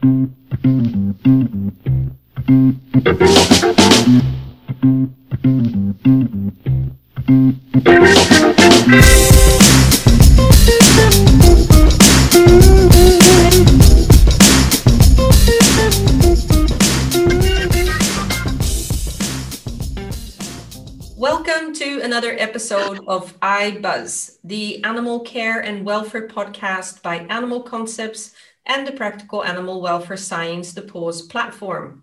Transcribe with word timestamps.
Welcome 0.00 0.14
to 21.74 22.00
another 22.04 22.36
episode 22.38 23.00
of 23.08 23.38
iBuzz, 23.40 24.36
the 24.44 24.84
animal 24.84 25.20
care 25.20 25.58
and 25.58 25.84
welfare 25.84 26.28
podcast 26.28 27.02
by 27.02 27.16
Animal 27.28 27.62
Concepts 27.64 28.32
and 28.68 28.86
the 28.86 28.92
Practical 28.92 29.42
Animal 29.42 29.80
Welfare 29.80 30.18
Science, 30.18 30.74
the 30.74 30.82
PAWS 30.82 31.22
platform. 31.22 32.02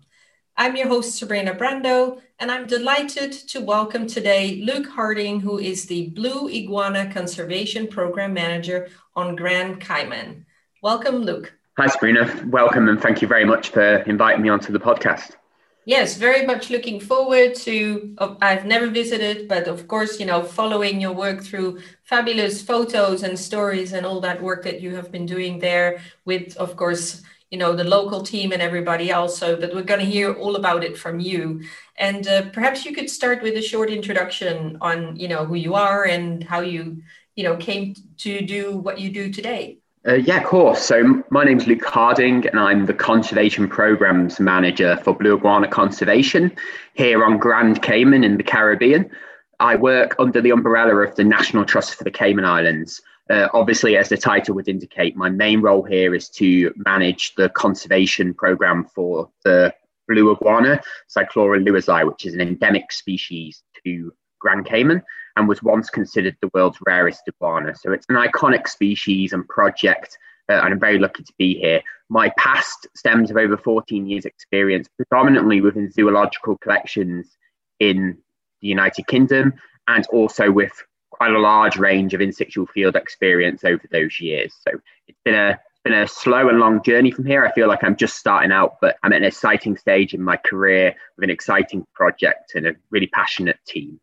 I'm 0.56 0.74
your 0.74 0.88
host, 0.88 1.16
Sabrina 1.16 1.54
Brando, 1.54 2.20
and 2.40 2.50
I'm 2.50 2.66
delighted 2.66 3.30
to 3.30 3.60
welcome 3.60 4.08
today 4.08 4.62
Luke 4.66 4.88
Harding, 4.88 5.38
who 5.38 5.60
is 5.60 5.86
the 5.86 6.08
Blue 6.08 6.48
Iguana 6.48 7.12
Conservation 7.12 7.86
Program 7.86 8.34
Manager 8.34 8.88
on 9.14 9.36
Grand 9.36 9.80
Cayman. 9.80 10.44
Welcome, 10.82 11.18
Luke. 11.18 11.52
Hi, 11.78 11.86
Sabrina. 11.86 12.44
Welcome, 12.48 12.88
and 12.88 13.00
thank 13.00 13.22
you 13.22 13.28
very 13.28 13.44
much 13.44 13.68
for 13.68 13.98
inviting 13.98 14.42
me 14.42 14.48
onto 14.48 14.72
the 14.72 14.80
podcast. 14.80 15.36
Yes, 15.84 16.16
very 16.16 16.44
much 16.44 16.68
looking 16.68 16.98
forward 16.98 17.54
to. 17.54 18.16
I've 18.42 18.66
never 18.66 18.88
visited, 18.88 19.46
but 19.46 19.68
of 19.68 19.86
course, 19.86 20.18
you 20.18 20.26
know, 20.26 20.42
following 20.42 21.00
your 21.00 21.12
work 21.12 21.44
through 21.44 21.78
fabulous 22.06 22.62
photos 22.62 23.22
and 23.22 23.38
stories 23.38 23.92
and 23.92 24.06
all 24.06 24.20
that 24.20 24.40
work 24.40 24.62
that 24.62 24.80
you 24.80 24.94
have 24.94 25.12
been 25.12 25.26
doing 25.26 25.58
there 25.58 26.00
with, 26.24 26.56
of 26.56 26.76
course, 26.76 27.22
you 27.50 27.58
know 27.58 27.76
the 27.76 27.84
local 27.84 28.22
team 28.22 28.50
and 28.50 28.60
everybody 28.60 29.08
else 29.08 29.38
so 29.38 29.56
but 29.56 29.72
we're 29.72 29.82
going 29.82 30.00
to 30.00 30.06
hear 30.06 30.34
all 30.34 30.56
about 30.56 30.82
it 30.82 30.98
from 30.98 31.20
you 31.20 31.62
and 31.96 32.26
uh, 32.26 32.42
perhaps 32.50 32.84
you 32.84 32.92
could 32.92 33.08
start 33.08 33.40
with 33.40 33.54
a 33.54 33.62
short 33.62 33.88
introduction 33.88 34.76
on 34.80 35.14
you 35.14 35.28
know 35.28 35.44
who 35.44 35.54
you 35.54 35.74
are 35.74 36.04
and 36.04 36.42
how 36.42 36.60
you 36.60 37.00
you 37.36 37.44
know 37.44 37.56
came 37.56 37.94
to 38.16 38.44
do 38.44 38.76
what 38.78 38.98
you 38.98 39.10
do 39.10 39.32
today 39.32 39.78
uh, 40.08 40.14
yeah, 40.14 40.36
of 40.36 40.44
course. 40.44 40.82
So 40.82 41.24
my 41.30 41.42
name 41.42 41.58
is 41.58 41.66
Luke 41.66 41.84
Harding, 41.84 42.46
and 42.46 42.60
I'm 42.60 42.86
the 42.86 42.94
Conservation 42.94 43.68
Programs 43.68 44.38
Manager 44.38 44.96
for 45.02 45.12
Blue 45.12 45.36
Iguana 45.36 45.66
Conservation 45.66 46.54
here 46.94 47.24
on 47.24 47.38
Grand 47.38 47.82
Cayman 47.82 48.22
in 48.22 48.36
the 48.36 48.44
Caribbean. 48.44 49.10
I 49.58 49.76
work 49.76 50.16
under 50.18 50.40
the 50.40 50.50
umbrella 50.50 50.96
of 50.96 51.14
the 51.16 51.24
National 51.24 51.64
Trust 51.64 51.94
for 51.94 52.04
the 52.04 52.10
Cayman 52.10 52.44
Islands, 52.44 53.00
uh, 53.28 53.48
obviously, 53.52 53.96
as 53.96 54.08
the 54.08 54.16
title 54.16 54.54
would 54.54 54.68
indicate, 54.68 55.16
my 55.16 55.28
main 55.28 55.60
role 55.60 55.82
here 55.82 56.14
is 56.14 56.28
to 56.28 56.72
manage 56.76 57.34
the 57.34 57.48
conservation 57.50 58.32
program 58.32 58.84
for 58.84 59.28
the 59.44 59.74
blue 60.06 60.30
iguana, 60.30 60.80
Cyclura 61.08 61.62
lewisi, 61.62 62.06
which 62.06 62.24
is 62.24 62.34
an 62.34 62.40
endemic 62.40 62.92
species 62.92 63.62
to 63.84 64.12
Grand 64.38 64.64
Cayman 64.64 65.02
and 65.36 65.48
was 65.48 65.62
once 65.62 65.90
considered 65.90 66.36
the 66.40 66.50
world's 66.54 66.78
rarest 66.86 67.22
iguana. 67.28 67.74
So 67.74 67.90
it's 67.92 68.06
an 68.08 68.14
iconic 68.14 68.68
species 68.68 69.32
and 69.32 69.46
project, 69.48 70.16
uh, 70.48 70.60
and 70.62 70.74
I'm 70.74 70.80
very 70.80 70.98
lucky 70.98 71.24
to 71.24 71.32
be 71.36 71.58
here. 71.58 71.82
My 72.08 72.30
past 72.38 72.86
stems 72.94 73.32
of 73.32 73.36
over 73.36 73.56
14 73.56 74.06
years' 74.06 74.24
experience, 74.24 74.88
predominantly 74.96 75.60
within 75.60 75.90
zoological 75.90 76.56
collections 76.58 77.36
in 77.80 78.18
the 78.60 78.68
United 78.68 79.06
Kingdom 79.06 79.54
and 79.88 80.06
also 80.08 80.50
with 80.50 80.72
quite 81.10 81.32
a 81.32 81.38
large 81.38 81.76
range 81.76 82.14
of 82.14 82.20
in-situ 82.20 82.66
field 82.66 82.96
experience 82.96 83.64
over 83.64 83.82
those 83.90 84.20
years. 84.20 84.54
So 84.66 84.78
it's 85.08 85.18
been 85.24 85.34
a 85.34 85.58
been 85.84 85.94
a 85.94 86.08
slow 86.08 86.48
and 86.48 86.58
long 86.58 86.82
journey 86.82 87.12
from 87.12 87.24
here. 87.24 87.46
I 87.46 87.52
feel 87.52 87.68
like 87.68 87.84
I'm 87.84 87.94
just 87.94 88.16
starting 88.16 88.50
out, 88.50 88.78
but 88.80 88.96
I'm 89.04 89.12
at 89.12 89.18
an 89.18 89.24
exciting 89.24 89.76
stage 89.76 90.14
in 90.14 90.20
my 90.20 90.36
career 90.36 90.96
with 91.16 91.22
an 91.22 91.30
exciting 91.30 91.86
project 91.94 92.56
and 92.56 92.66
a 92.66 92.74
really 92.90 93.06
passionate 93.06 93.58
team. 93.68 94.00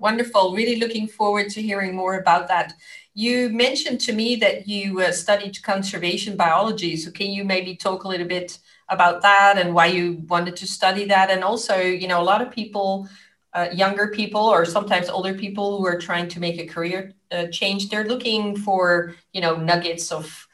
Wonderful. 0.00 0.52
Really 0.52 0.80
looking 0.80 1.06
forward 1.06 1.50
to 1.50 1.62
hearing 1.62 1.94
more 1.94 2.18
about 2.18 2.48
that. 2.48 2.74
You 3.14 3.48
mentioned 3.50 4.00
to 4.00 4.12
me 4.12 4.34
that 4.36 4.66
you 4.66 5.00
uh, 5.00 5.12
studied 5.12 5.62
conservation 5.62 6.36
biology. 6.36 6.96
So 6.96 7.12
can 7.12 7.28
you 7.28 7.44
maybe 7.44 7.76
talk 7.76 8.02
a 8.02 8.08
little 8.08 8.26
bit 8.26 8.58
about 8.88 9.22
that 9.22 9.58
and 9.58 9.74
why 9.74 9.86
you 9.86 10.24
wanted 10.26 10.56
to 10.56 10.66
study 10.66 11.04
that? 11.04 11.30
And 11.30 11.44
also, 11.44 11.76
you 11.76 12.08
know, 12.08 12.20
a 12.20 12.24
lot 12.24 12.42
of 12.42 12.50
people 12.50 13.08
uh, 13.54 13.68
younger 13.72 14.08
people 14.08 14.40
or 14.40 14.64
sometimes 14.64 15.08
older 15.08 15.34
people 15.34 15.78
who 15.78 15.86
are 15.86 15.98
trying 15.98 16.28
to 16.28 16.40
make 16.40 16.58
a 16.58 16.66
career 16.66 17.12
uh, 17.30 17.46
change 17.48 17.88
they're 17.88 18.08
looking 18.08 18.56
for 18.56 19.14
you 19.32 19.40
know 19.40 19.56
nuggets 19.56 20.10
of 20.10 20.46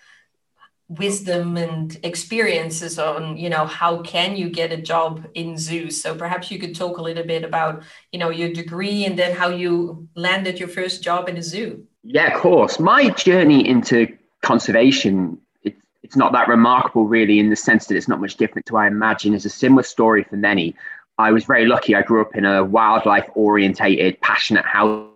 wisdom 0.89 1.59
and 1.59 2.01
experiences 2.03 2.99
on 2.99 3.37
you 3.37 3.51
know 3.51 3.67
how 3.67 4.01
can 4.01 4.35
you 4.37 4.49
get 4.49 4.73
a 4.73 4.77
job 4.77 5.27
in 5.35 5.59
zoos 5.59 6.01
so 6.03 6.15
perhaps 6.15 6.51
you 6.51 6.59
could 6.59 6.75
talk 6.75 6.97
a 6.97 7.03
little 7.03 7.25
bit 7.25 7.45
about 7.45 7.83
you 8.11 8.19
know 8.19 8.31
your 8.31 8.51
degree 8.51 9.05
and 9.05 9.19
then 9.19 9.37
how 9.37 9.49
you 9.51 10.09
landed 10.15 10.59
your 10.59 10.69
first 10.69 11.03
job 11.03 11.29
in 11.29 11.37
a 11.37 11.43
zoo. 11.43 11.87
Yeah 12.05 12.35
of 12.35 12.41
course. 12.41 12.81
My 12.81 13.11
journey 13.11 13.69
into 13.69 14.17
conservation 14.43 15.39
it's, 15.63 15.79
it's 16.03 16.17
not 16.17 16.33
that 16.33 16.49
remarkable 16.49 17.07
really 17.07 17.39
in 17.39 17.51
the 17.51 17.57
sense 17.57 17.87
that 17.87 17.97
it's 17.97 18.09
not 18.09 18.21
much 18.21 18.37
different 18.37 18.65
to 18.67 18.77
i 18.77 18.87
imagine 18.87 19.35
is 19.35 19.45
a 19.45 19.51
similar 19.51 19.83
story 19.83 20.25
for 20.25 20.37
many 20.37 20.75
I 21.19 21.33
was 21.33 21.45
very 21.45 21.67
lucky. 21.67 21.95
I 21.95 22.03
grew 22.03 22.21
up 22.23 22.37
in 22.37 22.45
a 22.45 22.65
wildlife 22.65 23.29
orientated, 23.35 24.21
passionate 24.21 24.65
house, 24.65 25.09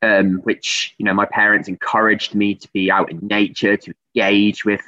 um, 0.00 0.38
which, 0.44 0.94
you 0.96 1.04
know, 1.04 1.12
my 1.12 1.26
parents 1.26 1.68
encouraged 1.68 2.34
me 2.34 2.54
to 2.54 2.68
be 2.72 2.90
out 2.90 3.10
in 3.10 3.18
nature, 3.26 3.76
to 3.76 3.94
engage 4.14 4.64
with 4.64 4.80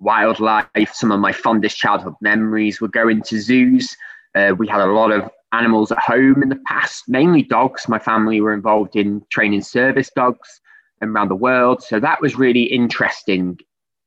wildlife. 0.00 0.94
Some 0.94 1.12
of 1.12 1.20
my 1.20 1.32
fondest 1.32 1.76
childhood 1.76 2.14
memories 2.22 2.80
were 2.80 2.88
going 2.88 3.22
to 3.22 3.40
zoos. 3.40 3.94
Uh, 4.34 4.54
we 4.56 4.66
had 4.66 4.80
a 4.80 4.86
lot 4.86 5.12
of 5.12 5.30
animals 5.52 5.92
at 5.92 5.98
home 5.98 6.42
in 6.42 6.48
the 6.48 6.60
past, 6.66 7.08
mainly 7.08 7.42
dogs. 7.42 7.86
My 7.86 7.98
family 7.98 8.40
were 8.40 8.54
involved 8.54 8.96
in 8.96 9.22
training 9.28 9.62
service 9.62 10.10
dogs 10.16 10.60
around 11.02 11.28
the 11.28 11.36
world. 11.36 11.82
So 11.82 12.00
that 12.00 12.22
was 12.22 12.36
really 12.36 12.62
interesting 12.62 13.58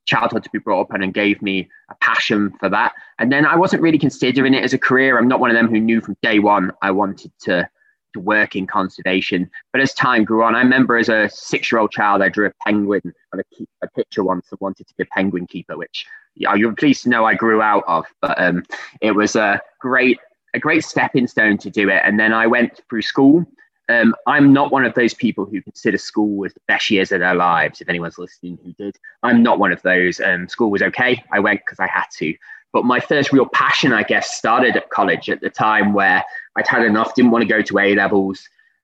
childhood 0.08 0.44
to 0.44 0.50
be 0.52 0.60
brought 0.60 0.82
up 0.82 0.96
in 0.96 1.04
and 1.04 1.14
gave 1.14 1.42
me 1.42 1.70
a 1.92 1.96
passion 1.96 2.52
for 2.60 2.70
that. 2.70 2.94
And 3.20 3.32
then 3.32 3.46
I 3.46 3.56
wasn't 3.56 3.84
really 3.84 4.00
considering 4.00 4.54
it 4.54 4.64
as 4.64 4.74
a 4.74 4.78
career. 4.80 5.18
I'm 5.18 5.28
not 5.28 5.40
one 5.40 5.52
of 5.52 5.56
them 5.56 5.68
who 5.68 5.80
knew 5.80 6.02
from 6.02 6.18
day 6.24 6.40
one 6.40 6.72
I 6.82 6.92
wanted 6.92 7.32
to 7.42 7.70
to 8.14 8.20
work 8.22 8.56
in 8.56 8.66
conservation. 8.66 9.50
But 9.74 9.82
as 9.82 9.94
time 9.94 10.24
grew 10.24 10.42
on, 10.42 10.56
I 10.56 10.62
remember 10.62 10.96
as 10.98 11.10
a 11.10 11.30
six-year-old 11.30 11.92
child, 11.92 12.22
I 12.22 12.30
drew 12.30 12.48
a 12.48 12.54
penguin 12.66 13.02
on 13.34 13.42
a, 13.42 13.44
a 13.84 13.90
picture 13.90 14.24
once 14.24 14.48
and 14.50 14.60
wanted 14.62 14.88
to 14.88 14.94
be 14.98 15.04
a 15.04 15.08
penguin 15.08 15.46
keeper, 15.46 15.78
which 15.78 16.06
yeah, 16.36 16.56
you're 16.56 16.74
pleased 16.74 17.04
to 17.04 17.10
know 17.10 17.26
I 17.26 17.34
grew 17.34 17.62
out 17.62 17.84
of. 17.88 18.06
But 18.22 18.40
um, 18.42 18.64
it 19.02 19.12
was 19.12 19.36
a 19.36 19.62
great 19.80 20.20
a 20.54 20.60
great 20.60 20.84
stepping 20.84 21.28
stone 21.28 21.58
to 21.58 21.70
do 21.70 21.90
it. 21.90 22.02
And 22.06 22.20
then 22.20 22.34
I 22.34 22.48
went 22.48 22.82
through 22.90 23.02
school 23.02 23.46
um, 23.90 24.16
I'm 24.26 24.52
not 24.52 24.72
one 24.72 24.86
of 24.86 24.94
those 24.94 25.14
people 25.14 25.46
who 25.46 25.62
consider 25.62 25.98
school 25.98 26.46
as 26.46 26.54
the 26.54 26.62
best 26.68 26.90
years 26.90 27.12
of 27.12 27.20
their 27.20 27.36
lives. 27.36 27.80
If 27.80 27.90
anyone's 27.90 28.18
listening 28.18 28.60
who 28.64 28.74
did, 28.74 28.98
I'm 29.24 29.42
not 29.42 29.60
one 29.60 29.72
of 29.72 29.82
those. 29.82 30.20
Um, 30.20 30.50
school 30.50 30.70
was 30.70 30.82
okay. 30.82 31.24
I 31.32 31.40
went 31.40 31.62
because 31.66 31.80
I 31.80 31.88
had 31.88 32.06
to. 32.18 32.36
But 32.74 32.84
my 32.84 33.00
first 33.00 33.32
real 33.32 33.48
passion, 33.48 33.94
I 33.94 34.04
guess, 34.04 34.36
started 34.36 34.76
at 34.76 34.90
college 34.90 35.30
at 35.30 35.40
the 35.40 35.50
time 35.50 35.94
where 35.94 36.24
I'd 36.58 36.68
had 36.68 36.84
enough, 36.84 37.16
didn't 37.16 37.32
want 37.32 37.44
to 37.44 37.48
go 37.48 37.62
to 37.62 37.80
A 37.80 37.96
levels, 37.96 38.42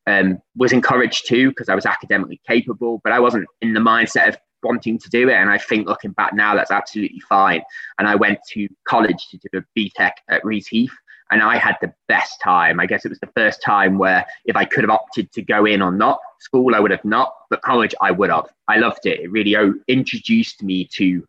um, 0.08 0.42
was 0.56 0.72
encouraged 0.72 1.28
to 1.28 1.50
because 1.50 1.70
I 1.70 1.76
was 1.76 1.86
academically 1.86 2.42
capable, 2.48 3.02
but 3.04 3.12
I 3.12 3.20
wasn't 3.20 3.46
in 3.62 3.74
the 3.74 3.82
mindset 3.82 4.30
of 4.30 4.38
wanting 4.64 4.98
to 5.00 5.10
do 5.10 5.28
it. 5.28 5.36
And 5.36 5.50
I 5.50 5.58
think 5.58 5.88
looking 5.88 6.12
back 6.12 6.34
now, 6.34 6.56
that's 6.56 6.72
absolutely 6.72 7.20
fine. 7.28 7.62
And 8.00 8.08
I 8.08 8.16
went 8.16 8.40
to 8.54 8.70
college 8.88 9.28
to 9.30 9.38
do 9.38 9.60
a 9.60 9.80
BTEC 9.80 10.12
at 10.30 10.44
Reaseheath 10.44 10.92
and 11.34 11.42
I 11.42 11.58
had 11.58 11.78
the 11.82 11.92
best 12.08 12.40
time. 12.42 12.80
I 12.80 12.86
guess 12.86 13.06
it 13.06 13.10
was 13.10 13.20
the 13.20 13.32
first 13.36 13.64
time 13.64 13.98
where 13.98 14.24
if 14.46 14.56
I 14.56 14.66
could 14.66 14.84
have 14.84 14.92
opted 14.92 15.32
to 15.32 15.42
go 15.42 15.66
in 15.66 15.82
or 15.82 15.92
not, 15.92 16.20
school 16.40 16.76
I 16.76 16.80
would 16.80 16.92
have 16.92 17.04
not, 17.04 17.34
but 17.50 17.64
college 17.64 17.96
I 18.02 18.12
would 18.12 18.30
have. 18.30 18.46
I 18.68 18.78
loved 18.78 19.08
it. 19.08 19.20
It 19.20 19.32
really 19.32 19.56
introduced 19.88 20.62
me 20.62 20.86
to 20.94 21.28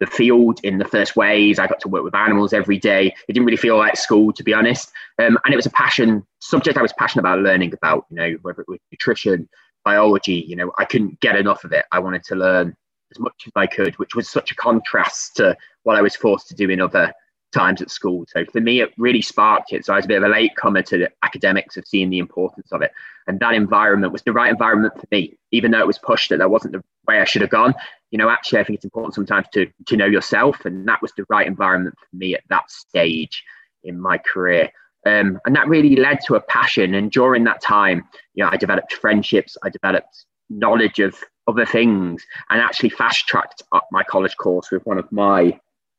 the 0.00 0.06
field 0.06 0.60
in 0.64 0.76
the 0.76 0.84
first 0.84 1.16
ways. 1.16 1.58
I 1.58 1.66
got 1.66 1.80
to 1.80 1.88
work 1.88 2.04
with 2.04 2.14
animals 2.14 2.52
every 2.52 2.76
day. 2.76 3.06
It 3.26 3.32
didn't 3.32 3.46
really 3.46 3.56
feel 3.56 3.78
like 3.78 3.96
school, 3.96 4.34
to 4.34 4.44
be 4.44 4.52
honest. 4.52 4.92
Um, 5.18 5.38
and 5.46 5.54
it 5.54 5.56
was 5.56 5.66
a 5.66 5.70
passion 5.70 6.26
subject 6.40 6.76
I 6.76 6.82
was 6.82 6.92
passionate 6.98 7.22
about 7.22 7.40
learning 7.40 7.72
about. 7.72 8.04
You 8.10 8.16
know, 8.16 8.36
whether 8.42 8.60
it 8.60 8.68
was 8.68 8.80
nutrition, 8.92 9.48
biology. 9.82 10.44
You 10.46 10.56
know, 10.56 10.72
I 10.78 10.84
couldn't 10.84 11.20
get 11.20 11.36
enough 11.36 11.64
of 11.64 11.72
it. 11.72 11.86
I 11.90 12.00
wanted 12.00 12.22
to 12.24 12.34
learn 12.34 12.76
as 13.10 13.18
much 13.18 13.44
as 13.46 13.52
I 13.56 13.66
could, 13.66 13.98
which 13.98 14.14
was 14.14 14.28
such 14.28 14.52
a 14.52 14.54
contrast 14.54 15.36
to 15.36 15.56
what 15.84 15.96
I 15.96 16.02
was 16.02 16.14
forced 16.14 16.48
to 16.48 16.54
do 16.54 16.68
in 16.68 16.82
other 16.82 17.14
times 17.52 17.80
at 17.80 17.90
school. 17.90 18.24
So 18.28 18.44
for 18.52 18.60
me, 18.60 18.80
it 18.80 18.92
really 18.98 19.22
sparked 19.22 19.72
it. 19.72 19.84
So 19.84 19.92
I 19.92 19.96
was 19.96 20.04
a 20.04 20.08
bit 20.08 20.22
of 20.22 20.24
a 20.24 20.32
late 20.32 20.54
comer 20.56 20.82
to 20.82 20.98
the 20.98 21.10
academics 21.22 21.76
of 21.76 21.86
seeing 21.86 22.10
the 22.10 22.18
importance 22.18 22.70
of 22.72 22.82
it. 22.82 22.92
And 23.26 23.40
that 23.40 23.54
environment 23.54 24.12
was 24.12 24.22
the 24.22 24.32
right 24.32 24.50
environment 24.50 24.94
for 24.98 25.06
me, 25.10 25.38
even 25.50 25.70
though 25.70 25.80
it 25.80 25.86
was 25.86 25.98
pushed 25.98 26.30
that 26.30 26.38
that 26.38 26.50
wasn't 26.50 26.72
the 26.72 26.84
way 27.06 27.20
I 27.20 27.24
should 27.24 27.42
have 27.42 27.50
gone. 27.50 27.74
You 28.10 28.18
know, 28.18 28.28
actually, 28.28 28.60
I 28.60 28.64
think 28.64 28.76
it's 28.76 28.84
important 28.84 29.14
sometimes 29.14 29.46
to, 29.52 29.66
to 29.86 29.96
know 29.96 30.06
yourself. 30.06 30.64
And 30.64 30.86
that 30.88 31.02
was 31.02 31.12
the 31.16 31.26
right 31.28 31.46
environment 31.46 31.96
for 31.98 32.16
me 32.16 32.34
at 32.34 32.42
that 32.48 32.70
stage 32.70 33.44
in 33.84 34.00
my 34.00 34.18
career. 34.18 34.70
Um, 35.06 35.40
and 35.46 35.54
that 35.56 35.68
really 35.68 35.96
led 35.96 36.18
to 36.26 36.34
a 36.34 36.40
passion. 36.40 36.94
And 36.94 37.10
during 37.10 37.44
that 37.44 37.62
time, 37.62 38.04
you 38.34 38.44
know, 38.44 38.50
I 38.50 38.56
developed 38.56 38.92
friendships, 38.94 39.56
I 39.62 39.70
developed 39.70 40.24
knowledge 40.50 40.98
of 40.98 41.22
other 41.46 41.64
things, 41.64 42.22
and 42.50 42.60
actually 42.60 42.90
fast 42.90 43.26
tracked 43.26 43.62
up 43.72 43.86
my 43.90 44.02
college 44.02 44.36
course 44.36 44.70
with 44.70 44.84
one 44.84 44.98
of 44.98 45.10
my 45.10 45.58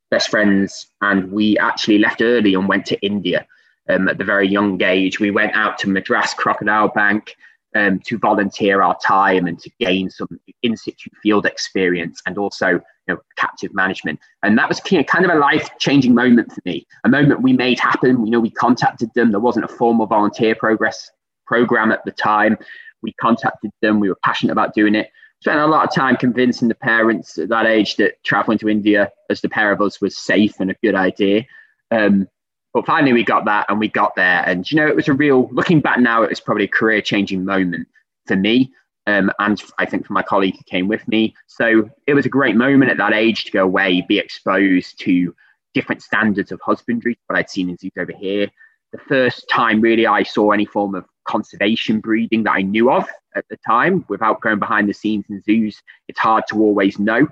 best 0.09 0.29
friends, 0.29 0.87
and 1.01 1.31
we 1.31 1.57
actually 1.57 1.99
left 1.99 2.21
early 2.21 2.53
and 2.53 2.67
went 2.67 2.85
to 2.87 2.99
India 3.01 3.45
um, 3.89 4.07
at 4.07 4.17
the 4.17 4.23
very 4.23 4.47
young 4.47 4.81
age. 4.81 5.19
We 5.19 5.31
went 5.31 5.55
out 5.55 5.77
to 5.79 5.89
Madras 5.89 6.33
Crocodile 6.33 6.89
Bank 6.89 7.35
um, 7.75 7.99
to 8.05 8.17
volunteer 8.17 8.81
our 8.81 8.97
time 8.99 9.45
and 9.45 9.59
to 9.59 9.69
gain 9.79 10.09
some 10.09 10.39
in 10.63 10.75
situ 10.75 11.09
field 11.21 11.45
experience 11.45 12.21
and 12.25 12.37
also 12.37 12.67
you 12.69 12.81
know, 13.07 13.17
captive 13.37 13.73
management. 13.73 14.19
And 14.43 14.57
that 14.57 14.69
was 14.69 14.79
kind 14.79 15.25
of 15.25 15.31
a 15.31 15.39
life 15.39 15.69
changing 15.79 16.13
moment 16.13 16.51
for 16.51 16.61
me, 16.65 16.87
a 17.03 17.09
moment 17.09 17.41
we 17.41 17.53
made 17.53 17.79
happen. 17.79 18.25
You 18.25 18.31
know, 18.31 18.39
we 18.39 18.51
contacted 18.51 19.09
them. 19.15 19.31
There 19.31 19.39
wasn't 19.39 19.65
a 19.65 19.69
formal 19.69 20.07
volunteer 20.07 20.55
progress 20.55 21.09
program 21.45 21.91
at 21.91 22.03
the 22.05 22.11
time. 22.11 22.57
We 23.01 23.13
contacted 23.13 23.71
them. 23.81 23.99
We 23.99 24.09
were 24.09 24.19
passionate 24.23 24.51
about 24.51 24.73
doing 24.73 24.95
it. 24.95 25.09
Spent 25.41 25.59
a 25.59 25.67
lot 25.67 25.87
of 25.87 25.95
time 25.95 26.17
convincing 26.17 26.67
the 26.67 26.75
parents 26.75 27.37
at 27.37 27.49
that 27.49 27.65
age 27.65 27.95
that 27.95 28.21
traveling 28.23 28.57
to 28.57 28.67
India 28.67 29.09
as 29.29 29.39
the 29.39 29.49
pair 29.49 29.71
of 29.71 29.81
us 29.81 30.01
was 30.01 30.17
safe 30.17 30.59
and 30.59 30.69
a 30.69 30.75
good 30.83 30.95
idea. 30.95 31.45
Um, 31.91 32.27
but 32.73 32.85
finally, 32.85 33.13
we 33.13 33.23
got 33.23 33.45
that 33.45 33.65
and 33.69 33.79
we 33.79 33.87
got 33.87 34.15
there. 34.15 34.43
And, 34.45 34.69
you 34.69 34.75
know, 34.75 34.87
it 34.87 34.95
was 34.95 35.07
a 35.07 35.13
real, 35.13 35.49
looking 35.51 35.79
back 35.79 35.99
now, 35.99 36.23
it 36.23 36.29
was 36.29 36.39
probably 36.39 36.65
a 36.65 36.67
career 36.67 37.01
changing 37.01 37.45
moment 37.45 37.87
for 38.27 38.35
me. 38.35 38.73
Um, 39.07 39.31
and 39.39 39.59
I 39.79 39.85
think 39.85 40.05
for 40.05 40.13
my 40.13 40.21
colleague 40.21 40.55
who 40.55 40.63
came 40.65 40.87
with 40.87 41.07
me. 41.07 41.33
So 41.47 41.89
it 42.05 42.13
was 42.13 42.25
a 42.25 42.29
great 42.29 42.55
moment 42.55 42.91
at 42.91 42.97
that 42.97 43.13
age 43.13 43.45
to 43.45 43.51
go 43.51 43.63
away, 43.63 44.05
be 44.07 44.19
exposed 44.19 44.99
to 44.99 45.33
different 45.73 46.03
standards 46.03 46.51
of 46.51 46.59
husbandry, 46.61 47.17
what 47.27 47.39
I'd 47.39 47.49
seen 47.49 47.69
in 47.69 47.77
zoos 47.77 47.91
over 47.97 48.11
here. 48.11 48.51
The 48.91 48.99
first 48.99 49.49
time 49.49 49.81
really 49.81 50.05
I 50.05 50.23
saw 50.23 50.51
any 50.51 50.65
form 50.65 50.95
of 50.95 51.05
conservation 51.29 51.99
breeding 51.99 52.43
that 52.43 52.53
I 52.53 52.61
knew 52.61 52.91
of 52.91 53.07
at 53.35 53.45
the 53.49 53.57
time 53.57 54.05
without 54.09 54.41
going 54.41 54.59
behind 54.59 54.89
the 54.89 54.93
scenes 54.93 55.25
in 55.29 55.41
zoos. 55.43 55.81
It's 56.07 56.19
hard 56.19 56.43
to 56.49 56.59
always 56.59 56.99
know 56.99 57.27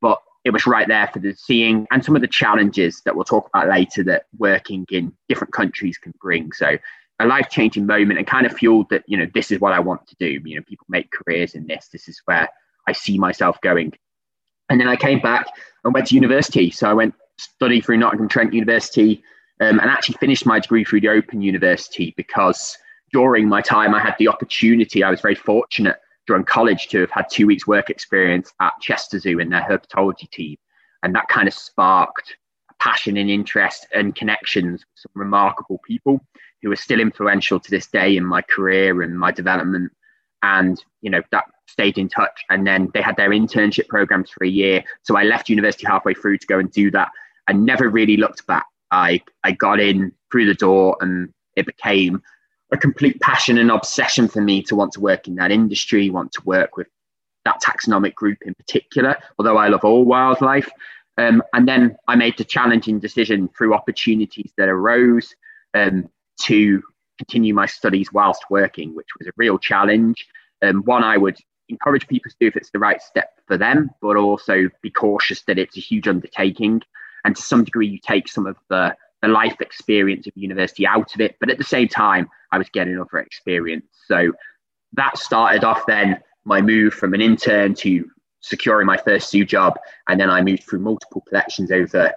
but 0.00 0.20
it 0.44 0.50
was 0.50 0.66
right 0.66 0.88
there 0.88 1.08
for 1.12 1.18
the 1.18 1.34
seeing 1.34 1.86
and 1.90 2.04
some 2.04 2.14
of 2.14 2.22
the 2.22 2.28
challenges 2.28 3.02
that 3.04 3.14
we'll 3.14 3.24
talk 3.24 3.48
about 3.48 3.68
later 3.68 4.02
that 4.04 4.24
working 4.38 4.86
in 4.90 5.12
different 5.28 5.52
countries 5.52 5.98
can 5.98 6.14
bring. 6.20 6.52
So 6.52 6.78
a 7.20 7.26
life 7.26 7.48
changing 7.50 7.86
moment 7.86 8.18
and 8.18 8.26
kind 8.26 8.46
of 8.46 8.52
fueled 8.52 8.88
that, 8.90 9.02
you 9.06 9.16
know, 9.16 9.26
this 9.34 9.50
is 9.50 9.60
what 9.60 9.72
I 9.72 9.80
want 9.80 10.06
to 10.06 10.16
do. 10.18 10.40
You 10.44 10.56
know, 10.56 10.62
people 10.66 10.86
make 10.88 11.10
careers 11.10 11.54
in 11.54 11.66
this. 11.66 11.88
This 11.92 12.08
is 12.08 12.20
where 12.26 12.48
I 12.86 12.92
see 12.92 13.18
myself 13.18 13.60
going. 13.60 13.92
And 14.70 14.80
then 14.80 14.88
I 14.88 14.96
came 14.96 15.20
back 15.20 15.46
and 15.84 15.92
went 15.92 16.06
to 16.08 16.14
university. 16.14 16.70
So 16.70 16.88
I 16.88 16.94
went 16.94 17.14
study 17.38 17.80
through 17.80 17.98
Nottingham 17.98 18.28
Trent 18.28 18.54
University 18.54 19.22
um, 19.60 19.80
and 19.80 19.90
actually 19.90 20.16
finished 20.20 20.46
my 20.46 20.60
degree 20.60 20.84
through 20.84 21.00
the 21.00 21.08
Open 21.08 21.42
University 21.42 22.14
because 22.16 22.78
during 23.12 23.48
my 23.48 23.62
time 23.62 23.94
I 23.94 24.00
had 24.00 24.14
the 24.18 24.28
opportunity, 24.28 25.02
I 25.02 25.10
was 25.10 25.20
very 25.20 25.34
fortunate 25.34 25.96
during 26.26 26.44
college 26.44 26.88
to 26.88 27.00
have 27.00 27.10
had 27.10 27.26
two 27.30 27.46
weeks 27.46 27.66
work 27.66 27.90
experience 27.90 28.52
at 28.60 28.74
Chester 28.80 29.18
Zoo 29.18 29.38
in 29.38 29.48
their 29.48 29.62
herpetology 29.62 30.30
team. 30.30 30.56
And 31.02 31.14
that 31.14 31.28
kind 31.28 31.48
of 31.48 31.54
sparked 31.54 32.36
passion 32.80 33.16
and 33.16 33.30
interest 33.30 33.86
and 33.94 34.14
connections 34.14 34.80
with 34.80 34.86
some 34.94 35.12
remarkable 35.14 35.80
people 35.86 36.20
who 36.62 36.70
are 36.70 36.76
still 36.76 37.00
influential 37.00 37.58
to 37.58 37.70
this 37.70 37.86
day 37.86 38.16
in 38.16 38.24
my 38.24 38.42
career 38.42 39.02
and 39.02 39.18
my 39.18 39.32
development. 39.32 39.92
And, 40.42 40.82
you 41.00 41.10
know, 41.10 41.22
that 41.30 41.44
stayed 41.66 41.98
in 41.98 42.08
touch. 42.08 42.44
And 42.50 42.66
then 42.66 42.90
they 42.94 43.02
had 43.02 43.16
their 43.16 43.30
internship 43.30 43.88
programs 43.88 44.30
for 44.30 44.44
a 44.44 44.48
year. 44.48 44.84
So 45.02 45.16
I 45.16 45.22
left 45.24 45.48
university 45.48 45.86
halfway 45.86 46.14
through 46.14 46.38
to 46.38 46.46
go 46.46 46.58
and 46.58 46.70
do 46.70 46.90
that. 46.92 47.08
I 47.48 47.52
never 47.52 47.88
really 47.88 48.16
looked 48.16 48.46
back. 48.46 48.66
I, 48.90 49.22
I 49.44 49.52
got 49.52 49.80
in 49.80 50.12
through 50.30 50.46
the 50.46 50.54
door 50.54 50.96
and 51.00 51.32
it 51.56 51.66
became 51.66 52.22
a 52.70 52.76
complete 52.76 53.20
passion 53.20 53.58
and 53.58 53.70
obsession 53.70 54.28
for 54.28 54.40
me 54.40 54.62
to 54.62 54.76
want 54.76 54.92
to 54.92 55.00
work 55.00 55.26
in 55.26 55.36
that 55.36 55.50
industry, 55.50 56.10
want 56.10 56.32
to 56.32 56.42
work 56.44 56.76
with 56.76 56.86
that 57.44 57.62
taxonomic 57.62 58.14
group 58.14 58.38
in 58.42 58.54
particular, 58.54 59.16
although 59.38 59.56
I 59.56 59.68
love 59.68 59.84
all 59.84 60.04
wildlife. 60.04 60.68
Um, 61.16 61.42
and 61.52 61.66
then 61.66 61.96
I 62.06 62.14
made 62.14 62.36
the 62.36 62.44
challenging 62.44 63.00
decision 63.00 63.48
through 63.56 63.74
opportunities 63.74 64.52
that 64.56 64.68
arose 64.68 65.34
um, 65.74 66.08
to 66.42 66.82
continue 67.18 67.54
my 67.54 67.66
studies 67.66 68.12
whilst 68.12 68.44
working, 68.50 68.94
which 68.94 69.08
was 69.18 69.26
a 69.26 69.32
real 69.36 69.58
challenge. 69.58 70.28
Um, 70.62 70.82
one 70.84 71.02
I 71.02 71.16
would 71.16 71.38
encourage 71.68 72.06
people 72.06 72.30
to 72.30 72.36
do 72.38 72.46
if 72.46 72.56
it's 72.56 72.70
the 72.70 72.78
right 72.78 73.02
step 73.02 73.30
for 73.46 73.56
them, 73.56 73.90
but 74.00 74.16
also 74.16 74.68
be 74.82 74.90
cautious 74.90 75.42
that 75.42 75.58
it's 75.58 75.76
a 75.76 75.80
huge 75.80 76.06
undertaking. 76.06 76.82
And 77.24 77.34
to 77.34 77.42
some 77.42 77.64
degree, 77.64 77.88
you 77.88 77.98
take 77.98 78.28
some 78.28 78.46
of 78.46 78.56
the 78.68 78.94
the 79.22 79.28
life 79.28 79.60
experience 79.60 80.26
of 80.26 80.32
university 80.36 80.86
out 80.86 81.14
of 81.14 81.20
it. 81.20 81.36
But 81.40 81.50
at 81.50 81.58
the 81.58 81.64
same 81.64 81.88
time, 81.88 82.28
I 82.52 82.58
was 82.58 82.68
getting 82.68 82.98
other 82.98 83.18
experience. 83.18 83.86
So 84.06 84.32
that 84.94 85.18
started 85.18 85.64
off 85.64 85.86
then 85.86 86.20
my 86.44 86.60
move 86.60 86.94
from 86.94 87.14
an 87.14 87.20
intern 87.20 87.74
to 87.74 88.08
securing 88.40 88.86
my 88.86 88.96
first 88.96 89.30
zoo 89.30 89.44
job. 89.44 89.78
And 90.08 90.20
then 90.20 90.30
I 90.30 90.40
moved 90.42 90.64
through 90.64 90.80
multiple 90.80 91.22
collections 91.28 91.70
over 91.70 92.12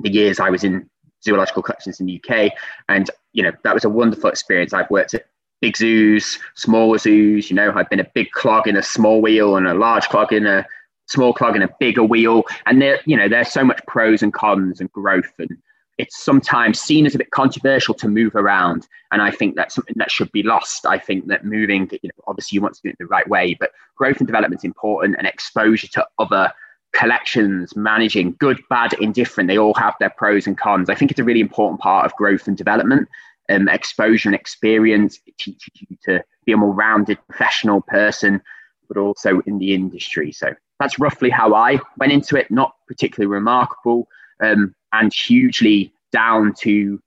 the 0.00 0.10
years 0.10 0.40
I 0.40 0.50
was 0.50 0.64
in 0.64 0.88
zoological 1.22 1.62
collections 1.62 2.00
in 2.00 2.06
the 2.06 2.22
UK. 2.22 2.52
And, 2.88 3.10
you 3.32 3.42
know, 3.42 3.52
that 3.64 3.74
was 3.74 3.84
a 3.84 3.88
wonderful 3.88 4.30
experience. 4.30 4.72
I've 4.72 4.90
worked 4.90 5.14
at 5.14 5.26
big 5.60 5.76
zoos, 5.76 6.38
smaller 6.54 6.98
zoos, 6.98 7.50
you 7.50 7.56
know, 7.56 7.72
I've 7.74 7.88
been 7.88 8.00
a 8.00 8.10
big 8.14 8.30
clog 8.32 8.68
in 8.68 8.76
a 8.76 8.82
small 8.82 9.22
wheel 9.22 9.56
and 9.56 9.66
a 9.66 9.74
large 9.74 10.08
clog 10.08 10.32
in 10.32 10.46
a 10.46 10.66
small 11.06 11.32
clog 11.32 11.56
in 11.56 11.62
a 11.62 11.70
bigger 11.80 12.04
wheel. 12.04 12.44
And 12.66 12.82
there, 12.82 13.00
you 13.06 13.16
know, 13.16 13.28
there's 13.28 13.52
so 13.52 13.64
much 13.64 13.80
pros 13.86 14.22
and 14.22 14.32
cons 14.32 14.80
and 14.80 14.92
growth 14.92 15.32
and 15.38 15.56
it's 15.98 16.22
sometimes 16.22 16.80
seen 16.80 17.06
as 17.06 17.14
a 17.14 17.18
bit 17.18 17.30
controversial 17.30 17.94
to 17.94 18.08
move 18.08 18.34
around. 18.34 18.86
And 19.12 19.22
I 19.22 19.30
think 19.30 19.56
that's 19.56 19.74
something 19.74 19.96
that 19.96 20.10
should 20.10 20.30
be 20.32 20.42
lost. 20.42 20.84
I 20.86 20.98
think 20.98 21.26
that 21.28 21.44
moving, 21.44 21.88
you 22.02 22.08
know, 22.08 22.24
obviously 22.26 22.56
you 22.56 22.62
want 22.62 22.74
to 22.74 22.82
do 22.82 22.90
it 22.90 22.96
the 22.98 23.06
right 23.06 23.28
way, 23.28 23.56
but 23.58 23.70
growth 23.96 24.18
and 24.18 24.26
development 24.26 24.60
is 24.60 24.64
important 24.64 25.16
and 25.16 25.26
exposure 25.26 25.88
to 25.88 26.06
other 26.18 26.52
collections, 26.92 27.76
managing 27.76 28.36
good, 28.38 28.60
bad, 28.68 28.94
indifferent, 28.94 29.48
they 29.48 29.58
all 29.58 29.74
have 29.74 29.94
their 30.00 30.10
pros 30.10 30.46
and 30.46 30.58
cons. 30.58 30.88
I 30.90 30.94
think 30.94 31.10
it's 31.10 31.20
a 31.20 31.24
really 31.24 31.40
important 31.40 31.80
part 31.80 32.06
of 32.06 32.14
growth 32.14 32.46
and 32.46 32.56
development. 32.56 33.08
Um, 33.48 33.68
exposure 33.68 34.28
and 34.28 34.34
experience 34.34 35.20
it 35.24 35.38
teaches 35.38 35.70
you 35.88 35.96
to 36.06 36.24
be 36.44 36.52
a 36.52 36.56
more 36.56 36.72
rounded 36.72 37.18
professional 37.28 37.80
person, 37.80 38.42
but 38.88 38.96
also 38.96 39.40
in 39.46 39.58
the 39.58 39.72
industry. 39.72 40.32
So 40.32 40.52
that's 40.80 40.98
roughly 40.98 41.30
how 41.30 41.54
I 41.54 41.78
went 41.96 42.12
into 42.12 42.36
it. 42.36 42.50
Not 42.50 42.74
particularly 42.88 43.32
remarkable, 43.32 44.08
um, 44.40 44.74
and 44.92 45.12
hugely 45.12 45.92
down 46.12 46.54
to 46.60 46.70
you 46.70 47.00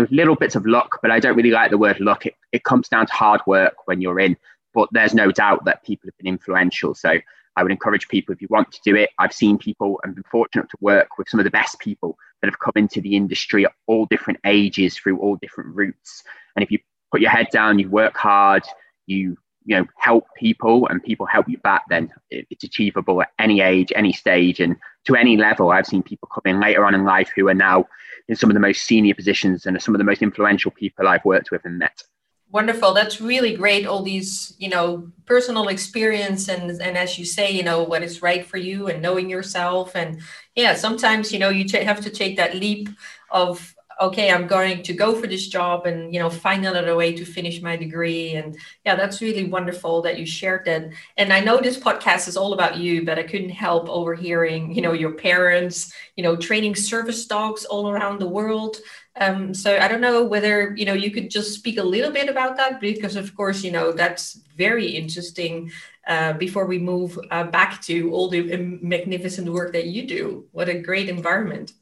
know 0.00 0.06
little 0.10 0.36
bits 0.36 0.54
of 0.54 0.66
luck. 0.66 0.98
But 1.02 1.10
I 1.10 1.20
don't 1.20 1.36
really 1.36 1.50
like 1.50 1.70
the 1.70 1.78
word 1.78 2.00
luck. 2.00 2.26
It, 2.26 2.34
it 2.52 2.64
comes 2.64 2.88
down 2.88 3.06
to 3.06 3.12
hard 3.12 3.40
work 3.46 3.74
when 3.86 4.00
you're 4.00 4.20
in. 4.20 4.36
But 4.72 4.88
there's 4.92 5.14
no 5.14 5.30
doubt 5.30 5.64
that 5.66 5.84
people 5.84 6.08
have 6.08 6.16
been 6.18 6.26
influential. 6.26 6.94
So 6.94 7.18
I 7.56 7.62
would 7.62 7.70
encourage 7.70 8.08
people 8.08 8.32
if 8.32 8.42
you 8.42 8.48
want 8.50 8.72
to 8.72 8.80
do 8.84 8.96
it. 8.96 9.10
I've 9.20 9.32
seen 9.32 9.56
people 9.56 10.00
and 10.02 10.14
been 10.14 10.24
fortunate 10.30 10.68
to 10.70 10.76
work 10.80 11.16
with 11.16 11.28
some 11.28 11.38
of 11.38 11.44
the 11.44 11.50
best 11.50 11.78
people 11.78 12.18
that 12.40 12.48
have 12.48 12.58
come 12.58 12.72
into 12.74 13.00
the 13.00 13.14
industry 13.14 13.64
at 13.64 13.72
all 13.86 14.06
different 14.06 14.40
ages 14.44 14.96
through 14.96 15.18
all 15.18 15.36
different 15.36 15.74
routes. 15.76 16.24
And 16.56 16.64
if 16.64 16.72
you 16.72 16.80
put 17.12 17.20
your 17.20 17.30
head 17.30 17.46
down, 17.52 17.78
you 17.78 17.88
work 17.88 18.16
hard, 18.16 18.64
you 19.06 19.36
you 19.64 19.76
know 19.76 19.86
help 19.98 20.26
people 20.36 20.86
and 20.88 21.02
people 21.02 21.26
help 21.26 21.48
you 21.48 21.58
back 21.58 21.84
then 21.88 22.10
it's 22.30 22.64
achievable 22.64 23.22
at 23.22 23.30
any 23.38 23.60
age 23.60 23.92
any 23.96 24.12
stage 24.12 24.60
and 24.60 24.76
to 25.04 25.16
any 25.16 25.36
level. 25.36 25.70
I've 25.70 25.86
seen 25.86 26.02
people 26.02 26.28
come 26.32 26.42
in 26.46 26.60
later 26.60 26.84
on 26.84 26.94
in 26.94 27.04
life 27.04 27.30
who 27.34 27.48
are 27.48 27.54
now 27.54 27.86
in 28.28 28.36
some 28.36 28.50
of 28.50 28.54
the 28.54 28.60
most 28.60 28.82
senior 28.82 29.14
positions 29.14 29.66
and 29.66 29.76
are 29.76 29.80
some 29.80 29.94
of 29.94 29.98
the 29.98 30.04
most 30.04 30.22
influential 30.22 30.70
people 30.70 31.06
i've 31.06 31.24
worked 31.24 31.50
with 31.50 31.64
and 31.64 31.78
met. 31.78 32.02
Wonderful. 32.50 32.94
That's 32.94 33.20
really 33.20 33.56
great 33.56 33.84
all 33.84 34.02
these 34.02 34.54
you 34.58 34.68
know 34.68 35.10
personal 35.26 35.68
experience 35.68 36.48
and 36.48 36.70
and 36.70 36.96
as 36.96 37.18
you 37.18 37.24
say 37.24 37.50
you 37.50 37.62
know 37.62 37.82
what 37.82 38.02
is 38.02 38.22
right 38.22 38.46
for 38.46 38.58
you 38.58 38.86
and 38.86 39.02
knowing 39.02 39.28
yourself. 39.28 39.96
And 39.96 40.20
yeah 40.54 40.74
sometimes 40.74 41.32
you 41.32 41.38
know 41.38 41.48
you 41.48 41.64
t- 41.64 41.82
have 41.82 42.00
to 42.02 42.10
take 42.10 42.36
that 42.36 42.54
leap 42.54 42.88
of 43.30 43.73
okay 44.00 44.30
i'm 44.30 44.46
going 44.46 44.82
to 44.82 44.92
go 44.92 45.14
for 45.14 45.26
this 45.26 45.46
job 45.48 45.86
and 45.86 46.12
you 46.12 46.20
know 46.20 46.30
find 46.30 46.64
another 46.66 46.96
way 46.96 47.12
to 47.12 47.24
finish 47.24 47.60
my 47.62 47.76
degree. 47.76 48.34
And 48.34 48.56
yeah 48.84 48.94
that's 48.94 49.20
really 49.20 49.44
wonderful 49.44 50.02
that 50.02 50.18
you 50.18 50.26
shared 50.26 50.64
that. 50.66 50.90
And 51.16 51.32
i 51.32 51.40
know 51.40 51.58
this 51.58 51.78
podcast 51.78 52.28
is 52.28 52.36
all 52.36 52.52
about 52.52 52.76
you 52.78 53.04
but 53.04 53.18
i 53.18 53.22
couldn't 53.22 53.50
help 53.50 53.88
overhearing 53.88 54.74
you 54.74 54.82
know 54.82 54.92
your 54.92 55.12
parents 55.12 55.92
you 56.16 56.24
know 56.24 56.36
training 56.36 56.74
service 56.74 57.26
dogs 57.26 57.64
all 57.64 57.88
around 57.88 58.20
the 58.20 58.28
world. 58.28 58.76
Um, 59.16 59.54
so 59.54 59.78
i 59.78 59.86
don't 59.86 60.00
know 60.00 60.24
whether 60.24 60.74
you 60.76 60.84
know 60.84 60.92
you 60.92 61.12
could 61.12 61.30
just 61.30 61.54
speak 61.54 61.78
a 61.78 61.82
little 61.82 62.10
bit 62.10 62.28
about 62.28 62.56
that 62.56 62.80
because 62.80 63.14
of 63.14 63.34
course 63.36 63.62
you 63.62 63.70
know 63.70 63.92
that's 63.92 64.40
very 64.56 64.88
interesting 64.88 65.70
uh, 66.08 66.32
before 66.34 66.66
we 66.66 66.78
move 66.78 67.18
uh, 67.30 67.44
back 67.44 67.80
to 67.82 68.12
all 68.12 68.28
the 68.28 68.56
magnificent 68.82 69.48
work 69.48 69.72
that 69.72 69.86
you 69.86 70.06
do. 70.06 70.46
What 70.52 70.68
a 70.68 70.78
great 70.78 71.08
environment 71.08 71.72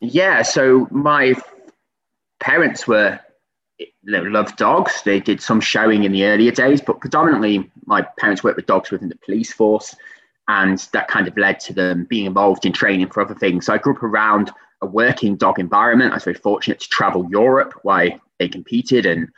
yeah, 0.00 0.42
so 0.42 0.88
my 0.90 1.34
parents 2.40 2.86
were 2.86 3.18
they 3.78 4.20
loved 4.20 4.56
dogs. 4.56 5.02
They 5.02 5.20
did 5.20 5.40
some 5.40 5.60
showing 5.60 6.04
in 6.04 6.12
the 6.12 6.24
earlier 6.24 6.50
days, 6.50 6.80
but 6.80 7.00
predominantly 7.00 7.70
my 7.86 8.02
parents 8.18 8.42
worked 8.42 8.56
with 8.56 8.66
dogs 8.66 8.90
within 8.90 9.08
the 9.08 9.18
police 9.24 9.52
force, 9.52 9.94
and 10.48 10.78
that 10.92 11.08
kind 11.08 11.28
of 11.28 11.36
led 11.36 11.60
to 11.60 11.72
them 11.72 12.04
being 12.04 12.26
involved 12.26 12.66
in 12.66 12.72
training 12.72 13.10
for 13.10 13.20
other 13.20 13.34
things. 13.34 13.66
So 13.66 13.74
I 13.74 13.78
grew 13.78 13.94
up 13.94 14.02
around 14.02 14.50
a 14.82 14.86
working 14.86 15.36
dog 15.36 15.58
environment. 15.58 16.12
I 16.12 16.16
was 16.16 16.24
very 16.24 16.34
fortunate 16.34 16.80
to 16.80 16.88
travel 16.88 17.28
Europe 17.30 17.74
while 17.82 18.10
they 18.38 18.48
competed 18.48 19.06
and 19.06 19.28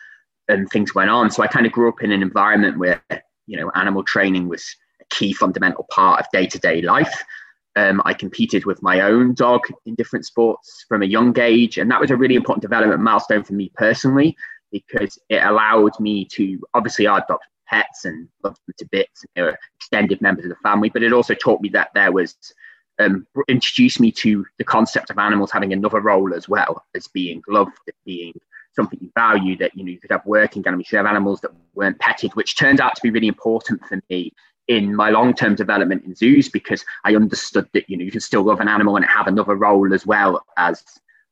and 0.48 0.68
things 0.70 0.94
went 0.94 1.10
on. 1.10 1.30
So 1.30 1.42
I 1.42 1.46
kind 1.46 1.64
of 1.64 1.72
grew 1.72 1.88
up 1.88 2.02
in 2.02 2.10
an 2.10 2.22
environment 2.22 2.78
where 2.78 3.02
you 3.46 3.56
know 3.58 3.70
animal 3.74 4.04
training 4.04 4.48
was 4.48 4.64
a 5.00 5.04
key 5.14 5.32
fundamental 5.32 5.86
part 5.90 6.20
of 6.20 6.26
day 6.32 6.46
to 6.46 6.58
day 6.58 6.82
life. 6.82 7.24
Um, 7.76 8.02
I 8.04 8.14
competed 8.14 8.64
with 8.64 8.82
my 8.82 9.00
own 9.00 9.34
dog 9.34 9.60
in 9.86 9.94
different 9.94 10.26
sports 10.26 10.84
from 10.88 11.02
a 11.02 11.06
young 11.06 11.38
age, 11.38 11.78
and 11.78 11.90
that 11.90 12.00
was 12.00 12.10
a 12.10 12.16
really 12.16 12.34
important 12.34 12.62
development 12.62 13.00
milestone 13.00 13.44
for 13.44 13.54
me 13.54 13.70
personally 13.76 14.36
because 14.72 15.18
it 15.28 15.42
allowed 15.42 15.98
me 16.00 16.24
to 16.24 16.60
obviously 16.74 17.06
I 17.06 17.18
adopted 17.18 17.48
pets 17.70 18.04
and 18.04 18.28
loved 18.42 18.58
them 18.66 18.74
to 18.78 18.86
bits. 18.86 19.22
And 19.22 19.30
They 19.34 19.42
were 19.42 19.58
extended 19.78 20.20
members 20.20 20.44
of 20.44 20.50
the 20.50 20.56
family, 20.56 20.90
but 20.90 21.02
it 21.02 21.12
also 21.12 21.34
taught 21.34 21.60
me 21.60 21.68
that 21.70 21.90
there 21.94 22.12
was 22.12 22.36
um, 22.98 23.26
introduced 23.48 24.00
me 24.00 24.12
to 24.12 24.44
the 24.58 24.64
concept 24.64 25.10
of 25.10 25.18
animals 25.18 25.50
having 25.50 25.72
another 25.72 26.00
role 26.00 26.34
as 26.34 26.48
well 26.48 26.84
as 26.94 27.08
being 27.08 27.42
loved, 27.48 27.72
being 28.04 28.34
something 28.74 28.98
you 29.00 29.10
value. 29.16 29.56
That 29.56 29.74
you 29.74 29.84
know 29.84 29.90
you 29.90 30.00
could 30.00 30.10
have 30.10 30.26
working 30.26 30.62
animals, 30.66 30.86
you 30.86 30.90
could 30.90 31.04
have 31.04 31.14
animals 31.14 31.40
that 31.40 31.52
weren't 31.74 31.98
petted, 31.98 32.34
which 32.34 32.56
turned 32.56 32.80
out 32.80 32.96
to 32.96 33.02
be 33.02 33.10
really 33.10 33.28
important 33.28 33.80
for 33.86 34.00
me 34.10 34.32
in 34.70 34.94
my 34.94 35.10
long-term 35.10 35.56
development 35.56 36.04
in 36.04 36.14
zoos 36.14 36.48
because 36.48 36.84
I 37.04 37.16
understood 37.16 37.68
that 37.72 37.90
you 37.90 37.96
know 37.96 38.04
you 38.04 38.12
can 38.12 38.20
still 38.20 38.44
love 38.44 38.60
an 38.60 38.68
animal 38.68 38.94
and 38.94 39.04
have 39.04 39.26
another 39.26 39.56
role 39.56 39.92
as 39.92 40.06
well 40.06 40.46
as 40.56 40.84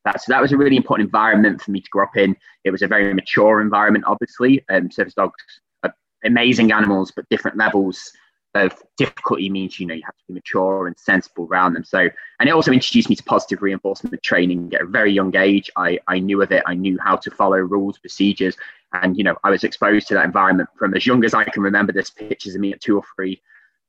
that. 0.05 0.21
So 0.21 0.33
that 0.33 0.43
was 0.43 0.51
a 0.51 0.57
really 0.57 0.77
important 0.77 1.07
environment 1.07 1.63
for 1.63 1.71
me 1.71 1.81
to 1.81 1.89
grow 1.89 2.05
up 2.05 2.17
in. 2.17 2.37
It 2.65 2.73
was 2.73 2.83
a 2.83 2.89
very 2.89 3.15
mature 3.15 3.61
environment, 3.61 4.07
obviously. 4.09 4.65
Um, 4.69 4.91
service 4.91 5.15
dogs 5.15 5.37
are 5.85 5.95
amazing 6.25 6.73
animals, 6.73 7.13
but 7.15 7.29
different 7.29 7.57
levels 7.57 8.13
of 8.55 8.83
difficulty 8.97 9.49
means 9.49 9.79
you 9.79 9.87
know 9.87 9.95
you 9.95 10.03
have 10.05 10.17
to 10.17 10.25
be 10.27 10.35
mature 10.35 10.89
and 10.89 10.99
sensible 10.99 11.47
around 11.49 11.75
them. 11.75 11.85
So, 11.85 12.09
and 12.41 12.49
it 12.49 12.53
also 12.53 12.73
introduced 12.73 13.09
me 13.09 13.15
to 13.15 13.23
positive 13.23 13.63
reinforcement 13.63 14.21
training 14.25 14.73
at 14.75 14.83
a 14.83 14.87
very 14.87 15.13
young 15.13 15.37
age. 15.37 15.71
I 15.77 16.01
I 16.09 16.19
knew 16.19 16.43
of 16.43 16.51
it. 16.51 16.65
I 16.67 16.75
knew 16.75 16.99
how 17.01 17.15
to 17.15 17.31
follow 17.31 17.59
rules, 17.59 17.99
procedures, 17.99 18.57
and 18.93 19.17
you 19.17 19.25
know 19.25 19.37
I 19.45 19.51
was 19.51 19.65
exposed 19.65 20.09
to 20.09 20.15
that 20.15 20.25
environment 20.25 20.69
from 20.79 20.95
as 20.95 21.07
young 21.07 21.25
as 21.25 21.35
I 21.35 21.45
can 21.45 21.63
remember. 21.63 21.93
There's 21.93 22.11
pictures 22.11 22.55
of 22.55 22.61
me 22.61 22.73
at 22.73 22.81
two 22.81 22.97
or 22.97 23.03
three 23.15 23.41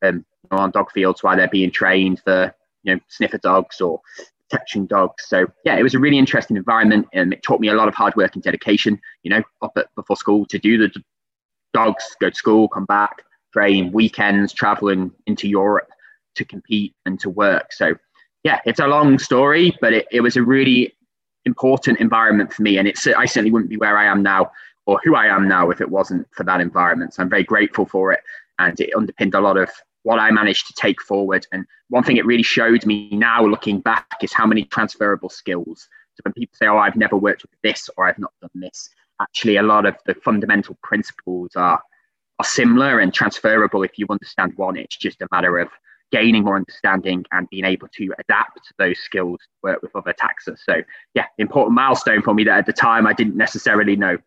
um, 0.04 0.26
on 0.52 0.72
dog 0.72 0.92
fields 0.92 1.24
while 1.24 1.38
they're 1.38 1.48
being 1.48 1.72
trained 1.72 2.22
for 2.24 2.54
you 2.84 2.96
know 2.96 3.02
sniffer 3.08 3.38
dogs 3.38 3.82
or 3.82 4.02
protection 4.50 4.86
dogs. 4.86 5.26
So 5.28 5.48
yeah, 5.64 5.78
it 5.78 5.84
was 5.84 5.94
a 5.94 6.00
really 6.00 6.18
interesting 6.18 6.58
environment, 6.58 7.08
and 7.14 7.34
it 7.34 7.44
taught 7.44 7.60
me 7.60 7.70
a 7.70 7.74
lot 7.74 7.88
of 7.88 7.94
hard 7.94 8.16
work 8.16 8.36
and 8.36 8.44
dedication. 8.44 9.00
You 9.24 9.32
know, 9.32 9.44
up 9.62 9.74
at, 9.78 9.94
before 9.96 10.16
school 10.16 10.46
to 10.48 10.60
do 10.60 10.78
the 10.78 10.92
dogs, 11.74 12.04
go 12.20 12.30
to 12.30 12.36
school, 12.36 12.68
come 12.68 12.86
back, 12.86 13.24
train, 13.54 13.92
weekends, 13.92 14.54
traveling 14.54 15.12
into 15.28 15.48
Europe 15.48 15.90
to 16.36 16.46
compete 16.46 16.96
and 17.06 17.20
to 17.20 17.30
work. 17.30 17.72
So 17.74 17.96
yeah, 18.44 18.60
it's 18.66 18.80
a 18.80 18.88
long 18.88 19.20
story, 19.20 19.78
but 19.82 19.94
it, 19.94 20.08
it 20.12 20.22
was 20.22 20.38
a 20.38 20.44
really 20.44 20.94
important 21.46 22.00
environment 22.00 22.54
for 22.54 22.62
me, 22.62 22.78
and 22.78 22.88
it's 22.88 23.06
I 23.08 23.26
certainly 23.26 23.52
wouldn't 23.52 23.70
be 23.70 23.78
where 23.78 23.98
I 23.98 24.06
am 24.06 24.24
now 24.24 24.52
or 24.90 25.00
who 25.04 25.14
I 25.14 25.28
am 25.28 25.48
now 25.48 25.70
if 25.70 25.82
it 25.82 25.92
wasn't 25.92 26.28
for 26.32 26.44
that 26.46 26.60
environment. 26.60 27.14
So 27.14 27.22
I'm 27.22 27.30
very 27.30 27.44
grateful 27.44 27.86
for 27.86 28.12
it, 28.12 28.22
and 28.58 28.80
it 28.80 28.90
underpinned 28.98 29.36
a 29.36 29.40
lot 29.40 29.56
of 29.56 29.70
what 30.02 30.18
I 30.18 30.32
managed 30.32 30.66
to 30.66 30.74
take 30.74 31.00
forward. 31.00 31.46
And 31.52 31.64
one 31.90 32.04
thing 32.04 32.18
it 32.18 32.26
really 32.26 32.42
showed 32.42 32.88
me 32.88 33.08
now 33.12 33.46
looking 33.46 33.82
back 33.82 34.08
is 34.24 34.34
how 34.34 34.48
many 34.48 34.64
transferable 34.64 35.30
skills. 35.30 35.88
So 36.16 36.22
when 36.24 36.34
people 36.34 36.56
say, 36.56 36.66
oh, 36.66 36.80
I've 36.80 36.96
never 36.96 37.16
worked 37.16 37.44
with 37.44 37.52
this 37.62 37.88
or 37.96 38.08
I've 38.08 38.18
not 38.18 38.34
done 38.42 38.50
this, 38.56 38.90
actually 39.22 39.58
a 39.58 39.62
lot 39.62 39.86
of 39.86 39.96
the 40.08 40.16
fundamental 40.16 40.76
principles 40.82 41.52
are, 41.56 41.80
are 42.40 42.46
similar 42.46 43.00
and 43.00 43.14
transferable 43.14 43.84
if 43.84 43.92
you 44.00 44.08
understand 44.10 44.54
one. 44.56 44.76
It's 44.76 44.98
just 44.98 45.22
a 45.22 45.28
matter 45.32 45.60
of 45.60 45.70
gaining 46.12 46.46
more 46.46 46.56
understanding 46.56 47.24
and 47.32 47.48
being 47.52 47.66
able 47.66 47.90
to 47.90 48.12
adapt 48.18 48.74
those 48.80 48.98
skills 48.98 49.40
to 49.42 49.48
work 49.62 49.84
with 49.84 49.96
other 49.96 50.14
taxa. 50.14 50.58
So 50.58 50.82
yeah, 51.14 51.26
important 51.38 51.76
milestone 51.76 52.24
for 52.24 52.34
me 52.34 52.44
that 52.46 52.58
at 52.58 52.66
the 52.66 52.74
time 52.74 53.06
I 53.06 53.14
didn't 53.14 53.36
necessarily 53.36 53.96
know. 53.96 54.18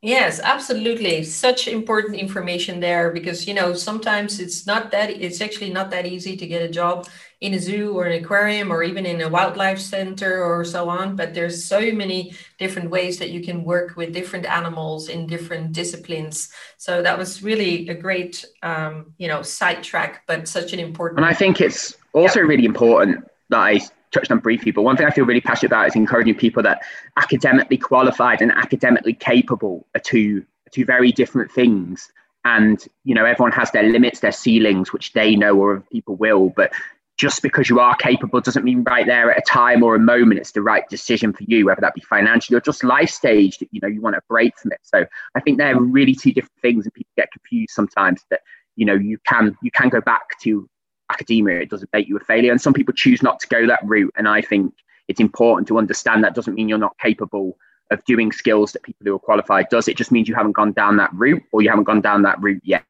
Yes, 0.00 0.38
absolutely. 0.38 1.24
Such 1.24 1.66
important 1.66 2.16
information 2.16 2.78
there 2.78 3.10
because 3.10 3.48
you 3.48 3.54
know 3.54 3.74
sometimes 3.74 4.38
it's 4.38 4.64
not 4.64 4.92
that 4.92 5.10
it's 5.10 5.40
actually 5.40 5.70
not 5.70 5.90
that 5.90 6.06
easy 6.06 6.36
to 6.36 6.46
get 6.46 6.62
a 6.62 6.68
job 6.68 7.08
in 7.40 7.54
a 7.54 7.58
zoo 7.58 7.98
or 7.98 8.06
an 8.06 8.22
aquarium 8.22 8.72
or 8.72 8.84
even 8.84 9.04
in 9.06 9.20
a 9.20 9.28
wildlife 9.28 9.80
center 9.80 10.44
or 10.44 10.64
so 10.64 10.88
on. 10.88 11.16
But 11.16 11.34
there's 11.34 11.64
so 11.64 11.80
many 11.90 12.32
different 12.58 12.90
ways 12.90 13.18
that 13.18 13.30
you 13.30 13.42
can 13.42 13.64
work 13.64 13.96
with 13.96 14.12
different 14.12 14.46
animals 14.46 15.08
in 15.08 15.26
different 15.26 15.72
disciplines. 15.72 16.52
So 16.76 17.02
that 17.02 17.18
was 17.18 17.42
really 17.42 17.88
a 17.88 17.94
great 17.94 18.44
um, 18.62 19.14
you 19.18 19.26
know 19.26 19.42
sidetrack, 19.42 20.28
but 20.28 20.46
such 20.46 20.72
an 20.72 20.78
important. 20.78 21.18
And 21.18 21.26
I 21.26 21.34
think 21.34 21.60
it's 21.60 21.96
also 22.12 22.38
yeah. 22.38 22.46
really 22.46 22.66
important 22.66 23.24
that 23.48 23.58
I 23.58 23.80
touched 24.10 24.30
on 24.30 24.38
briefly, 24.38 24.72
but 24.72 24.82
one 24.82 24.96
thing 24.96 25.06
I 25.06 25.10
feel 25.10 25.24
really 25.24 25.40
passionate 25.40 25.70
about 25.70 25.88
is 25.88 25.96
encouraging 25.96 26.34
people 26.34 26.62
that 26.62 26.82
academically 27.16 27.78
qualified 27.78 28.40
and 28.42 28.50
academically 28.52 29.14
capable 29.14 29.86
are 29.94 30.00
two 30.00 30.44
two 30.72 30.84
very 30.84 31.12
different 31.12 31.50
things. 31.50 32.10
And 32.44 32.84
you 33.04 33.14
know, 33.14 33.24
everyone 33.24 33.52
has 33.52 33.70
their 33.70 33.82
limits, 33.82 34.20
their 34.20 34.32
ceilings, 34.32 34.92
which 34.92 35.12
they 35.12 35.36
know 35.36 35.56
or 35.56 35.80
people 35.92 36.16
will. 36.16 36.50
But 36.50 36.72
just 37.18 37.42
because 37.42 37.68
you 37.68 37.80
are 37.80 37.96
capable 37.96 38.40
doesn't 38.40 38.64
mean 38.64 38.84
right 38.84 39.06
there 39.06 39.30
at 39.30 39.38
a 39.38 39.42
time 39.42 39.82
or 39.82 39.96
a 39.96 39.98
moment 39.98 40.38
it's 40.38 40.52
the 40.52 40.62
right 40.62 40.88
decision 40.88 41.32
for 41.32 41.42
you, 41.48 41.66
whether 41.66 41.80
that 41.80 41.94
be 41.94 42.00
financially 42.00 42.56
or 42.56 42.60
just 42.60 42.84
life 42.84 43.10
stage 43.10 43.58
that 43.58 43.68
you 43.72 43.80
know 43.82 43.88
you 43.88 44.00
want 44.00 44.14
to 44.14 44.22
break 44.28 44.56
from 44.56 44.72
it. 44.72 44.78
So 44.82 45.04
I 45.34 45.40
think 45.40 45.58
they're 45.58 45.78
really 45.78 46.14
two 46.14 46.32
different 46.32 46.60
things, 46.62 46.86
and 46.86 46.94
people 46.94 47.10
get 47.16 47.32
confused 47.32 47.74
sometimes 47.74 48.24
that 48.30 48.40
you 48.76 48.86
know 48.86 48.94
you 48.94 49.18
can 49.26 49.56
you 49.62 49.70
can 49.70 49.88
go 49.88 50.00
back 50.00 50.38
to 50.42 50.68
academia, 51.10 51.60
it 51.60 51.70
doesn't 51.70 51.92
make 51.92 52.08
you 52.08 52.16
a 52.16 52.20
failure. 52.20 52.52
And 52.52 52.60
some 52.60 52.74
people 52.74 52.94
choose 52.94 53.22
not 53.22 53.40
to 53.40 53.48
go 53.48 53.66
that 53.66 53.80
route. 53.84 54.12
And 54.16 54.28
I 54.28 54.42
think 54.42 54.74
it's 55.08 55.20
important 55.20 55.68
to 55.68 55.78
understand 55.78 56.24
that 56.24 56.34
doesn't 56.34 56.54
mean 56.54 56.68
you're 56.68 56.78
not 56.78 56.98
capable 56.98 57.56
of 57.90 58.04
doing 58.04 58.30
skills 58.32 58.72
that 58.72 58.82
people 58.82 59.06
who 59.06 59.14
are 59.14 59.18
qualified 59.18 59.68
does. 59.70 59.88
It 59.88 59.96
just 59.96 60.12
means 60.12 60.28
you 60.28 60.34
haven't 60.34 60.52
gone 60.52 60.72
down 60.72 60.96
that 60.98 61.10
route 61.14 61.42
or 61.52 61.62
you 61.62 61.70
haven't 61.70 61.84
gone 61.84 62.02
down 62.02 62.22
that 62.22 62.40
route 62.40 62.62
yet. 62.62 62.84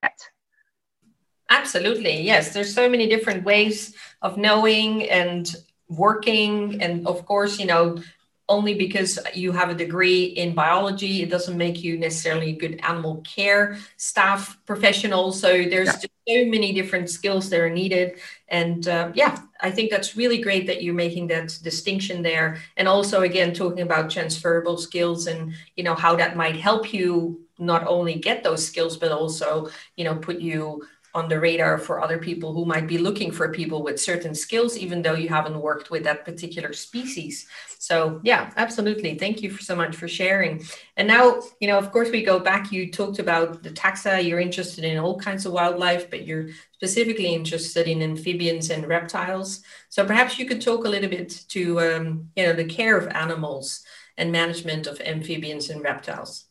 Absolutely. 1.50 2.20
Yes. 2.22 2.52
There's 2.52 2.74
so 2.74 2.88
many 2.88 3.08
different 3.08 3.44
ways 3.44 3.94
of 4.22 4.36
knowing 4.36 5.08
and 5.08 5.54
working. 5.88 6.82
And 6.82 7.06
of 7.06 7.24
course, 7.24 7.58
you 7.58 7.66
know, 7.66 8.02
only 8.48 8.74
because 8.74 9.18
you 9.34 9.52
have 9.52 9.70
a 9.70 9.74
degree 9.74 10.24
in 10.24 10.54
biology, 10.54 11.22
it 11.22 11.30
doesn't 11.30 11.56
make 11.56 11.82
you 11.82 11.98
necessarily 11.98 12.50
a 12.50 12.56
good 12.56 12.80
animal 12.82 13.22
care 13.22 13.78
staff 13.96 14.58
professional. 14.66 15.32
So 15.32 15.64
there's 15.64 15.88
yeah. 15.88 16.08
So 16.28 16.44
many 16.44 16.72
different 16.72 17.08
skills 17.10 17.48
that 17.50 17.60
are 17.60 17.70
needed. 17.70 18.18
And 18.48 18.86
uh, 18.86 19.12
yeah, 19.14 19.38
I 19.60 19.70
think 19.70 19.90
that's 19.90 20.16
really 20.16 20.38
great 20.38 20.66
that 20.66 20.82
you're 20.82 20.94
making 20.94 21.28
that 21.28 21.58
distinction 21.62 22.22
there. 22.22 22.58
And 22.76 22.86
also, 22.86 23.22
again, 23.22 23.52
talking 23.52 23.80
about 23.80 24.10
transferable 24.10 24.76
skills 24.76 25.26
and, 25.26 25.54
you 25.76 25.84
know, 25.84 25.94
how 25.94 26.16
that 26.16 26.36
might 26.36 26.56
help 26.56 26.92
you 26.92 27.40
not 27.58 27.86
only 27.86 28.14
get 28.14 28.44
those 28.44 28.64
skills, 28.64 28.96
but 28.96 29.10
also, 29.10 29.68
you 29.96 30.04
know, 30.04 30.14
put 30.14 30.38
you 30.40 30.86
on 31.18 31.28
the 31.28 31.40
radar 31.48 31.76
for 31.78 32.00
other 32.00 32.18
people 32.28 32.52
who 32.54 32.64
might 32.64 32.86
be 32.86 32.98
looking 33.06 33.30
for 33.32 33.46
people 33.60 33.80
with 33.82 34.06
certain 34.10 34.34
skills, 34.34 34.72
even 34.84 35.02
though 35.02 35.18
you 35.22 35.28
haven't 35.28 35.60
worked 35.68 35.90
with 35.90 36.04
that 36.04 36.24
particular 36.24 36.72
species. 36.72 37.46
So 37.78 38.20
yeah, 38.22 38.42
absolutely. 38.56 39.12
Thank 39.16 39.42
you 39.42 39.50
so 39.68 39.74
much 39.82 39.94
for 39.96 40.08
sharing. 40.08 40.64
And 40.96 41.06
now, 41.08 41.24
you 41.60 41.68
know, 41.68 41.78
of 41.78 41.92
course, 41.92 42.10
we 42.10 42.22
go 42.22 42.38
back. 42.38 42.72
You 42.72 42.90
talked 42.90 43.18
about 43.18 43.62
the 43.62 43.70
taxa. 43.70 44.24
You're 44.26 44.46
interested 44.48 44.84
in 44.84 44.98
all 44.98 45.18
kinds 45.18 45.44
of 45.46 45.52
wildlife, 45.52 46.10
but 46.10 46.26
you're 46.26 46.48
specifically 46.72 47.34
interested 47.34 47.86
in 47.88 48.02
amphibians 48.02 48.70
and 48.70 48.86
reptiles. 48.86 49.62
So 49.88 50.04
perhaps 50.04 50.38
you 50.38 50.46
could 50.46 50.62
talk 50.62 50.84
a 50.84 50.88
little 50.88 51.10
bit 51.10 51.44
to, 51.48 51.80
um, 51.80 52.30
you 52.36 52.44
know, 52.46 52.52
the 52.52 52.64
care 52.78 52.96
of 52.96 53.08
animals 53.08 53.84
and 54.16 54.32
management 54.32 54.86
of 54.86 55.00
amphibians 55.00 55.70
and 55.70 55.82
reptiles. 55.82 56.44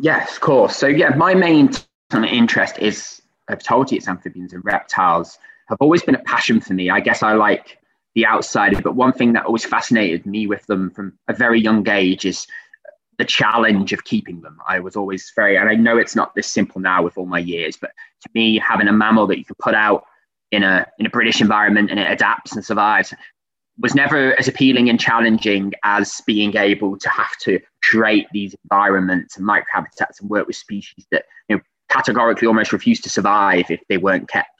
Yes, 0.00 0.34
of 0.34 0.40
course. 0.40 0.76
So 0.76 0.86
yeah, 0.86 1.14
my 1.16 1.34
main 1.34 1.70
interest 2.12 2.78
is 2.78 3.22
I've 3.48 3.62
told 3.62 3.90
you 3.90 3.96
it's 3.96 4.08
amphibians 4.08 4.52
and 4.52 4.64
reptiles 4.64 5.38
have 5.68 5.78
always 5.80 6.02
been 6.02 6.14
a 6.14 6.22
passion 6.22 6.60
for 6.60 6.74
me. 6.74 6.90
I 6.90 7.00
guess 7.00 7.22
I 7.22 7.34
like 7.34 7.78
the 8.14 8.26
outside, 8.26 8.82
but 8.82 8.94
one 8.94 9.12
thing 9.12 9.32
that 9.34 9.46
always 9.46 9.64
fascinated 9.64 10.26
me 10.26 10.46
with 10.46 10.64
them 10.66 10.90
from 10.90 11.12
a 11.28 11.34
very 11.34 11.60
young 11.60 11.86
age 11.88 12.24
is 12.24 12.46
the 13.18 13.24
challenge 13.24 13.92
of 13.92 14.04
keeping 14.04 14.40
them. 14.40 14.58
I 14.66 14.80
was 14.80 14.96
always 14.96 15.32
very, 15.34 15.56
and 15.56 15.68
I 15.68 15.74
know 15.74 15.98
it's 15.98 16.16
not 16.16 16.34
this 16.34 16.46
simple 16.46 16.80
now 16.80 17.02
with 17.02 17.16
all 17.18 17.26
my 17.26 17.38
years, 17.38 17.76
but 17.76 17.90
to 18.22 18.28
me, 18.34 18.58
having 18.58 18.88
a 18.88 18.92
mammal 18.92 19.26
that 19.28 19.38
you 19.38 19.44
can 19.44 19.56
put 19.58 19.74
out 19.74 20.04
in 20.52 20.62
a 20.62 20.86
in 20.98 21.06
a 21.06 21.10
British 21.10 21.40
environment 21.40 21.90
and 21.90 21.98
it 21.98 22.10
adapts 22.10 22.54
and 22.54 22.64
survives 22.64 23.12
was 23.78 23.94
never 23.94 24.38
as 24.38 24.48
appealing 24.48 24.88
and 24.88 24.98
challenging 24.98 25.72
as 25.84 26.22
being 26.26 26.56
able 26.56 26.96
to 26.96 27.08
have 27.08 27.36
to 27.38 27.60
create 27.82 28.26
these 28.32 28.54
environments 28.64 29.36
and 29.36 29.46
microhabitats 29.46 30.20
and 30.20 30.30
work 30.30 30.46
with 30.46 30.56
species 30.56 31.06
that 31.10 31.24
you 31.48 31.56
know 31.56 31.62
categorically 31.88 32.46
almost 32.46 32.72
refused 32.72 33.02
to 33.04 33.10
survive 33.10 33.70
if 33.70 33.80
they 33.88 33.96
weren't 33.96 34.28
kept 34.28 34.50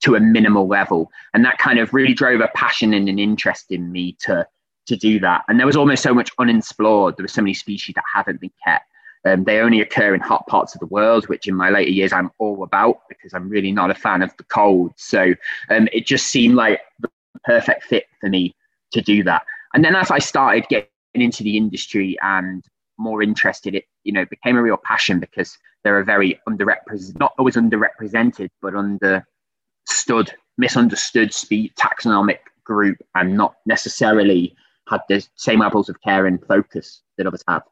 to 0.00 0.14
a 0.14 0.20
minimal 0.20 0.66
level. 0.66 1.10
And 1.32 1.44
that 1.44 1.58
kind 1.58 1.78
of 1.78 1.94
really 1.94 2.14
drove 2.14 2.40
a 2.40 2.48
passion 2.48 2.92
and 2.92 3.08
an 3.08 3.18
interest 3.18 3.70
in 3.70 3.90
me 3.90 4.16
to 4.20 4.46
to 4.86 4.96
do 4.96 5.18
that. 5.18 5.42
And 5.48 5.58
there 5.58 5.66
was 5.66 5.76
almost 5.76 6.02
so 6.02 6.12
much 6.12 6.30
unexplored. 6.38 7.16
There 7.16 7.24
were 7.24 7.28
so 7.28 7.40
many 7.40 7.54
species 7.54 7.94
that 7.94 8.04
haven't 8.12 8.40
been 8.40 8.52
kept. 8.62 8.84
Um, 9.24 9.44
they 9.44 9.60
only 9.60 9.80
occur 9.80 10.14
in 10.14 10.20
hot 10.20 10.46
parts 10.46 10.74
of 10.74 10.80
the 10.80 10.86
world, 10.86 11.26
which 11.28 11.48
in 11.48 11.54
my 11.54 11.70
later 11.70 11.90
years 11.90 12.12
I'm 12.12 12.30
all 12.38 12.62
about 12.62 13.00
because 13.08 13.32
I'm 13.32 13.48
really 13.48 13.72
not 13.72 13.90
a 13.90 13.94
fan 13.94 14.20
of 14.20 14.36
the 14.36 14.44
cold. 14.44 14.92
So 14.96 15.34
um, 15.70 15.88
it 15.92 16.06
just 16.06 16.26
seemed 16.26 16.56
like 16.56 16.80
the 17.00 17.08
perfect 17.44 17.84
fit 17.84 18.04
for 18.20 18.28
me 18.28 18.54
to 18.92 19.00
do 19.00 19.22
that. 19.24 19.46
And 19.72 19.82
then 19.82 19.96
as 19.96 20.10
I 20.10 20.18
started 20.18 20.66
getting 20.68 20.88
into 21.14 21.42
the 21.42 21.56
industry 21.56 22.18
and 22.22 22.62
more 22.98 23.22
interested, 23.22 23.74
it 23.74 23.84
you 24.04 24.12
know 24.12 24.24
became 24.26 24.56
a 24.56 24.62
real 24.62 24.76
passion 24.76 25.20
because 25.20 25.58
they're 25.82 25.98
a 25.98 26.04
very 26.04 26.40
underrepresented, 26.48 27.18
not 27.18 27.34
always 27.38 27.56
underrepresented, 27.56 28.50
but 28.62 28.74
understood 28.74 30.32
misunderstood 30.56 31.32
speed 31.34 31.72
taxonomic 31.76 32.38
group 32.64 32.98
and 33.14 33.36
not 33.36 33.56
necessarily 33.66 34.54
had 34.88 35.00
the 35.08 35.26
same 35.34 35.60
levels 35.60 35.88
of 35.88 36.00
care 36.02 36.26
and 36.26 36.44
focus 36.46 37.02
that 37.16 37.26
others 37.26 37.44
have. 37.48 37.62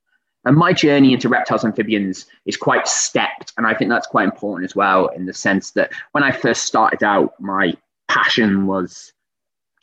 And 0.45 0.57
my 0.57 0.73
journey 0.73 1.12
into 1.12 1.29
reptiles 1.29 1.64
amphibians 1.64 2.26
is 2.47 2.57
quite 2.57 2.88
stepped. 2.88 3.52
And 3.57 3.67
I 3.67 3.75
think 3.75 3.91
that's 3.91 4.09
quite 4.09 4.25
important 4.25 4.69
as 4.69 4.75
well, 4.75 5.07
in 5.09 5.26
the 5.26 5.33
sense 5.33 5.71
that 5.73 5.93
when 6.12 6.25
I 6.25 6.33
first 6.33 6.64
started 6.64 7.05
out, 7.05 7.35
my 7.41 7.75
passion 8.09 8.67
was 8.67 9.12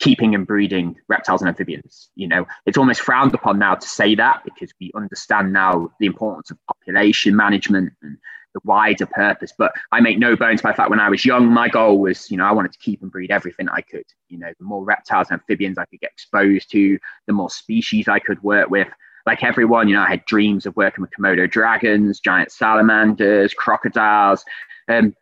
keeping 0.00 0.34
and 0.34 0.46
breeding 0.46 0.96
reptiles 1.08 1.42
and 1.42 1.48
amphibians. 1.48 2.10
You 2.16 2.26
know, 2.26 2.46
it's 2.66 2.78
almost 2.78 3.02
frowned 3.02 3.34
upon 3.34 3.58
now 3.58 3.74
to 3.74 3.86
say 3.86 4.14
that 4.16 4.42
because 4.44 4.72
we 4.80 4.90
understand 4.94 5.52
now 5.52 5.90
the 6.00 6.06
importance 6.06 6.50
of 6.50 6.58
population 6.66 7.36
management 7.36 7.92
and 8.02 8.16
the 8.54 8.60
wider 8.64 9.06
purpose. 9.06 9.52
But 9.56 9.72
I 9.92 10.00
make 10.00 10.18
no 10.18 10.36
bones 10.36 10.62
by 10.62 10.72
the 10.72 10.76
fact 10.76 10.90
when 10.90 11.00
I 11.00 11.10
was 11.10 11.24
young, 11.24 11.46
my 11.46 11.68
goal 11.68 11.98
was, 11.98 12.30
you 12.30 12.36
know, 12.36 12.44
I 12.44 12.52
wanted 12.52 12.72
to 12.72 12.78
keep 12.78 13.02
and 13.02 13.10
breed 13.10 13.30
everything 13.30 13.68
I 13.68 13.82
could. 13.82 14.06
You 14.28 14.38
know, 14.38 14.52
the 14.58 14.64
more 14.64 14.84
reptiles 14.84 15.28
and 15.30 15.38
amphibians 15.38 15.78
I 15.78 15.84
could 15.84 16.00
get 16.00 16.12
exposed 16.12 16.70
to, 16.72 16.98
the 17.26 17.32
more 17.32 17.50
species 17.50 18.08
I 18.08 18.18
could 18.18 18.42
work 18.42 18.70
with. 18.70 18.88
Like 19.26 19.44
everyone, 19.44 19.86
you 19.86 19.94
know, 19.94 20.02
I 20.02 20.08
had 20.08 20.24
dreams 20.24 20.64
of 20.64 20.74
working 20.76 21.02
with 21.02 21.10
Komodo 21.16 21.48
dragons, 21.48 22.20
giant 22.20 22.50
salamanders, 22.50 23.52
crocodiles. 23.52 24.44
Um, 24.88 25.14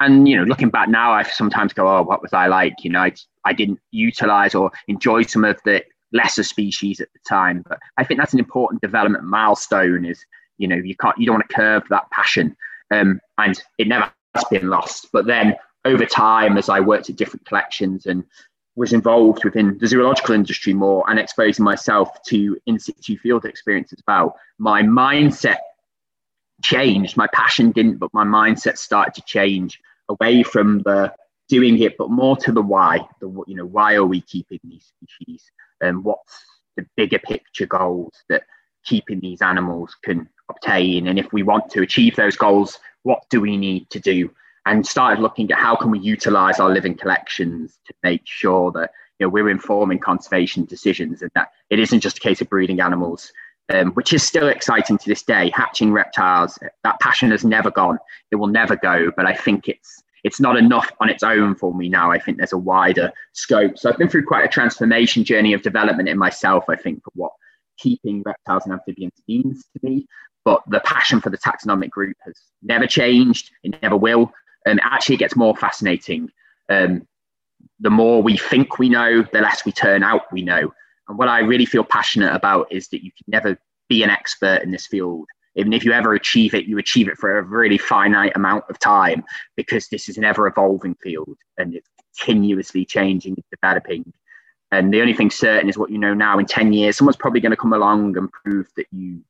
and 0.00 0.28
you 0.28 0.36
know, 0.36 0.44
looking 0.44 0.70
back 0.70 0.88
now, 0.88 1.12
I 1.12 1.22
sometimes 1.22 1.72
go, 1.72 1.88
"Oh, 1.88 2.02
what 2.02 2.22
was 2.22 2.32
I 2.32 2.46
like?" 2.46 2.74
You 2.82 2.90
know, 2.90 3.00
I, 3.00 3.12
I 3.44 3.52
didn't 3.52 3.80
utilize 3.90 4.54
or 4.54 4.70
enjoy 4.88 5.22
some 5.22 5.44
of 5.44 5.58
the 5.64 5.84
lesser 6.12 6.42
species 6.42 7.00
at 7.00 7.08
the 7.12 7.20
time. 7.28 7.64
But 7.68 7.78
I 7.96 8.04
think 8.04 8.18
that's 8.18 8.32
an 8.32 8.38
important 8.38 8.82
development 8.82 9.24
milestone. 9.24 10.04
Is 10.04 10.24
you 10.58 10.68
know, 10.68 10.76
you 10.76 10.96
can't, 10.96 11.16
you 11.18 11.26
don't 11.26 11.36
want 11.36 11.48
to 11.48 11.54
curb 11.54 11.84
that 11.90 12.10
passion, 12.10 12.56
um, 12.90 13.20
and 13.38 13.60
it 13.78 13.88
never 13.88 14.10
has 14.34 14.44
been 14.50 14.68
lost. 14.68 15.08
But 15.12 15.26
then 15.26 15.56
over 15.84 16.06
time, 16.06 16.56
as 16.56 16.68
I 16.68 16.80
worked 16.80 17.10
at 17.10 17.16
different 17.16 17.46
collections 17.46 18.06
and 18.06 18.24
was 18.76 18.92
involved 18.92 19.44
within 19.44 19.78
the 19.78 19.86
zoological 19.86 20.34
industry 20.34 20.74
more 20.74 21.08
and 21.08 21.18
exposing 21.18 21.64
myself 21.64 22.08
to 22.26 22.58
in 22.66 22.78
situ 22.78 23.16
field 23.18 23.44
experience 23.44 23.92
as 23.92 24.02
well, 24.08 24.36
my 24.58 24.82
mindset 24.82 25.58
changed. 26.64 27.16
My 27.16 27.28
passion 27.28 27.70
didn't, 27.70 27.98
but 27.98 28.12
my 28.12 28.24
mindset 28.24 28.78
started 28.78 29.14
to 29.14 29.22
change 29.22 29.80
away 30.08 30.42
from 30.42 30.80
the 30.80 31.14
doing 31.48 31.80
it, 31.80 31.96
but 31.98 32.10
more 32.10 32.36
to 32.38 32.50
the 32.50 32.62
why. 32.62 33.06
The 33.20 33.28
you 33.46 33.54
know 33.54 33.66
why 33.66 33.94
are 33.94 34.04
we 34.04 34.22
keeping 34.22 34.58
these 34.64 34.90
species, 34.96 35.44
and 35.80 36.02
what's 36.02 36.34
the 36.76 36.86
bigger 36.96 37.20
picture 37.20 37.66
goals 37.66 38.14
that 38.28 38.42
keeping 38.84 39.20
these 39.20 39.42
animals 39.42 39.94
can 40.02 40.28
obtain, 40.48 41.06
and 41.06 41.18
if 41.18 41.32
we 41.32 41.42
want 41.42 41.70
to 41.70 41.82
achieve 41.82 42.16
those 42.16 42.36
goals, 42.36 42.78
what 43.02 43.22
do 43.30 43.40
we 43.40 43.56
need 43.56 43.88
to 43.90 44.00
do? 44.00 44.30
And 44.66 44.86
started 44.86 45.20
looking 45.20 45.50
at 45.52 45.58
how 45.58 45.76
can 45.76 45.90
we 45.90 45.98
utilize 45.98 46.58
our 46.58 46.70
living 46.70 46.96
collections 46.96 47.78
to 47.86 47.94
make 48.02 48.22
sure 48.24 48.72
that 48.72 48.90
you 49.18 49.26
know 49.26 49.30
we're 49.30 49.50
informing 49.50 49.98
conservation 49.98 50.64
decisions, 50.64 51.20
and 51.20 51.30
that 51.34 51.50
it 51.68 51.78
isn't 51.78 52.00
just 52.00 52.18
a 52.18 52.20
case 52.20 52.40
of 52.40 52.48
breeding 52.48 52.80
animals 52.80 53.30
um, 53.72 53.92
which 53.92 54.12
is 54.12 54.22
still 54.22 54.48
exciting 54.48 54.98
to 54.98 55.08
this 55.08 55.22
day. 55.22 55.50
Hatching 55.54 55.92
reptiles, 55.92 56.58
that 56.82 57.00
passion 57.00 57.30
has 57.30 57.44
never 57.44 57.70
gone. 57.70 57.98
It 58.30 58.36
will 58.36 58.48
never 58.48 58.76
go. 58.76 59.10
But 59.16 59.26
I 59.26 59.34
think 59.34 59.68
it's 59.68 60.02
it's 60.24 60.40
not 60.40 60.56
enough 60.56 60.90
on 61.00 61.10
its 61.10 61.22
own 61.22 61.54
for 61.54 61.74
me 61.74 61.88
now. 61.88 62.10
I 62.10 62.18
think 62.18 62.38
there's 62.38 62.54
a 62.54 62.58
wider 62.58 63.12
scope. 63.34 63.78
So 63.78 63.90
I've 63.90 63.98
been 63.98 64.08
through 64.08 64.24
quite 64.24 64.44
a 64.44 64.48
transformation 64.48 65.22
journey 65.22 65.52
of 65.52 65.60
development 65.62 66.08
in 66.08 66.16
myself. 66.16 66.64
I 66.68 66.76
think 66.76 67.04
for 67.04 67.10
what 67.14 67.32
keeping 67.78 68.22
reptiles 68.24 68.64
and 68.64 68.72
amphibians 68.72 69.12
means 69.28 69.64
to 69.74 69.86
me. 69.86 70.06
But 70.44 70.62
the 70.68 70.80
passion 70.80 71.20
for 71.20 71.30
the 71.30 71.38
taxonomic 71.38 71.90
group 71.90 72.16
has 72.24 72.34
never 72.62 72.86
changed. 72.86 73.50
It 73.62 73.80
never 73.82 73.96
will. 73.96 74.32
And 74.66 74.80
actually, 74.82 75.16
it 75.16 75.18
gets 75.18 75.36
more 75.36 75.56
fascinating. 75.56 76.30
Um, 76.70 77.06
the 77.80 77.90
more 77.90 78.22
we 78.22 78.36
think 78.36 78.78
we 78.78 78.88
know, 78.88 79.22
the 79.22 79.40
less 79.40 79.64
we 79.64 79.72
turn 79.72 80.02
out 80.02 80.32
we 80.32 80.42
know. 80.42 80.72
And 81.08 81.18
what 81.18 81.28
I 81.28 81.40
really 81.40 81.66
feel 81.66 81.84
passionate 81.84 82.34
about 82.34 82.66
is 82.70 82.88
that 82.88 83.04
you 83.04 83.10
can 83.12 83.24
never 83.28 83.58
be 83.88 84.02
an 84.02 84.10
expert 84.10 84.62
in 84.62 84.70
this 84.70 84.86
field. 84.86 85.26
Even 85.56 85.72
if 85.72 85.84
you 85.84 85.92
ever 85.92 86.14
achieve 86.14 86.54
it, 86.54 86.66
you 86.66 86.78
achieve 86.78 87.08
it 87.08 87.18
for 87.18 87.38
a 87.38 87.42
really 87.42 87.78
finite 87.78 88.32
amount 88.34 88.64
of 88.68 88.78
time 88.78 89.24
because 89.56 89.88
this 89.88 90.08
is 90.08 90.16
an 90.16 90.24
ever 90.24 90.46
evolving 90.46 90.96
field 90.96 91.36
and 91.58 91.74
it's 91.74 91.88
continuously 92.18 92.84
changing 92.84 93.34
and 93.34 93.44
developing. 93.50 94.12
And 94.72 94.92
the 94.92 95.00
only 95.00 95.14
thing 95.14 95.30
certain 95.30 95.68
is 95.68 95.78
what 95.78 95.90
you 95.90 95.98
know 95.98 96.14
now 96.14 96.38
in 96.38 96.46
10 96.46 96.72
years, 96.72 96.96
someone's 96.96 97.16
probably 97.16 97.40
going 97.40 97.50
to 97.50 97.56
come 97.56 97.72
along 97.72 98.16
and 98.16 98.32
prove 98.32 98.68
that 98.76 98.86
you 98.90 99.22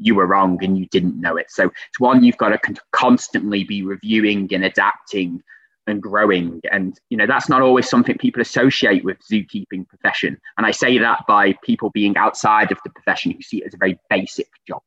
you 0.00 0.14
were 0.14 0.26
wrong 0.26 0.62
and 0.62 0.78
you 0.78 0.86
didn't 0.86 1.20
know 1.20 1.36
it. 1.36 1.50
So 1.50 1.64
it's 1.88 1.98
one 1.98 2.22
you've 2.22 2.36
got 2.36 2.50
to 2.50 2.74
constantly 2.92 3.64
be 3.64 3.82
reviewing 3.82 4.48
and 4.54 4.64
adapting 4.64 5.42
and 5.88 6.02
growing. 6.02 6.60
And 6.70 6.98
you 7.10 7.16
know 7.16 7.26
that's 7.26 7.48
not 7.48 7.62
always 7.62 7.88
something 7.88 8.16
people 8.18 8.42
associate 8.42 9.04
with 9.04 9.18
zookeeping 9.20 9.88
profession. 9.88 10.38
And 10.56 10.66
I 10.66 10.70
say 10.70 10.98
that 10.98 11.26
by 11.26 11.54
people 11.62 11.90
being 11.90 12.16
outside 12.16 12.70
of 12.72 12.78
the 12.84 12.90
profession 12.90 13.32
who 13.32 13.42
see 13.42 13.58
it 13.58 13.66
as 13.66 13.74
a 13.74 13.78
very 13.78 13.98
basic 14.10 14.48
job. 14.66 14.82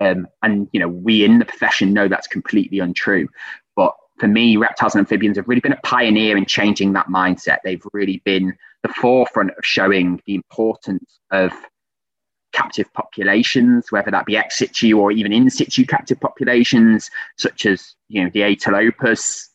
Um, 0.00 0.26
and 0.42 0.68
you 0.72 0.80
know 0.80 0.88
we 0.88 1.24
in 1.24 1.38
the 1.38 1.44
profession 1.44 1.92
know 1.92 2.08
that's 2.08 2.26
completely 2.26 2.78
untrue. 2.78 3.28
But 3.76 3.94
for 4.18 4.28
me, 4.28 4.56
reptiles 4.56 4.94
and 4.94 5.00
amphibians 5.00 5.36
have 5.36 5.48
really 5.48 5.60
been 5.60 5.72
a 5.72 5.80
pioneer 5.82 6.36
in 6.36 6.46
changing 6.46 6.92
that 6.92 7.08
mindset. 7.08 7.58
They've 7.64 7.84
really 7.92 8.22
been 8.24 8.56
the 8.82 8.88
forefront 8.88 9.50
of 9.56 9.64
showing 9.64 10.20
the 10.26 10.34
importance 10.34 11.18
of 11.30 11.52
captive 12.52 12.92
populations, 12.92 13.90
whether 13.90 14.10
that 14.10 14.26
be 14.26 14.36
ex 14.36 14.58
situ 14.58 14.98
or 14.98 15.10
even 15.10 15.32
in 15.32 15.50
situ 15.50 15.84
captive 15.84 16.20
populations, 16.20 17.10
such 17.36 17.66
as 17.66 17.94
you 18.08 18.22
know 18.22 18.30
the 18.32 18.40
Atelopus, 18.40 19.48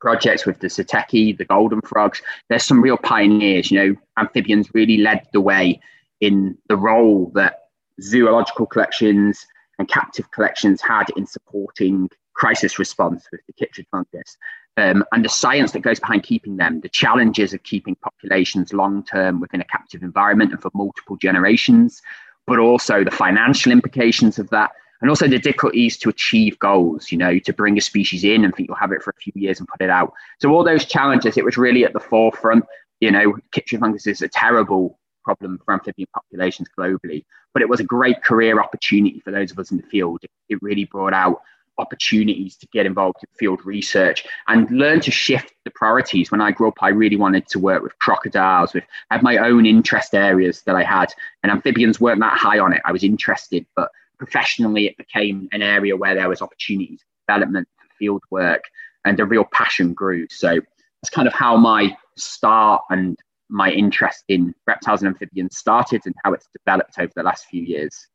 projects 0.00 0.46
with 0.46 0.60
the 0.60 0.68
zeteki, 0.68 1.36
the 1.36 1.44
golden 1.44 1.80
frogs. 1.82 2.22
There's 2.48 2.64
some 2.64 2.82
real 2.82 2.96
pioneers. 2.96 3.70
You 3.70 3.78
know, 3.78 3.96
amphibians 4.16 4.68
really 4.74 4.98
led 4.98 5.26
the 5.32 5.40
way 5.40 5.80
in 6.20 6.56
the 6.68 6.76
role 6.76 7.30
that 7.34 7.68
zoological 8.00 8.66
collections 8.66 9.46
and 9.78 9.88
captive 9.88 10.30
collections 10.30 10.80
had 10.82 11.04
in 11.16 11.26
supporting 11.26 12.08
crisis 12.34 12.78
response 12.78 13.26
with 13.30 13.40
the 13.46 13.52
chytrid 13.52 13.86
fungus. 13.90 14.36
Um, 14.76 15.04
and 15.12 15.24
the 15.24 15.28
science 15.28 15.72
that 15.72 15.80
goes 15.80 16.00
behind 16.00 16.22
keeping 16.22 16.56
them, 16.56 16.80
the 16.80 16.88
challenges 16.88 17.52
of 17.52 17.62
keeping 17.64 17.96
populations 17.96 18.72
long 18.72 19.04
term 19.04 19.40
within 19.40 19.60
a 19.60 19.64
captive 19.64 20.02
environment 20.02 20.52
and 20.52 20.62
for 20.62 20.70
multiple 20.74 21.16
generations, 21.16 22.00
but 22.46 22.58
also 22.58 23.04
the 23.04 23.10
financial 23.10 23.72
implications 23.72 24.38
of 24.38 24.48
that, 24.50 24.70
and 25.00 25.10
also 25.10 25.26
the 25.26 25.38
difficulties 25.38 25.96
to 25.98 26.08
achieve 26.08 26.58
goals, 26.58 27.10
you 27.10 27.18
know, 27.18 27.38
to 27.38 27.52
bring 27.52 27.78
a 27.78 27.80
species 27.80 28.24
in 28.24 28.44
and 28.44 28.54
think 28.54 28.68
you'll 28.68 28.76
have 28.76 28.92
it 28.92 29.02
for 29.02 29.10
a 29.10 29.20
few 29.20 29.32
years 29.34 29.58
and 29.58 29.68
put 29.68 29.80
it 29.80 29.90
out. 29.90 30.12
So 30.40 30.50
all 30.50 30.64
those 30.64 30.84
challenges, 30.84 31.36
it 31.36 31.44
was 31.44 31.56
really 31.56 31.84
at 31.84 31.92
the 31.92 32.00
forefront. 32.00 32.64
You 33.00 33.10
know, 33.10 33.36
chytrid 33.54 33.80
fungus 33.80 34.06
is 34.06 34.22
a 34.22 34.28
terrible 34.28 34.98
problem 35.24 35.60
for 35.64 35.74
amphibian 35.74 36.08
populations 36.14 36.68
globally, 36.78 37.24
but 37.52 37.62
it 37.62 37.68
was 37.68 37.80
a 37.80 37.84
great 37.84 38.22
career 38.22 38.60
opportunity 38.60 39.20
for 39.20 39.30
those 39.30 39.50
of 39.50 39.58
us 39.58 39.70
in 39.70 39.78
the 39.78 39.82
field. 39.84 40.22
It 40.48 40.62
really 40.62 40.84
brought 40.84 41.14
out 41.14 41.40
opportunities 41.78 42.56
to 42.56 42.66
get 42.74 42.84
involved 42.84 43.18
in 43.22 43.28
field 43.38 43.64
research 43.64 44.26
and 44.48 44.70
learn 44.70 45.00
to 45.00 45.10
shift 45.10 45.54
the 45.64 45.70
priorities. 45.70 46.30
When 46.30 46.40
I 46.42 46.50
grew 46.50 46.68
up, 46.68 46.82
I 46.82 46.88
really 46.88 47.16
wanted 47.16 47.48
to 47.48 47.58
work 47.58 47.82
with 47.82 47.98
crocodiles, 47.98 48.74
with 48.74 48.84
had 49.10 49.22
my 49.22 49.38
own 49.38 49.64
interest 49.64 50.14
areas 50.14 50.62
that 50.62 50.76
I 50.76 50.82
had, 50.82 51.12
and 51.42 51.50
amphibians 51.50 51.98
weren't 51.98 52.20
that 52.20 52.36
high 52.36 52.58
on 52.58 52.74
it. 52.74 52.82
I 52.84 52.92
was 52.92 53.02
interested, 53.02 53.64
but 53.74 53.90
professionally, 54.20 54.86
it 54.86 54.98
became 54.98 55.48
an 55.50 55.62
area 55.62 55.96
where 55.96 56.14
there 56.14 56.28
was 56.28 56.42
opportunities, 56.42 57.02
development, 57.26 57.66
field 57.98 58.22
work, 58.30 58.62
and 59.06 59.18
a 59.18 59.24
real 59.24 59.46
passion 59.50 59.94
grew. 59.94 60.26
So 60.28 60.48
that's 60.58 61.10
kind 61.10 61.26
of 61.26 61.32
how 61.32 61.56
my 61.56 61.96
start 62.18 62.82
and 62.90 63.16
my 63.48 63.70
interest 63.70 64.24
in 64.28 64.54
reptiles 64.66 65.00
and 65.00 65.08
amphibians 65.08 65.56
started 65.56 66.02
and 66.04 66.14
how 66.22 66.34
it's 66.34 66.46
developed 66.54 66.98
over 66.98 67.10
the 67.16 67.22
last 67.22 67.46
few 67.46 67.62
years. 67.62 68.06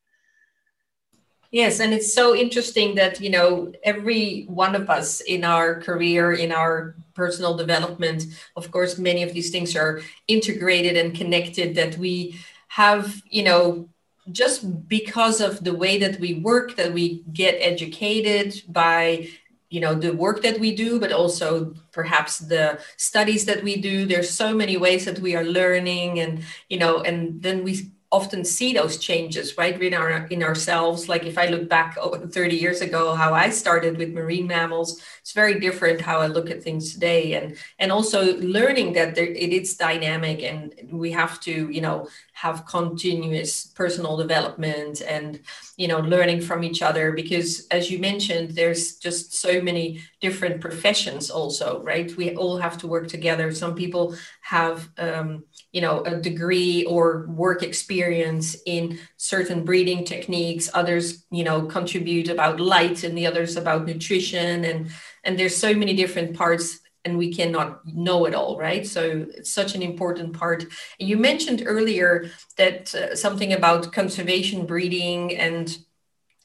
Yes, 1.50 1.80
and 1.80 1.92
it's 1.92 2.14
so 2.14 2.36
interesting 2.36 2.96
that 2.96 3.20
you 3.20 3.32
know 3.32 3.72
every 3.84 4.46
one 4.48 4.76
of 4.76 4.90
us 4.90 5.22
in 5.22 5.44
our 5.44 5.82
career, 5.82 6.34
in 6.34 6.52
our 6.52 6.96
personal 7.16 7.58
development, 7.58 8.26
of 8.56 8.70
course, 8.70 9.00
many 9.00 9.24
of 9.24 9.34
these 9.34 9.50
things 9.50 9.76
are 9.76 10.02
integrated 10.28 10.98
and 10.98 11.16
connected. 11.16 11.74
That 11.76 11.98
we 11.98 12.38
have, 12.68 13.24
you 13.30 13.44
know, 13.44 13.90
just 14.32 14.88
because 14.88 15.42
of 15.42 15.64
the 15.64 15.74
way 15.74 16.00
that 16.00 16.20
we 16.20 16.36
work 16.36 16.76
that 16.76 16.94
we 16.94 17.24
get 17.32 17.56
educated 17.60 18.62
by 18.68 19.28
you 19.70 19.80
know 19.80 19.94
the 19.94 20.14
work 20.14 20.42
that 20.42 20.60
we 20.60 20.76
do 20.76 21.00
but 21.00 21.12
also 21.12 21.74
perhaps 21.92 22.40
the 22.40 22.80
studies 22.98 23.46
that 23.46 23.64
we 23.64 23.82
do. 23.82 24.06
There's 24.06 24.30
so 24.30 24.54
many 24.54 24.78
ways 24.78 25.06
that 25.06 25.20
we 25.20 25.36
are 25.36 25.44
learning 25.44 26.20
and 26.20 26.44
you 26.70 26.78
know 26.78 27.02
and 27.02 27.42
then 27.42 27.64
we 27.64 27.92
often 28.18 28.44
see 28.44 28.74
those 28.74 28.98
changes 28.98 29.58
right 29.58 29.82
in 29.82 29.94
our 29.94 30.12
in 30.28 30.42
ourselves. 30.44 31.08
Like 31.08 31.26
if 31.26 31.38
i 31.38 31.48
look 31.48 31.68
back 31.70 31.98
30 31.98 32.56
years 32.56 32.82
ago 32.82 33.16
how 33.16 33.34
i 33.34 33.50
started 33.50 33.98
with 33.98 34.14
marine 34.14 34.48
mammals 34.48 35.02
it's 35.22 35.34
very 35.34 35.60
different 35.60 36.02
how 36.02 36.18
i 36.20 36.28
look 36.28 36.50
at 36.50 36.64
things 36.64 36.94
today. 36.94 37.34
And 37.34 37.58
and 37.80 37.92
also 37.92 38.20
learning 38.58 38.94
that 38.94 39.16
there, 39.16 39.26
it 39.46 39.52
is 39.60 39.78
dynamic 39.78 40.44
and 40.44 40.74
we 40.92 41.12
have 41.12 41.40
to 41.42 41.54
you 41.70 41.82
know 41.82 42.08
have 42.34 42.66
continuous 42.66 43.68
personal 43.82 44.18
development 44.18 45.02
and 45.16 45.40
you 45.78 45.88
know 45.88 46.00
learning 46.00 46.42
from 46.42 46.64
each 46.64 46.82
other 46.82 47.12
because 47.22 47.68
as 47.78 47.90
you 47.92 47.98
mentioned 48.00 48.52
there's 48.52 48.98
just 48.98 49.34
so 49.46 49.62
many 49.62 50.02
different 50.22 50.62
professions 50.62 51.30
also 51.30 51.76
right? 51.84 52.16
We 52.18 52.36
all 52.36 52.58
have 52.58 52.78
to 52.80 52.88
work 52.88 53.08
together. 53.08 53.52
Some 53.52 53.76
people 53.76 54.16
have 54.42 54.90
um, 54.98 55.44
you 55.76 55.82
know 55.82 56.02
a 56.04 56.16
degree 56.16 56.86
or 56.86 57.28
work 57.28 57.62
experience 57.62 58.56
in 58.66 58.98
certain 59.18 59.66
breeding 59.66 60.06
techniques. 60.06 60.70
Others 60.74 61.26
you 61.32 61.44
know 61.44 61.64
contribute 61.64 62.30
about 62.30 62.60
light 62.60 63.04
and 63.04 63.18
the 63.18 63.28
others 63.28 63.58
about 63.58 63.86
nutrition. 63.86 64.64
And 64.64 64.90
and 65.26 65.38
there's 65.38 65.58
so 65.58 65.74
many 65.74 65.94
different 65.94 66.36
parts 66.38 66.80
and 67.04 67.18
we 67.18 67.34
cannot 67.34 67.86
know 67.86 68.26
it 68.26 68.34
all 68.34 68.58
right? 68.58 68.86
So 68.86 69.28
it's 69.38 69.52
such 69.52 69.76
an 69.76 69.84
important 69.84 70.34
part. 70.34 70.66
You 70.98 71.18
mentioned 71.18 71.64
earlier 71.66 72.32
that 72.58 72.96
uh, 72.96 73.16
something 73.16 73.54
about 73.54 73.94
conservation 73.94 74.66
breeding 74.66 75.38
and 75.38 75.78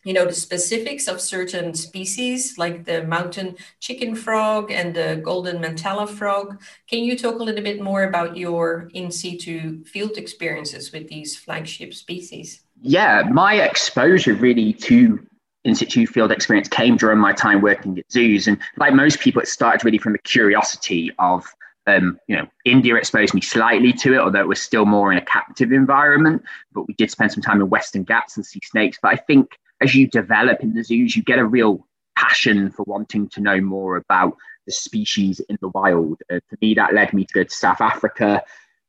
you 0.05 0.13
know 0.13 0.25
the 0.25 0.33
specifics 0.33 1.09
of 1.09 1.21
certain 1.21 1.75
species 1.75 2.57
like 2.59 2.85
the 2.85 3.03
mountain 3.05 3.57
chicken 3.81 4.15
frog 4.15 4.71
and 4.71 4.95
the 4.95 5.21
golden 5.23 5.61
mantella 5.61 6.07
frog 6.07 6.61
can 6.89 7.01
you 7.01 7.17
talk 7.17 7.39
a 7.39 7.43
little 7.43 7.65
bit 7.65 7.81
more 7.81 8.05
about 8.05 8.37
your 8.37 8.89
in 8.95 9.11
situ 9.11 9.85
field 9.85 10.17
experiences 10.17 10.93
with 10.93 11.09
these 11.09 11.37
flagship 11.37 11.93
species 11.95 12.63
yeah 12.81 13.23
my 13.31 13.55
exposure 13.55 14.35
really 14.35 14.73
to 14.73 15.19
in 15.65 15.75
situ 15.75 16.07
field 16.07 16.33
experience 16.33 16.69
came 16.69 16.97
during 16.97 17.19
my 17.19 17.33
time 17.33 17.61
working 17.61 17.99
at 17.99 18.11
zoos 18.11 18.47
and 18.47 18.59
like 18.79 18.95
most 18.95 19.21
people 19.21 19.43
it 19.43 19.49
started 19.49 19.85
really 19.85 19.99
from 19.99 20.15
a 20.15 20.19
curiosity 20.19 21.11
of 21.19 21.45
um, 21.87 22.19
you 22.29 22.37
know, 22.37 22.47
India 22.65 22.95
exposed 22.95 23.35
me 23.35 23.41
slightly 23.41 23.93
to 23.95 24.15
it, 24.15 24.19
although 24.19 24.41
it 24.41 24.47
was 24.47 24.61
still 24.61 24.85
more 24.85 25.11
in 25.11 25.19
a 25.19 25.25
captive 25.25 25.73
environment. 25.73 26.43
But 26.73 26.87
we 26.87 26.95
did 26.95 27.11
spend 27.11 27.33
some 27.33 27.43
time 27.43 27.61
in 27.61 27.71
Western 27.71 28.05
Ghats 28.05 28.37
and 28.37 28.45
see 28.45 28.61
snakes. 28.63 28.99
But 29.03 29.15
I 29.15 29.17
think 29.17 29.59
as 29.81 29.95
you 29.95 30.07
develop 30.07 30.61
in 30.61 30.75
the 30.75 30.85
zoos, 30.85 31.17
you 31.17 31.23
get 31.23 31.39
a 31.39 31.45
real 31.45 31.87
passion 32.17 32.71
for 32.71 32.83
wanting 32.85 33.29
to 33.29 33.41
know 33.41 33.61
more 33.61 33.97
about 33.97 34.37
the 34.67 34.73
species 34.73 35.41
in 35.49 35.59
the 35.61 35.69
wild. 35.69 36.21
Uh, 36.31 36.41
for 36.49 36.57
me, 36.61 36.75
that 36.75 36.95
led 36.95 37.13
me 37.13 37.25
to 37.25 37.33
go 37.33 37.45
to 37.45 37.55
South 37.55 37.81
Africa 37.81 38.43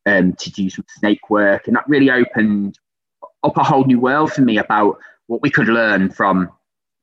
um, 0.06 0.34
to 0.34 0.52
do 0.52 0.70
some 0.70 0.86
snake 0.98 1.30
work, 1.30 1.68
and 1.68 1.76
that 1.76 1.88
really 1.88 2.12
opened 2.12 2.78
up 3.44 3.58
a 3.58 3.64
whole 3.64 3.86
new 3.86 4.00
world 4.00 4.32
for 4.32 4.42
me 4.42 4.58
about 4.58 4.98
what 5.28 5.42
we 5.42 5.50
could 5.50 5.68
learn 5.68 6.10
from 6.10 6.50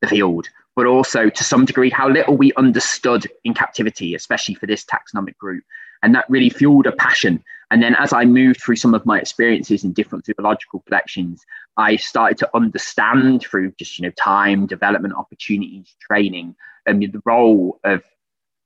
the 0.03 0.09
field, 0.09 0.49
but 0.77 0.87
also 0.87 1.29
to 1.29 1.45
some 1.45 1.65
degree 1.65 1.91
how 1.91 2.09
little 2.09 2.37
we 2.37 2.53
understood 2.55 3.27
in 3.45 3.55
captivity, 3.55 4.15
especially 4.15 4.55
for 4.55 4.67
this 4.67 4.85
taxonomic 4.85 5.37
group. 5.39 5.65
And 6.03 6.15
that 6.15 6.25
really 6.29 6.51
fueled 6.51 6.87
a 6.87 6.93
passion. 6.93 7.43
And 7.71 7.83
then 7.83 7.95
as 7.97 8.13
I 8.13 8.25
moved 8.25 8.61
through 8.61 8.77
some 8.77 8.95
of 8.95 9.05
my 9.05 9.19
experiences 9.19 9.85
in 9.85 9.93
different 9.93 10.25
zoological 10.25 10.81
collections, 10.87 11.45
I 11.77 11.97
started 11.97 12.39
to 12.39 12.51
understand 12.55 13.43
through 13.43 13.73
just, 13.79 13.99
you 13.99 14.05
know, 14.05 14.13
time, 14.13 14.67
development 14.67 15.15
opportunities, 15.15 15.95
training, 16.01 16.57
and 16.87 17.05
um, 17.05 17.11
the 17.11 17.23
role 17.25 17.79
of 17.85 18.03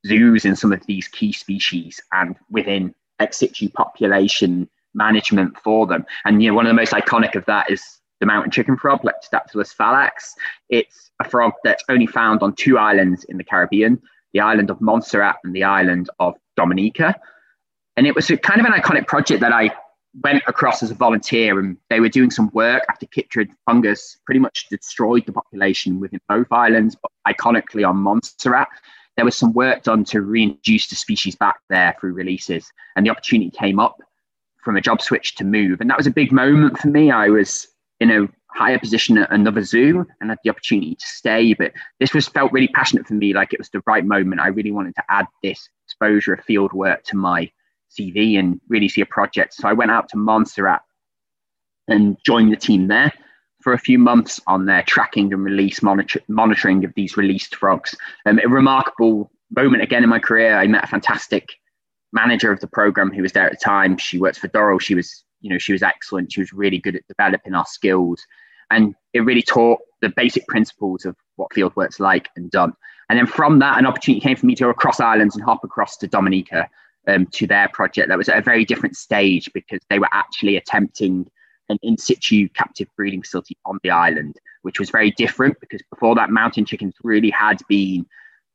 zoos 0.07 0.45
in 0.45 0.57
some 0.57 0.73
of 0.73 0.85
these 0.87 1.09
key 1.09 1.33
species 1.33 2.01
and 2.13 2.37
within 2.51 2.95
ex 3.19 3.39
situ 3.39 3.69
population 3.69 4.69
management 4.95 5.57
for 5.59 5.87
them. 5.87 6.05
And 6.25 6.43
you 6.43 6.51
know, 6.51 6.55
one 6.55 6.67
of 6.67 6.71
the 6.71 6.75
most 6.75 6.93
iconic 6.93 7.35
of 7.35 7.45
that 7.47 7.71
is 7.71 7.83
the 8.21 8.27
mountain 8.27 8.51
chicken 8.51 8.77
frog, 8.77 9.03
Leptodactylus 9.03 9.75
fallax. 9.75 10.33
It's 10.69 11.11
a 11.21 11.29
frog 11.29 11.53
that's 11.65 11.85
only 11.89 12.07
found 12.07 12.43
on 12.43 12.55
two 12.55 12.79
islands 12.79 13.25
in 13.25 13.37
the 13.37 13.45
Caribbean, 13.45 14.01
the 14.33 14.41
island 14.41 14.71
of 14.71 14.81
Montserrat 14.81 15.37
and 15.45 15.55
the 15.55 15.65
island 15.65 16.09
of 16.21 16.35
Dominica. 16.57 17.15
And 17.97 18.07
it 18.07 18.15
was 18.15 18.31
a 18.31 18.37
kind 18.37 18.61
of 18.61 18.67
an 18.67 18.73
iconic 18.73 19.07
project 19.07 19.41
that 19.41 19.53
I 19.53 19.71
went 20.23 20.43
across 20.47 20.83
as 20.83 20.91
a 20.91 20.95
volunteer 20.95 21.59
and 21.59 21.77
they 21.89 22.01
were 22.01 22.09
doing 22.09 22.31
some 22.31 22.51
work 22.53 22.85
after 22.89 23.07
chytrid 23.07 23.49
fungus 23.65 24.19
pretty 24.27 24.41
much 24.41 24.67
destroyed 24.69 25.25
the 25.27 25.33
population 25.33 26.01
within 26.01 26.21
both 26.29 26.47
islands, 26.51 26.97
but 27.01 27.11
iconically 27.27 27.89
on 27.89 27.97
Montserrat. 27.97 28.69
There 29.17 29.25
was 29.25 29.37
some 29.37 29.53
work 29.53 29.83
done 29.83 30.05
to 30.05 30.23
reintroduce 30.23 30.89
the 30.89 30.97
species 30.97 31.37
back 31.37 31.61
there 31.69 31.95
through 32.01 32.15
releases, 32.15 32.73
and 32.97 33.05
the 33.05 33.11
opportunity 33.11 33.51
came 33.51 33.79
up 33.79 33.99
from 34.65 34.77
a 34.77 34.81
job 34.81 35.03
switch 35.03 35.35
to 35.35 35.45
move. 35.45 35.81
And 35.81 35.91
that 35.91 35.99
was 35.99 36.07
a 36.07 36.11
big 36.11 36.33
moment 36.33 36.79
for 36.79 36.89
me. 36.89 37.11
I 37.11 37.29
was 37.29 37.69
in 38.01 38.11
a 38.11 38.29
higher 38.55 38.79
position 38.79 39.19
at 39.19 39.31
another 39.31 39.63
zoo 39.63 40.07
and 40.21 40.31
had 40.31 40.39
the 40.45 40.51
opportunity 40.51 40.95
to 40.95 41.07
stay. 41.07 41.53
But 41.55 41.73
this 42.01 42.15
was 42.15 42.29
felt 42.29 42.53
really 42.53 42.69
passionate 42.69 43.07
for 43.07 43.15
me, 43.15 43.35
like 43.35 43.53
it 43.53 43.59
was 43.59 43.71
the 43.71 43.83
right 43.87 44.05
moment. 44.05 44.41
I 44.41 44.49
really 44.49 44.73
wanted 44.73 44.95
to 44.97 45.05
add 45.09 45.27
this 45.43 45.69
exposure 46.03 46.35
of 46.35 46.45
field 46.45 46.73
work 46.73 47.05
to 47.05 47.17
my 47.17 47.51
CV 47.91 48.39
and 48.39 48.61
really 48.69 48.89
see 48.89 49.01
a 49.01 49.07
project. 49.07 49.55
So 49.55 49.69
I 49.69 49.73
went 49.73 49.91
out 49.91 50.09
to 50.11 50.17
Montserrat 50.17 50.83
and 51.89 52.17
joined 52.25 52.53
the 52.53 52.57
team 52.57 52.89
there 52.89 53.13
for 53.63 53.73
a 53.73 53.79
few 53.79 53.99
months 53.99 54.41
on 54.47 54.67
their 54.67 54.83
tracking 54.83 55.33
and 55.33 55.45
release 55.45 55.83
monitor- 55.83 56.23
monitoring 56.29 56.85
of 56.85 56.93
these 56.95 57.17
released 57.17 57.55
frogs. 57.55 57.95
Um, 58.27 58.41
a 58.45 58.49
remarkable 58.49 59.31
moment 59.51 59.83
again 59.83 60.03
in 60.03 60.09
my 60.09 60.19
career. 60.19 60.57
I 60.57 60.67
met 60.67 60.85
a 60.85 60.89
fantastic 60.89 61.49
manager 62.13 62.51
of 62.51 62.61
the 62.61 62.67
program 62.67 63.13
who 63.13 63.23
was 63.23 63.33
there 63.33 63.47
at 63.47 63.53
the 63.53 63.65
time. 63.65 63.97
She 63.99 64.19
worked 64.19 64.39
for 64.39 64.49
Durrell. 64.49 64.81
She 64.81 64.95
was, 64.95 65.25
you 65.41 65.51
know, 65.51 65.59
she 65.59 65.73
was 65.73 65.83
excellent. 65.83 66.33
She 66.33 66.41
was 66.41 66.53
really 66.53 66.79
good 66.79 66.97
at 66.97 67.07
developing 67.07 67.55
our 67.55 67.67
skills, 67.67 68.25
and 68.71 68.95
it 69.13 69.21
really 69.21 69.43
taught 69.43 69.81
the 70.01 70.09
basic 70.09 70.47
principles 70.49 71.05
of 71.05 71.15
what 71.37 71.53
field 71.53 71.75
work's 71.77 72.01
like 72.01 72.29
and 72.37 72.51
done. 72.51 72.73
And 73.13 73.19
then 73.19 73.27
from 73.27 73.59
that, 73.59 73.79
an 73.79 73.85
opportunity 73.85 74.23
came 74.23 74.39
for 74.39 74.47
me 74.47 74.55
to 74.55 74.65
go 74.65 74.71
across 74.71 74.99
islands 74.99 75.37
and 75.37 75.45
hop 75.45 75.63
across 75.65 75.99
to 75.99 76.07
Dominica 76.07 76.67
um, 77.07 77.27
to 77.27 77.47
their 77.47 77.69
project 77.69 78.09
that 78.09 78.17
was 78.17 78.31
at 78.31 78.39
a 78.39 78.41
very 78.41 78.65
different 78.65 78.97
stage 78.97 79.51
because 79.53 79.81
they 79.91 79.99
were 79.99 80.09
actually 80.13 80.57
attempting 80.57 81.31
an 81.69 81.79
in 81.83 81.99
situ 81.99 82.49
captive 82.49 82.89
breeding 82.97 83.21
facility 83.21 83.55
on 83.67 83.79
the 83.83 83.91
island, 83.91 84.37
which 84.63 84.81
was 84.81 84.89
very 84.89 85.11
different 85.11 85.61
because 85.61 85.83
before 85.91 86.15
that, 86.15 86.31
mountain 86.31 86.65
chickens 86.65 86.95
really 87.03 87.29
had 87.29 87.61
been 87.69 88.07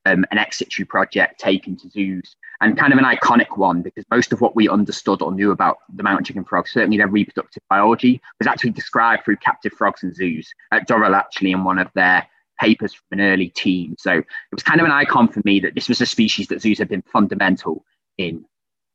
um, 0.08 0.26
an 0.32 0.40
ex 0.40 0.58
situ 0.58 0.86
project 0.86 1.40
taken 1.40 1.78
to 1.78 1.88
zoos 1.92 2.36
and 2.60 2.80
kind 2.80 2.92
of 2.92 2.98
an 2.98 3.06
iconic 3.06 3.60
one 3.60 3.84
because 3.84 4.06
most 4.10 4.34
of 4.34 4.42
what 4.42 4.56
we 4.56 4.68
understood 4.68 5.22
or 5.22 5.32
knew 5.32 5.52
about 5.52 5.78
the 5.94 6.02
mountain 6.02 6.26
chicken 6.26 6.44
frogs, 6.44 6.72
certainly 6.72 6.98
their 6.98 7.08
reproductive 7.08 7.62
biology, 7.70 8.20
was 8.40 8.48
actually 8.48 8.72
described 8.72 9.24
through 9.24 9.38
captive 9.38 9.74
frogs 9.74 10.02
and 10.02 10.16
zoos. 10.16 10.52
At 10.72 10.88
Durrell 10.88 11.14
actually 11.14 11.52
in 11.52 11.64
one 11.64 11.78
of 11.78 11.92
their 11.94 12.28
papers 12.60 12.94
from 12.94 13.20
an 13.20 13.22
early 13.22 13.50
team. 13.50 13.96
So 13.98 14.12
it 14.12 14.26
was 14.52 14.64
kind 14.64 14.80
of 14.80 14.86
an 14.86 14.92
icon 14.92 15.28
for 15.28 15.42
me 15.46 15.60
that 15.62 15.76
this 15.76 15.90
was 15.90 16.02
a 16.02 16.06
species 16.06 16.48
that 16.48 16.62
zoos 16.62 16.80
had 16.80 16.90
been 16.90 17.04
fundamental 17.04 17.86
in 18.18 18.46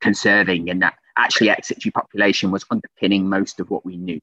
conserving 0.01 0.69
and 0.69 0.83
that 0.83 0.95
actually 1.17 1.51
ex 1.51 1.69
situ 1.69 1.91
population 1.91 2.51
was 2.51 2.65
underpinning 2.71 3.29
most 3.29 3.61
of 3.61 3.71
what 3.71 3.85
we 3.85 3.97
knew. 3.97 4.21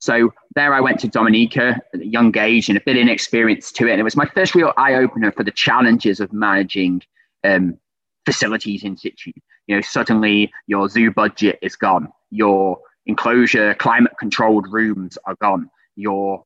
So 0.00 0.32
there 0.54 0.72
I 0.72 0.80
went 0.80 1.00
to 1.00 1.08
Dominica 1.08 1.80
at 1.92 2.00
a 2.00 2.06
young 2.06 2.36
age 2.38 2.68
and 2.68 2.78
a 2.78 2.80
bit 2.80 2.96
inexperienced 2.96 3.74
to 3.76 3.88
it. 3.88 3.92
And 3.92 4.00
it 4.00 4.04
was 4.04 4.16
my 4.16 4.26
first 4.26 4.54
real 4.54 4.72
eye 4.76 4.94
opener 4.94 5.32
for 5.32 5.42
the 5.42 5.50
challenges 5.50 6.20
of 6.20 6.32
managing 6.32 7.02
um, 7.44 7.78
facilities 8.24 8.84
in 8.84 8.96
situ. 8.96 9.32
You 9.66 9.76
know, 9.76 9.80
suddenly 9.82 10.52
your 10.66 10.88
zoo 10.88 11.10
budget 11.10 11.58
is 11.62 11.74
gone. 11.74 12.08
Your 12.30 12.78
enclosure, 13.06 13.74
climate 13.74 14.12
controlled 14.20 14.72
rooms 14.72 15.18
are 15.24 15.36
gone. 15.40 15.68
Your 15.96 16.44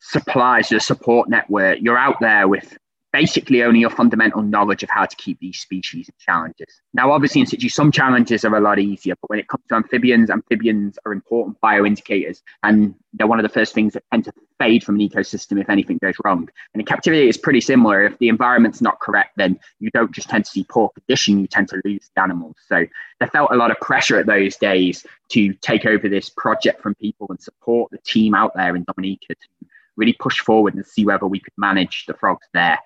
supplies, 0.00 0.70
your 0.70 0.80
support 0.80 1.28
network, 1.28 1.78
you're 1.80 1.98
out 1.98 2.16
there 2.20 2.48
with 2.48 2.76
basically 3.12 3.62
only 3.62 3.80
your 3.80 3.90
fundamental 3.90 4.42
knowledge 4.42 4.82
of 4.82 4.90
how 4.90 5.06
to 5.06 5.16
keep 5.16 5.38
these 5.40 5.58
species 5.58 6.08
and 6.08 6.18
challenges. 6.18 6.80
Now, 6.92 7.12
obviously, 7.12 7.40
in 7.40 7.46
situ, 7.46 7.68
some 7.68 7.90
challenges 7.90 8.44
are 8.44 8.56
a 8.56 8.60
lot 8.60 8.78
easier, 8.78 9.14
but 9.20 9.30
when 9.30 9.38
it 9.38 9.48
comes 9.48 9.64
to 9.68 9.76
amphibians, 9.76 10.30
amphibians 10.30 10.98
are 11.06 11.12
important 11.12 11.58
bioindicators, 11.62 12.42
and 12.62 12.94
they're 13.14 13.26
one 13.26 13.38
of 13.38 13.42
the 13.42 13.48
first 13.48 13.74
things 13.74 13.94
that 13.94 14.04
tend 14.12 14.24
to 14.24 14.32
fade 14.58 14.84
from 14.84 14.96
an 14.96 15.08
ecosystem 15.08 15.60
if 15.60 15.70
anything 15.70 15.98
goes 16.02 16.14
wrong. 16.24 16.48
And 16.74 16.80
in 16.80 16.86
captivity, 16.86 17.28
it's 17.28 17.38
pretty 17.38 17.60
similar. 17.60 18.04
If 18.04 18.18
the 18.18 18.28
environment's 18.28 18.82
not 18.82 19.00
correct, 19.00 19.32
then 19.36 19.58
you 19.80 19.90
don't 19.90 20.12
just 20.12 20.28
tend 20.28 20.44
to 20.44 20.50
see 20.50 20.66
poor 20.68 20.90
condition, 20.90 21.40
you 21.40 21.46
tend 21.46 21.68
to 21.68 21.80
lose 21.84 22.10
the 22.14 22.22
animals. 22.22 22.56
So 22.68 22.84
there 23.20 23.28
felt 23.28 23.52
a 23.52 23.56
lot 23.56 23.70
of 23.70 23.78
pressure 23.80 24.18
at 24.18 24.26
those 24.26 24.56
days 24.56 25.06
to 25.30 25.52
take 25.54 25.86
over 25.86 26.08
this 26.08 26.28
project 26.30 26.82
from 26.82 26.94
people 26.96 27.26
and 27.30 27.40
support 27.40 27.90
the 27.90 27.98
team 27.98 28.34
out 28.34 28.52
there 28.54 28.76
in 28.76 28.84
Dominica 28.84 29.34
to 29.34 29.66
really 29.96 30.14
push 30.14 30.38
forward 30.38 30.74
and 30.74 30.86
see 30.86 31.04
whether 31.04 31.26
we 31.26 31.40
could 31.40 31.52
manage 31.56 32.04
the 32.06 32.14
frogs 32.14 32.46
there. 32.54 32.78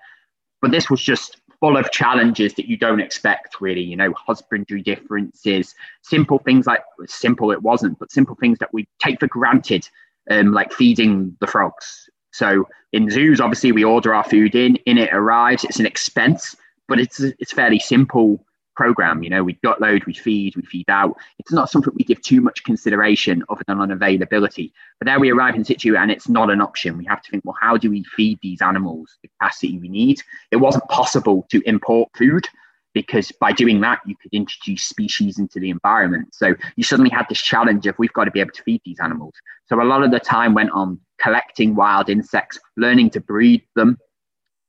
But 0.63 0.71
this 0.71 0.89
was 0.89 1.01
just 1.01 1.41
full 1.59 1.75
of 1.75 1.91
challenges 1.91 2.53
that 2.53 2.69
you 2.69 2.77
don't 2.77 3.01
expect, 3.01 3.59
really. 3.59 3.81
You 3.81 3.97
know, 3.97 4.13
husbandry 4.13 4.81
differences, 4.81 5.75
simple 6.03 6.39
things 6.39 6.65
like 6.65 6.85
simple 7.05 7.51
it 7.51 7.61
wasn't, 7.61 7.99
but 7.99 8.13
simple 8.13 8.35
things 8.35 8.59
that 8.59 8.73
we 8.73 8.87
take 8.97 9.19
for 9.19 9.27
granted, 9.27 9.89
um, 10.31 10.53
like 10.53 10.71
feeding 10.71 11.35
the 11.41 11.47
frogs. 11.47 12.09
So 12.31 12.65
in 12.93 13.09
zoos, 13.09 13.41
obviously, 13.41 13.73
we 13.73 13.83
order 13.83 14.15
our 14.15 14.23
food 14.23 14.55
in, 14.55 14.77
in 14.85 14.97
it 14.97 15.13
arrives. 15.13 15.65
It's 15.65 15.81
an 15.81 15.85
expense, 15.85 16.55
but 16.87 16.97
it's 16.97 17.19
it's 17.19 17.51
fairly 17.51 17.79
simple 17.79 18.45
program. 18.75 19.23
You 19.23 19.29
know, 19.29 19.43
we 19.43 19.53
gut 19.63 19.81
load, 19.81 20.05
we 20.05 20.13
feed, 20.13 20.55
we 20.55 20.63
feed 20.63 20.89
out. 20.89 21.15
It's 21.39 21.51
not 21.51 21.69
something 21.69 21.93
we 21.95 22.03
give 22.03 22.21
too 22.21 22.41
much 22.41 22.63
consideration 22.63 23.43
other 23.49 23.63
than 23.67 23.79
on 23.79 23.91
availability. 23.91 24.73
But 24.99 25.05
there 25.05 25.19
we 25.19 25.31
arrive 25.31 25.55
in 25.55 25.65
situ 25.65 25.95
and 25.95 26.11
it's 26.11 26.29
not 26.29 26.49
an 26.49 26.61
option. 26.61 26.97
We 26.97 27.05
have 27.05 27.21
to 27.21 27.31
think, 27.31 27.45
well, 27.45 27.57
how 27.59 27.77
do 27.77 27.89
we 27.89 28.03
feed 28.03 28.39
these 28.41 28.61
animals 28.61 29.17
the 29.21 29.29
capacity 29.29 29.77
we 29.79 29.89
need? 29.89 30.21
It 30.51 30.57
wasn't 30.57 30.87
possible 30.89 31.45
to 31.51 31.61
import 31.65 32.09
food 32.17 32.45
because 32.93 33.31
by 33.39 33.51
doing 33.51 33.81
that, 33.81 33.99
you 34.05 34.15
could 34.21 34.33
introduce 34.33 34.83
species 34.83 35.39
into 35.39 35.59
the 35.59 35.69
environment. 35.69 36.33
So 36.33 36.55
you 36.75 36.83
suddenly 36.83 37.09
had 37.09 37.25
this 37.27 37.41
challenge 37.41 37.87
of 37.87 37.95
we've 37.97 38.13
got 38.13 38.25
to 38.25 38.31
be 38.31 38.39
able 38.39 38.51
to 38.51 38.63
feed 38.63 38.81
these 38.85 38.99
animals. 38.99 39.33
So 39.65 39.81
a 39.81 39.83
lot 39.83 40.03
of 40.03 40.11
the 40.11 40.19
time 40.19 40.53
went 40.53 40.71
on 40.71 40.99
collecting 41.19 41.75
wild 41.75 42.09
insects, 42.09 42.59
learning 42.77 43.09
to 43.11 43.19
breed 43.19 43.63
them, 43.75 43.97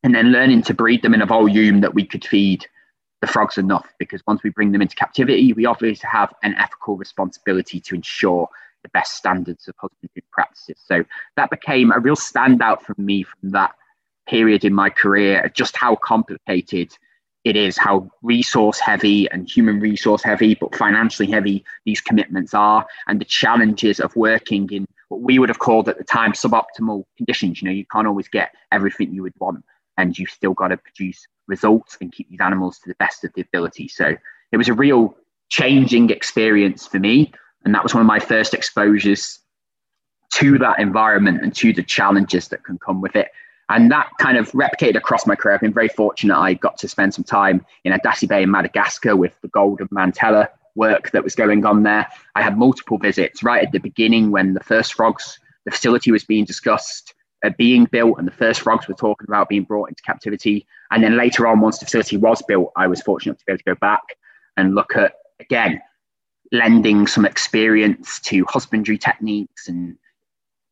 and 0.03 0.15
then 0.15 0.33
learning 0.33 0.63
to 0.63 0.75
breed 0.75 1.03
them 1.03 1.15
in 1.15 1.23
a 1.23 1.27
volume 1.27 1.81
that 1.81 1.95
we 1.95 2.07
could 2.07 2.25
feed 2.25 2.67
the 3.25 3.33
frogs 3.33 3.57
enough 3.57 3.87
because 3.99 4.23
once 4.27 4.43
we 4.43 4.51
bring 4.51 4.73
them 4.73 4.83
into 4.83 4.95
captivity, 4.97 5.53
we 5.55 5.65
obviously 5.65 6.07
have 6.11 6.33
an 6.43 6.55
ethical 6.59 6.97
responsibility 6.97 7.81
to 7.81 7.95
ensure 7.95 8.49
the 8.83 8.89
best 8.91 9.17
standards 9.17 9.67
of 9.67 9.75
husbandry 9.79 10.23
practices. 10.31 10.77
So 10.87 11.05
that 11.37 11.49
became 11.49 11.91
a 11.91 11.99
real 11.99 12.17
standout 12.17 12.83
for 12.83 12.95
me 12.99 13.23
from 13.23 13.53
that 13.53 13.75
period 14.29 14.63
in 14.63 14.75
my 14.75 14.91
career, 14.91 15.51
just 15.55 15.75
how 15.75 15.97
complicated 15.97 16.97
it 17.45 17.57
is, 17.57 17.79
how 17.79 18.11
resource 18.23 18.79
heavy 18.79 19.31
and 19.31 19.49
human 19.49 19.81
resource 19.81 20.23
heavy, 20.23 20.55
but 20.55 20.75
financially 20.75 21.31
heavy 21.31 21.65
these 21.87 22.03
commitments 22.03 22.53
are, 22.53 22.87
and 23.07 23.21
the 23.21 23.25
challenges 23.25 24.01
of 24.01 24.15
working 24.17 24.69
in 24.71 24.87
what 25.09 25.23
we 25.23 25.39
would 25.39 25.49
have 25.49 25.59
called 25.59 25.89
at 25.89 25.97
the 25.97 26.05
time 26.05 26.33
suboptimal 26.33 27.05
conditions. 27.17 27.63
You 27.63 27.69
know, 27.69 27.75
you 27.75 27.87
can't 27.91 28.07
always 28.07 28.29
get 28.29 28.55
everything 28.71 29.15
you 29.15 29.23
would 29.23 29.35
want, 29.39 29.65
and 29.97 30.19
you've 30.19 30.31
still 30.31 30.55
got 30.55 30.69
to 30.69 30.77
produce 30.77 31.27
results 31.47 31.97
and 32.01 32.13
keep 32.13 32.29
these 32.31 32.41
animals 32.41 32.79
to 32.81 32.89
the 32.89 32.97
best 32.97 33.25
of 33.25 33.33
the 33.35 33.43
ability. 33.43 33.89
So 33.89 34.17
it 34.53 34.57
was 34.57 34.69
a 34.69 34.75
real 34.75 35.17
changing 35.49 36.11
experience 36.11 36.87
for 36.87 36.99
me. 36.99 37.33
And 37.65 37.75
that 37.75 37.83
was 37.83 37.95
one 37.95 38.01
of 38.01 38.07
my 38.07 38.19
first 38.19 38.55
exposures 38.55 39.39
to 40.35 40.59
that 40.59 40.79
environment 40.79 41.43
and 41.43 41.55
to 41.57 41.73
the 41.73 41.83
challenges 41.83 42.49
that 42.49 42.65
can 42.65 42.79
come 42.79 43.01
with 43.01 43.17
it. 43.17 43.29
And 43.69 43.91
that 43.91 44.11
kind 44.19 44.37
of 44.37 44.51
replicated 44.53 44.97
across 44.97 45.27
my 45.27 45.35
career. 45.35 45.55
I've 45.55 45.61
been 45.61 45.73
very 45.73 45.89
fortunate. 45.89 46.37
I 46.37 46.55
got 46.55 46.77
to 46.79 46.89
spend 46.89 47.15
some 47.15 47.25
time 47.25 47.65
in 47.85 47.93
Andasibe 47.93 48.43
in 48.43 48.51
Madagascar 48.51 49.17
with 49.17 49.41
the 49.41 49.49
golden 49.49 49.89
mantella 49.91 50.51
work 50.75 51.13
that 51.13 51.25
was 51.25 51.35
going 51.35 51.65
on 51.65 51.83
there. 51.83 52.07
I 52.35 52.43
had 52.43 52.59
multiple 52.59 52.99
visits 52.99 53.43
right 53.43 53.65
at 53.65 53.73
the 53.73 53.79
beginning 53.79 54.31
when 54.31 54.55
the 54.55 54.63
first 54.63 54.95
frogs, 54.95 55.39
the 55.65 55.71
facility 55.71 56.11
was 56.11 56.25
being 56.25 56.45
discussed 56.45 57.15
uh, 57.45 57.51
being 57.59 57.85
built 57.85 58.19
and 58.19 58.27
the 58.27 58.33
first 58.33 58.63
frogs 58.63 58.89
were 58.89 58.95
talking 58.95 59.27
about 59.29 59.49
being 59.49 59.65
brought 59.65 59.89
into 59.89 60.03
captivity. 60.03 60.67
And 60.91 61.03
then 61.03 61.17
later 61.17 61.47
on, 61.47 61.61
once 61.61 61.79
the 61.79 61.85
facility 61.85 62.17
was 62.17 62.43
built, 62.43 62.73
I 62.77 62.87
was 62.87 63.03
fortunate 63.03 63.39
to 63.39 63.45
be 63.45 63.53
able 63.53 63.59
to 63.59 63.65
go 63.65 63.75
back 63.75 64.03
and 64.57 64.75
look 64.75 64.97
at, 64.97 65.15
again, 65.41 65.81
lending 66.53 67.07
some 67.07 67.25
experience 67.25 68.21
to 68.21 68.45
husbandry 68.47 68.97
techniques 68.97 69.69
and 69.69 69.97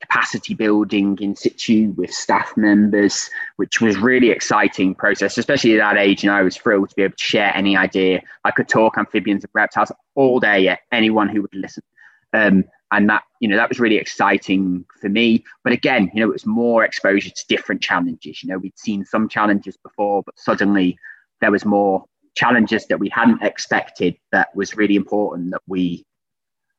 capacity 0.01 0.55
building 0.55 1.17
in 1.21 1.37
situ 1.37 1.93
with 1.97 2.13
staff 2.13 2.57
members, 2.57 3.31
which 3.57 3.81
was 3.81 3.97
really 3.97 4.31
exciting 4.31 4.95
process, 4.95 5.39
especially 5.39 5.79
at 5.79 5.79
that 5.79 6.01
age. 6.01 6.23
And 6.25 6.33
I 6.33 6.43
was 6.43 6.57
thrilled 6.57 6.91
to 6.91 6.97
be 6.97 7.03
able 7.03 7.17
to 7.17 7.23
share 7.23 7.55
any 7.55 7.77
idea. 7.77 8.23
I 8.45 8.51
could 8.51 8.69
talk 8.69 8.99
amphibians 8.99 9.45
and 9.45 9.51
reptiles 9.55 9.93
all 10.15 10.41
day 10.41 10.69
at 10.69 10.81
anyone 10.91 11.29
who 11.29 11.43
would 11.43 11.55
listen. 11.55 11.83
Um, 12.33 12.65
and 12.93 13.09
that 13.09 13.25
you 13.41 13.49
know 13.49 13.57
that 13.57 13.69
was 13.69 13.81
really 13.81 13.97
exciting 13.97 14.85
for 15.01 15.09
me. 15.09 15.45
But 15.65 15.73
again 15.73 16.11
you 16.15 16.21
know 16.21 16.29
it 16.29 16.33
was 16.33 16.47
more 16.47 16.85
exposure 16.85 17.31
to 17.31 17.45
different 17.49 17.83
challenges. 17.83 18.43
You 18.43 18.51
know 18.51 18.59
we'd 18.59 18.79
seen 18.79 19.05
some 19.05 19.29
challenges 19.29 19.77
before 19.77 20.23
but 20.25 20.39
suddenly 20.39 20.97
there 21.41 21.51
was 21.51 21.65
more 21.65 22.05
challenges 22.35 22.87
that 22.87 22.99
we 22.99 23.09
hadn't 23.09 23.43
expected 23.43 24.17
that 24.31 24.55
was 24.55 24.77
really 24.77 24.97
important 24.97 25.51
that 25.51 25.61
we 25.67 26.05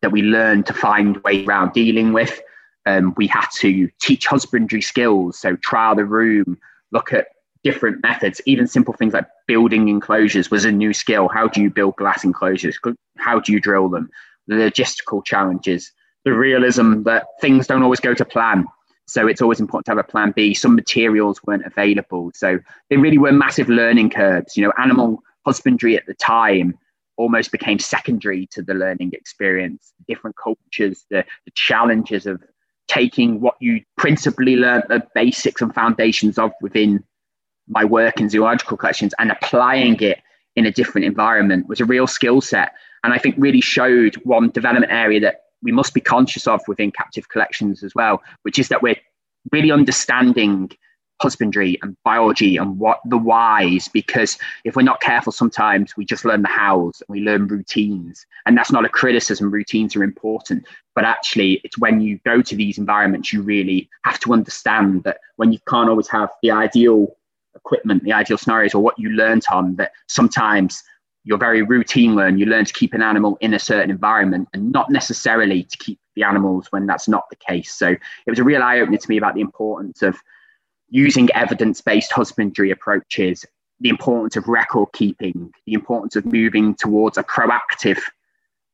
that 0.01 0.11
we 0.11 0.21
learned 0.21 0.65
to 0.65 0.73
find 0.73 1.17
way 1.23 1.45
around 1.45 1.73
dealing 1.73 2.13
with. 2.13 2.41
Um, 2.85 3.13
we 3.15 3.27
had 3.27 3.47
to 3.59 3.89
teach 4.01 4.27
husbandry 4.27 4.81
skills 4.81 5.39
so 5.39 5.55
trial 5.57 5.95
the 5.95 6.03
room 6.05 6.57
look 6.91 7.13
at 7.13 7.27
different 7.63 8.03
methods. 8.03 8.41
Even 8.45 8.67
simple 8.67 8.93
things 8.93 9.13
like 9.13 9.25
building 9.47 9.87
enclosures 9.87 10.51
was 10.51 10.65
a 10.65 10.71
new 10.71 10.93
skill. 10.93 11.29
How 11.29 11.47
do 11.47 11.61
you 11.61 11.69
build 11.69 11.95
glass 11.95 12.25
enclosures? 12.25 12.77
How 13.17 13.39
do 13.39 13.53
you 13.53 13.61
drill 13.61 13.89
them? 13.89 14.09
The 14.47 14.55
logistical 14.55 15.23
challenges 15.23 15.91
the 16.25 16.33
realism 16.33 17.03
that 17.03 17.27
things 17.41 17.67
don't 17.67 17.83
always 17.83 17.99
go 17.99 18.13
to 18.13 18.25
plan. 18.25 18.65
So 19.05 19.27
it's 19.27 19.41
always 19.41 19.59
important 19.59 19.85
to 19.87 19.91
have 19.91 19.97
a 19.97 20.03
plan 20.03 20.33
B. 20.35 20.53
Some 20.53 20.75
materials 20.75 21.41
weren't 21.43 21.65
available. 21.65 22.31
So 22.33 22.59
they 22.89 22.97
really 22.97 23.17
were 23.17 23.31
massive 23.31 23.69
learning 23.69 24.11
curves. 24.11 24.55
You 24.55 24.63
know, 24.63 24.73
animal 24.81 25.21
husbandry 25.45 25.97
at 25.97 26.05
the 26.05 26.13
time 26.13 26.77
almost 27.17 27.51
became 27.51 27.79
secondary 27.79 28.47
to 28.47 28.61
the 28.61 28.73
learning 28.73 29.11
experience. 29.13 29.93
Different 30.07 30.35
cultures, 30.41 31.05
the, 31.09 31.25
the 31.45 31.51
challenges 31.53 32.25
of 32.25 32.41
taking 32.87 33.41
what 33.41 33.55
you 33.59 33.81
principally 33.97 34.55
learned 34.55 34.83
the 34.89 35.05
basics 35.13 35.61
and 35.61 35.73
foundations 35.73 36.37
of 36.37 36.51
within 36.61 37.03
my 37.67 37.83
work 37.83 38.19
in 38.19 38.29
zoological 38.29 38.77
collections 38.77 39.13
and 39.19 39.31
applying 39.31 39.99
it 40.01 40.19
in 40.55 40.65
a 40.65 40.71
different 40.71 41.05
environment 41.05 41.67
was 41.67 41.79
a 41.79 41.85
real 41.85 42.07
skill 42.07 42.41
set. 42.41 42.73
And 43.03 43.13
I 43.13 43.17
think 43.17 43.35
really 43.37 43.61
showed 43.61 44.15
one 44.23 44.49
development 44.49 44.91
area 44.91 45.19
that 45.21 45.43
we 45.63 45.71
must 45.71 45.93
be 45.93 46.01
conscious 46.01 46.47
of 46.47 46.61
within 46.67 46.91
captive 46.91 47.29
collections 47.29 47.83
as 47.83 47.95
well, 47.95 48.21
which 48.43 48.59
is 48.59 48.67
that 48.69 48.81
we're 48.81 48.97
really 49.51 49.71
understanding 49.71 50.69
husbandry 51.21 51.79
and 51.81 51.95
biology 52.03 52.57
and 52.57 52.79
what 52.79 52.99
the 53.05 53.17
whys 53.17 53.87
because 53.87 54.37
if 54.65 54.75
we're 54.75 54.81
not 54.81 54.99
careful 54.99 55.31
sometimes 55.31 55.95
we 55.95 56.03
just 56.03 56.25
learn 56.25 56.41
the 56.41 56.47
hows 56.49 57.01
and 57.01 57.13
we 57.13 57.21
learn 57.21 57.47
routines. 57.47 58.25
And 58.45 58.57
that's 58.57 58.71
not 58.71 58.83
a 58.83 58.89
criticism 58.89 59.49
routines 59.49 59.95
are 59.95 60.03
important 60.03 60.65
but 60.95 61.05
actually 61.05 61.61
it's 61.63 61.77
when 61.77 62.01
you 62.01 62.19
go 62.25 62.41
to 62.41 62.55
these 62.55 62.77
environments 62.77 63.31
you 63.31 63.41
really 63.41 63.89
have 64.03 64.19
to 64.19 64.33
understand 64.33 65.03
that 65.03 65.19
when 65.37 65.53
you 65.53 65.59
can't 65.69 65.89
always 65.89 66.09
have 66.09 66.29
the 66.41 66.51
ideal 66.51 67.15
equipment 67.55 68.03
the 68.03 68.11
ideal 68.11 68.37
scenarios 68.37 68.73
or 68.73 68.81
what 68.81 68.97
you 68.97 69.09
learned 69.09 69.43
on 69.51 69.75
that 69.75 69.91
sometimes 70.07 70.83
you're 71.23 71.37
very 71.37 71.61
routine 71.61 72.15
learn. 72.15 72.37
You 72.37 72.45
learn 72.45 72.65
to 72.65 72.73
keep 72.73 72.93
an 72.93 73.01
animal 73.01 73.37
in 73.39 73.53
a 73.53 73.59
certain 73.59 73.89
environment 73.89 74.49
and 74.53 74.71
not 74.71 74.89
necessarily 74.89 75.63
to 75.63 75.77
keep 75.77 75.99
the 76.15 76.23
animals 76.23 76.67
when 76.71 76.85
that's 76.85 77.07
not 77.07 77.29
the 77.29 77.35
case. 77.35 77.73
So 77.73 77.87
it 77.89 78.29
was 78.29 78.39
a 78.39 78.43
real 78.43 78.61
eye 78.61 78.79
opener 78.79 78.97
to 78.97 79.09
me 79.09 79.17
about 79.17 79.35
the 79.35 79.41
importance 79.41 80.01
of 80.01 80.17
using 80.89 81.29
evidence 81.33 81.81
based 81.81 82.11
husbandry 82.11 82.71
approaches, 82.71 83.45
the 83.79 83.89
importance 83.89 84.35
of 84.35 84.47
record 84.47 84.89
keeping, 84.93 85.51
the 85.65 85.73
importance 85.73 86.15
of 86.15 86.25
moving 86.25 86.75
towards 86.75 87.17
a 87.17 87.23
proactive 87.23 87.99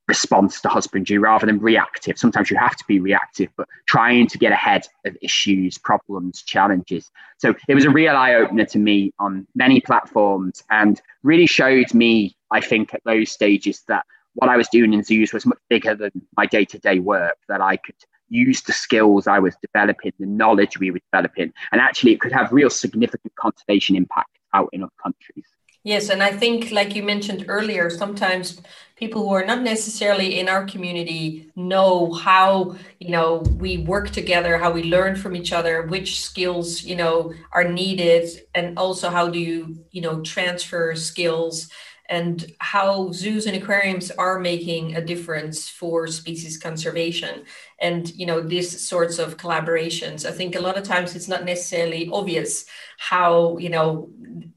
response 0.10 0.60
to 0.60 0.68
husbandry 0.68 1.20
rather 1.20 1.46
than 1.46 1.60
reactive. 1.60 2.18
Sometimes 2.18 2.50
you 2.50 2.58
have 2.58 2.76
to 2.76 2.84
be 2.88 3.00
reactive, 3.00 3.50
but 3.56 3.68
trying 3.88 4.26
to 4.28 4.40
get 4.40 4.52
ahead 4.52 4.88
of 5.06 5.16
issues, 5.22 5.78
problems, 5.78 6.42
challenges. 6.42 7.12
So 7.38 7.54
it 7.68 7.76
was 7.76 7.86
a 7.86 7.92
real 7.92 8.18
eye 8.18 8.34
opener 8.34 8.66
to 8.66 8.80
me 8.80 9.14
on 9.20 9.48
many 9.56 9.80
platforms 9.80 10.64
and 10.72 11.00
really 11.22 11.46
showed 11.46 11.94
me, 11.94 12.36
I 12.52 12.62
think, 12.62 12.94
at 12.94 13.02
those 13.06 13.32
stages 13.32 13.84
that 13.88 14.06
what 14.34 14.50
I 14.50 14.58
was 14.58 14.70
doing 14.70 14.94
in 14.94 15.04
zoos 15.04 15.34
was 15.34 15.46
much 15.46 15.60
bigger 15.70 15.96
than 15.96 16.12
my 16.38 16.46
day 16.46 16.66
to 16.66 16.80
day 16.80 17.00
work, 17.00 17.38
that 17.48 17.62
I 17.62 17.78
could 17.78 17.96
use 18.30 18.62
the 18.62 18.74
skills 18.74 19.28
I 19.28 19.40
was 19.40 19.56
developing, 19.62 20.14
the 20.20 20.26
knowledge 20.26 20.80
we 20.80 20.92
were 20.92 21.02
developing, 21.12 21.52
and 21.72 21.82
actually 21.82 22.14
it 22.14 22.22
could 22.22 22.32
have 22.32 22.52
real 22.52 22.70
significant 22.70 23.34
conservation 23.36 23.96
impact 23.96 24.38
out 24.54 24.70
in 24.72 24.84
other 24.84 24.92
countries. 25.02 25.46
Yes, 25.84 26.10
and 26.10 26.22
I 26.22 26.32
think, 26.32 26.72
like 26.72 26.94
you 26.94 27.04
mentioned 27.04 27.46
earlier, 27.48 27.90
sometimes 27.90 28.62
people 28.98 29.22
who 29.24 29.34
are 29.34 29.46
not 29.46 29.62
necessarily 29.62 30.38
in 30.38 30.50
our 30.50 30.66
community 30.66 31.50
know 31.56 32.12
how 32.12 32.76
you 33.00 33.10
know 33.10 33.38
we 33.58 33.78
work 33.78 34.10
together, 34.10 34.58
how 34.58 34.72
we 34.72 34.84
learn 34.84 35.16
from 35.16 35.38
each 35.38 35.54
other, 35.54 35.84
which 35.84 36.22
skills 36.22 36.84
you 36.84 36.98
know 36.98 37.34
are 37.54 37.64
needed, 37.64 38.28
and 38.54 38.78
also 38.78 39.10
how 39.10 39.30
do 39.30 39.40
you 39.40 39.86
you 39.92 40.02
know 40.02 40.22
transfer 40.22 40.96
skills 40.96 41.70
and 42.10 42.52
how 42.58 43.12
zoos 43.12 43.46
and 43.46 43.56
aquariums 43.56 44.10
are 44.12 44.40
making 44.40 44.96
a 44.96 45.02
difference 45.02 45.70
for 45.70 46.08
species 46.08 46.58
conservation 46.58 47.46
and 47.80 48.14
you 48.16 48.26
know 48.26 48.42
these 48.42 48.88
sorts 48.88 49.20
of 49.20 49.38
collaborations. 49.38 50.26
I 50.26 50.32
think 50.32 50.56
a 50.56 50.62
lot 50.62 50.78
of 50.78 50.84
times 50.84 51.16
it's 51.16 51.28
not 51.28 51.46
necessarily 51.46 52.10
obvious 52.12 52.66
how 52.98 53.58
you 53.58 53.70
know 53.70 54.10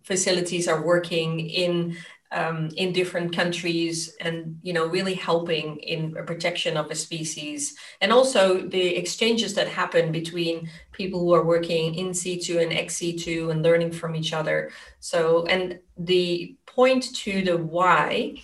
facilities 0.03 0.67
are 0.67 0.83
working 0.85 1.41
in 1.41 1.97
um, 2.33 2.71
in 2.77 2.93
different 2.93 3.37
countries 3.37 4.17
and 4.21 4.59
you 4.63 4.73
know 4.73 4.87
really 4.87 5.15
helping 5.15 5.77
in 5.77 6.15
protection 6.27 6.77
of 6.77 6.91
a 6.91 6.95
species. 6.95 7.77
And 8.01 8.13
also 8.13 8.67
the 8.67 8.97
exchanges 8.97 9.55
that 9.55 9.69
happen 9.69 10.13
between 10.13 10.71
people 10.93 11.21
who 11.21 11.35
are 11.35 11.45
working 11.45 11.95
in 11.95 12.15
situ 12.15 12.59
and 12.59 12.73
ex 12.73 12.97
situ 12.97 13.51
and 13.51 13.63
learning 13.63 13.93
from 13.93 14.17
each 14.17 14.33
other. 14.33 14.71
So 15.01 15.45
and 15.47 15.79
the 15.99 16.57
point 16.75 17.15
to 17.15 17.43
the 17.43 17.57
why 17.57 18.37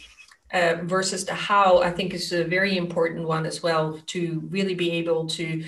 uh, 0.52 0.76
versus 0.82 1.24
the 1.24 1.34
how 1.34 1.78
i 1.82 1.90
think 1.90 2.14
is 2.14 2.32
a 2.32 2.44
very 2.44 2.76
important 2.76 3.26
one 3.26 3.44
as 3.46 3.62
well 3.62 4.00
to 4.06 4.42
really 4.50 4.74
be 4.74 4.90
able 4.92 5.26
to 5.26 5.64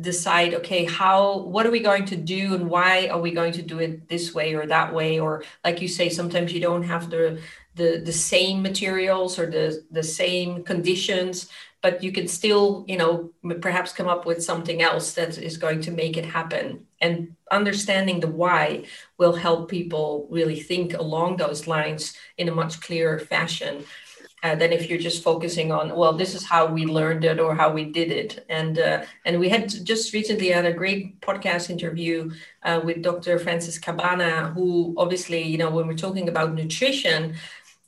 decide 0.00 0.54
okay 0.54 0.84
how 0.84 1.38
what 1.40 1.66
are 1.66 1.70
we 1.70 1.80
going 1.80 2.06
to 2.06 2.16
do 2.16 2.54
and 2.54 2.68
why 2.68 3.08
are 3.08 3.20
we 3.20 3.30
going 3.30 3.52
to 3.52 3.62
do 3.62 3.78
it 3.80 4.08
this 4.08 4.34
way 4.34 4.54
or 4.54 4.66
that 4.66 4.92
way? 4.94 5.20
Or 5.20 5.44
like 5.62 5.82
you 5.82 5.88
say 5.88 6.08
sometimes 6.08 6.52
you 6.52 6.60
don't 6.60 6.84
have 6.84 7.10
the 7.10 7.40
the 7.74 8.00
the 8.04 8.12
same 8.12 8.62
materials 8.62 9.38
or 9.38 9.46
the 9.46 9.84
the 9.90 10.02
same 10.02 10.64
conditions 10.64 11.50
but 11.84 12.02
you 12.02 12.10
can 12.10 12.26
still 12.26 12.82
you 12.88 12.96
know 12.96 13.30
perhaps 13.60 13.92
come 13.92 14.08
up 14.08 14.24
with 14.24 14.42
something 14.42 14.80
else 14.80 15.12
that 15.12 15.36
is 15.36 15.58
going 15.58 15.82
to 15.82 15.90
make 15.90 16.16
it 16.16 16.24
happen. 16.24 16.86
And 17.02 17.36
understanding 17.50 18.20
the 18.20 18.34
why 18.42 18.86
will 19.18 19.34
help 19.46 19.70
people 19.70 20.26
really 20.30 20.58
think 20.58 20.94
along 20.94 21.36
those 21.36 21.66
lines 21.66 22.16
in 22.38 22.48
a 22.48 22.54
much 22.60 22.80
clearer 22.80 23.18
fashion 23.18 23.84
uh, 24.42 24.54
than 24.54 24.72
if 24.72 24.88
you're 24.88 25.06
just 25.08 25.22
focusing 25.22 25.72
on 25.72 25.94
well 25.94 26.14
this 26.14 26.34
is 26.34 26.42
how 26.52 26.64
we 26.76 26.86
learned 26.86 27.24
it 27.30 27.38
or 27.38 27.54
how 27.54 27.70
we 27.70 27.84
did 27.98 28.10
it. 28.10 28.46
And 28.48 28.78
uh, 28.78 29.04
and 29.26 29.38
we 29.38 29.50
had 29.50 29.64
just 29.84 30.14
recently 30.14 30.48
had 30.48 30.64
a 30.64 30.78
great 30.82 31.20
podcast 31.20 31.68
interview 31.68 32.16
uh, 32.68 32.80
with 32.86 33.02
dr 33.02 33.34
francis 33.40 33.78
cabana 33.78 34.32
who 34.54 34.94
obviously 34.96 35.42
you 35.52 35.58
know 35.58 35.70
when 35.74 35.86
we're 35.86 36.04
talking 36.06 36.30
about 36.30 36.54
nutrition 36.54 37.34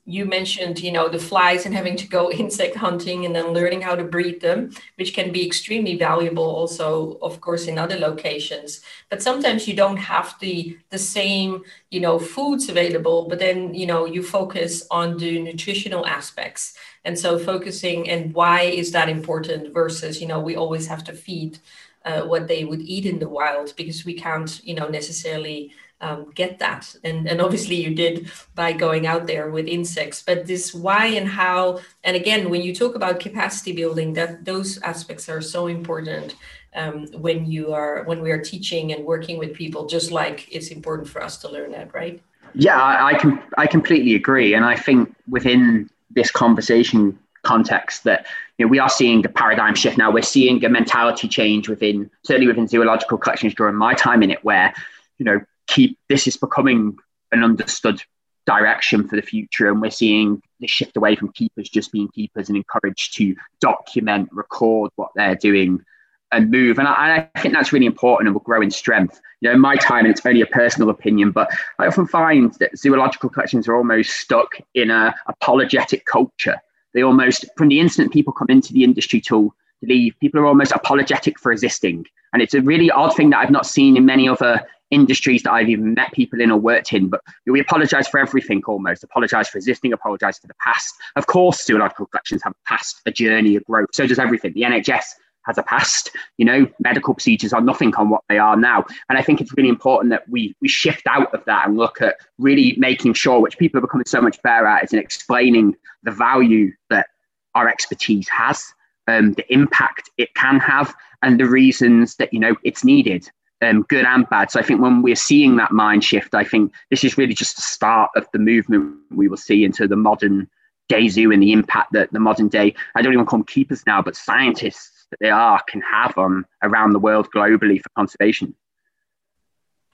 you 0.09 0.25
mentioned 0.25 0.79
you 0.79 0.93
know 0.93 1.09
the 1.09 1.19
flies 1.19 1.67
and 1.67 1.75
having 1.75 1.97
to 1.97 2.07
go 2.07 2.31
insect 2.43 2.77
hunting 2.77 3.27
and 3.27 3.35
then 3.35 3.49
learning 3.53 3.81
how 3.83 3.95
to 3.97 4.05
breed 4.05 4.41
them 4.41 4.71
which 4.97 5.13
can 5.13 5.33
be 5.33 5.45
extremely 5.45 5.97
valuable 5.97 6.45
also 6.45 7.19
of 7.23 7.41
course 7.41 7.67
in 7.67 7.77
other 7.79 7.97
locations. 7.97 8.81
But 9.11 9.23
sometimes 9.23 9.67
you 9.69 9.75
don't 9.75 9.97
have 9.97 10.35
the 10.41 10.79
the 10.91 10.99
same 10.99 11.63
you 11.91 12.01
know 12.01 12.19
foods 12.19 12.69
available 12.69 13.29
but 13.29 13.41
then 13.41 13.75
you 13.75 13.87
know 13.87 14.07
you 14.07 14.23
focus 14.23 14.87
on 14.91 15.19
the 15.19 15.41
nutritional 15.43 16.07
aspects. 16.07 16.75
And 17.05 17.19
so 17.19 17.39
focusing 17.39 18.09
and 18.09 18.33
why 18.35 18.63
is 18.63 18.93
that 18.93 19.09
important 19.09 19.75
versus 19.75 20.21
you 20.21 20.29
know 20.29 20.41
we 20.41 20.57
always 20.57 20.87
have 20.87 21.05
to 21.05 21.13
feed 21.13 21.59
uh, 22.05 22.23
what 22.23 22.47
they 22.47 22.65
would 22.65 22.81
eat 22.81 23.05
in 23.05 23.19
the 23.19 23.29
wild 23.29 23.75
because 23.77 24.05
we 24.05 24.15
can't 24.15 24.61
you 24.65 24.75
know 24.75 24.89
necessarily 24.89 25.73
um, 26.01 26.31
get 26.35 26.59
that. 26.59 26.95
And, 27.05 27.29
and 27.29 27.41
obviously 27.41 27.77
you 27.77 27.95
did 27.95 28.31
by 28.55 28.73
going 28.73 29.07
out 29.07 29.27
there 29.27 29.51
with 29.51 29.67
insects, 29.67 30.23
but 30.23 30.47
this 30.47 30.75
why 30.75 31.07
and 31.07 31.29
how, 31.29 31.81
and 32.05 32.17
again, 32.17 32.51
when 32.51 32.63
you 32.63 32.75
talk 32.75 32.95
about 32.95 33.21
capacity 33.21 33.73
building, 33.73 34.13
that 34.15 34.45
those 34.45 34.81
aspects 34.83 35.29
are 35.29 35.41
so 35.41 35.67
important 35.67 36.37
um, 36.75 37.07
when 37.13 37.47
you 37.47 37.73
are, 37.73 38.05
when 38.05 38.21
we 38.21 38.31
are 38.31 38.41
teaching 38.41 38.93
and 38.93 39.05
working 39.05 39.39
with 39.39 39.55
people, 39.55 39.87
just 39.87 40.11
like 40.11 40.47
it's 40.53 40.69
important 40.69 41.09
for 41.09 41.23
us 41.23 41.39
to 41.39 41.49
learn 41.49 41.73
that, 41.73 41.95
right? 41.95 42.23
Yeah, 42.55 42.81
I, 42.81 43.09
I 43.09 43.15
can, 43.15 43.43
I 43.57 43.67
completely 43.67 44.15
agree. 44.15 44.55
And 44.55 44.65
I 44.65 44.77
think 44.77 45.15
within 45.29 45.89
this 46.11 46.31
conversation 46.31 47.19
context 47.43 48.05
that 48.05 48.27
you 48.59 48.67
know, 48.67 48.71
we 48.71 48.79
are 48.79 48.89
seeing 48.89 49.25
a 49.25 49.29
paradigm 49.29 49.75
shift 49.75 49.97
now. 49.97 50.11
We're 50.11 50.23
seeing 50.23 50.65
a 50.65 50.69
mentality 50.69 51.29
change 51.29 51.69
within, 51.69 52.11
certainly 52.23 52.47
within 52.47 52.67
zoological 52.67 53.19
collections 53.19 53.55
during 53.55 53.77
my 53.77 53.95
time 53.95 54.23
in 54.23 54.31
it, 54.31 54.45
where 54.45 54.75
you 55.19 55.25
know 55.25 55.41
keep 55.67 55.99
this 56.09 56.27
is 56.27 56.37
becoming 56.37 56.97
an 57.33 57.43
understood 57.43 58.03
direction 58.47 59.07
for 59.07 59.17
the 59.17 59.23
future 59.23 59.69
and 59.69 59.83
we're 59.83 59.91
seeing 59.91 60.41
the 60.61 60.67
shift 60.67 60.97
away 60.97 61.17
from 61.17 61.33
keepers 61.33 61.69
just 61.69 61.93
being 61.93 62.09
keepers 62.09 62.49
and 62.49 62.57
encouraged 62.57 63.15
to 63.15 63.35
document 63.61 64.29
record 64.33 64.91
what 64.95 65.11
they're 65.17 65.35
doing 65.35 65.85
and 66.33 66.51
move. 66.51 66.79
And 66.79 66.89
I, 66.89 67.29
I, 67.35 67.41
think 67.41 67.55
that's 67.55 67.73
really 67.73 67.87
important 67.87 68.29
and 68.29 68.35
will 68.35 68.43
grow 68.43 68.63
in 68.63 68.71
strength. 68.71 69.21
You 69.41 69.49
know 69.49 69.55
in 69.55 69.61
my 69.61 69.77
time 69.77 70.07
and 70.07 70.09
it's 70.09 70.25
only 70.25 70.41
a 70.41 70.47
personal 70.47 70.89
opinion 70.89 71.31
but 71.31 71.51
i 71.79 71.87
often 71.87 72.07
find 72.07 72.55
that 72.55 72.77
zoological 72.79 73.29
collections 73.29 73.69
are 73.69 73.77
almost 73.77 74.11
stuck 74.11 74.57
in 74.75 74.91
a 74.91 75.15
apologetic 75.27 76.07
culture. 76.07 76.57
They 76.95 77.03
almost 77.03 77.45
from 77.57 77.69
the 77.69 77.81
instant 77.81 78.13
people 78.13 78.33
come 78.33 78.49
into 78.49 78.73
the 78.73 78.85
industry 78.85 79.21
to 79.23 79.53
leave 79.83 80.15
people 80.21 80.41
are 80.41 80.47
almost 80.47 80.73
apologetic 80.73 81.39
for 81.39 81.53
existing. 81.53 82.07
And 82.33 82.43
it's 82.43 82.55
a 82.55 82.63
really 82.63 82.91
odd 82.91 83.15
thing 83.15 83.31
that 83.31 83.39
i've 83.39 83.51
not 83.51 83.67
seen 83.67 83.97
in 83.97 84.07
many 84.07 84.29
other 84.29 84.67
industries 84.91 85.43
that 85.43 85.53
I've 85.53 85.69
even 85.69 85.95
met 85.95 86.13
people 86.13 86.41
in 86.41 86.51
or 86.51 86.59
worked 86.59 86.93
in, 86.93 87.09
but 87.09 87.21
we 87.47 87.61
apologize 87.61 88.09
for 88.09 88.19
everything 88.19 88.63
almost. 88.67 89.03
Apologize 89.05 89.49
for 89.49 89.59
existing, 89.59 89.93
apologize 89.93 90.39
for 90.39 90.47
the 90.47 90.55
past. 90.65 90.95
Of 91.17 91.27
course, 91.27 91.65
zoological 91.65 92.07
collections 92.07 92.43
have 92.43 92.53
a 92.53 92.69
past, 92.69 93.01
a 93.07 93.11
journey, 93.11 93.57
a 93.57 93.61
growth. 93.61 93.89
So 93.93 94.07
does 94.07 94.19
everything. 94.19 94.53
The 94.53 94.63
NHS 94.63 95.05
has 95.47 95.59
a 95.59 95.63
past. 95.63 96.11
You 96.37 96.45
know, 96.45 96.69
medical 96.81 97.15
procedures 97.15 97.53
are 97.53 97.61
nothing 97.61 97.95
on 97.95 98.11
what 98.11 98.23
they 98.29 98.39
are 98.39 98.57
now. 98.57 98.85
And 99.09 99.19
I 99.19 99.23
think 99.23 99.41
it's 99.41 99.57
really 99.57 99.69
important 99.69 100.11
that 100.11 100.29
we 100.29 100.55
we 100.61 100.69
shift 100.69 101.07
out 101.07 101.33
of 101.35 101.45
that 101.47 101.67
and 101.67 101.77
look 101.77 102.01
at 102.03 102.17
really 102.39 102.75
making 102.79 103.15
sure, 103.15 103.41
which 103.41 103.59
people 103.59 103.79
are 103.79 103.83
becoming 103.83 104.07
so 104.07 104.21
much 104.21 104.41
better 104.43 104.67
at, 104.67 104.85
is 104.85 104.93
in 104.93 104.99
explaining 104.99 105.75
the 106.03 106.11
value 106.11 106.73
that 106.91 107.09
our 107.55 107.69
expertise 107.69 108.29
has, 108.29 108.65
um, 109.09 109.33
the 109.33 109.53
impact 109.53 110.11
it 110.19 110.35
can 110.35 110.61
have, 110.61 110.95
and 111.23 111.41
the 111.41 111.47
reasons 111.47 112.17
that 112.17 112.33
you 112.33 112.41
know 112.41 112.55
it's 112.63 112.85
needed 112.85 113.29
um, 113.63 113.83
good 113.89 114.05
and 114.05 114.29
bad. 114.29 114.51
So 114.51 114.61
I 114.61 114.63
think 114.63 114.81
when 114.81 115.03
we're 115.03 115.17
seeing 115.17 115.57
that 115.57 115.73
mind 115.73 116.05
shift, 116.05 116.35
I 116.35 116.45
think 116.45 116.73
this 116.91 117.05
is 117.05 117.17
really 117.17 117.35
just 117.35 117.57
the 117.57 117.63
start 117.63 118.11
of 118.17 118.27
the 118.33 118.39
movement 118.39 118.97
we 119.11 119.29
will 119.29 119.37
see 119.37 119.65
into 119.65 119.89
the 119.89 119.97
modern 119.97 120.49
day 120.89 121.09
zoo 121.09 121.33
and 121.33 121.43
the 121.43 121.53
impact 121.53 121.93
that 121.93 122.13
the 122.13 122.21
modern 122.21 122.49
day, 122.49 122.75
I 122.95 123.03
don't 123.03 123.13
even 123.13 123.27
call 123.27 123.41
them 123.41 123.47
keepers 123.47 123.85
now, 123.87 124.03
but 124.03 124.17
scientists 124.17 125.07
that 125.11 125.19
they 125.21 125.31
are 125.31 125.61
can 125.69 125.81
have 125.83 126.17
on 126.19 126.45
around 126.63 126.93
the 126.93 126.99
world 126.99 127.29
globally 127.35 127.81
for 127.81 127.89
conservation. 127.97 128.55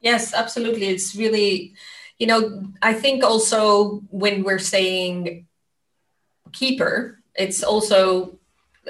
Yes, 0.01 0.35
absolutely. 0.35 0.87
It's 0.87 1.15
really, 1.15 1.75
you 2.19 2.27
know, 2.27 2.65
I 2.83 2.93
think 2.93 3.23
also 3.23 4.03
when 4.11 4.43
we're 4.43 4.59
saying 4.59 5.47
keeper, 6.51 7.21
it's 7.35 7.63
also 7.63 8.39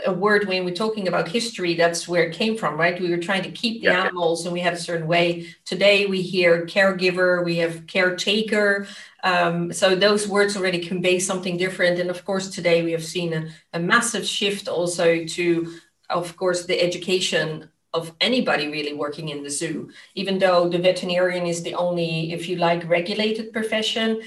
a 0.07 0.13
word 0.13 0.49
when 0.49 0.65
we're 0.65 0.75
talking 0.75 1.07
about 1.07 1.29
history 1.29 1.75
that's 1.75 2.09
where 2.09 2.25
it 2.25 2.35
came 2.35 2.57
from 2.57 2.79
right? 2.79 3.01
We 3.01 3.11
were 3.11 3.19
trying 3.19 3.43
to 3.43 3.51
keep 3.51 3.83
the 3.83 3.89
yeah. 3.89 4.03
animals 4.03 4.45
and 4.45 4.53
we 4.53 4.61
had 4.61 4.73
a 4.73 4.79
certain 4.79 5.07
way. 5.07 5.55
Today 5.65 6.07
we 6.07 6.23
hear 6.23 6.67
caregiver 6.67 7.45
we 7.45 7.57
have 7.59 7.87
caretaker 7.87 8.87
um, 9.25 9.73
so 9.73 9.95
those 9.95 10.27
words 10.27 10.57
already 10.57 10.81
convey 10.81 11.19
something 11.19 11.57
different 11.57 11.99
and 11.99 12.11
of 12.11 12.25
course 12.25 12.51
today 12.51 12.83
we 12.83 12.93
have 12.93 13.05
seen 13.05 13.33
a, 13.33 13.49
a 13.75 13.79
massive 13.79 14.27
shift 14.27 14.69
also 14.69 15.25
to 15.25 15.73
of 16.11 16.37
course 16.37 16.67
the 16.67 16.81
education 16.81 17.69
of 17.95 18.13
anybody 18.21 18.69
really 18.69 18.95
working 18.95 19.29
in 19.29 19.43
the 19.43 19.51
zoo. 19.51 19.91
Even 20.15 20.39
though 20.39 20.69
the 20.69 20.79
veterinarian 20.79 21.47
is 21.47 21.63
the 21.63 21.75
only 21.75 22.33
if 22.33 22.49
you 22.49 22.57
like 22.57 22.89
regulated 22.89 23.53
profession 23.53 24.23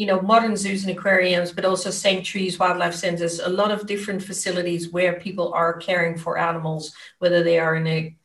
you 0.00 0.06
know, 0.06 0.22
modern 0.22 0.56
zoos 0.56 0.82
and 0.82 0.96
aquariums, 0.96 1.52
but 1.52 1.66
also 1.66 1.90
sanctuaries, 1.90 2.58
wildlife 2.58 2.94
centers, 2.94 3.38
a 3.38 3.48
lot 3.50 3.70
of 3.70 3.86
different 3.86 4.22
facilities 4.22 4.90
where 4.90 5.20
people 5.20 5.52
are 5.52 5.74
caring 5.74 6.16
for 6.16 6.38
animals, 6.38 6.94
whether 7.18 7.42
they 7.42 7.58
are 7.58 7.74
in 7.76 7.86
a 7.86 8.16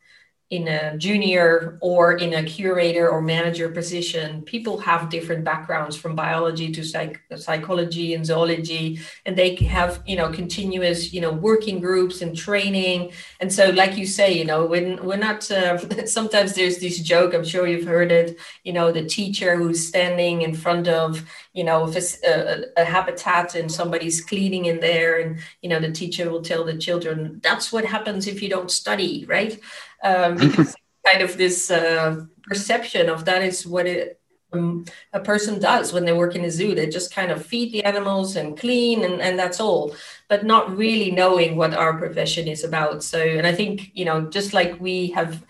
in 0.51 0.67
a 0.67 0.95
junior 0.97 1.77
or 1.81 2.13
in 2.13 2.33
a 2.33 2.43
curator 2.43 3.09
or 3.09 3.21
manager 3.21 3.69
position 3.69 4.43
people 4.43 4.77
have 4.77 5.09
different 5.09 5.43
backgrounds 5.43 5.95
from 5.95 6.15
biology 6.15 6.71
to 6.71 6.83
psych- 6.83 7.19
psychology 7.35 8.13
and 8.13 8.25
zoology 8.25 8.99
and 9.25 9.35
they 9.35 9.55
have 9.55 10.03
you 10.05 10.15
know 10.15 10.31
continuous 10.31 11.13
you 11.13 11.21
know 11.21 11.31
working 11.31 11.79
groups 11.79 12.21
and 12.21 12.37
training. 12.37 13.11
And 13.39 13.51
so 13.51 13.69
like 13.71 13.97
you 13.97 14.05
say 14.05 14.33
you 14.33 14.45
know 14.45 14.65
when 14.65 15.03
we're 15.05 15.17
not 15.17 15.49
uh, 15.51 15.77
sometimes 16.05 16.53
there's 16.53 16.77
this 16.77 16.99
joke 16.99 17.33
i'm 17.33 17.43
sure 17.43 17.67
you've 17.67 17.87
heard 17.87 18.11
it 18.11 18.37
you 18.63 18.73
know 18.73 18.91
the 18.91 19.05
teacher 19.05 19.55
who's 19.55 19.87
standing 19.87 20.41
in 20.41 20.53
front 20.53 20.87
of 20.87 21.23
you 21.53 21.63
know 21.63 21.87
a, 21.87 22.01
a, 22.27 22.63
a 22.77 22.85
habitat 22.85 23.55
and 23.55 23.71
somebody's 23.71 24.21
cleaning 24.21 24.65
in 24.65 24.79
there 24.79 25.19
and 25.19 25.39
you 25.61 25.69
know 25.69 25.79
the 25.79 25.91
teacher 25.91 26.29
will 26.29 26.41
tell 26.41 26.63
the 26.63 26.77
children 26.77 27.39
that's 27.43 27.71
what 27.71 27.85
happens 27.85 28.27
if 28.27 28.41
you 28.41 28.49
don't 28.49 28.71
study 28.71 29.25
right 29.27 29.59
um, 30.05 30.37
because 30.37 30.75
kind 31.05 31.21
of 31.21 31.37
this 31.37 31.69
uh, 31.69 32.25
perception 32.43 33.09
of 33.09 33.25
that 33.25 33.41
is 33.41 33.65
what 33.67 33.85
it, 33.85 34.19
um, 34.53 34.85
a 35.11 35.19
person 35.19 35.59
does 35.59 35.91
when 35.91 36.05
they 36.05 36.13
work 36.13 36.35
in 36.35 36.45
a 36.45 36.51
zoo. 36.51 36.75
They 36.75 36.87
just 36.87 37.13
kind 37.13 37.31
of 37.31 37.45
feed 37.45 37.73
the 37.73 37.83
animals 37.83 38.35
and 38.35 38.57
clean, 38.57 39.03
and, 39.03 39.21
and 39.21 39.37
that's 39.37 39.59
all, 39.59 39.95
but 40.29 40.45
not 40.45 40.75
really 40.75 41.11
knowing 41.11 41.57
what 41.57 41.73
our 41.73 41.97
profession 41.97 42.47
is 42.47 42.63
about. 42.63 43.03
So, 43.03 43.19
and 43.19 43.45
I 43.45 43.53
think, 43.53 43.91
you 43.93 44.05
know, 44.05 44.29
just 44.29 44.53
like 44.53 44.79
we 44.79 45.07
have 45.07 45.43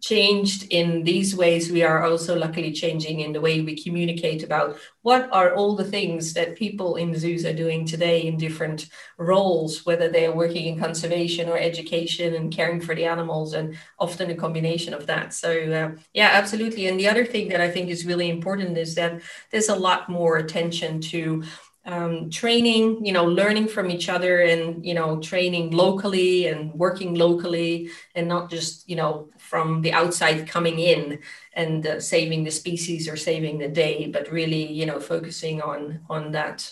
changed 0.00 0.66
in 0.70 1.02
these 1.04 1.36
ways, 1.36 1.70
we 1.70 1.82
are 1.82 2.04
also 2.04 2.36
luckily 2.36 2.72
changing 2.72 3.20
in 3.20 3.32
the 3.32 3.40
way 3.40 3.60
we 3.60 3.82
communicate 3.82 4.42
about 4.42 4.78
what 5.02 5.28
are 5.32 5.54
all 5.54 5.74
the 5.74 5.84
things 5.84 6.34
that 6.34 6.56
people 6.56 6.96
in 6.96 7.18
zoos 7.18 7.44
are 7.44 7.52
doing 7.52 7.86
today 7.86 8.26
in 8.26 8.36
different 8.36 8.86
roles, 9.16 9.86
whether 9.86 10.08
they 10.08 10.26
are 10.26 10.34
working 10.34 10.66
in 10.66 10.78
conservation 10.78 11.48
or 11.48 11.58
education 11.58 12.34
and 12.34 12.52
caring 12.52 12.80
for 12.80 12.94
the 12.94 13.04
animals, 13.04 13.54
and 13.54 13.76
often 13.98 14.30
a 14.30 14.34
combination 14.34 14.94
of 14.94 15.06
that. 15.06 15.34
So, 15.34 15.50
uh, 15.50 16.00
yeah, 16.12 16.30
absolutely. 16.32 16.86
And 16.86 16.98
the 16.98 17.08
other 17.08 17.24
thing 17.24 17.48
that 17.48 17.60
I 17.60 17.70
think 17.70 17.88
is 17.88 18.06
really 18.06 18.30
important 18.30 18.76
is 18.76 18.94
that 18.96 19.20
there's 19.50 19.68
a 19.68 19.76
lot 19.76 20.08
more 20.08 20.36
attention 20.36 21.00
to 21.12 21.42
um, 21.88 22.28
training, 22.28 23.04
you 23.04 23.12
know, 23.12 23.24
learning 23.24 23.66
from 23.66 23.90
each 23.90 24.10
other 24.10 24.42
and, 24.42 24.84
you 24.84 24.92
know, 24.92 25.20
training 25.20 25.70
locally 25.70 26.46
and 26.46 26.72
working 26.74 27.14
locally 27.14 27.88
and 28.14 28.28
not 28.28 28.50
just, 28.50 28.86
you 28.90 28.96
know, 28.96 29.30
from 29.48 29.82
the 29.82 29.92
outside 29.92 30.46
coming 30.46 30.78
in 30.78 31.20
and 31.54 31.86
uh, 31.86 32.00
saving 32.00 32.44
the 32.44 32.50
species 32.50 33.08
or 33.08 33.16
saving 33.16 33.58
the 33.58 33.68
day, 33.68 34.06
but 34.06 34.30
really, 34.30 34.70
you 34.70 34.84
know, 34.84 35.00
focusing 35.00 35.62
on, 35.62 36.00
on 36.10 36.32
that, 36.32 36.70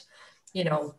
you 0.53 0.64
know, 0.64 0.95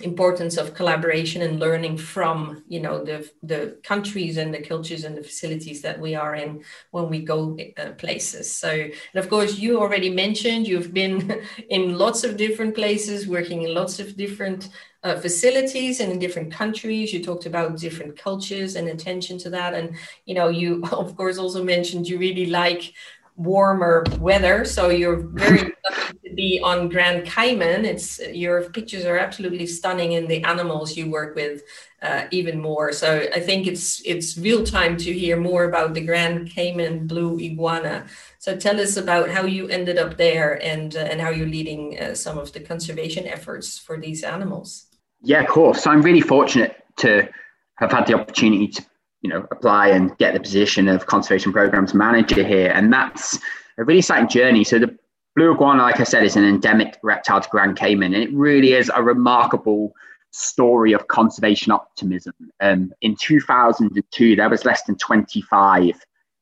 importance 0.00 0.56
of 0.56 0.74
collaboration 0.74 1.40
and 1.42 1.60
learning 1.60 1.96
from 1.96 2.64
you 2.66 2.80
know 2.80 3.04
the 3.04 3.30
the 3.44 3.78
countries 3.84 4.38
and 4.38 4.52
the 4.52 4.60
cultures 4.60 5.04
and 5.04 5.16
the 5.16 5.22
facilities 5.22 5.82
that 5.82 6.00
we 6.00 6.16
are 6.16 6.34
in 6.34 6.64
when 6.90 7.08
we 7.08 7.20
go 7.20 7.56
uh, 7.78 7.92
places. 7.92 8.54
So 8.54 8.68
and 8.70 9.24
of 9.24 9.30
course 9.30 9.56
you 9.56 9.80
already 9.80 10.10
mentioned 10.10 10.66
you've 10.66 10.92
been 10.92 11.42
in 11.70 11.96
lots 11.96 12.24
of 12.24 12.36
different 12.36 12.74
places 12.74 13.28
working 13.28 13.62
in 13.62 13.72
lots 13.72 14.00
of 14.00 14.16
different 14.16 14.68
uh, 15.04 15.16
facilities 15.20 16.00
and 16.00 16.10
in 16.10 16.18
different 16.18 16.52
countries. 16.52 17.12
You 17.12 17.22
talked 17.22 17.46
about 17.46 17.78
different 17.78 18.18
cultures 18.18 18.74
and 18.74 18.88
attention 18.88 19.38
to 19.38 19.50
that. 19.50 19.74
And 19.74 19.96
you 20.26 20.34
know 20.34 20.48
you 20.48 20.82
of 20.92 21.16
course 21.16 21.38
also 21.38 21.62
mentioned 21.62 22.08
you 22.08 22.18
really 22.18 22.46
like 22.46 22.92
warmer 23.36 24.04
weather. 24.20 24.64
So 24.64 24.90
you're 24.90 25.16
very 25.16 25.72
lucky 25.90 26.18
to 26.28 26.34
be 26.34 26.60
on 26.62 26.88
Grand 26.88 27.26
Cayman. 27.26 27.84
It's 27.84 28.20
your 28.20 28.62
pictures 28.70 29.04
are 29.04 29.18
absolutely 29.18 29.66
stunning, 29.66 30.14
and 30.14 30.28
the 30.28 30.42
animals 30.44 30.96
you 30.96 31.10
work 31.10 31.34
with 31.34 31.62
uh, 32.02 32.26
even 32.30 32.60
more. 32.60 32.92
So 32.92 33.26
I 33.34 33.40
think 33.40 33.66
it's 33.66 34.00
it's 34.04 34.38
real 34.38 34.64
time 34.64 34.96
to 34.98 35.12
hear 35.12 35.36
more 35.36 35.64
about 35.64 35.94
the 35.94 36.04
Grand 36.04 36.50
Cayman 36.50 37.06
blue 37.06 37.38
iguana. 37.40 38.06
So 38.38 38.56
tell 38.56 38.80
us 38.80 38.96
about 38.96 39.30
how 39.30 39.44
you 39.44 39.68
ended 39.68 39.98
up 39.98 40.16
there 40.16 40.62
and 40.62 40.94
uh, 40.94 41.00
and 41.00 41.20
how 41.20 41.30
you're 41.30 41.48
leading 41.48 41.98
uh, 42.00 42.14
some 42.14 42.38
of 42.38 42.52
the 42.52 42.60
conservation 42.60 43.26
efforts 43.26 43.78
for 43.78 43.98
these 43.98 44.22
animals. 44.22 44.86
Yeah, 45.22 45.40
of 45.40 45.48
course. 45.48 45.82
So 45.82 45.90
I'm 45.90 46.02
really 46.02 46.20
fortunate 46.20 46.76
to 46.98 47.28
have 47.76 47.90
had 47.90 48.06
the 48.06 48.14
opportunity 48.14 48.68
to 48.68 48.84
you 49.24 49.30
know 49.30 49.46
apply 49.50 49.88
and 49.88 50.16
get 50.18 50.34
the 50.34 50.40
position 50.40 50.86
of 50.86 51.06
conservation 51.06 51.52
programs 51.52 51.94
manager 51.94 52.44
here. 52.44 52.70
And 52.72 52.92
that's 52.92 53.38
a 53.78 53.84
really 53.84 53.98
exciting 53.98 54.28
journey. 54.28 54.62
So 54.62 54.78
the 54.78 54.96
blue 55.34 55.52
iguana 55.52 55.82
like 55.82 55.98
i 55.98 56.04
said 56.04 56.22
is 56.22 56.36
an 56.36 56.44
endemic 56.44 56.96
reptile 57.02 57.40
to 57.40 57.48
grand 57.48 57.76
cayman 57.76 58.14
and 58.14 58.22
it 58.22 58.32
really 58.32 58.74
is 58.74 58.88
a 58.94 59.02
remarkable 59.02 59.92
story 60.30 60.92
of 60.92 61.08
conservation 61.08 61.72
optimism. 61.72 62.34
Um, 62.60 62.92
in 63.00 63.16
2002 63.16 64.36
there 64.36 64.48
was 64.48 64.64
less 64.64 64.84
than 64.84 64.96
25 64.96 65.94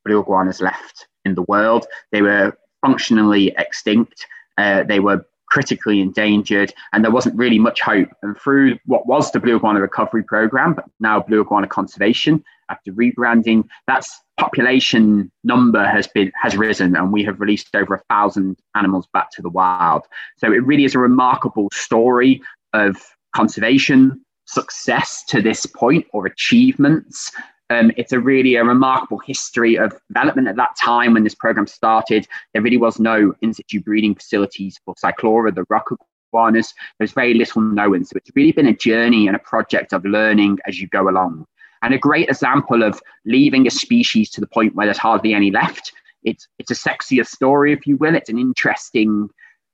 blue 0.04 0.20
iguanas 0.20 0.60
left 0.60 1.06
in 1.24 1.34
the 1.34 1.42
world. 1.42 1.86
They 2.10 2.20
were 2.20 2.56
functionally 2.84 3.54
extinct. 3.56 4.26
Uh, 4.58 4.82
they 4.82 5.00
were 5.00 5.24
critically 5.52 6.00
endangered, 6.00 6.72
and 6.92 7.04
there 7.04 7.10
wasn't 7.10 7.36
really 7.36 7.58
much 7.58 7.82
hope. 7.82 8.08
And 8.22 8.36
through 8.38 8.78
what 8.86 9.06
was 9.06 9.30
the 9.30 9.38
Blue 9.38 9.56
Iguana 9.56 9.82
Recovery 9.82 10.22
Program, 10.22 10.72
but 10.72 10.86
now 10.98 11.20
Blue 11.20 11.42
Iguana 11.42 11.66
Conservation, 11.66 12.42
after 12.70 12.92
rebranding, 12.92 13.64
that's 13.86 14.20
population 14.38 15.30
number 15.44 15.86
has 15.86 16.06
been 16.06 16.32
has 16.40 16.56
risen, 16.56 16.96
and 16.96 17.12
we 17.12 17.24
have 17.24 17.40
released 17.40 17.74
over 17.74 17.94
a 17.94 18.02
thousand 18.08 18.58
animals 18.74 19.06
back 19.12 19.30
to 19.32 19.42
the 19.42 19.50
wild. 19.50 20.02
So 20.38 20.52
it 20.52 20.64
really 20.64 20.84
is 20.84 20.94
a 20.94 20.98
remarkable 20.98 21.68
story 21.72 22.42
of 22.72 22.96
conservation 23.34 24.20
success 24.46 25.24
to 25.28 25.40
this 25.40 25.66
point 25.66 26.06
or 26.12 26.26
achievements 26.26 27.32
um, 27.72 27.90
it's 27.96 28.12
a 28.12 28.20
really 28.20 28.56
a 28.56 28.64
remarkable 28.64 29.18
history 29.18 29.76
of 29.76 29.98
development 30.08 30.48
at 30.48 30.56
that 30.56 30.76
time 30.80 31.14
when 31.14 31.24
this 31.24 31.34
program 31.34 31.66
started. 31.66 32.26
There 32.52 32.62
really 32.62 32.76
was 32.76 32.98
no 32.98 33.34
in 33.40 33.54
situ 33.54 33.80
breeding 33.80 34.14
facilities 34.14 34.78
for 34.84 34.94
Cyclura, 34.94 35.54
the 35.54 35.64
rock 35.70 35.88
iguanas. 36.28 36.74
There's 36.98 37.12
very 37.12 37.34
little 37.34 37.62
known. 37.62 38.04
So 38.04 38.16
it's 38.16 38.30
really 38.34 38.52
been 38.52 38.66
a 38.66 38.76
journey 38.76 39.26
and 39.26 39.36
a 39.36 39.40
project 39.40 39.92
of 39.92 40.04
learning 40.04 40.58
as 40.66 40.80
you 40.80 40.88
go 40.88 41.08
along. 41.08 41.46
And 41.82 41.94
a 41.94 41.98
great 41.98 42.28
example 42.28 42.82
of 42.82 43.00
leaving 43.24 43.66
a 43.66 43.70
species 43.70 44.30
to 44.30 44.40
the 44.40 44.46
point 44.46 44.74
where 44.74 44.86
there's 44.86 44.98
hardly 44.98 45.34
any 45.34 45.50
left. 45.50 45.92
It's, 46.24 46.46
it's 46.58 46.70
a 46.70 46.74
sexier 46.74 47.26
story, 47.26 47.72
if 47.72 47.86
you 47.86 47.96
will. 47.96 48.14
It's 48.14 48.30
an 48.30 48.38
interesting 48.38 49.28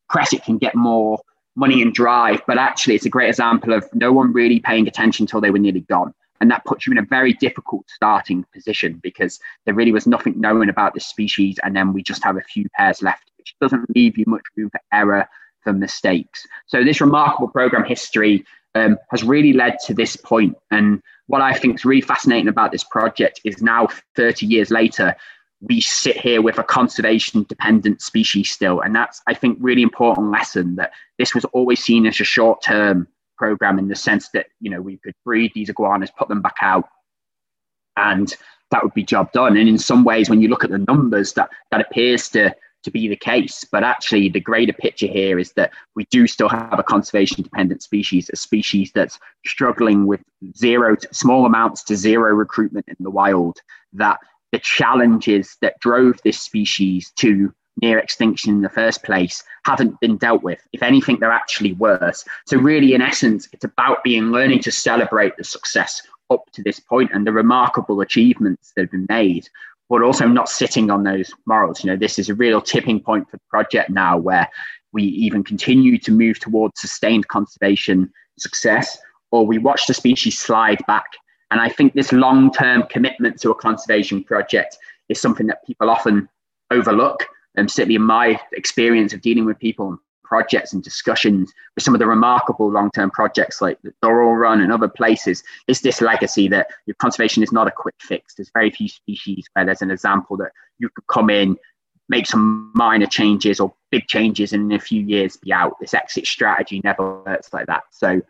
press. 0.09 0.33
It 0.33 0.45
can 0.45 0.59
get 0.59 0.75
more 0.75 1.21
money 1.57 1.83
and 1.83 1.93
drive, 1.93 2.41
but 2.47 2.57
actually, 2.57 2.95
it's 2.95 3.05
a 3.05 3.11
great 3.11 3.29
example 3.29 3.73
of 3.73 3.85
no 3.93 4.13
one 4.13 4.33
really 4.33 4.61
paying 4.61 4.87
attention 4.87 5.25
until 5.25 5.41
they 5.41 5.51
were 5.51 5.59
nearly 5.59 5.81
gone. 5.81 6.15
And 6.41 6.51
that 6.51 6.65
puts 6.65 6.87
you 6.87 6.93
in 6.93 6.99
a 6.99 7.03
very 7.03 7.33
difficult 7.33 7.85
starting 7.91 8.45
position 8.55 9.01
because 9.03 9.41
there 9.67 9.75
really 9.75 9.91
was 9.91 10.07
nothing 10.07 10.41
known 10.41 10.69
about 10.69 10.95
this 10.95 11.07
species. 11.07 11.59
And 11.65 11.75
then 11.75 11.93
we 11.93 12.03
just 12.03 12.23
have 12.23 12.37
a 12.37 12.43
few 12.43 12.67
pairs 12.77 13.03
left, 13.03 13.31
which 13.37 13.57
doesn't 13.61 13.95
leave 13.95 14.17
you 14.17 14.25
much 14.29 14.45
room 14.57 14.71
for 14.71 14.81
error, 14.93 15.29
for 15.65 15.73
mistakes. 15.73 16.47
So 16.67 16.85
this 16.85 17.01
remarkable 17.01 17.49
program 17.49 17.85
history 17.85 18.45
um, 18.77 18.97
has 19.11 19.25
really 19.25 19.53
led 19.53 19.79
to 19.87 19.95
this 19.95 20.15
point. 20.15 20.57
And 20.71 21.03
what 21.29 21.41
I 21.41 21.53
think 21.53 21.77
is 21.77 21.85
really 21.85 22.01
fascinating 22.01 22.49
about 22.49 22.73
this 22.73 22.85
project 22.85 23.41
is 23.45 23.63
now 23.63 23.89
30 24.17 24.47
years 24.47 24.71
later, 24.71 25.15
we 25.61 25.81
sit 25.81 26.17
here 26.17 26.43
with 26.43 26.59
a 26.59 26.63
conservation 26.63 27.45
dependent 27.49 28.01
species 28.01 28.51
still. 28.51 28.81
And 28.81 28.95
that's, 28.95 29.23
I 29.27 29.35
think, 29.35 29.59
really 29.61 29.83
important 29.83 30.31
lesson 30.31 30.77
that 30.77 30.93
this 31.19 31.35
was 31.35 31.45
always 31.47 31.83
seen 31.83 32.07
as 32.07 32.19
a 32.21 32.25
short 32.25 32.63
term 32.63 33.07
program 33.37 33.79
in 33.79 33.89
the 33.89 33.95
sense 33.95 34.29
that 34.31 34.47
you 34.61 34.71
know 34.71 34.81
we 34.81 34.99
could 34.99 35.15
breed 35.25 35.53
these 35.55 35.69
iguanas, 35.69 36.11
put 36.19 36.29
them 36.29 36.43
back 36.43 36.57
out, 36.61 36.89
and 37.97 38.35
that 38.71 38.83
would 38.83 38.95
be 38.95 39.05
job 39.05 39.31
done. 39.33 39.57
And 39.57 39.69
in 39.69 39.79
some 39.79 40.05
ways, 40.05 40.29
when 40.29 40.43
you 40.43 40.49
look 40.49 40.65
at 40.65 40.71
the 40.71 40.79
numbers, 40.79 41.35
that 41.35 41.51
that 41.71 41.81
appears 41.81 42.29
to 42.31 42.55
to 42.89 42.93
be 42.93 43.09
the 43.09 43.17
case. 43.17 43.65
But 43.71 43.85
actually, 43.85 44.29
the 44.29 44.41
greater 44.41 44.73
picture 44.73 45.07
here 45.07 45.39
is 45.39 45.53
that 45.53 45.73
we 45.95 46.07
do 46.11 46.27
still 46.27 46.49
have 46.49 46.79
a 46.79 46.83
conservation 46.83 47.43
dependent 47.43 47.83
species, 47.83 48.31
a 48.33 48.37
species 48.37 48.91
that's 48.95 49.19
struggling 49.47 50.07
with 50.07 50.21
zero, 50.57 50.97
to, 50.97 51.09
small 51.13 51.47
amounts 51.47 51.83
to 51.85 51.97
zero 51.97 52.33
recruitment 52.35 52.87
in 52.89 52.97
the 53.01 53.11
wild. 53.11 53.59
That 53.93 54.19
the 54.53 54.59
challenges 54.59 55.57
that 55.61 55.79
drove 55.81 56.17
this 56.25 56.41
species 56.41 57.13
to 57.17 57.53
near 57.81 57.99
extinction 57.99 58.55
in 58.55 58.63
the 58.63 58.69
first 58.69 59.05
place 59.05 59.45
haven't 59.65 60.01
been 60.01 60.17
dealt 60.17 60.43
with. 60.43 60.61
If 60.73 60.83
anything, 60.83 61.19
they're 61.21 61.31
actually 61.31 61.75
worse. 61.75 62.25
So, 62.47 62.57
really, 62.59 62.95
in 62.95 63.03
essence, 63.03 63.49
it's 63.53 63.65
about 63.65 64.03
being 64.03 64.31
learning 64.31 64.61
to 64.61 64.73
celebrate 64.73 65.37
the 65.37 65.45
success 65.45 66.03
up 66.31 66.51
to 66.53 66.63
this 66.63 66.81
point 66.81 67.11
and 67.13 67.27
the 67.27 67.33
remarkable 67.33 68.01
achievements 68.01 68.73
that 68.75 68.83
have 68.83 68.91
been 68.91 69.07
made, 69.09 69.49
but 69.89 70.03
also 70.03 70.27
not 70.27 70.49
sitting 70.49 70.91
on 70.91 71.05
those 71.05 71.33
morals. 71.47 71.83
You 71.83 71.91
know, 71.91 71.97
this 71.97 72.19
is 72.19 72.29
a 72.29 72.35
real 72.35 72.61
tipping 72.61 73.01
point 73.01 73.31
for 73.31 73.37
the 73.37 73.43
project 73.49 73.91
now 73.91 74.19
where 74.19 74.49
we 74.93 75.03
even 75.05 75.45
continue 75.45 75.99
to 75.99 76.13
move 76.13 76.39
towards 76.39 76.81
sustained 76.81 77.29
conservation 77.29 78.11
success, 78.39 78.99
or 79.31 79.47
we 79.47 79.59
watch 79.59 79.87
the 79.87 79.95
species 79.95 80.39
slide 80.39 80.81
back. 80.87 81.07
And 81.51 81.61
I 81.61 81.69
think 81.69 81.95
this 81.95 82.13
long 82.13 82.53
term 82.53 82.85
commitment 82.91 83.41
to 83.41 83.51
a 83.51 83.55
conservation 83.55 84.23
project 84.23 84.77
is 85.09 85.21
something 85.21 85.47
that 85.47 85.67
people 85.67 85.91
often 85.91 86.29
overlook 86.71 87.27
um, 87.59 87.69
certainly 87.69 87.97
in 87.97 88.03
my 88.03 88.41
experience 88.53 89.13
of 89.13 89.21
dealing 89.21 89.45
with 89.45 89.59
people 89.59 89.89
and 89.89 89.99
projects 90.29 90.75
and 90.75 90.85
discussions 90.85 91.53
with 91.75 91.83
some 91.83 91.95
of 91.95 91.99
the 91.99 92.07
remarkable 92.07 92.71
long-term 92.71 93.11
projects 93.11 93.63
like 93.63 93.81
the 93.83 93.93
Durrell 94.03 94.35
Run 94.35 94.61
and 94.61 94.71
other 94.71 94.89
places, 94.89 95.43
is 95.67 95.81
this 95.81 96.03
legacy 96.03 96.49
that 96.49 96.69
your 96.87 96.95
conservation 96.97 97.43
is 97.43 97.51
not 97.51 97.67
a 97.67 97.71
quick 97.71 97.95
fix. 97.99 98.35
There's 98.35 98.51
very 98.53 98.71
few 98.71 98.89
species 98.89 99.47
where 99.53 99.65
there's 99.65 99.83
an 99.83 99.91
example 99.91 100.37
that 100.37 100.53
you 100.79 100.91
could 100.91 101.07
come 101.07 101.31
in, 101.31 101.57
make 102.11 102.27
some 102.27 102.71
minor 102.75 103.07
changes 103.07 103.59
or 103.59 103.75
big 103.91 104.07
changes, 104.07 104.53
and 104.53 104.71
in 104.71 104.79
a 104.79 104.81
few 104.81 105.03
years 105.03 105.39
be 105.39 105.53
out. 105.53 105.77
This 105.81 105.95
exit 105.95 106.27
strategy 106.27 106.81
never 106.85 107.23
works 107.23 107.53
like 107.53 107.67
that. 107.67 107.85
So 107.91 108.21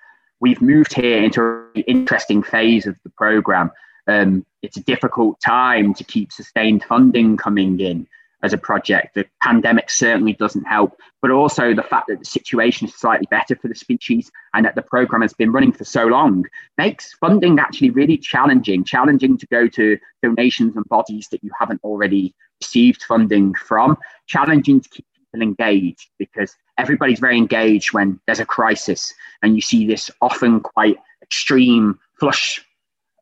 we've 0.40 0.62
moved 0.62 0.94
here 0.94 1.22
into 1.22 1.66
an 1.74 1.82
interesting 1.82 2.42
phase 2.44 2.86
of 2.86 2.96
the 3.02 3.10
program. 3.10 3.72
Um, 4.06 4.46
it's 4.62 4.76
a 4.76 4.82
difficult 4.84 5.40
time 5.40 5.94
to 5.94 6.04
keep 6.04 6.32
sustained 6.32 6.84
funding 6.84 7.36
coming 7.36 7.80
in 7.80 8.06
as 8.42 8.52
a 8.52 8.58
project. 8.58 9.14
The 9.14 9.26
pandemic 9.42 9.90
certainly 9.90 10.32
doesn't 10.34 10.64
help, 10.64 10.98
but 11.20 11.30
also 11.30 11.74
the 11.74 11.82
fact 11.82 12.06
that 12.08 12.18
the 12.20 12.24
situation 12.24 12.86
is 12.86 12.94
slightly 12.94 13.26
better 13.30 13.56
for 13.56 13.68
the 13.68 13.74
species 13.74 14.30
and 14.54 14.64
that 14.64 14.74
the 14.74 14.82
program 14.82 15.22
has 15.22 15.32
been 15.32 15.52
running 15.52 15.72
for 15.72 15.84
so 15.84 16.06
long 16.06 16.44
makes 16.76 17.14
funding 17.14 17.58
actually 17.58 17.90
really 17.90 18.16
challenging, 18.16 18.84
challenging 18.84 19.36
to 19.38 19.46
go 19.46 19.66
to 19.68 19.98
donations 20.22 20.76
and 20.76 20.84
bodies 20.88 21.28
that 21.30 21.42
you 21.42 21.50
haven't 21.58 21.80
already 21.82 22.34
received 22.60 23.02
funding 23.02 23.54
from, 23.54 23.96
challenging 24.26 24.80
to 24.80 24.88
keep 24.88 25.06
people 25.14 25.42
engaged 25.42 26.08
because 26.18 26.54
everybody's 26.78 27.18
very 27.20 27.36
engaged 27.36 27.92
when 27.92 28.20
there's 28.26 28.40
a 28.40 28.46
crisis 28.46 29.12
and 29.42 29.54
you 29.56 29.60
see 29.60 29.86
this 29.86 30.10
often 30.20 30.60
quite 30.60 30.96
extreme 31.22 31.98
flush 32.18 32.64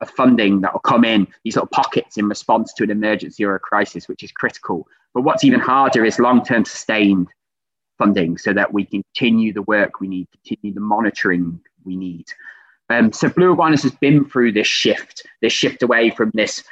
of 0.00 0.10
funding 0.10 0.60
that 0.60 0.72
will 0.72 0.80
come 0.80 1.04
in 1.04 1.26
these 1.44 1.56
little 1.56 1.68
pockets 1.68 2.16
in 2.16 2.28
response 2.28 2.72
to 2.74 2.84
an 2.84 2.90
emergency 2.90 3.44
or 3.44 3.54
a 3.54 3.60
crisis, 3.60 4.08
which 4.08 4.22
is 4.22 4.32
critical. 4.32 4.86
But 5.16 5.22
what's 5.22 5.44
even 5.44 5.60
harder 5.60 6.04
is 6.04 6.18
long 6.18 6.44
term 6.44 6.66
sustained 6.66 7.28
funding 7.96 8.36
so 8.36 8.52
that 8.52 8.74
we 8.74 8.84
continue 8.84 9.50
the 9.50 9.62
work 9.62 9.98
we 9.98 10.08
need, 10.08 10.28
continue 10.30 10.74
the 10.74 10.80
monitoring 10.82 11.58
we 11.86 11.96
need. 11.96 12.26
Um, 12.90 13.10
so 13.14 13.30
Blue 13.30 13.54
Iguanas 13.54 13.82
has 13.84 13.92
been 13.92 14.26
through 14.28 14.52
this 14.52 14.66
shift, 14.66 15.26
this 15.40 15.54
shift 15.54 15.82
away 15.82 16.10
from 16.10 16.32
this 16.34 16.62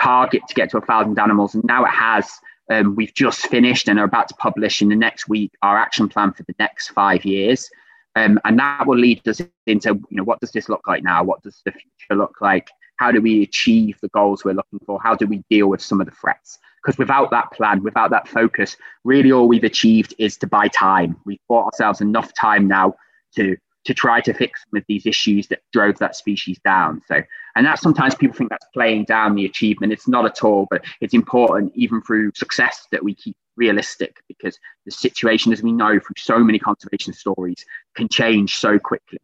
target 0.00 0.42
to 0.48 0.54
get 0.54 0.68
to 0.70 0.78
a 0.78 0.80
thousand 0.80 1.16
animals, 1.20 1.54
and 1.54 1.62
now 1.62 1.84
it 1.84 1.92
has. 1.92 2.28
Um, 2.68 2.96
we've 2.96 3.14
just 3.14 3.46
finished 3.46 3.88
and 3.88 4.00
are 4.00 4.04
about 4.04 4.26
to 4.30 4.34
publish 4.34 4.82
in 4.82 4.88
the 4.88 4.96
next 4.96 5.28
week 5.28 5.52
our 5.62 5.78
action 5.78 6.08
plan 6.08 6.32
for 6.32 6.42
the 6.42 6.56
next 6.58 6.88
five 6.88 7.24
years. 7.24 7.70
Um, 8.16 8.40
and 8.44 8.58
that 8.58 8.84
will 8.84 8.98
lead 8.98 9.26
us 9.28 9.40
into, 9.68 9.90
you 10.10 10.16
know, 10.16 10.24
what 10.24 10.40
does 10.40 10.50
this 10.50 10.68
look 10.68 10.88
like 10.88 11.04
now? 11.04 11.22
What 11.22 11.42
does 11.42 11.62
the 11.64 11.70
future 11.70 12.18
look 12.18 12.40
like? 12.40 12.68
How 12.96 13.10
do 13.10 13.20
we 13.20 13.42
achieve 13.42 13.98
the 14.00 14.08
goals 14.08 14.44
we're 14.44 14.54
looking 14.54 14.80
for? 14.86 15.00
How 15.02 15.14
do 15.14 15.26
we 15.26 15.42
deal 15.50 15.68
with 15.68 15.82
some 15.82 16.00
of 16.00 16.06
the 16.06 16.12
threats? 16.12 16.58
Because 16.82 16.98
without 16.98 17.30
that 17.30 17.50
plan, 17.52 17.82
without 17.82 18.10
that 18.10 18.28
focus, 18.28 18.76
really 19.04 19.32
all 19.32 19.48
we've 19.48 19.64
achieved 19.64 20.14
is 20.18 20.36
to 20.38 20.46
buy 20.46 20.68
time. 20.68 21.16
We've 21.24 21.38
bought 21.48 21.66
ourselves 21.66 22.00
enough 22.00 22.32
time 22.34 22.66
now 22.66 22.94
to 23.36 23.56
to 23.84 23.94
try 23.94 24.20
to 24.20 24.32
fix 24.32 24.62
some 24.62 24.78
of 24.78 24.84
these 24.88 25.06
issues 25.06 25.48
that 25.48 25.60
drove 25.72 25.98
that 25.98 26.14
species 26.14 26.58
down. 26.64 27.02
So, 27.08 27.20
and 27.56 27.66
that 27.66 27.80
sometimes 27.80 28.14
people 28.14 28.36
think 28.36 28.50
that's 28.50 28.66
playing 28.72 29.04
down 29.04 29.34
the 29.34 29.44
achievement. 29.44 29.92
It's 29.92 30.08
not 30.08 30.24
at 30.24 30.44
all, 30.44 30.66
but 30.70 30.84
it's 31.00 31.14
important 31.14 31.72
even 31.74 32.00
through 32.02 32.32
success 32.34 32.86
that 32.92 33.02
we 33.02 33.14
keep 33.14 33.36
realistic 33.56 34.22
because 34.28 34.58
the 34.84 34.92
situation, 34.92 35.52
as 35.52 35.62
we 35.62 35.72
know 35.72 35.98
from 36.00 36.14
so 36.16 36.38
many 36.38 36.58
conservation 36.58 37.12
stories, 37.12 37.64
can 37.94 38.08
change 38.08 38.56
so 38.56 38.78
quickly. 38.78 39.18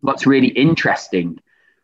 What's 0.00 0.26
really 0.26 0.48
interesting 0.48 1.38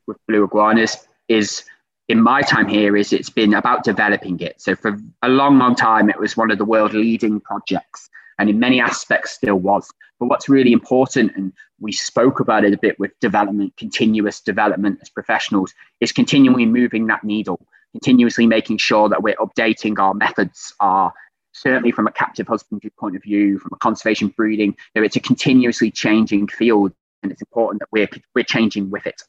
with 0.09 0.19
blue 0.27 0.43
iguanas 0.43 0.97
is 1.29 1.65
in 2.09 2.21
my 2.23 2.41
time 2.41 2.67
here 2.67 2.97
is 2.97 3.13
it's 3.13 3.31
been 3.31 3.55
about 3.55 3.85
developing 3.85 4.41
it. 4.41 4.61
So 4.61 4.75
for 4.75 4.99
a 5.23 5.29
long, 5.29 5.59
long 5.59 5.77
time, 5.77 6.09
it 6.09 6.19
was 6.19 6.37
one 6.37 6.51
of 6.51 6.59
the 6.59 6.65
world 6.65 6.95
leading 6.95 7.39
projects 7.41 8.09
and 8.39 8.49
in 8.49 8.59
many 8.59 8.81
aspects 8.81 9.33
still 9.33 9.57
was. 9.57 9.91
But 10.19 10.27
what's 10.27 10.49
really 10.49 10.73
important, 10.73 11.33
and 11.37 11.53
we 11.81 11.93
spoke 11.93 12.41
about 12.41 12.65
it 12.65 12.73
a 12.73 12.79
bit 12.79 12.99
with 12.99 13.13
development, 13.21 13.77
continuous 13.77 14.41
development 14.41 14.99
as 15.03 15.11
professionals, 15.11 15.75
is 16.01 16.13
continually 16.13 16.67
moving 16.67 17.07
that 17.07 17.25
needle, 17.25 17.61
continuously 17.93 18.47
making 18.47 18.79
sure 18.79 19.09
that 19.09 19.23
we're 19.23 19.37
updating 19.37 19.99
our 19.99 20.15
methods, 20.15 20.75
our 20.81 21.13
certainly 21.53 21.93
from 21.93 22.07
a 22.07 22.13
captive 22.13 22.49
husbandry 22.49 22.91
point 22.99 23.17
of 23.17 23.23
view, 23.23 23.59
from 23.59 23.73
a 23.75 23.79
conservation 23.79 24.29
breeding, 24.29 24.75
you 24.95 25.01
know, 25.01 25.05
it's 25.05 25.17
a 25.17 25.21
continuously 25.21 25.91
changing 25.91 26.47
field, 26.49 26.93
and 27.23 27.33
it's 27.33 27.43
important 27.43 27.81
that 27.81 27.89
we're 27.93 28.09
we're 28.35 28.45
changing 28.45 28.91
with 28.91 29.07
it. 29.07 29.23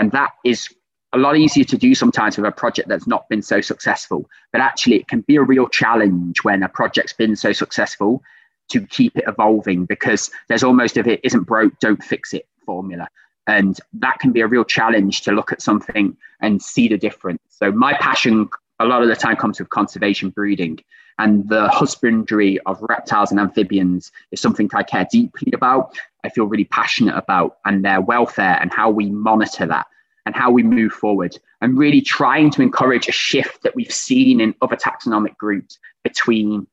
And 0.00 0.10
that 0.12 0.30
is 0.46 0.66
a 1.12 1.18
lot 1.18 1.36
easier 1.36 1.64
to 1.64 1.76
do 1.76 1.94
sometimes 1.94 2.38
with 2.38 2.46
a 2.46 2.50
project 2.52 2.88
that's 2.88 3.06
not 3.06 3.28
been 3.28 3.42
so 3.42 3.60
successful. 3.60 4.26
But 4.50 4.62
actually, 4.62 4.96
it 4.96 5.08
can 5.08 5.20
be 5.20 5.36
a 5.36 5.42
real 5.42 5.68
challenge 5.68 6.42
when 6.42 6.62
a 6.62 6.70
project's 6.70 7.12
been 7.12 7.36
so 7.36 7.52
successful 7.52 8.22
to 8.70 8.86
keep 8.86 9.14
it 9.18 9.24
evolving 9.26 9.84
because 9.84 10.30
there's 10.48 10.62
almost 10.62 10.96
if 10.96 11.06
it 11.06 11.20
isn't 11.22 11.42
broke, 11.42 11.78
don't 11.80 12.02
fix 12.02 12.32
it 12.32 12.48
formula. 12.64 13.08
And 13.46 13.78
that 13.92 14.20
can 14.20 14.32
be 14.32 14.40
a 14.40 14.46
real 14.46 14.64
challenge 14.64 15.20
to 15.22 15.32
look 15.32 15.52
at 15.52 15.60
something 15.60 16.16
and 16.40 16.62
see 16.62 16.88
the 16.88 16.96
difference. 16.96 17.42
So 17.50 17.70
my 17.70 17.92
passion 17.94 18.48
a 18.80 18.86
lot 18.86 19.02
of 19.02 19.08
the 19.08 19.16
time 19.16 19.36
comes 19.36 19.60
with 19.60 19.68
conservation 19.68 20.30
breeding 20.30 20.78
and 21.18 21.46
the 21.50 21.68
husbandry 21.68 22.58
of 22.60 22.78
reptiles 22.88 23.30
and 23.30 23.38
amphibians 23.38 24.10
is 24.32 24.40
something 24.40 24.70
I 24.72 24.82
care 24.82 25.06
deeply 25.12 25.52
about. 25.52 25.94
I 26.24 26.30
feel 26.30 26.46
really 26.46 26.64
passionate 26.64 27.14
about 27.14 27.58
and 27.66 27.84
their 27.84 28.00
welfare 28.00 28.58
and 28.60 28.72
how 28.72 28.88
we 28.88 29.10
monitor 29.10 29.66
that 29.66 29.86
and 30.26 30.34
how 30.34 30.50
we 30.50 30.62
move 30.62 30.92
forward 30.92 31.36
and 31.60 31.78
really 31.78 32.00
trying 32.00 32.50
to 32.50 32.62
encourage 32.62 33.08
a 33.08 33.12
shift 33.12 33.62
that 33.62 33.74
we've 33.74 33.92
seen 33.92 34.40
in 34.40 34.54
other 34.62 34.76
taxonomic 34.76 35.36
groups 35.36 35.78
between 36.04 36.66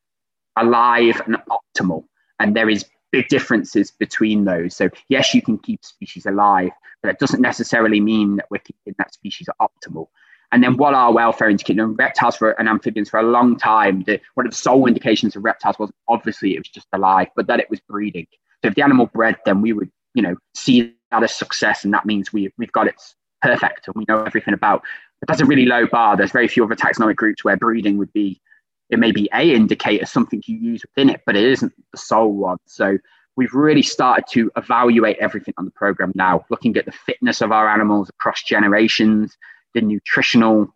alive 0.58 1.22
and 1.26 1.38
optimal. 1.50 2.06
And 2.39 2.56
there 2.56 2.70
is 2.70 2.86
big 3.12 3.28
differences 3.30 3.91
between 3.91 4.45
those. 4.45 4.76
So 4.76 4.89
yes, 5.10 5.34
you 5.34 5.41
can 5.41 5.58
keep 5.58 5.84
species 5.84 6.26
alive, 6.26 6.72
but 7.02 7.10
that 7.10 7.20
doesn't 7.20 7.41
necessarily 7.41 8.00
mean 8.00 8.38
that 8.38 8.48
we're 8.50 8.60
keeping 8.60 8.95
that 8.98 9.14
species 9.14 9.48
optimal. 9.62 10.08
And 10.52 10.64
then 10.64 10.78
what 10.78 10.93
are 10.93 11.12
welfare 11.12 11.50
indicators? 11.50 11.95
Reptiles 11.98 12.38
for, 12.38 12.52
and 12.52 12.70
amphibians 12.70 13.10
for 13.10 13.20
a 13.20 13.24
long 13.24 13.58
time, 13.58 14.04
the, 14.04 14.20
one 14.36 14.45
of 14.45 14.52
the 14.52 14.58
sole 14.58 14.88
indications 14.88 15.36
of 15.36 15.43
reptiles 15.43 15.78
was 15.78 15.91
obviously 16.08 16.56
it 16.56 16.60
was 16.60 16.70
just 16.70 16.88
alive, 16.93 17.28
but 17.36 17.48
that 17.48 17.60
it 17.60 17.70
was 17.70 17.82
breeding. 17.82 18.28
So 18.62 18.70
if 18.70 18.76
the 18.76 18.82
animal 18.82 19.08
bred, 19.08 19.36
then 19.45 19.62
we 19.62 19.74
would, 19.74 19.91
you 20.14 20.22
know, 20.22 20.36
see 20.56 20.95
that 21.12 21.24
as 21.24 21.36
success, 21.36 21.84
and 21.84 21.93
that 21.93 22.06
means 22.06 22.32
we, 22.32 22.52
we've 22.58 22.72
got 22.72 22.88
it 22.88 22.95
perfect 23.42 23.88
and 23.88 23.96
we 23.96 24.06
know 24.08 24.24
everything 24.24 24.54
about. 24.54 24.84
But 25.20 25.30
that's 25.30 25.42
a 25.42 25.46
really 25.46 25.66
low 25.66 25.88
bar. 25.88 26.16
There's 26.16 26.32
very 26.32 26.48
few 26.48 26.64
other 26.64 26.76
taxonomic 26.76 27.16
groups 27.16 27.44
where 27.44 27.58
breeding 27.58 27.98
would 27.98 28.14
be 28.14 28.42
it 28.90 29.00
may 29.00 29.12
be 29.12 29.30
a 29.34 29.54
indicator, 29.54 30.06
something 30.06 30.42
you 30.46 30.58
use 30.58 30.84
within 30.84 31.10
it, 31.10 31.22
but 31.26 31.36
it 31.36 31.44
isn't 31.44 31.74
the 31.92 31.98
sole 31.98 32.34
one. 32.34 32.58
So 32.68 32.98
we've 33.36 33.54
really 33.54 33.82
started 33.82 34.26
to 34.32 34.52
evaluate 34.56 35.18
everything 35.20 35.54
on 35.58 35.66
the 35.66 35.72
program 35.72 36.12
now, 36.16 36.46
looking 36.50 36.76
at 36.78 36.86
the 36.86 36.92
fitness 36.92 37.42
of 37.42 37.52
our 37.52 37.68
animals 37.68 38.10
across 38.10 38.44
generations, 38.44 39.38
the 39.74 39.82
nutritional 39.82 40.74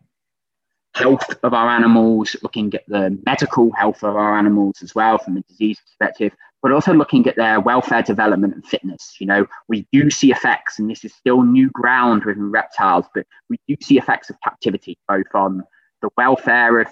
health 0.94 1.34
of 1.42 1.54
our 1.54 1.70
animals, 1.70 2.36
looking 2.42 2.72
at 2.74 2.84
the 2.86 3.18
medical 3.24 3.72
health 3.72 4.02
of 4.02 4.14
our 4.14 4.36
animals 4.36 4.82
as 4.82 4.94
well 4.94 5.16
from 5.16 5.38
a 5.38 5.42
disease 5.42 5.80
perspective, 5.80 6.32
but 6.62 6.72
also 6.72 6.92
looking 6.92 7.26
at 7.26 7.36
their 7.36 7.60
welfare 7.60 8.02
development 8.02 8.54
and 8.54 8.64
fitness. 8.64 9.16
You 9.18 9.26
know, 9.26 9.46
we 9.68 9.86
do 9.92 10.10
see 10.10 10.30
effects, 10.30 10.78
and 10.78 10.88
this 10.88 11.04
is 11.04 11.12
still 11.12 11.42
new 11.42 11.68
ground 11.70 12.24
within 12.24 12.50
reptiles, 12.50 13.06
but 13.14 13.26
we 13.50 13.58
do 13.66 13.76
see 13.82 13.98
effects 13.98 14.30
of 14.30 14.36
captivity, 14.42 14.96
both 15.08 15.26
on 15.34 15.64
the 16.02 16.08
welfare 16.16 16.80
of 16.80 16.88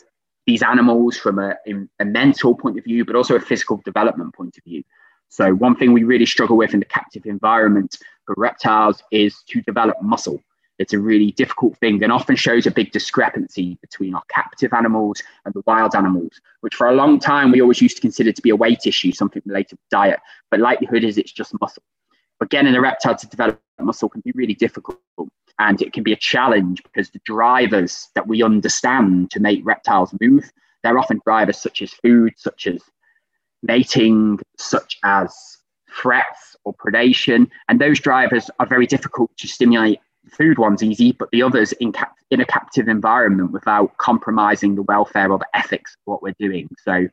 these 0.46 0.62
animals 0.62 1.16
from 1.16 1.38
a, 1.38 1.54
a 2.00 2.04
mental 2.04 2.56
point 2.56 2.78
of 2.78 2.84
view, 2.84 3.04
but 3.04 3.14
also 3.14 3.36
a 3.36 3.40
physical 3.40 3.80
development 3.84 4.34
point 4.34 4.56
of 4.58 4.64
view. 4.64 4.82
So, 5.28 5.54
one 5.54 5.76
thing 5.76 5.92
we 5.92 6.02
really 6.02 6.26
struggle 6.26 6.56
with 6.56 6.74
in 6.74 6.80
the 6.80 6.86
captive 6.86 7.24
environment 7.24 7.96
for 8.26 8.34
reptiles 8.36 9.02
is 9.12 9.36
to 9.50 9.60
develop 9.62 9.96
muscle. 10.02 10.42
It's 10.80 10.94
a 10.94 10.98
really 10.98 11.32
difficult 11.32 11.76
thing 11.76 12.02
and 12.02 12.10
often 12.10 12.36
shows 12.36 12.66
a 12.66 12.70
big 12.70 12.90
discrepancy 12.90 13.76
between 13.82 14.14
our 14.14 14.22
captive 14.30 14.72
animals 14.72 15.22
and 15.44 15.52
the 15.52 15.62
wild 15.66 15.94
animals, 15.94 16.40
which 16.62 16.74
for 16.74 16.88
a 16.88 16.94
long 16.94 17.20
time 17.20 17.52
we 17.52 17.60
always 17.60 17.82
used 17.82 17.96
to 17.96 18.00
consider 18.00 18.32
to 18.32 18.42
be 18.42 18.48
a 18.48 18.56
weight 18.56 18.86
issue, 18.86 19.12
something 19.12 19.42
related 19.44 19.76
to 19.76 19.84
diet. 19.90 20.20
But 20.50 20.60
likelihood 20.60 21.04
is 21.04 21.18
it's 21.18 21.32
just 21.32 21.52
muscle. 21.60 21.82
But 22.38 22.48
getting 22.48 22.74
a 22.74 22.80
reptile 22.80 23.14
to 23.14 23.26
develop 23.28 23.60
muscle 23.78 24.08
can 24.08 24.22
be 24.24 24.32
really 24.34 24.54
difficult 24.54 24.98
and 25.58 25.82
it 25.82 25.92
can 25.92 26.02
be 26.02 26.14
a 26.14 26.16
challenge 26.16 26.82
because 26.82 27.10
the 27.10 27.20
drivers 27.26 28.08
that 28.14 28.26
we 28.26 28.42
understand 28.42 29.30
to 29.32 29.40
make 29.40 29.60
reptiles 29.64 30.14
move 30.20 30.50
they're 30.82 30.98
often 30.98 31.20
drivers 31.24 31.58
such 31.58 31.82
as 31.82 31.92
food 31.92 32.32
such 32.36 32.66
as 32.66 32.82
mating 33.62 34.38
such 34.56 34.98
as 35.04 35.58
threats 35.90 36.56
or 36.64 36.74
predation 36.74 37.48
and 37.68 37.80
those 37.80 38.00
drivers 38.00 38.50
are 38.58 38.66
very 38.66 38.86
difficult 38.86 39.30
to 39.36 39.46
stimulate 39.46 39.98
food 40.30 40.58
one's 40.58 40.82
easy 40.82 41.12
but 41.12 41.30
the 41.32 41.42
others 41.42 41.72
in, 41.72 41.92
cap- 41.92 42.16
in 42.30 42.40
a 42.40 42.46
captive 42.46 42.88
environment 42.88 43.52
without 43.52 43.96
compromising 43.98 44.74
the 44.74 44.82
welfare 44.82 45.30
or 45.30 45.38
the 45.38 45.48
ethics 45.58 45.94
of 45.94 46.00
what 46.04 46.22
we're 46.22 46.34
doing 46.38 46.68
so 46.84 47.06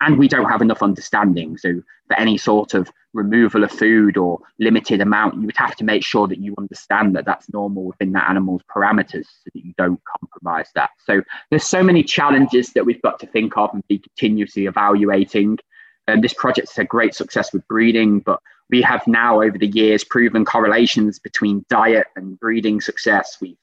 and 0.00 0.18
we 0.18 0.28
don't 0.28 0.50
have 0.50 0.62
enough 0.62 0.82
understanding. 0.82 1.56
So, 1.56 1.82
for 2.08 2.18
any 2.18 2.36
sort 2.36 2.74
of 2.74 2.90
removal 3.14 3.64
of 3.64 3.70
food 3.70 4.16
or 4.16 4.40
limited 4.58 5.00
amount, 5.00 5.36
you 5.36 5.46
would 5.46 5.56
have 5.56 5.76
to 5.76 5.84
make 5.84 6.04
sure 6.04 6.26
that 6.28 6.38
you 6.38 6.54
understand 6.58 7.16
that 7.16 7.24
that's 7.24 7.50
normal 7.52 7.84
within 7.84 8.12
that 8.12 8.28
animal's 8.28 8.62
parameters 8.74 9.24
so 9.24 9.50
that 9.54 9.64
you 9.64 9.72
don't 9.78 10.00
compromise 10.04 10.68
that. 10.74 10.90
So, 11.06 11.22
there's 11.50 11.66
so 11.66 11.82
many 11.82 12.02
challenges 12.02 12.72
that 12.72 12.84
we've 12.84 13.02
got 13.02 13.18
to 13.20 13.26
think 13.26 13.56
of 13.56 13.70
and 13.72 13.86
be 13.88 13.98
continuously 13.98 14.66
evaluating. 14.66 15.58
And 16.06 16.22
this 16.22 16.34
project 16.34 16.70
is 16.70 16.78
a 16.78 16.84
great 16.84 17.14
success 17.14 17.52
with 17.52 17.66
breeding, 17.66 18.20
but 18.20 18.40
we 18.70 18.82
have 18.82 19.06
now 19.06 19.42
over 19.42 19.58
the 19.58 19.66
years 19.68 20.04
proven 20.04 20.44
correlations 20.44 21.18
between 21.18 21.64
diet 21.68 22.06
and 22.16 22.38
breeding 22.40 22.80
success. 22.80 23.36
We've 23.40 23.56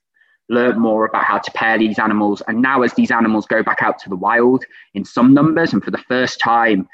learn 0.51 0.77
more 0.77 1.05
about 1.05 1.23
how 1.23 1.37
to 1.39 1.51
pair 1.51 1.79
these 1.79 1.97
animals. 1.97 2.43
And 2.47 2.61
now, 2.61 2.83
as 2.83 2.93
these 2.93 3.09
animals 3.09 3.45
go 3.45 3.63
back 3.63 3.81
out 3.81 3.97
to 3.99 4.09
the 4.09 4.15
wild 4.15 4.65
in 4.93 5.05
some 5.05 5.33
numbers, 5.33 5.73
and 5.73 5.83
for 5.83 5.91
the 5.91 6.03
first 6.09 6.39
time, 6.39 6.87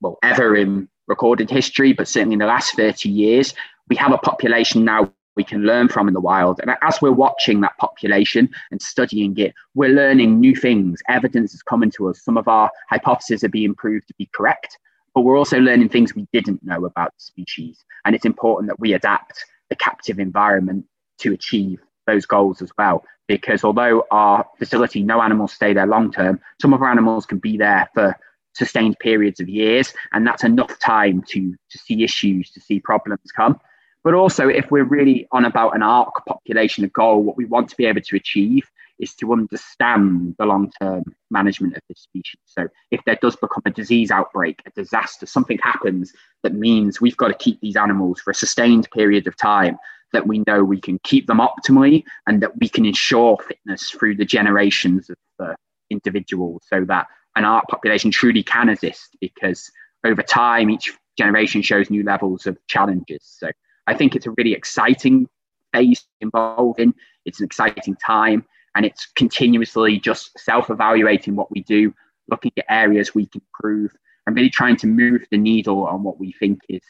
well, 0.00 0.18
ever 0.22 0.56
in 0.56 0.88
recorded 1.06 1.50
history, 1.50 1.92
but 1.92 2.08
certainly 2.08 2.32
in 2.32 2.38
the 2.40 2.46
last 2.46 2.74
30 2.74 3.08
years, 3.08 3.54
we 3.88 3.96
have 3.96 4.12
a 4.12 4.18
population 4.18 4.84
now 4.84 5.12
we 5.36 5.44
can 5.44 5.64
learn 5.64 5.88
from 5.88 6.08
in 6.08 6.14
the 6.14 6.20
wild. 6.20 6.58
And 6.60 6.74
as 6.82 7.00
we're 7.02 7.12
watching 7.12 7.60
that 7.60 7.76
population 7.76 8.48
and 8.70 8.80
studying 8.80 9.36
it, 9.36 9.54
we're 9.74 9.90
learning 9.90 10.40
new 10.40 10.56
things. 10.56 11.00
Evidence 11.08 11.54
is 11.54 11.62
coming 11.62 11.90
to 11.92 12.08
us. 12.08 12.22
Some 12.22 12.38
of 12.38 12.48
our 12.48 12.70
hypotheses 12.88 13.44
are 13.44 13.50
being 13.50 13.74
proved 13.74 14.08
to 14.08 14.14
be 14.16 14.30
correct, 14.34 14.78
but 15.16 15.22
we're 15.22 15.38
also 15.38 15.58
learning 15.58 15.88
things 15.88 16.14
we 16.14 16.28
didn't 16.30 16.62
know 16.62 16.84
about 16.84 17.10
species. 17.16 17.82
And 18.04 18.14
it's 18.14 18.26
important 18.26 18.68
that 18.68 18.78
we 18.78 18.92
adapt 18.92 19.46
the 19.70 19.74
captive 19.74 20.18
environment 20.18 20.84
to 21.20 21.32
achieve 21.32 21.80
those 22.06 22.26
goals 22.26 22.60
as 22.60 22.70
well. 22.76 23.02
Because 23.26 23.64
although 23.64 24.04
our 24.10 24.44
facility, 24.58 25.02
no 25.02 25.22
animals 25.22 25.54
stay 25.54 25.72
there 25.72 25.86
long 25.86 26.12
term, 26.12 26.38
some 26.60 26.74
of 26.74 26.82
our 26.82 26.90
animals 26.90 27.24
can 27.24 27.38
be 27.38 27.56
there 27.56 27.88
for 27.94 28.14
sustained 28.52 28.98
periods 28.98 29.40
of 29.40 29.48
years, 29.48 29.94
and 30.12 30.26
that's 30.26 30.44
enough 30.44 30.78
time 30.80 31.24
to 31.30 31.56
to 31.70 31.78
see 31.78 32.04
issues, 32.04 32.50
to 32.50 32.60
see 32.60 32.78
problems 32.78 33.32
come. 33.34 33.58
But 34.04 34.12
also, 34.12 34.48
if 34.48 34.70
we're 34.70 34.84
really 34.84 35.26
on 35.32 35.46
about 35.46 35.74
an 35.74 35.82
ark 35.82 36.26
population 36.28 36.88
goal, 36.92 37.22
what 37.22 37.38
we 37.38 37.46
want 37.46 37.70
to 37.70 37.76
be 37.76 37.86
able 37.86 38.02
to 38.02 38.16
achieve 38.16 38.70
is 38.98 39.14
to 39.14 39.32
understand 39.32 40.34
the 40.38 40.46
long 40.46 40.70
term 40.80 41.04
management 41.30 41.76
of 41.76 41.82
this 41.88 42.00
species. 42.00 42.40
So, 42.44 42.68
if 42.90 43.00
there 43.04 43.18
does 43.20 43.36
become 43.36 43.62
a 43.66 43.70
disease 43.70 44.10
outbreak, 44.10 44.62
a 44.66 44.70
disaster, 44.70 45.26
something 45.26 45.58
happens 45.62 46.12
that 46.42 46.54
means 46.54 47.00
we've 47.00 47.16
got 47.16 47.28
to 47.28 47.34
keep 47.34 47.60
these 47.60 47.76
animals 47.76 48.20
for 48.20 48.30
a 48.30 48.34
sustained 48.34 48.88
period 48.92 49.26
of 49.26 49.36
time, 49.36 49.78
that 50.12 50.26
we 50.26 50.42
know 50.46 50.64
we 50.64 50.80
can 50.80 50.98
keep 51.02 51.26
them 51.26 51.38
optimally 51.40 52.04
and 52.26 52.42
that 52.42 52.58
we 52.58 52.68
can 52.68 52.86
ensure 52.86 53.36
fitness 53.46 53.90
through 53.90 54.16
the 54.16 54.24
generations 54.24 55.10
of 55.10 55.16
the 55.38 55.56
individuals 55.90 56.62
so 56.68 56.84
that 56.84 57.06
an 57.36 57.44
ark 57.44 57.66
population 57.68 58.10
truly 58.10 58.42
can 58.42 58.68
exist 58.68 59.16
because 59.20 59.70
over 60.04 60.22
time 60.22 60.70
each 60.70 60.92
generation 61.18 61.62
shows 61.62 61.90
new 61.90 62.02
levels 62.02 62.46
of 62.46 62.56
challenges. 62.66 63.20
So 63.22 63.50
I 63.86 63.94
think 63.94 64.14
it's 64.16 64.26
a 64.26 64.30
really 64.32 64.52
exciting 64.52 65.28
phase 65.72 66.04
involved 66.20 66.80
in. 66.80 66.94
It's 67.24 67.40
an 67.40 67.46
exciting 67.46 67.96
time 67.96 68.46
and 68.76 68.84
it's 68.84 69.06
continuously 69.16 69.98
just 69.98 70.38
self-evaluating 70.38 71.34
what 71.34 71.50
we 71.50 71.62
do, 71.62 71.94
looking 72.28 72.52
at 72.58 72.66
areas 72.68 73.14
we 73.14 73.26
can 73.26 73.40
improve 73.40 73.96
and 74.26 74.36
really 74.36 74.50
trying 74.50 74.76
to 74.76 74.86
move 74.86 75.24
the 75.30 75.38
needle 75.38 75.86
on 75.86 76.02
what 76.02 76.20
we 76.20 76.32
think 76.32 76.60
is 76.68 76.82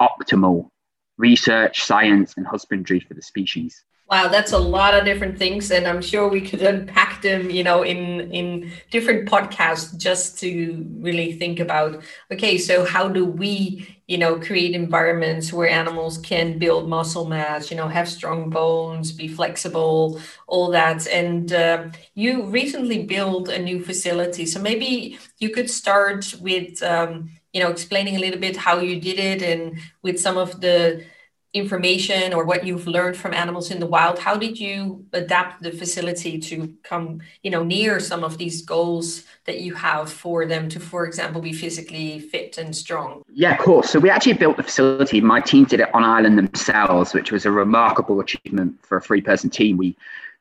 optimal 0.00 0.68
research, 1.16 1.82
science, 1.82 2.34
and 2.36 2.46
husbandry 2.46 3.00
for 3.00 3.14
the 3.14 3.22
species. 3.22 3.84
Wow, 4.10 4.26
that's 4.26 4.50
a 4.50 4.58
lot 4.58 4.94
of 4.94 5.04
different 5.04 5.38
things, 5.38 5.70
and 5.70 5.86
I'm 5.86 6.02
sure 6.02 6.26
we 6.28 6.40
could 6.40 6.60
unpack 6.72 7.22
them, 7.22 7.48
you 7.48 7.62
know, 7.62 7.82
in 7.84 8.32
in 8.32 8.72
different 8.90 9.28
podcasts 9.28 9.96
just 9.96 10.38
to 10.40 10.84
really 10.98 11.34
think 11.34 11.60
about. 11.60 12.02
Okay, 12.32 12.58
so 12.58 12.84
how 12.84 13.06
do 13.08 13.24
we, 13.24 13.86
you 14.08 14.18
know, 14.18 14.40
create 14.40 14.74
environments 14.74 15.52
where 15.52 15.68
animals 15.68 16.18
can 16.18 16.58
build 16.58 16.88
muscle 16.88 17.26
mass, 17.28 17.70
you 17.70 17.76
know, 17.76 17.86
have 17.86 18.08
strong 18.08 18.50
bones, 18.50 19.12
be 19.12 19.28
flexible, 19.28 20.20
all 20.48 20.72
that. 20.72 21.06
And 21.06 21.52
uh, 21.52 21.90
you 22.14 22.46
recently 22.46 23.04
built 23.04 23.48
a 23.48 23.62
new 23.62 23.80
facility, 23.84 24.44
so 24.44 24.60
maybe 24.60 25.18
you 25.38 25.50
could 25.50 25.70
start 25.70 26.34
with, 26.40 26.82
um, 26.82 27.30
you 27.52 27.62
know, 27.62 27.70
explaining 27.70 28.16
a 28.16 28.18
little 28.18 28.40
bit 28.40 28.56
how 28.56 28.80
you 28.80 29.00
did 29.00 29.20
it 29.20 29.40
and 29.42 29.78
with 30.02 30.18
some 30.18 30.36
of 30.36 30.60
the 30.60 31.04
information 31.52 32.32
or 32.32 32.44
what 32.44 32.64
you've 32.64 32.86
learned 32.86 33.16
from 33.16 33.34
animals 33.34 33.72
in 33.72 33.80
the 33.80 33.86
wild 33.86 34.20
how 34.20 34.36
did 34.36 34.58
you 34.58 35.04
adapt 35.12 35.60
the 35.60 35.72
facility 35.72 36.38
to 36.38 36.72
come 36.84 37.20
you 37.42 37.50
know 37.50 37.64
near 37.64 37.98
some 37.98 38.22
of 38.22 38.38
these 38.38 38.62
goals 38.62 39.24
that 39.46 39.60
you 39.60 39.74
have 39.74 40.12
for 40.12 40.46
them 40.46 40.68
to 40.68 40.78
for 40.78 41.04
example 41.04 41.40
be 41.40 41.52
physically 41.52 42.20
fit 42.20 42.56
and 42.56 42.74
strong? 42.74 43.22
Yeah 43.32 43.54
of 43.54 43.58
course. 43.58 43.90
So 43.90 43.98
we 43.98 44.10
actually 44.10 44.34
built 44.34 44.58
the 44.58 44.62
facility. 44.62 45.20
My 45.20 45.40
team 45.40 45.64
did 45.64 45.80
it 45.80 45.92
on 45.92 46.04
island 46.04 46.38
themselves 46.38 47.14
which 47.14 47.32
was 47.32 47.44
a 47.44 47.50
remarkable 47.50 48.20
achievement 48.20 48.76
for 48.84 48.98
a 48.98 49.00
three 49.00 49.20
person 49.20 49.50
team. 49.50 49.76
We 49.76 49.96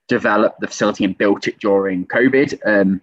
developed 0.08 0.60
the 0.60 0.68
facility 0.68 1.06
and 1.06 1.18
built 1.18 1.48
it 1.48 1.58
during 1.60 2.06
covid. 2.06 2.60
Um, 2.66 3.02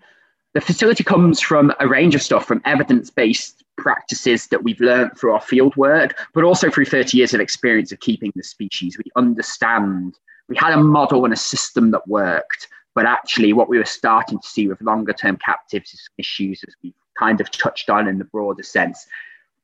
the 0.55 0.61
facility 0.61 1.03
comes 1.03 1.41
from 1.41 1.73
a 1.81 1.89
range 1.89 2.15
of 2.15 2.23
stuff 2.23 2.47
from 2.47 2.63
evidence 2.65 3.11
based 3.11 3.65
practices 3.77 4.47
that 4.49 4.63
we've 4.63 4.81
learned 4.81 5.17
through 5.17 5.33
our 5.33 5.41
field 5.41 5.77
work, 5.77 6.19
but 6.35 6.45
also 6.45 6.71
through 6.71 6.87
30 6.87 7.17
years 7.17 7.35
of 7.35 7.41
experience 7.41 7.93
of 7.93 8.01
keeping 8.01 8.33
the 8.35 8.43
species. 8.43 8.99
We 8.99 9.11
understand, 9.17 10.19
we 10.49 10.57
had 10.57 10.73
a 10.73 10.83
model 10.83 11.25
and 11.25 11.33
a 11.33 11.37
system 11.37 11.91
that 11.93 12.07
worked, 12.09 12.69
but 12.95 13.07
actually, 13.07 13.53
what 13.53 13.69
we 13.69 13.79
were 13.79 13.85
starting 13.85 14.39
to 14.39 14.49
see 14.49 14.69
with 14.69 14.81
longer 14.81 15.13
term 15.13 15.37
captives 15.37 15.93
is 15.93 16.09
issues, 16.17 16.65
as 16.67 16.75
we 16.83 16.95
kind 17.19 17.41
of 17.41 17.51
touched 17.51 17.91
on 17.91 18.09
in 18.09 18.19
the 18.19 18.25
broader 18.25 18.63
sense, 18.63 19.07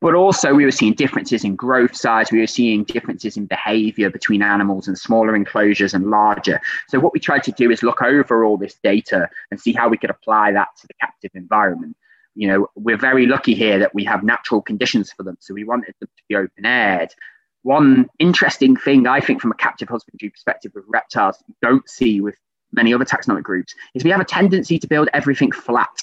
but 0.03 0.17
also, 0.17 0.53
we 0.53 0.65
were 0.65 0.73
seeing 0.73 0.95
differences 0.95 1.45
in 1.45 1.55
growth 1.55 1.95
size. 1.95 2.33
We 2.33 2.41
were 2.41 2.49
seeing 2.49 2.83
differences 2.83 3.37
in 3.37 3.47
behavior 3.47 4.11
between 4.11 4.43
animals 4.43 4.89
and 4.89 4.99
smaller 4.99 5.37
enclosures 5.37 5.95
and 5.95 6.11
larger. 6.11 6.61
So, 6.89 6.99
what 6.99 7.13
we 7.13 7.21
tried 7.21 7.45
to 7.45 7.53
do 7.53 7.71
is 7.71 7.85
look 7.85 8.03
over 8.03 8.45
all 8.45 8.57
this 8.57 8.75
data 8.83 9.31
and 9.53 9.61
see 9.61 9.73
how 9.73 9.89
we 9.89 9.97
could 9.97 10.11
apply 10.11 10.51
that 10.53 10.69
to 10.81 10.89
the 10.89 10.95
captive 10.95 11.31
environment. 11.35 11.97
You 12.35 12.49
know, 12.49 12.67
we're 12.75 12.97
very 12.97 13.27
lucky 13.27 13.55
here 13.55 13.79
that 13.79 13.95
we 13.95 14.05
have 14.05 14.23
natural 14.23 14.63
conditions 14.63 15.13
for 15.13 15.23
them. 15.23 15.37
So, 15.41 15.55
we 15.55 15.65
wanted 15.65 15.95
them 16.01 16.09
to 16.17 16.23
be 16.29 16.37
open 16.37 16.65
aired. 16.65 17.15
One 17.63 18.09
interesting 18.19 18.77
thing 18.77 19.07
I 19.07 19.21
think 19.21 19.41
from 19.41 19.53
a 19.53 19.57
captive 19.57 19.89
husbandry 19.89 20.31
perspective 20.31 20.73
with 20.75 20.85
reptiles 20.89 21.43
you 21.47 21.55
don't 21.63 21.89
see 21.89 22.21
with 22.21 22.35
many 22.73 22.93
other 22.93 23.05
taxonomic 23.05 23.43
groups 23.45 23.75
is 23.95 24.03
we 24.03 24.11
have 24.11 24.21
a 24.21 24.25
tendency 24.25 24.79
to 24.79 24.89
build 24.89 25.09
everything 25.13 25.53
flat 25.53 26.03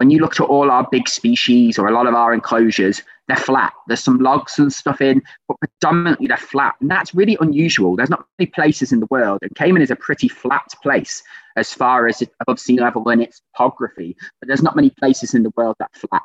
when 0.00 0.08
you 0.08 0.18
look 0.18 0.40
at 0.40 0.46
all 0.46 0.70
our 0.70 0.88
big 0.90 1.06
species 1.08 1.78
or 1.78 1.86
a 1.86 1.92
lot 1.92 2.06
of 2.06 2.14
our 2.14 2.32
enclosures, 2.32 3.02
they're 3.30 3.36
flat. 3.36 3.72
There's 3.86 4.02
some 4.02 4.18
logs 4.18 4.58
and 4.58 4.72
stuff 4.72 5.00
in, 5.00 5.22
but 5.48 5.56
predominantly 5.60 6.26
they're 6.26 6.36
flat. 6.36 6.74
And 6.80 6.90
that's 6.90 7.14
really 7.14 7.36
unusual. 7.40 7.96
There's 7.96 8.10
not 8.10 8.26
many 8.38 8.50
places 8.50 8.92
in 8.92 9.00
the 9.00 9.06
world. 9.10 9.38
And 9.42 9.54
Cayman 9.54 9.82
is 9.82 9.90
a 9.90 9.96
pretty 9.96 10.28
flat 10.28 10.66
place 10.82 11.22
as 11.56 11.72
far 11.72 12.08
as 12.08 12.22
above 12.40 12.58
sea 12.58 12.78
level 12.78 13.08
in 13.10 13.20
its 13.20 13.40
topography, 13.52 14.16
but 14.40 14.48
there's 14.48 14.62
not 14.62 14.76
many 14.76 14.90
places 14.90 15.34
in 15.34 15.42
the 15.42 15.52
world 15.56 15.76
that 15.78 15.94
flat. 15.94 16.22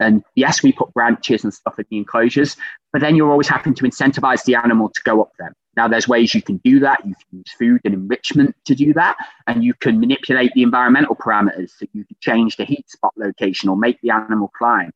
And 0.00 0.22
yes, 0.34 0.62
we 0.62 0.72
put 0.72 0.92
branches 0.92 1.44
and 1.44 1.54
stuff 1.54 1.78
in 1.78 1.86
the 1.90 1.98
enclosures, 1.98 2.56
but 2.92 3.00
then 3.00 3.14
you're 3.14 3.30
always 3.30 3.48
having 3.48 3.74
to 3.74 3.84
incentivize 3.84 4.44
the 4.44 4.56
animal 4.56 4.88
to 4.88 5.00
go 5.04 5.22
up 5.22 5.32
them. 5.38 5.54
Now, 5.76 5.88
there's 5.88 6.06
ways 6.06 6.34
you 6.34 6.42
can 6.42 6.58
do 6.58 6.78
that. 6.80 7.04
You 7.04 7.14
can 7.14 7.38
use 7.38 7.52
food 7.58 7.80
and 7.84 7.94
enrichment 7.94 8.54
to 8.66 8.74
do 8.74 8.92
that, 8.94 9.16
and 9.46 9.64
you 9.64 9.74
can 9.74 9.98
manipulate 9.98 10.52
the 10.54 10.62
environmental 10.62 11.16
parameters. 11.16 11.70
So 11.70 11.86
you 11.92 12.04
can 12.04 12.16
change 12.20 12.56
the 12.56 12.64
heat 12.64 12.88
spot 12.88 13.12
location 13.16 13.68
or 13.68 13.76
make 13.76 14.00
the 14.00 14.10
animal 14.10 14.52
climb. 14.56 14.92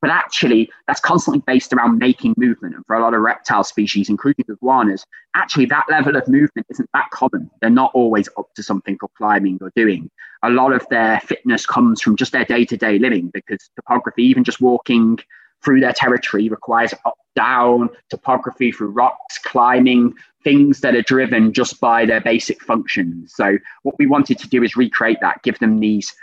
But 0.00 0.10
actually, 0.10 0.70
that's 0.86 1.00
constantly 1.00 1.42
based 1.46 1.72
around 1.72 1.98
making 1.98 2.34
movement. 2.36 2.74
And 2.74 2.84
for 2.86 2.96
a 2.96 3.02
lot 3.02 3.14
of 3.14 3.20
reptile 3.20 3.64
species, 3.64 4.08
including 4.08 4.44
iguanas, 4.48 5.04
actually 5.34 5.66
that 5.66 5.86
level 5.90 6.16
of 6.16 6.28
movement 6.28 6.66
isn't 6.70 6.90
that 6.92 7.10
common. 7.10 7.50
They're 7.60 7.70
not 7.70 7.92
always 7.94 8.28
up 8.38 8.52
to 8.54 8.62
something 8.62 8.96
for 8.98 9.08
climbing 9.16 9.58
or 9.60 9.72
doing. 9.74 10.10
A 10.42 10.50
lot 10.50 10.72
of 10.72 10.86
their 10.90 11.20
fitness 11.20 11.66
comes 11.66 12.02
from 12.02 12.16
just 12.16 12.32
their 12.32 12.44
day 12.44 12.64
to 12.66 12.76
day 12.76 12.98
living 12.98 13.30
because 13.32 13.70
topography, 13.76 14.24
even 14.24 14.44
just 14.44 14.60
walking 14.60 15.18
through 15.64 15.80
their 15.80 15.92
territory 15.92 16.48
requires 16.48 16.94
up 17.04 17.16
down 17.34 17.88
topography 18.10 18.72
through 18.72 18.88
rocks 18.88 19.38
climbing 19.38 20.14
things 20.44 20.80
that 20.80 20.94
are 20.94 21.02
driven 21.02 21.52
just 21.52 21.80
by 21.80 22.06
their 22.06 22.20
basic 22.20 22.62
functions 22.62 23.32
so 23.34 23.58
what 23.82 23.94
we 23.98 24.06
wanted 24.06 24.38
to 24.38 24.48
do 24.48 24.62
is 24.62 24.76
recreate 24.76 25.18
that 25.20 25.42
give 25.42 25.58
them 25.58 25.80
these 25.80 26.14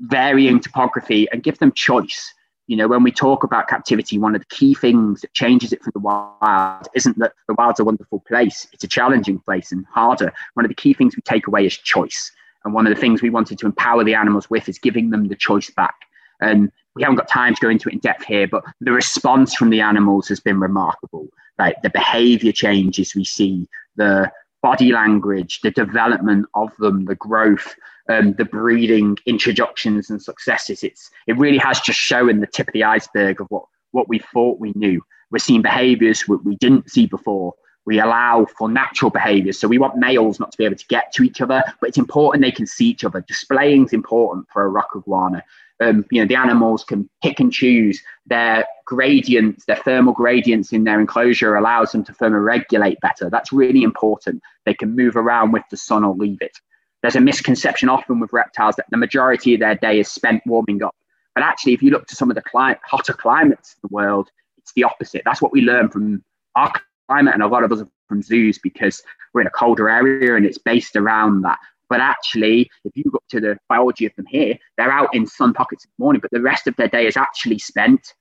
varying 0.00 0.58
topography 0.58 1.28
and 1.30 1.42
give 1.42 1.58
them 1.58 1.72
choice 1.72 2.32
you 2.66 2.76
know 2.76 2.88
when 2.88 3.02
we 3.02 3.12
talk 3.12 3.44
about 3.44 3.68
captivity 3.68 4.18
one 4.18 4.34
of 4.34 4.40
the 4.40 4.54
key 4.54 4.74
things 4.74 5.20
that 5.20 5.32
changes 5.34 5.72
it 5.72 5.82
from 5.82 5.92
the 5.94 6.00
wild 6.00 6.88
isn't 6.94 7.18
that 7.18 7.32
the 7.48 7.54
wild's 7.54 7.80
a 7.80 7.84
wonderful 7.84 8.20
place 8.26 8.66
it's 8.72 8.84
a 8.84 8.88
challenging 8.88 9.38
place 9.38 9.72
and 9.72 9.86
harder. 9.86 10.32
One 10.54 10.64
of 10.64 10.68
the 10.68 10.74
key 10.74 10.94
things 10.94 11.16
we 11.16 11.22
take 11.22 11.46
away 11.46 11.66
is 11.66 11.76
choice. 11.76 12.32
And 12.64 12.74
one 12.74 12.86
of 12.86 12.94
the 12.94 13.00
things 13.00 13.22
we 13.22 13.30
wanted 13.30 13.58
to 13.58 13.66
empower 13.66 14.04
the 14.04 14.14
animals 14.14 14.50
with 14.50 14.68
is 14.68 14.78
giving 14.78 15.10
them 15.10 15.28
the 15.28 15.36
choice 15.36 15.70
back. 15.70 15.94
And 16.40 16.70
we 16.94 17.02
haven't 17.02 17.16
got 17.16 17.28
time 17.28 17.54
to 17.54 17.60
go 17.60 17.68
into 17.68 17.88
it 17.88 17.94
in 17.94 17.98
depth 18.00 18.24
here, 18.24 18.48
but 18.48 18.64
the 18.80 18.92
response 18.92 19.54
from 19.54 19.70
the 19.70 19.80
animals 19.80 20.28
has 20.28 20.40
been 20.40 20.60
remarkable. 20.60 21.28
Like 21.58 21.80
the 21.82 21.90
behavior 21.90 22.52
changes 22.52 23.14
we 23.14 23.24
see, 23.24 23.68
the 23.96 24.30
body 24.62 24.92
language, 24.92 25.60
the 25.62 25.70
development 25.70 26.46
of 26.54 26.76
them, 26.78 27.04
the 27.04 27.14
growth, 27.14 27.74
um, 28.08 28.34
the 28.34 28.44
breeding 28.44 29.16
introductions 29.26 30.10
and 30.10 30.22
successes. 30.22 30.82
It's 30.82 31.10
it 31.26 31.36
really 31.36 31.58
has 31.58 31.80
just 31.80 31.98
shown 31.98 32.40
the 32.40 32.46
tip 32.46 32.68
of 32.68 32.72
the 32.74 32.84
iceberg 32.84 33.40
of 33.40 33.46
what 33.48 33.64
what 33.92 34.08
we 34.08 34.18
thought 34.18 34.60
we 34.60 34.72
knew. 34.74 35.02
We're 35.30 35.38
seeing 35.38 35.62
behaviors 35.62 36.28
we 36.28 36.56
didn't 36.56 36.90
see 36.90 37.06
before. 37.06 37.54
We 37.84 38.00
allow 38.00 38.46
for 38.58 38.68
natural 38.68 39.10
behaviors. 39.10 39.58
So 39.58 39.68
we 39.68 39.78
want 39.78 39.96
males 39.96 40.40
not 40.40 40.50
to 40.52 40.58
be 40.58 40.64
able 40.64 40.76
to 40.76 40.86
get 40.88 41.12
to 41.14 41.22
each 41.22 41.40
other, 41.40 41.62
but 41.80 41.88
it's 41.88 41.98
important 41.98 42.42
they 42.42 42.50
can 42.50 42.66
see 42.66 42.86
each 42.86 43.04
other. 43.04 43.24
Displaying 43.26 43.86
is 43.86 43.92
important 43.92 44.46
for 44.52 44.64
a 44.64 44.68
rock 44.68 44.90
iguana 44.96 45.44
um, 45.80 46.04
you 46.10 46.20
know, 46.20 46.26
the 46.26 46.36
animals 46.36 46.84
can 46.84 47.08
pick 47.22 47.40
and 47.40 47.52
choose 47.52 48.00
their 48.26 48.66
gradients, 48.86 49.64
their 49.66 49.76
thermal 49.76 50.12
gradients 50.12 50.72
in 50.72 50.84
their 50.84 51.00
enclosure 51.00 51.56
allows 51.56 51.92
them 51.92 52.04
to 52.04 52.12
thermoregulate 52.12 53.00
better. 53.00 53.28
That's 53.28 53.52
really 53.52 53.82
important. 53.82 54.42
They 54.64 54.74
can 54.74 54.96
move 54.96 55.16
around 55.16 55.52
with 55.52 55.64
the 55.70 55.76
sun 55.76 56.04
or 56.04 56.14
leave 56.14 56.40
it. 56.40 56.58
There's 57.06 57.14
a 57.14 57.20
misconception 57.20 57.88
often 57.88 58.18
with 58.18 58.32
reptiles 58.32 58.74
that 58.74 58.86
the 58.90 58.96
majority 58.96 59.54
of 59.54 59.60
their 59.60 59.76
day 59.76 60.00
is 60.00 60.10
spent 60.10 60.42
warming 60.44 60.82
up. 60.82 60.92
But 61.36 61.44
actually, 61.44 61.72
if 61.72 61.80
you 61.80 61.92
look 61.92 62.08
to 62.08 62.16
some 62.16 62.32
of 62.32 62.34
the 62.34 62.42
cli- 62.42 62.74
hotter 62.82 63.12
climates 63.12 63.74
in 63.74 63.88
the 63.88 63.94
world, 63.94 64.28
it's 64.58 64.72
the 64.72 64.82
opposite. 64.82 65.22
That's 65.24 65.40
what 65.40 65.52
we 65.52 65.60
learn 65.60 65.88
from 65.88 66.24
our 66.56 66.72
climate 67.08 67.34
and 67.34 67.44
a 67.44 67.46
lot 67.46 67.62
of 67.62 67.70
us 67.70 67.84
from 68.08 68.22
zoos 68.22 68.58
because 68.58 69.04
we're 69.32 69.42
in 69.42 69.46
a 69.46 69.50
colder 69.50 69.88
area 69.88 70.34
and 70.34 70.44
it's 70.44 70.58
based 70.58 70.96
around 70.96 71.42
that. 71.42 71.60
But 71.88 72.00
actually, 72.00 72.68
if 72.84 72.96
you 72.96 73.04
look 73.12 73.22
to 73.28 73.38
the 73.38 73.56
biology 73.68 74.06
of 74.06 74.16
them 74.16 74.26
here, 74.26 74.58
they're 74.76 74.90
out 74.90 75.14
in 75.14 75.28
sun 75.28 75.52
pockets 75.52 75.84
in 75.84 75.90
the 75.96 76.02
morning, 76.02 76.20
but 76.20 76.32
the 76.32 76.42
rest 76.42 76.66
of 76.66 76.74
their 76.74 76.88
day 76.88 77.06
is 77.06 77.16
actually 77.16 77.60
spent 77.60 78.14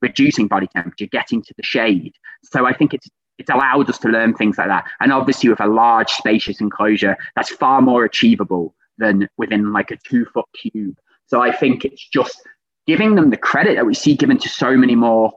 reducing 0.00 0.48
body 0.48 0.66
temperature, 0.74 1.06
getting 1.06 1.42
to 1.42 1.54
the 1.56 1.62
shade. 1.62 2.16
So 2.42 2.66
I 2.66 2.72
think 2.72 2.92
it's 2.92 3.08
it's 3.38 3.50
allowed 3.50 3.88
us 3.88 3.98
to 3.98 4.08
learn 4.08 4.34
things 4.34 4.58
like 4.58 4.68
that. 4.68 4.84
And 5.00 5.12
obviously, 5.12 5.48
with 5.48 5.60
a 5.60 5.66
large, 5.66 6.10
spacious 6.10 6.60
enclosure, 6.60 7.16
that's 7.34 7.50
far 7.50 7.82
more 7.82 8.04
achievable 8.04 8.74
than 8.98 9.28
within 9.36 9.72
like 9.72 9.90
a 9.90 9.96
two 9.96 10.24
foot 10.26 10.46
cube. 10.54 10.96
So 11.26 11.40
I 11.40 11.50
think 11.50 11.84
it's 11.84 12.06
just 12.08 12.42
giving 12.86 13.14
them 13.14 13.30
the 13.30 13.36
credit 13.36 13.76
that 13.76 13.86
we 13.86 13.94
see 13.94 14.14
given 14.14 14.38
to 14.38 14.48
so 14.48 14.76
many 14.76 14.94
more 14.94 15.32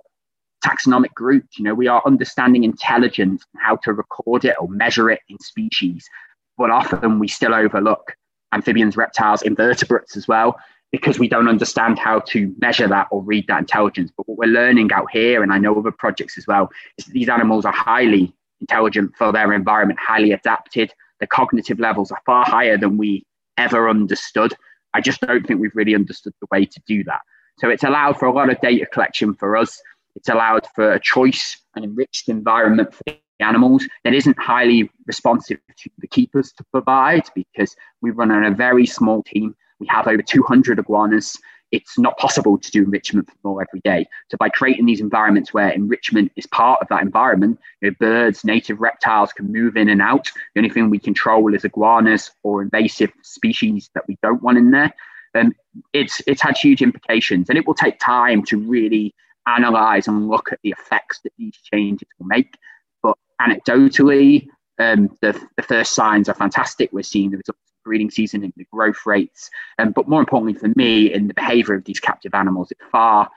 taxonomic 0.66 1.14
groups. 1.14 1.58
You 1.58 1.64
know, 1.64 1.74
we 1.74 1.88
are 1.88 2.02
understanding 2.06 2.64
intelligence 2.64 3.44
and 3.54 3.62
how 3.62 3.78
to 3.84 3.94
record 3.94 4.46
it 4.46 4.56
or 4.60 4.68
measure 4.68 5.10
it 5.10 5.22
in 5.30 5.40
species 5.40 6.10
but 6.58 6.70
often 6.70 7.20
we 7.20 7.28
still 7.28 7.54
overlook 7.54 8.16
amphibians, 8.54 8.96
reptiles, 8.96 9.42
invertebrates 9.42 10.16
as 10.16 10.28
well, 10.28 10.56
because 10.96 11.20
we 11.20 11.28
don't 11.28 11.50
understand 11.50 12.00
how 12.00 12.20
to 12.20 12.56
measure 12.60 12.88
that 12.88 13.08
or 13.12 13.22
read 13.22 13.46
that 13.48 13.60
intelligence. 13.60 14.12
But 14.16 14.30
what 14.30 14.38
we're 14.38 14.54
learning 14.54 14.92
out 14.94 15.12
here, 15.12 15.44
and 15.44 15.52
I 15.52 15.58
know 15.58 15.78
other 15.78 15.92
projects 15.92 16.38
as 16.38 16.48
well, 16.48 16.70
is 16.98 17.06
that 17.06 17.12
these 17.12 17.28
animals 17.28 17.66
are 17.66 17.74
highly 17.74 18.34
intelligent 18.62 19.14
for 19.18 19.34
their 19.34 19.52
environment, 19.52 20.00
highly 20.00 20.32
adapted. 20.32 20.94
The 21.20 21.28
cognitive 21.28 21.80
levels 21.80 22.12
are 22.12 22.22
far 22.26 22.46
higher 22.46 22.78
than 22.78 22.98
we 22.98 23.26
ever 23.58 23.90
understood. 23.90 24.54
I 24.94 25.02
just 25.02 25.20
don't 25.20 25.46
think 25.46 25.60
we've 25.60 25.76
really 25.76 25.96
understood 25.96 26.34
the 26.40 26.48
way 26.50 26.66
to 26.66 26.82
do 26.88 27.04
that. 27.04 27.20
So 27.60 27.70
it's 27.70 27.84
allowed 27.84 28.18
for 28.18 28.28
a 28.28 28.34
lot 28.34 28.50
of 28.50 28.60
data 28.62 28.86
collection 28.86 29.34
for 29.34 29.58
us. 29.58 29.82
It's 30.16 30.30
allowed 30.30 30.66
for 30.76 30.94
a 30.94 31.00
choice 31.00 31.58
and 31.76 31.84
enriched 31.84 32.30
environment 32.30 32.94
for 32.94 33.04
the 33.06 33.20
animals 33.42 33.86
that 34.06 34.14
isn't 34.14 34.40
highly 34.40 34.90
responsive 35.06 35.58
to 35.78 35.90
the 35.98 36.08
keepers 36.08 36.54
to 36.54 36.64
provide 36.72 37.24
because 37.36 37.76
we 38.02 38.12
run 38.12 38.32
on 38.32 38.46
a 38.46 38.52
very 38.52 38.86
small 38.86 39.24
team. 39.24 39.56
We 39.80 39.88
have 39.88 40.08
over 40.08 40.22
200 40.22 40.80
iguanas. 40.80 41.38
it's 41.72 41.98
not 41.98 42.18
possible 42.18 42.58
to 42.58 42.72
do 42.72 42.84
enrichment 42.84 43.28
for 43.28 43.36
more 43.44 43.62
every 43.62 43.82
day. 43.82 44.06
So 44.30 44.38
by 44.38 44.50
creating 44.50 44.86
these 44.86 45.02
environments 45.02 45.54
where 45.54 45.70
enrichment 45.70 46.32
is 46.36 46.46
part 46.48 46.80
of 46.82 46.88
that 46.90 47.02
environment, 47.02 47.60
you 47.82 47.90
know, 47.90 47.96
birds, 48.00 48.46
native 48.46 48.80
reptiles 48.80 49.34
can 49.34 49.52
move 49.52 49.76
in 49.76 49.90
and 49.90 50.02
out. 50.02 50.32
The 50.54 50.60
only 50.60 50.70
thing 50.70 50.90
we 50.90 51.00
control 51.00 51.54
is 51.54 51.66
iguanas 51.66 52.32
or 52.44 52.62
invasive 52.62 53.12
species 53.24 53.90
that 53.96 54.08
we 54.08 54.18
don't 54.22 54.44
want 54.44 54.58
in 54.58 54.72
there. 54.72 54.94
Um, 55.34 55.54
it's 55.92 56.22
it's 56.28 56.42
had 56.42 56.58
huge 56.58 56.82
implications, 56.82 57.50
and 57.50 57.58
it 57.58 57.68
will 57.68 57.74
take 57.74 58.00
time 58.00 58.44
to 58.46 58.58
really 58.58 59.14
analyze 59.48 60.08
and 60.08 60.30
look 60.30 60.52
at 60.52 60.60
the 60.64 60.72
effects 60.72 61.20
that 61.24 61.34
these 61.38 61.58
changes 61.58 62.08
will 62.18 62.28
make. 62.28 62.58
But 63.04 63.18
anecdotally, 63.42 64.48
um, 64.80 65.16
the, 65.22 65.40
the 65.58 65.64
first 65.64 65.94
signs 65.94 66.30
are 66.30 66.36
fantastic. 66.36 66.92
We're 66.92 67.04
seeing 67.04 67.32
the 67.32 67.38
results 67.38 67.60
breeding 67.86 68.12
season 68.12 68.44
and 68.44 68.54
the 68.58 68.68
growth 68.74 69.06
rates. 69.06 69.50
Um, 69.80 69.92
but 69.92 70.10
more 70.10 70.20
importantly 70.20 70.60
for 70.60 70.74
me, 70.76 71.14
in 71.14 71.28
the 71.28 71.34
behavior 71.34 71.76
of 71.76 71.86
these 71.86 72.00
captive 72.00 72.34
animals, 72.34 72.72
it's 72.72 72.82
far 72.92 73.30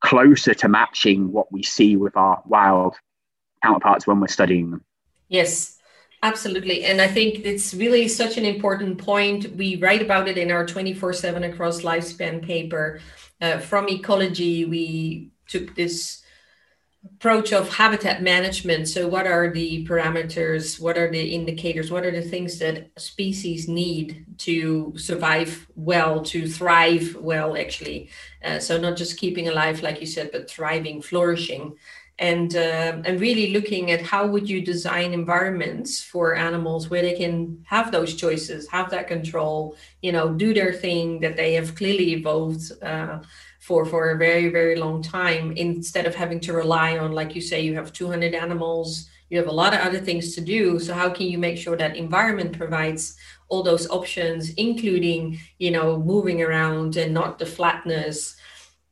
closer 0.00 0.54
to 0.54 0.68
matching 0.68 1.32
what 1.32 1.50
we 1.52 1.62
see 1.62 1.96
with 1.96 2.16
our 2.16 2.42
wild 2.46 2.94
counterparts 3.62 4.06
when 4.06 4.20
we're 4.20 4.28
studying 4.28 4.70
them. 4.70 4.84
Yes, 5.28 5.78
Absolutely. 6.22 6.84
And 6.84 7.00
I 7.00 7.08
think 7.08 7.46
it's 7.46 7.72
really 7.72 8.06
such 8.06 8.36
an 8.36 8.44
important 8.44 8.98
point. 8.98 9.56
We 9.56 9.76
write 9.76 10.02
about 10.02 10.28
it 10.28 10.36
in 10.36 10.50
our 10.50 10.66
24 10.66 11.14
7 11.14 11.44
across 11.44 11.80
lifespan 11.80 12.42
paper. 12.42 13.00
Uh, 13.40 13.58
from 13.58 13.88
ecology, 13.88 14.66
we 14.66 15.30
took 15.48 15.74
this 15.74 16.22
approach 17.04 17.52
of 17.52 17.68
habitat 17.68 18.22
management. 18.22 18.88
So, 18.88 19.08
what 19.08 19.26
are 19.26 19.50
the 19.50 19.86
parameters? 19.86 20.78
What 20.80 20.98
are 20.98 21.10
the 21.10 21.34
indicators? 21.34 21.90
What 21.90 22.04
are 22.04 22.10
the 22.10 22.22
things 22.22 22.58
that 22.58 22.90
species 22.98 23.68
need 23.68 24.26
to 24.38 24.92
survive 24.96 25.66
well, 25.76 26.22
to 26.24 26.46
thrive 26.46 27.16
well, 27.18 27.56
actually? 27.56 28.10
Uh, 28.44 28.58
so, 28.58 28.78
not 28.78 28.96
just 28.96 29.18
keeping 29.18 29.48
alive, 29.48 29.82
like 29.82 30.00
you 30.00 30.06
said, 30.06 30.30
but 30.32 30.50
thriving, 30.50 31.00
flourishing. 31.00 31.76
And, 32.18 32.54
uh, 32.54 33.00
and 33.06 33.18
really 33.18 33.54
looking 33.54 33.92
at 33.92 34.02
how 34.02 34.26
would 34.26 34.46
you 34.46 34.60
design 34.60 35.14
environments 35.14 36.02
for 36.02 36.34
animals 36.34 36.90
where 36.90 37.00
they 37.00 37.14
can 37.14 37.64
have 37.66 37.90
those 37.90 38.14
choices, 38.14 38.68
have 38.68 38.90
that 38.90 39.08
control, 39.08 39.74
you 40.02 40.12
know, 40.12 40.34
do 40.34 40.52
their 40.52 40.74
thing 40.74 41.20
that 41.20 41.38
they 41.38 41.54
have 41.54 41.74
clearly 41.74 42.12
evolved 42.12 42.72
uh, 42.82 43.20
for 43.60 43.84
for 43.86 44.10
a 44.10 44.18
very 44.18 44.48
very 44.48 44.74
long 44.74 45.00
time 45.02 45.52
instead 45.52 46.06
of 46.06 46.14
having 46.14 46.40
to 46.40 46.52
rely 46.52 46.98
on 46.98 47.12
like 47.12 47.34
you 47.34 47.40
say 47.40 47.60
you 47.60 47.74
have 47.74 47.92
200 47.92 48.34
animals 48.34 49.08
you 49.30 49.38
have 49.38 49.46
a 49.46 49.52
lot 49.52 49.72
of 49.72 49.80
other 49.80 50.00
things 50.00 50.34
to 50.34 50.40
do. 50.40 50.78
So 50.78 50.92
how 50.92 51.08
can 51.08 51.26
you 51.26 51.38
make 51.38 51.56
sure 51.56 51.76
that 51.76 51.96
environment 51.96 52.58
provides 52.58 53.16
all 53.48 53.62
those 53.62 53.88
options 53.88 54.50
including 54.54 55.38
you 55.58 55.70
know 55.70 55.98
moving 55.98 56.42
around 56.42 56.96
and 56.96 57.14
not 57.14 57.38
the 57.38 57.46
flatness 57.46 58.36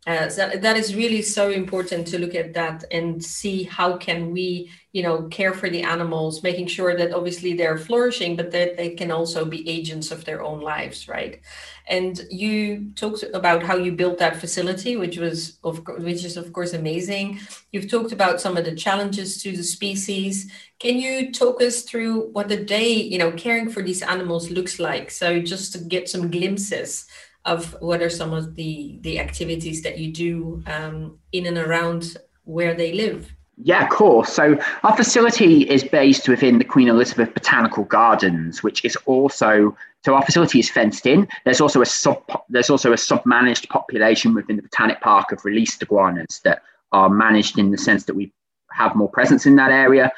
uh, 0.08 0.26
that 0.56 0.76
is 0.78 0.96
really 0.96 1.20
so 1.20 1.50
important 1.50 2.06
to 2.06 2.18
look 2.18 2.34
at 2.34 2.54
that 2.54 2.82
and 2.90 3.22
see 3.22 3.64
how 3.64 3.94
can 3.98 4.30
we 4.30 4.70
you 4.92 5.02
know 5.02 5.24
care 5.24 5.52
for 5.52 5.68
the 5.68 5.82
animals 5.82 6.42
making 6.42 6.66
sure 6.66 6.96
that 6.96 7.12
obviously 7.12 7.52
they're 7.52 7.76
flourishing 7.76 8.34
but 8.34 8.50
that 8.50 8.78
they 8.78 8.88
can 8.88 9.10
also 9.10 9.44
be 9.44 9.68
agents 9.68 10.10
of 10.10 10.24
their 10.24 10.42
own 10.42 10.60
lives 10.60 11.08
right? 11.08 11.42
And 11.86 12.18
you 12.30 12.92
talked 12.96 13.22
about 13.34 13.62
how 13.62 13.76
you 13.76 13.92
built 13.92 14.16
that 14.18 14.36
facility 14.36 14.96
which 14.96 15.18
was 15.18 15.58
of 15.62 15.86
which 15.98 16.24
is 16.24 16.38
of 16.38 16.54
course 16.54 16.72
amazing. 16.72 17.40
You've 17.70 17.90
talked 17.90 18.12
about 18.12 18.40
some 18.40 18.56
of 18.56 18.64
the 18.64 18.74
challenges 18.74 19.42
to 19.42 19.54
the 19.54 19.62
species. 19.62 20.50
Can 20.78 20.96
you 20.96 21.32
talk 21.32 21.60
us 21.60 21.82
through 21.82 22.30
what 22.30 22.48
the 22.48 22.64
day 22.64 22.92
you 22.94 23.18
know 23.18 23.32
caring 23.32 23.68
for 23.68 23.82
these 23.82 24.00
animals 24.00 24.50
looks 24.50 24.78
like? 24.78 25.10
So 25.10 25.38
just 25.42 25.74
to 25.74 25.78
get 25.80 26.08
some 26.08 26.30
glimpses 26.30 27.06
of 27.48 27.76
what 27.80 28.02
are 28.02 28.10
some 28.10 28.32
of 28.32 28.54
the 28.54 28.98
the 29.02 29.18
activities 29.18 29.82
that 29.82 29.98
you 29.98 30.12
do 30.12 30.62
um, 30.66 31.18
in 31.32 31.46
and 31.46 31.58
around 31.58 32.16
where 32.44 32.74
they 32.74 32.92
live 32.92 33.32
yeah, 33.60 33.82
of 33.82 33.90
course. 33.90 34.32
So 34.32 34.56
our 34.84 34.96
facility 34.96 35.68
is 35.68 35.82
based 35.82 36.28
within 36.28 36.58
the 36.58 36.64
Queen 36.64 36.86
Elizabeth 36.86 37.34
Botanical 37.34 37.82
Gardens, 37.84 38.62
which 38.62 38.84
is 38.84 38.94
also 39.04 39.76
so 40.04 40.14
our 40.14 40.24
facility 40.24 40.60
is 40.60 40.70
fenced 40.70 41.06
in. 41.06 41.26
There's 41.44 41.60
also 41.60 41.82
a 41.82 41.86
sub 41.86 42.22
there's 42.48 42.70
also 42.70 42.92
a 42.92 42.96
sub-managed 42.96 43.68
population 43.68 44.32
within 44.32 44.56
the 44.56 44.62
Botanic 44.62 45.00
Park 45.00 45.32
of 45.32 45.44
released 45.44 45.82
iguanas 45.82 46.40
that 46.44 46.62
are 46.92 47.08
managed 47.08 47.58
in 47.58 47.72
the 47.72 47.78
sense 47.78 48.04
that 48.04 48.14
we 48.14 48.32
have 48.70 48.94
more 48.94 49.10
presence 49.10 49.44
in 49.44 49.56
that 49.56 49.72
area 49.72 50.12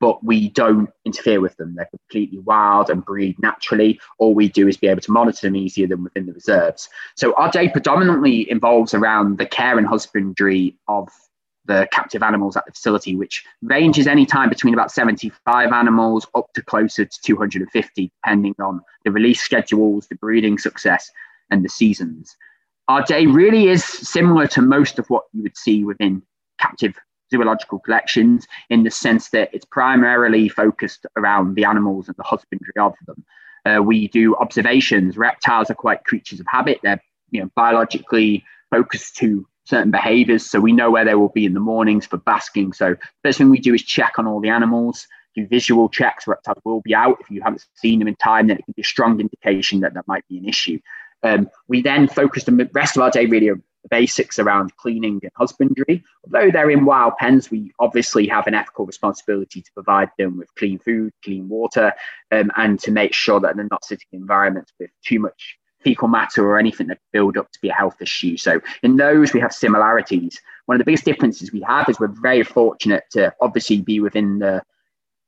but 0.00 0.22
we 0.24 0.50
don't 0.50 0.90
interfere 1.04 1.40
with 1.40 1.56
them. 1.56 1.74
They're 1.74 1.86
completely 1.86 2.38
wild 2.38 2.90
and 2.90 3.04
breed 3.04 3.36
naturally. 3.40 4.00
All 4.18 4.34
we 4.34 4.48
do 4.48 4.68
is 4.68 4.76
be 4.76 4.88
able 4.88 5.00
to 5.02 5.12
monitor 5.12 5.46
them 5.46 5.56
easier 5.56 5.86
than 5.86 6.04
within 6.04 6.26
the 6.26 6.32
reserves. 6.32 6.88
So 7.14 7.34
our 7.34 7.50
day 7.50 7.68
predominantly 7.68 8.50
involves 8.50 8.94
around 8.94 9.38
the 9.38 9.46
care 9.46 9.78
and 9.78 9.86
husbandry 9.86 10.76
of 10.88 11.08
the 11.64 11.88
captive 11.92 12.22
animals 12.22 12.56
at 12.56 12.64
the 12.66 12.72
facility, 12.72 13.16
which 13.16 13.44
ranges 13.62 14.06
any 14.06 14.24
time 14.24 14.48
between 14.48 14.74
about 14.74 14.92
75 14.92 15.72
animals 15.72 16.26
up 16.34 16.46
to 16.54 16.62
closer 16.62 17.04
to 17.04 17.22
250, 17.22 18.12
depending 18.22 18.54
on 18.60 18.80
the 19.04 19.10
release 19.10 19.40
schedules, 19.40 20.06
the 20.08 20.14
breeding 20.16 20.58
success, 20.58 21.10
and 21.50 21.64
the 21.64 21.68
seasons. 21.68 22.36
Our 22.88 23.02
day 23.02 23.26
really 23.26 23.68
is 23.68 23.84
similar 23.84 24.46
to 24.48 24.62
most 24.62 24.98
of 24.98 25.08
what 25.08 25.24
you 25.32 25.42
would 25.42 25.56
see 25.56 25.84
within 25.84 26.22
captive 26.60 26.94
zoological 27.30 27.78
collections 27.78 28.46
in 28.70 28.84
the 28.84 28.90
sense 28.90 29.30
that 29.30 29.50
it's 29.52 29.64
primarily 29.64 30.48
focused 30.48 31.06
around 31.16 31.54
the 31.54 31.64
animals 31.64 32.08
and 32.08 32.16
the 32.16 32.22
husbandry 32.22 32.74
of 32.78 32.94
them. 33.06 33.24
Uh, 33.64 33.82
we 33.82 34.08
do 34.08 34.36
observations. 34.36 35.16
Reptiles 35.16 35.70
are 35.70 35.74
quite 35.74 36.04
creatures 36.04 36.40
of 36.40 36.46
habit. 36.48 36.80
They're 36.82 37.02
you 37.30 37.42
know 37.42 37.50
biologically 37.56 38.44
focused 38.70 39.16
to 39.16 39.46
certain 39.64 39.90
behaviors. 39.90 40.48
So 40.48 40.60
we 40.60 40.72
know 40.72 40.90
where 40.90 41.04
they 41.04 41.14
will 41.14 41.28
be 41.28 41.44
in 41.44 41.54
the 41.54 41.60
mornings 41.60 42.06
for 42.06 42.18
basking. 42.18 42.72
So 42.72 42.96
first 43.24 43.38
thing 43.38 43.50
we 43.50 43.58
do 43.58 43.74
is 43.74 43.82
check 43.82 44.18
on 44.18 44.26
all 44.26 44.40
the 44.40 44.48
animals, 44.48 45.08
do 45.34 45.46
visual 45.46 45.88
checks. 45.88 46.26
Reptiles 46.26 46.62
will 46.64 46.80
be 46.80 46.94
out. 46.94 47.18
If 47.20 47.30
you 47.30 47.42
haven't 47.42 47.64
seen 47.74 47.98
them 47.98 48.08
in 48.08 48.16
time, 48.16 48.46
then 48.46 48.58
it 48.58 48.64
can 48.64 48.74
be 48.76 48.82
a 48.82 48.84
strong 48.84 49.20
indication 49.20 49.80
that 49.80 49.94
that 49.94 50.06
might 50.06 50.26
be 50.28 50.38
an 50.38 50.48
issue. 50.48 50.78
Um, 51.22 51.48
we 51.66 51.82
then 51.82 52.06
focus 52.08 52.44
the 52.44 52.70
rest 52.72 52.96
of 52.96 53.02
our 53.02 53.10
day 53.10 53.26
really 53.26 53.50
basics 53.88 54.38
around 54.38 54.76
cleaning 54.76 55.20
and 55.22 55.32
husbandry. 55.36 56.02
Although 56.24 56.50
they're 56.50 56.70
in 56.70 56.84
wild 56.84 57.16
pens, 57.18 57.50
we 57.50 57.72
obviously 57.78 58.26
have 58.28 58.46
an 58.46 58.54
ethical 58.54 58.86
responsibility 58.86 59.62
to 59.62 59.72
provide 59.72 60.10
them 60.18 60.36
with 60.36 60.54
clean 60.56 60.78
food, 60.78 61.12
clean 61.24 61.48
water, 61.48 61.92
um, 62.32 62.50
and 62.56 62.78
to 62.80 62.90
make 62.90 63.14
sure 63.14 63.40
that 63.40 63.56
they're 63.56 63.68
not 63.70 63.84
sitting 63.84 64.06
in 64.12 64.20
environments 64.20 64.72
with 64.78 64.90
too 65.04 65.20
much 65.20 65.58
fecal 65.80 66.08
matter 66.08 66.44
or 66.44 66.58
anything 66.58 66.88
that 66.88 66.98
build 67.12 67.36
up 67.36 67.50
to 67.52 67.60
be 67.60 67.68
a 67.68 67.72
health 67.72 68.00
issue. 68.00 68.36
So 68.36 68.60
in 68.82 68.96
those 68.96 69.32
we 69.32 69.40
have 69.40 69.52
similarities. 69.52 70.40
One 70.66 70.74
of 70.74 70.78
the 70.80 70.84
biggest 70.84 71.04
differences 71.04 71.52
we 71.52 71.60
have 71.60 71.88
is 71.88 72.00
we're 72.00 72.08
very 72.08 72.42
fortunate 72.42 73.04
to 73.12 73.32
obviously 73.40 73.82
be 73.82 74.00
within 74.00 74.40
the 74.40 74.62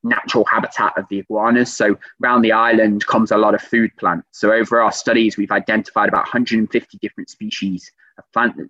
natural 0.03 0.45
habitat 0.45 0.97
of 0.97 1.07
the 1.09 1.21
iguanas. 1.21 1.73
So 1.73 1.97
around 2.23 2.43
the 2.43 2.53
island 2.53 3.07
comes 3.07 3.31
a 3.31 3.37
lot 3.37 3.55
of 3.55 3.63
food 3.63 3.91
plants. 3.99 4.27
So 4.33 4.53
over 4.53 4.81
our 4.81 4.93
studies, 4.93 5.37
we've 5.37 5.51
identified 5.51 6.09
about 6.09 6.25
150 6.25 6.99
different 6.99 7.31
species 7.31 7.91
of 8.19 8.33
plant 8.33 8.57
that 8.57 8.69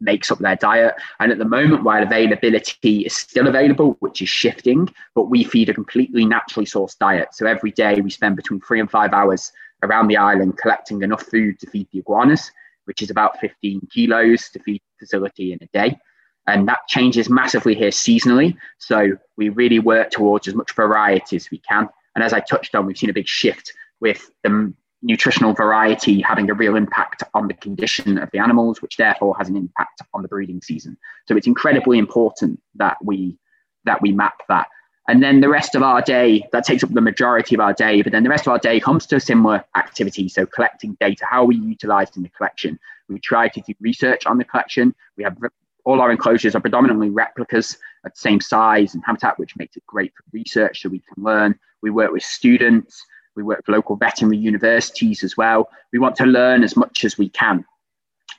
makes 0.00 0.30
up 0.30 0.38
their 0.38 0.56
diet. 0.56 0.94
And 1.20 1.32
at 1.32 1.38
the 1.38 1.44
moment, 1.44 1.84
while 1.84 2.02
availability 2.02 3.00
is 3.06 3.16
still 3.16 3.46
available, 3.46 3.96
which 4.00 4.20
is 4.22 4.28
shifting, 4.28 4.88
but 5.14 5.30
we 5.30 5.44
feed 5.44 5.68
a 5.68 5.74
completely 5.74 6.24
naturally 6.24 6.66
sourced 6.66 6.98
diet. 6.98 7.28
So 7.32 7.46
every 7.46 7.70
day 7.70 8.00
we 8.00 8.10
spend 8.10 8.36
between 8.36 8.60
three 8.60 8.80
and 8.80 8.90
five 8.90 9.12
hours 9.12 9.52
around 9.82 10.08
the 10.08 10.16
island 10.16 10.58
collecting 10.58 11.02
enough 11.02 11.22
food 11.22 11.58
to 11.60 11.70
feed 11.70 11.88
the 11.92 11.98
iguanas, 12.00 12.50
which 12.84 13.02
is 13.02 13.10
about 13.10 13.40
15 13.40 13.88
kilos 13.92 14.50
to 14.50 14.58
feed 14.60 14.80
the 14.80 15.06
facility 15.06 15.52
in 15.52 15.58
a 15.62 15.66
day. 15.72 15.98
And 16.46 16.68
that 16.68 16.86
changes 16.88 17.28
massively 17.28 17.74
here 17.74 17.90
seasonally. 17.90 18.56
So 18.78 19.12
we 19.36 19.48
really 19.48 19.80
work 19.80 20.10
towards 20.10 20.46
as 20.46 20.54
much 20.54 20.72
variety 20.72 21.36
as 21.36 21.50
we 21.50 21.58
can. 21.58 21.88
And 22.14 22.22
as 22.22 22.32
I 22.32 22.40
touched 22.40 22.74
on, 22.74 22.86
we've 22.86 22.96
seen 22.96 23.10
a 23.10 23.14
big 23.14 23.26
shift 23.26 23.72
with 24.00 24.30
the 24.42 24.72
nutritional 25.02 25.52
variety 25.52 26.20
having 26.20 26.50
a 26.50 26.54
real 26.54 26.76
impact 26.76 27.22
on 27.34 27.48
the 27.48 27.54
condition 27.54 28.18
of 28.18 28.30
the 28.32 28.38
animals, 28.38 28.82
which 28.82 28.96
therefore 28.96 29.36
has 29.38 29.48
an 29.48 29.56
impact 29.56 30.02
on 30.14 30.22
the 30.22 30.28
breeding 30.28 30.60
season. 30.60 30.96
So 31.28 31.36
it's 31.36 31.46
incredibly 31.46 31.98
important 31.98 32.60
that 32.76 32.96
we 33.02 33.38
that 33.84 34.02
we 34.02 34.12
map 34.12 34.42
that. 34.48 34.66
And 35.08 35.22
then 35.22 35.40
the 35.40 35.48
rest 35.48 35.76
of 35.76 35.82
our 35.82 36.02
day, 36.02 36.48
that 36.50 36.64
takes 36.64 36.82
up 36.82 36.92
the 36.92 37.00
majority 37.00 37.54
of 37.54 37.60
our 37.60 37.72
day, 37.72 38.02
but 38.02 38.10
then 38.10 38.24
the 38.24 38.28
rest 38.28 38.46
of 38.46 38.50
our 38.50 38.58
day 38.58 38.80
comes 38.80 39.06
to 39.06 39.16
a 39.16 39.20
similar 39.20 39.64
activity. 39.76 40.28
So 40.28 40.46
collecting 40.46 40.96
data, 40.98 41.24
how 41.24 41.42
are 41.42 41.46
we 41.46 41.56
utilizing 41.56 42.24
the 42.24 42.28
collection? 42.30 42.78
We 43.08 43.20
try 43.20 43.48
to 43.48 43.60
do 43.60 43.74
research 43.80 44.26
on 44.26 44.38
the 44.38 44.44
collection. 44.44 44.94
We 45.16 45.22
have 45.22 45.38
all 45.84 46.00
our 46.00 46.10
enclosures 46.10 46.56
are 46.56 46.60
predominantly 46.60 47.10
replicas 47.10 47.78
at 48.04 48.14
the 48.14 48.20
same 48.20 48.40
size 48.40 48.94
and 48.94 49.04
habitat, 49.06 49.38
which 49.38 49.56
makes 49.56 49.76
it 49.76 49.86
great 49.86 50.12
for 50.16 50.24
research 50.32 50.82
so 50.82 50.88
we 50.88 50.98
can 50.98 51.22
learn. 51.22 51.56
We 51.82 51.90
work 51.90 52.10
with 52.10 52.24
students, 52.24 53.00
we 53.36 53.42
work 53.42 53.58
with 53.58 53.68
local 53.68 53.96
veterinary 53.96 54.38
universities 54.38 55.22
as 55.22 55.36
well. 55.36 55.68
We 55.92 55.98
want 55.98 56.16
to 56.16 56.26
learn 56.26 56.64
as 56.64 56.76
much 56.76 57.04
as 57.04 57.18
we 57.18 57.28
can 57.28 57.64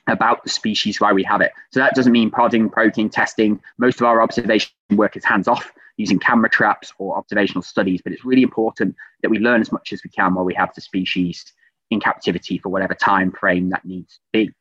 about 0.08 0.42
the 0.42 0.50
species 0.50 1.00
why 1.00 1.12
we 1.12 1.22
have 1.24 1.40
it. 1.40 1.52
So 1.70 1.80
that 1.80 1.94
doesn't 1.94 2.12
mean 2.12 2.30
prodding, 2.30 2.70
protein 2.70 3.10
testing. 3.10 3.60
Most 3.78 4.00
of 4.00 4.06
our 4.06 4.22
observation 4.22 4.70
work 4.92 5.16
is 5.16 5.24
hands 5.24 5.48
off 5.48 5.70
using 5.96 6.18
camera 6.18 6.48
traps 6.48 6.92
or 6.98 7.16
observational 7.16 7.62
studies, 7.62 8.00
but 8.02 8.12
it's 8.12 8.24
really 8.24 8.42
important 8.42 8.94
that 9.22 9.30
we 9.30 9.38
learn 9.38 9.60
as 9.60 9.72
much 9.72 9.92
as 9.92 10.02
we 10.02 10.10
can 10.10 10.34
while 10.34 10.44
we 10.44 10.54
have 10.54 10.74
the 10.74 10.80
species 10.80 11.44
in 11.90 12.00
captivity 12.00 12.58
for 12.58 12.68
whatever 12.68 12.94
time 12.94 13.32
frame 13.32 13.68
that 13.70 13.84
needs 13.84 14.14
to 14.14 14.20
be. 14.32 14.52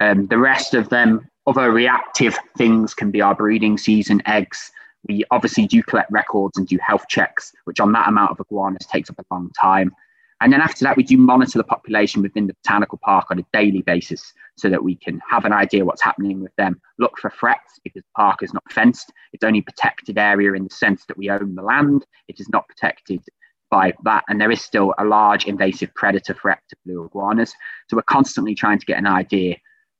Um, 0.00 0.26
the 0.26 0.38
rest 0.38 0.74
of 0.74 0.88
them, 0.88 1.28
other 1.46 1.70
reactive 1.70 2.38
things 2.56 2.94
can 2.94 3.10
be 3.10 3.20
our 3.20 3.34
breeding 3.34 3.78
season, 3.78 4.22
eggs. 4.26 4.70
We 5.08 5.24
obviously 5.30 5.66
do 5.66 5.82
collect 5.82 6.10
records 6.10 6.58
and 6.58 6.66
do 6.66 6.78
health 6.84 7.06
checks, 7.08 7.52
which 7.64 7.80
on 7.80 7.92
that 7.92 8.08
amount 8.08 8.32
of 8.32 8.40
iguanas 8.40 8.86
takes 8.86 9.10
up 9.10 9.18
a 9.18 9.34
long 9.34 9.50
time. 9.60 9.92
And 10.40 10.52
then 10.52 10.60
after 10.60 10.84
that, 10.84 10.96
we 10.96 11.02
do 11.02 11.16
monitor 11.16 11.58
the 11.58 11.64
population 11.64 12.20
within 12.20 12.46
the 12.46 12.54
botanical 12.62 12.98
park 13.02 13.26
on 13.30 13.38
a 13.38 13.44
daily 13.52 13.80
basis 13.82 14.34
so 14.56 14.68
that 14.68 14.82
we 14.82 14.94
can 14.94 15.20
have 15.28 15.46
an 15.46 15.52
idea 15.52 15.84
what's 15.84 16.02
happening 16.02 16.42
with 16.42 16.54
them. 16.56 16.80
Look 16.98 17.18
for 17.18 17.30
threats 17.30 17.80
because 17.82 18.02
the 18.02 18.22
park 18.22 18.42
is 18.42 18.52
not 18.52 18.70
fenced. 18.70 19.12
It's 19.32 19.44
only 19.44 19.62
protected 19.62 20.18
area 20.18 20.52
in 20.52 20.64
the 20.64 20.74
sense 20.74 21.06
that 21.06 21.16
we 21.16 21.30
own 21.30 21.54
the 21.54 21.62
land. 21.62 22.04
It 22.28 22.38
is 22.38 22.48
not 22.50 22.68
protected 22.68 23.22
by 23.70 23.94
that. 24.04 24.24
And 24.28 24.40
there 24.40 24.50
is 24.50 24.60
still 24.60 24.94
a 24.98 25.04
large 25.04 25.46
invasive 25.46 25.94
predator 25.94 26.34
threat 26.34 26.60
to 26.68 26.76
blue 26.84 27.04
iguanas. 27.04 27.54
So 27.88 27.96
we're 27.96 28.02
constantly 28.02 28.54
trying 28.54 28.78
to 28.78 28.86
get 28.86 28.98
an 28.98 29.06
idea 29.06 29.56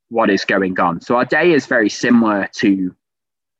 what 0.09 0.29
is 0.29 0.45
going 0.45 0.79
on. 0.79 1.01
So 1.01 1.15
our 1.15 1.25
day 1.25 1.51
is 1.51 1.65
very 1.65 1.89
similar 1.89 2.47
to 2.57 2.95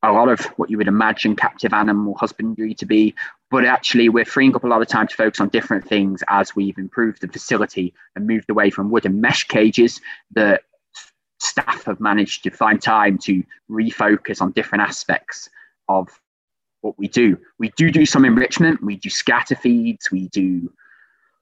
a 0.08 0.14
lot 0.14 0.30
of 0.30 0.42
what 0.58 0.70
you 0.70 0.78
would 0.78 0.88
imagine 0.88 1.36
captive 1.36 1.74
animal 1.74 2.16
husbandry 2.16 2.74
to 2.76 2.86
be, 2.86 3.14
but 3.52 3.66
actually 3.66 4.10
we're 4.10 4.26
freeing 4.26 4.56
up 4.56 4.64
a 4.64 4.68
lot 4.68 4.82
of 4.82 4.88
time 4.88 5.08
to 5.08 5.16
focus 5.16 5.40
on 5.40 5.50
different 5.50 5.88
things 5.88 6.24
as 6.28 6.56
we've 6.56 6.78
improved 6.78 7.22
the 7.22 7.28
facility 7.28 7.94
and 8.16 8.28
moved 8.28 8.50
away 8.50 8.70
from 8.70 8.90
wooden 8.90 9.20
mesh 9.22 9.44
cages 9.44 10.02
that 10.32 10.64
staff 11.40 11.84
have 11.86 12.00
managed 12.00 12.44
to 12.44 12.50
find 12.50 12.82
time 12.82 13.18
to 13.18 13.44
refocus 13.70 14.42
on 14.42 14.52
different 14.52 14.84
aspects 14.84 15.50
of 15.88 16.08
what 16.82 16.98
we 16.98 17.08
do. 17.08 17.38
We 17.60 17.70
do 17.76 17.92
do 17.92 18.06
some 18.06 18.26
enrichment, 18.26 18.84
we 18.84 18.96
do 18.96 19.10
scatter 19.10 19.56
feeds, 19.56 20.12
we 20.12 20.28
do 20.30 20.72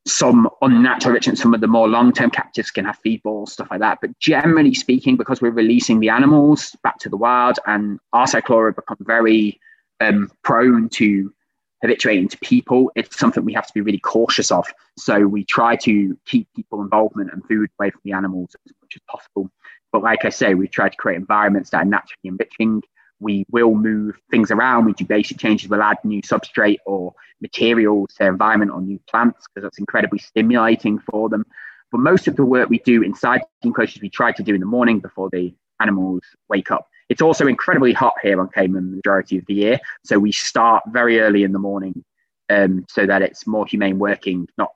some 0.08 0.47
unnatural 0.62 1.12
enrichment. 1.12 1.39
Some 1.39 1.53
of 1.53 1.62
the 1.62 1.68
more 1.68 1.88
long 1.88 2.14
term 2.14 2.30
captives 2.30 2.72
can 2.72 2.86
have 2.86 2.97
feed 2.99 3.24
balls, 3.24 3.53
stuff 3.53 3.68
like 3.72 3.80
that. 3.80 3.99
But 4.01 4.18
generally 4.20 4.74
speaking, 4.74 5.18
because 5.18 5.41
we're 5.41 5.51
releasing 5.51 5.99
the 5.99 6.10
animals 6.10 6.76
back 6.84 6.99
to 6.99 7.10
the 7.10 7.18
wild 7.18 7.60
and 7.66 7.99
our 8.14 8.26
cyclura 8.26 8.76
become 8.76 8.97
very 9.01 9.60
um, 9.99 10.32
prone 10.43 10.89
to 10.89 11.34
habituating 11.82 12.28
to 12.30 12.38
people, 12.39 12.91
it's 12.95 13.18
something 13.18 13.43
we 13.43 13.53
have 13.53 13.68
to 13.68 13.74
be 13.74 13.82
really 13.82 13.99
cautious 13.99 14.51
of. 14.51 14.68
So 14.97 15.28
we 15.28 15.43
try 15.43 15.76
to 15.78 16.18
keep 16.26 16.47
people 16.56 16.82
involvement 16.82 17.32
and 17.34 17.43
food 17.47 17.70
away 17.80 17.89
from 17.89 18.01
the 18.03 18.14
animals 18.14 18.56
as 18.66 18.74
much 18.82 18.93
as 18.95 19.01
possible. 19.10 19.49
But 19.91 20.03
like 20.03 20.26
I 20.26 20.30
say, 20.30 20.53
we 20.53 20.68
try 20.68 20.89
to 20.89 20.97
create 20.97 21.18
environments 21.18 21.72
that 21.72 21.82
are 21.82 21.86
naturally 21.86 22.20
enriching 22.26 22.84
we 23.20 23.45
will 23.49 23.76
move 23.76 24.18
things 24.30 24.51
around. 24.51 24.86
We 24.86 24.93
do 24.93 25.05
basic 25.05 25.38
changes. 25.38 25.70
We'll 25.70 25.82
add 25.82 25.97
new 26.03 26.22
substrate 26.22 26.80
or 26.86 27.13
materials 27.41 28.13
to 28.18 28.26
environment 28.28 28.72
or 28.72 28.82
new 28.82 28.99
plants 29.09 29.45
because 29.47 29.66
that's 29.66 29.80
incredibly 29.80 30.20
stimulating 30.20 30.99
for 30.99 31.30
them. 31.30 31.45
But 31.91 31.99
most 31.99 32.28
of 32.28 32.36
the 32.36 32.45
work 32.45 32.70
we 32.70 32.80
do 32.80 33.03
inside 33.03 33.41
the 33.61 33.68
enclosures, 33.68 34.01
we 34.01 34.09
try 34.09 34.32
to 34.32 34.43
do 34.43 34.53
in 34.53 34.59
the 34.59 34.66
morning 34.66 34.99
before 34.99 35.30
the 35.30 35.53
animals 35.80 36.24
wake 36.49 36.72
up. 36.72 36.88
It's 37.09 37.22
also 37.22 37.47
incredibly 37.47 37.93
hot 37.93 38.16
here 38.22 38.41
on 38.41 38.49
Cayman 38.49 38.89
the 38.89 38.95
majority 38.97 39.38
of 39.38 39.45
the 39.45 39.53
year. 39.53 39.80
So 40.03 40.18
we 40.18 40.32
start 40.32 40.84
very 40.88 41.20
early 41.20 41.43
in 41.43 41.51
the 41.51 41.59
morning 41.59 42.03
um, 42.49 42.86
so 42.89 43.05
that 43.05 43.22
it's 43.22 43.45
more 43.45 43.66
humane 43.66 43.99
working, 43.99 44.47
not 44.57 44.72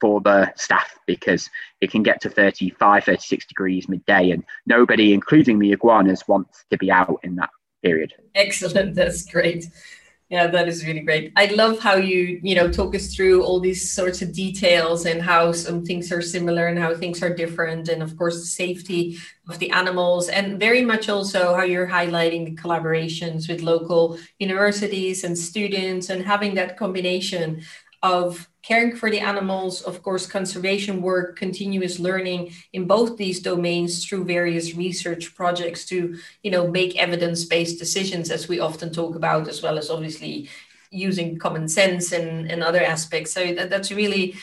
for 0.00 0.20
the 0.20 0.52
staff 0.56 0.96
because 1.06 1.48
it 1.80 1.90
can 1.90 2.02
get 2.02 2.20
to 2.22 2.30
35, 2.30 3.04
36 3.04 3.46
degrees 3.46 3.88
midday, 3.88 4.30
and 4.30 4.44
nobody, 4.66 5.12
including 5.12 5.58
the 5.58 5.72
iguanas, 5.72 6.26
wants 6.28 6.64
to 6.70 6.78
be 6.78 6.90
out 6.90 7.20
in 7.22 7.36
that 7.36 7.50
period. 7.82 8.12
Excellent. 8.34 8.94
That's 8.96 9.24
great. 9.24 9.66
Yeah, 10.30 10.46
that 10.48 10.68
is 10.68 10.84
really 10.84 11.00
great. 11.00 11.32
I 11.36 11.46
love 11.46 11.78
how 11.78 11.94
you, 11.94 12.38
you 12.42 12.54
know, 12.54 12.70
talk 12.70 12.94
us 12.94 13.14
through 13.14 13.42
all 13.44 13.60
these 13.60 13.90
sorts 13.90 14.20
of 14.20 14.34
details 14.34 15.06
and 15.06 15.22
how 15.22 15.52
some 15.52 15.86
things 15.86 16.12
are 16.12 16.20
similar 16.20 16.66
and 16.66 16.78
how 16.78 16.94
things 16.94 17.22
are 17.22 17.34
different. 17.34 17.88
And 17.88 18.02
of 18.02 18.14
course, 18.18 18.38
the 18.38 18.46
safety 18.46 19.16
of 19.48 19.58
the 19.58 19.70
animals 19.70 20.28
and 20.28 20.60
very 20.60 20.84
much 20.84 21.08
also 21.08 21.54
how 21.54 21.62
you're 21.62 21.88
highlighting 21.88 22.44
the 22.44 22.62
collaborations 22.62 23.48
with 23.48 23.62
local 23.62 24.18
universities 24.38 25.24
and 25.24 25.36
students 25.36 26.10
and 26.10 26.22
having 26.22 26.54
that 26.56 26.76
combination 26.76 27.62
of 28.02 28.48
caring 28.62 28.94
for 28.94 29.10
the 29.10 29.20
animals, 29.20 29.82
of 29.82 30.02
course, 30.02 30.26
conservation 30.26 31.00
work, 31.00 31.36
continuous 31.36 31.98
learning 31.98 32.52
in 32.72 32.86
both 32.86 33.16
these 33.16 33.40
domains 33.40 34.04
through 34.04 34.24
various 34.24 34.74
research 34.74 35.34
projects 35.34 35.84
to, 35.86 36.16
you 36.42 36.50
know, 36.50 36.68
make 36.68 36.96
evidence-based 36.96 37.78
decisions, 37.78 38.30
as 38.30 38.48
we 38.48 38.60
often 38.60 38.92
talk 38.92 39.14
about, 39.14 39.48
as 39.48 39.62
well 39.62 39.78
as 39.78 39.90
obviously 39.90 40.48
using 40.90 41.38
common 41.38 41.68
sense 41.68 42.12
and, 42.12 42.50
and 42.50 42.62
other 42.62 42.82
aspects. 42.82 43.32
So 43.32 43.52
that, 43.54 43.70
that's 43.70 43.90
really, 43.90 44.36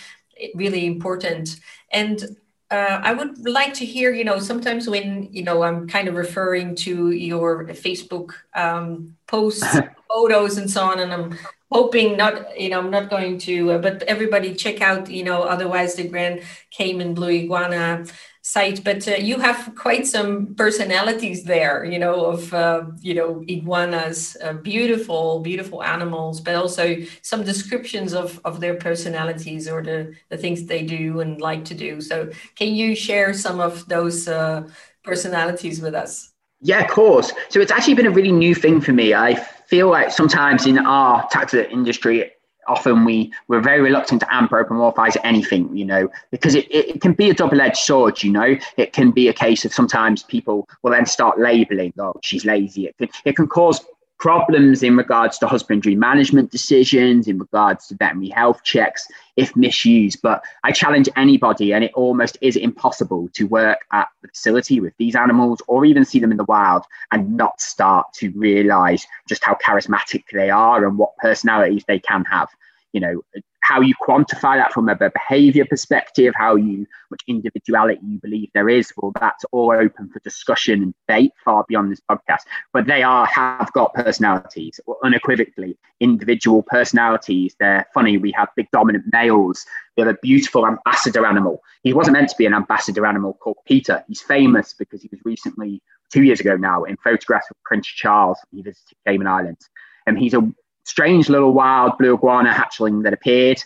really 0.53 0.85
important. 0.85 1.59
And 1.91 2.37
uh, 2.71 2.99
I 3.03 3.13
would 3.13 3.47
like 3.47 3.73
to 3.75 3.85
hear, 3.85 4.11
you 4.11 4.23
know, 4.23 4.39
sometimes 4.39 4.89
when, 4.89 5.29
you 5.31 5.43
know, 5.43 5.63
I'm 5.63 5.87
kind 5.87 6.07
of 6.07 6.15
referring 6.15 6.75
to 6.77 7.11
your 7.11 7.65
Facebook 7.67 8.31
um, 8.55 9.15
posts, 9.27 9.63
photos 10.09 10.57
and 10.57 10.69
so 10.69 10.83
on, 10.83 10.99
and 10.99 11.13
I'm 11.13 11.37
hoping 11.71 12.15
not, 12.17 12.59
you 12.59 12.69
know, 12.69 12.79
I'm 12.79 12.91
not 12.91 13.09
going 13.09 13.37
to, 13.39 13.71
uh, 13.73 13.77
but 13.79 14.03
everybody 14.03 14.53
check 14.53 14.81
out, 14.81 15.09
you 15.09 15.23
know, 15.23 15.43
otherwise 15.43 15.95
the 15.95 16.07
Grand 16.07 16.41
Cayman 16.71 17.13
Blue 17.13 17.29
Iguana 17.29 18.05
site. 18.41 18.83
But 18.83 19.07
uh, 19.07 19.15
you 19.15 19.39
have 19.39 19.73
quite 19.75 20.05
some 20.05 20.53
personalities 20.55 21.43
there, 21.43 21.83
you 21.83 21.97
know, 21.97 22.25
of, 22.25 22.53
uh, 22.53 22.83
you 23.01 23.15
know, 23.15 23.43
iguanas, 23.47 24.37
uh, 24.43 24.53
beautiful, 24.53 25.39
beautiful 25.39 25.83
animals, 25.83 26.39
but 26.39 26.53
also 26.55 26.97
some 27.23 27.43
descriptions 27.43 28.13
of, 28.13 28.39
of 28.45 28.59
their 28.59 28.75
personalities 28.75 29.67
or 29.67 29.81
the, 29.81 30.13
the 30.29 30.37
things 30.37 30.65
they 30.65 30.83
do 30.83 31.19
and 31.21 31.41
like 31.41 31.65
to 31.65 31.73
do. 31.73 31.99
So 32.01 32.29
can 32.55 32.75
you 32.75 32.95
share 32.95 33.33
some 33.33 33.59
of 33.59 33.87
those 33.87 34.27
uh, 34.27 34.67
personalities 35.03 35.81
with 35.81 35.95
us? 35.95 36.31
Yeah, 36.61 36.81
of 36.81 36.89
course. 36.89 37.31
So 37.49 37.59
it's 37.59 37.71
actually 37.71 37.95
been 37.95 38.05
a 38.05 38.11
really 38.11 38.31
new 38.31 38.55
thing 38.55 38.79
for 38.81 38.93
me. 38.93 39.13
I 39.13 39.45
feel 39.67 39.89
like 39.89 40.11
sometimes 40.11 40.65
in 40.65 40.77
our 40.79 41.27
taxa 41.29 41.69
industry, 41.71 42.31
often 42.67 43.05
we 43.05 43.31
we're 43.47 43.61
very 43.61 43.81
reluctant 43.81 44.21
to 44.21 44.27
anthropomorphize 44.27 45.15
anything 45.23 45.75
you 45.75 45.85
know 45.85 46.09
because 46.31 46.55
it, 46.55 46.65
it, 46.73 46.99
can 46.99 47.13
be 47.13 47.29
a 47.29 47.33
double-edged 47.33 47.77
sword 47.77 48.23
you 48.23 48.31
know. 48.31 48.55
It 48.77 48.93
can 48.93 49.11
be 49.11 49.27
a 49.27 49.33
case 49.33 49.65
of 49.65 49.73
sometimes 49.73 50.23
people 50.23 50.67
will 50.81 50.91
then 50.91 51.05
start 51.05 51.39
labeling 51.39 51.93
oh 51.99 52.13
she's 52.23 52.45
lazy. 52.45 52.87
It 52.87 52.97
can, 52.97 53.09
it 53.25 53.35
can 53.35 53.47
cause 53.47 53.85
problems 54.19 54.81
in 54.81 54.95
regards 54.95 55.37
to 55.39 55.47
husbandry 55.47 55.95
management 55.95 56.51
decisions, 56.51 57.27
in 57.27 57.37
regards 57.37 57.87
to 57.87 57.95
veterinary 57.95 58.29
health 58.29 58.63
checks, 58.63 59.07
if 59.35 59.55
misused. 59.55 60.19
But 60.21 60.43
I 60.63 60.71
challenge 60.71 61.09
anybody, 61.15 61.73
and 61.73 61.83
it 61.83 61.91
almost 61.93 62.37
is 62.41 62.55
impossible 62.55 63.29
to 63.33 63.45
work 63.45 63.79
at 63.91 64.07
the 64.21 64.29
facility 64.29 64.79
with 64.79 64.93
these 64.97 65.15
animals 65.15 65.61
or 65.67 65.85
even 65.85 66.05
see 66.05 66.19
them 66.19 66.31
in 66.31 66.37
the 66.37 66.45
wild 66.45 66.83
and 67.11 67.35
not 67.35 67.59
start 67.59 68.07
to 68.15 68.31
realize 68.31 69.05
just 69.27 69.43
how 69.43 69.55
charismatic 69.55 70.23
they 70.31 70.49
are 70.49 70.85
and 70.85 70.97
what 70.97 71.17
personalities 71.17 71.83
they 71.87 71.99
can 71.99 72.23
have. 72.25 72.49
You 72.95 73.01
know, 73.01 73.21
how 73.59 73.81
you 73.81 73.93
quantify 74.07 74.55
that 74.55 74.71
from 74.71 74.87
a 74.87 74.95
behavior 74.95 75.65
perspective, 75.65 76.33
how 76.37 76.55
you 76.55 76.85
much 77.11 77.21
individuality 77.27 77.99
you 78.07 78.19
believe 78.19 78.49
there 78.53 78.69
is, 78.69 78.93
well, 78.95 79.11
that's 79.19 79.43
all 79.51 79.73
open 79.73 80.07
for 80.09 80.19
discussion 80.19 80.81
and 80.81 80.93
debate 81.07 81.31
far 81.43 81.65
beyond 81.67 81.91
this 81.91 81.99
podcast. 82.09 82.43
But 82.71 82.85
they 82.85 83.03
are 83.03 83.25
have 83.25 83.71
got 83.73 83.93
personalities, 83.93 84.79
unequivocally 85.03 85.77
individual 85.99 86.63
personalities. 86.63 87.55
They're 87.59 87.85
funny. 87.93 88.17
We 88.17 88.31
have 88.37 88.49
big 88.55 88.67
dominant 88.71 89.05
males. 89.11 89.65
We 89.97 90.03
have 90.03 90.15
a 90.15 90.19
beautiful 90.21 90.65
ambassador 90.65 91.25
animal. 91.25 91.61
He 91.83 91.91
wasn't 91.91 92.13
meant 92.13 92.29
to 92.29 92.37
be 92.37 92.45
an 92.45 92.53
ambassador 92.53 93.05
animal 93.05 93.33
called 93.33 93.57
Peter. 93.65 94.03
He's 94.07 94.21
famous 94.21 94.73
because 94.73 95.01
he 95.01 95.09
was 95.11 95.19
recently 95.25 95.81
two 96.13 96.23
years 96.23 96.39
ago 96.39 96.55
now 96.55 96.83
in 96.83 96.97
photographs 96.97 97.49
of 97.49 97.57
Prince 97.65 97.87
Charles. 97.87 98.37
He 98.51 98.61
visited 98.61 98.95
Cayman 99.05 99.27
Islands. 99.27 99.69
And 100.07 100.19
he's 100.19 100.35
a 100.35 100.47
strange 100.85 101.29
little 101.29 101.53
wild 101.53 101.97
blue 101.97 102.15
iguana 102.15 102.51
hatchling 102.51 103.03
that 103.03 103.13
appeared, 103.13 103.61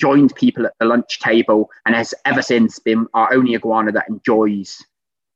joined 0.00 0.34
people 0.34 0.66
at 0.66 0.74
the 0.78 0.86
lunch 0.86 1.18
table, 1.20 1.70
and 1.86 1.94
has 1.94 2.14
ever 2.24 2.42
since 2.42 2.78
been 2.78 3.06
our 3.14 3.32
only 3.32 3.54
iguana 3.54 3.90
that 3.92 4.08
enjoys 4.08 4.82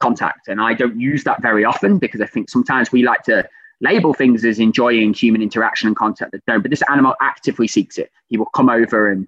contact. 0.01 0.49
And 0.49 0.61
I 0.61 0.75
don't 0.75 1.01
use 1.01 1.25
that 1.25 1.41
very 1.41 1.65
often 1.65 1.99
because 1.99 2.21
I 2.21 2.27
think 2.27 2.51
sometimes 2.51 2.93
we 2.93 3.03
like 3.03 3.23
to 3.25 3.49
label 3.81 4.15
things 4.15 4.45
as 4.45 4.59
enjoying 4.59 5.15
human 5.15 5.43
interaction 5.43 5.89
and 5.89 5.97
contact 5.97 6.33
that 6.33 6.45
don't. 6.47 6.63
But 6.63 6.71
this 6.71 6.83
animal 6.91 7.15
actively 7.21 7.69
seeks 7.69 7.99
it. 7.99 8.11
He 8.29 8.37
will 8.37 8.47
come 8.47 8.69
over 8.69 9.11
and 9.11 9.27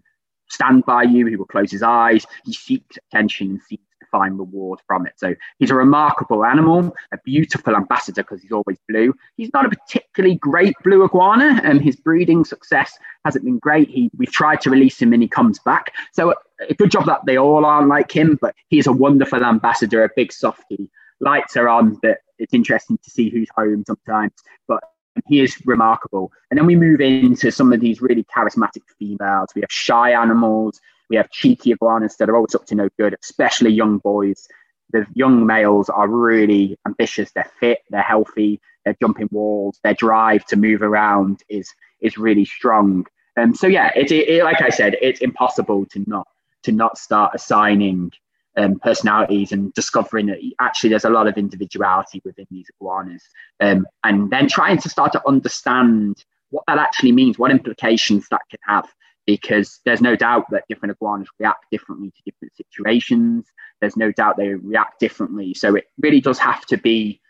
stand 0.51 0.85
by 0.85 1.05
you. 1.05 1.27
He 1.27 1.37
will 1.37 1.47
close 1.47 1.71
his 1.71 1.83
eyes. 1.83 2.27
He 2.45 2.53
seeks 2.53 2.97
attention 3.09 3.51
and 3.51 3.63
seeks 3.63 3.84
find 4.15 4.39
reward 4.39 4.79
from 4.87 5.07
it. 5.07 5.15
So 5.17 5.35
he's 5.59 5.73
a 5.73 5.75
remarkable 5.75 6.45
animal, 6.45 6.95
a 7.13 7.19
beautiful 7.25 7.75
ambassador 7.75 8.23
because 8.23 8.41
he's 8.43 8.53
always 8.53 8.79
blue. 8.89 9.13
He's 9.37 9.51
not 9.53 9.67
a 9.67 9.71
particularly 9.71 10.37
great 10.37 10.77
blue 10.85 11.03
iguana, 11.05 11.61
and 11.65 11.83
his 11.83 11.97
breeding 11.97 12.45
success 12.45 12.97
hasn't 13.25 13.45
been 13.45 13.59
great. 13.59 13.89
He 13.89 14.11
we've 14.17 14.31
tried 14.31 14.61
to 14.61 14.71
release 14.71 15.03
him 15.03 15.13
and 15.13 15.21
he 15.21 15.29
comes 15.29 15.59
back. 15.59 15.93
So 16.13 16.31
uh, 16.31 16.35
a 16.71 16.75
good 16.75 16.93
job 16.93 17.07
that 17.07 17.23
they 17.27 17.37
all 17.37 17.65
aren't 17.65 17.89
like 17.89 18.13
him, 18.13 18.39
but 18.41 18.55
he's 18.69 18.87
a 18.87 18.93
wonderful 18.93 19.45
ambassador, 19.45 20.05
a 20.05 20.11
big 20.15 20.33
softie. 20.33 20.89
Lights 21.21 21.57
are 21.57 21.69
on, 21.69 21.99
but 22.01 22.19
it's 22.39 22.55
interesting 22.55 22.99
to 23.03 23.11
see 23.11 23.31
who's 23.31 23.49
home 23.57 23.83
sometimes. 23.85 24.35
But 24.69 24.85
he 25.27 25.41
is 25.41 25.57
remarkable. 25.65 26.31
And 26.51 26.59
then 26.59 26.67
we 26.67 26.77
move 26.77 27.01
into 27.01 27.51
some 27.51 27.73
of 27.73 27.81
these 27.81 28.01
really 28.01 28.25
charismatic 28.25 28.83
females. 28.99 29.49
We 29.55 29.63
have 29.63 29.71
shy 29.71 30.11
animals. 30.11 30.81
We 31.11 31.17
have 31.17 31.31
cheeky 31.31 31.73
iguanas 31.73 32.17
that 32.17 32.29
are 32.29 32.37
always 32.37 32.55
up 32.55 32.67
to 32.67 32.75
no 32.75 32.89
good, 32.99 33.17
especially 33.23 33.71
young 33.71 33.99
boys. 33.99 34.49
the 34.91 35.07
young 35.15 35.47
males 35.47 35.89
are 35.89 36.09
really 36.09 36.79
ambitious. 36.87 37.33
They're 37.33 37.51
fit, 37.61 37.81
they're 37.91 38.03
healthy, 38.03 38.61
they're 38.85 38.97
jumping 39.01 39.29
walls. 39.31 39.81
Their 39.83 39.95
drive 39.95 40.45
to 40.47 40.57
move 40.57 40.83
around 40.83 41.43
is 41.49 41.69
is 42.01 42.19
really 42.19 42.45
strong. 42.45 43.07
And 43.37 43.51
um, 43.51 43.55
so 43.55 43.67
yeah, 43.67 43.91
it, 43.97 44.13
it, 44.13 44.45
like 44.45 44.63
I 44.63 44.69
said, 44.71 44.97
it's 45.03 45.21
impossible 45.21 45.87
to 45.87 46.05
not 46.07 46.29
to 46.63 46.73
not 46.73 46.99
start 46.99 47.33
assigning 47.35 48.13
um, 48.57 48.79
personalities 48.79 49.53
and 49.53 49.73
discovering 49.75 50.27
that 50.27 50.39
actually 50.61 50.91
there's 50.91 51.05
a 51.05 51.11
lot 51.11 51.27
of 51.27 51.37
individuality 51.37 52.23
within 52.25 52.47
these 52.51 52.67
iguanas, 52.81 53.23
um, 53.61 53.87
and 54.05 54.31
then 54.31 54.49
trying 54.49 54.79
to 54.79 54.89
start 54.89 55.13
to 55.13 55.23
understand 55.27 56.25
what 56.51 56.65
that 56.69 56.79
actually 56.79 57.13
means, 57.13 57.39
what 57.39 57.51
implications 57.51 58.29
that 58.31 58.43
can 58.49 58.61
have. 58.67 58.89
Because 59.27 59.81
there's 59.85 60.03
no 60.03 60.17
doubt 60.17 60.51
that 60.51 60.65
different 60.69 60.93
iguanas 60.93 61.29
react 61.39 61.65
differently 61.71 62.11
to 62.11 62.23
different 62.25 62.55
situations. 62.57 63.47
There's 63.81 63.97
no 63.97 64.13
doubt 64.13 64.37
they 64.37 64.55
react 64.55 65.01
differently. 65.01 65.55
So 65.55 65.75
it 65.75 65.85
really 65.99 66.21
does 66.21 66.39
have 66.39 66.67
to 66.67 66.77
be 66.77 67.21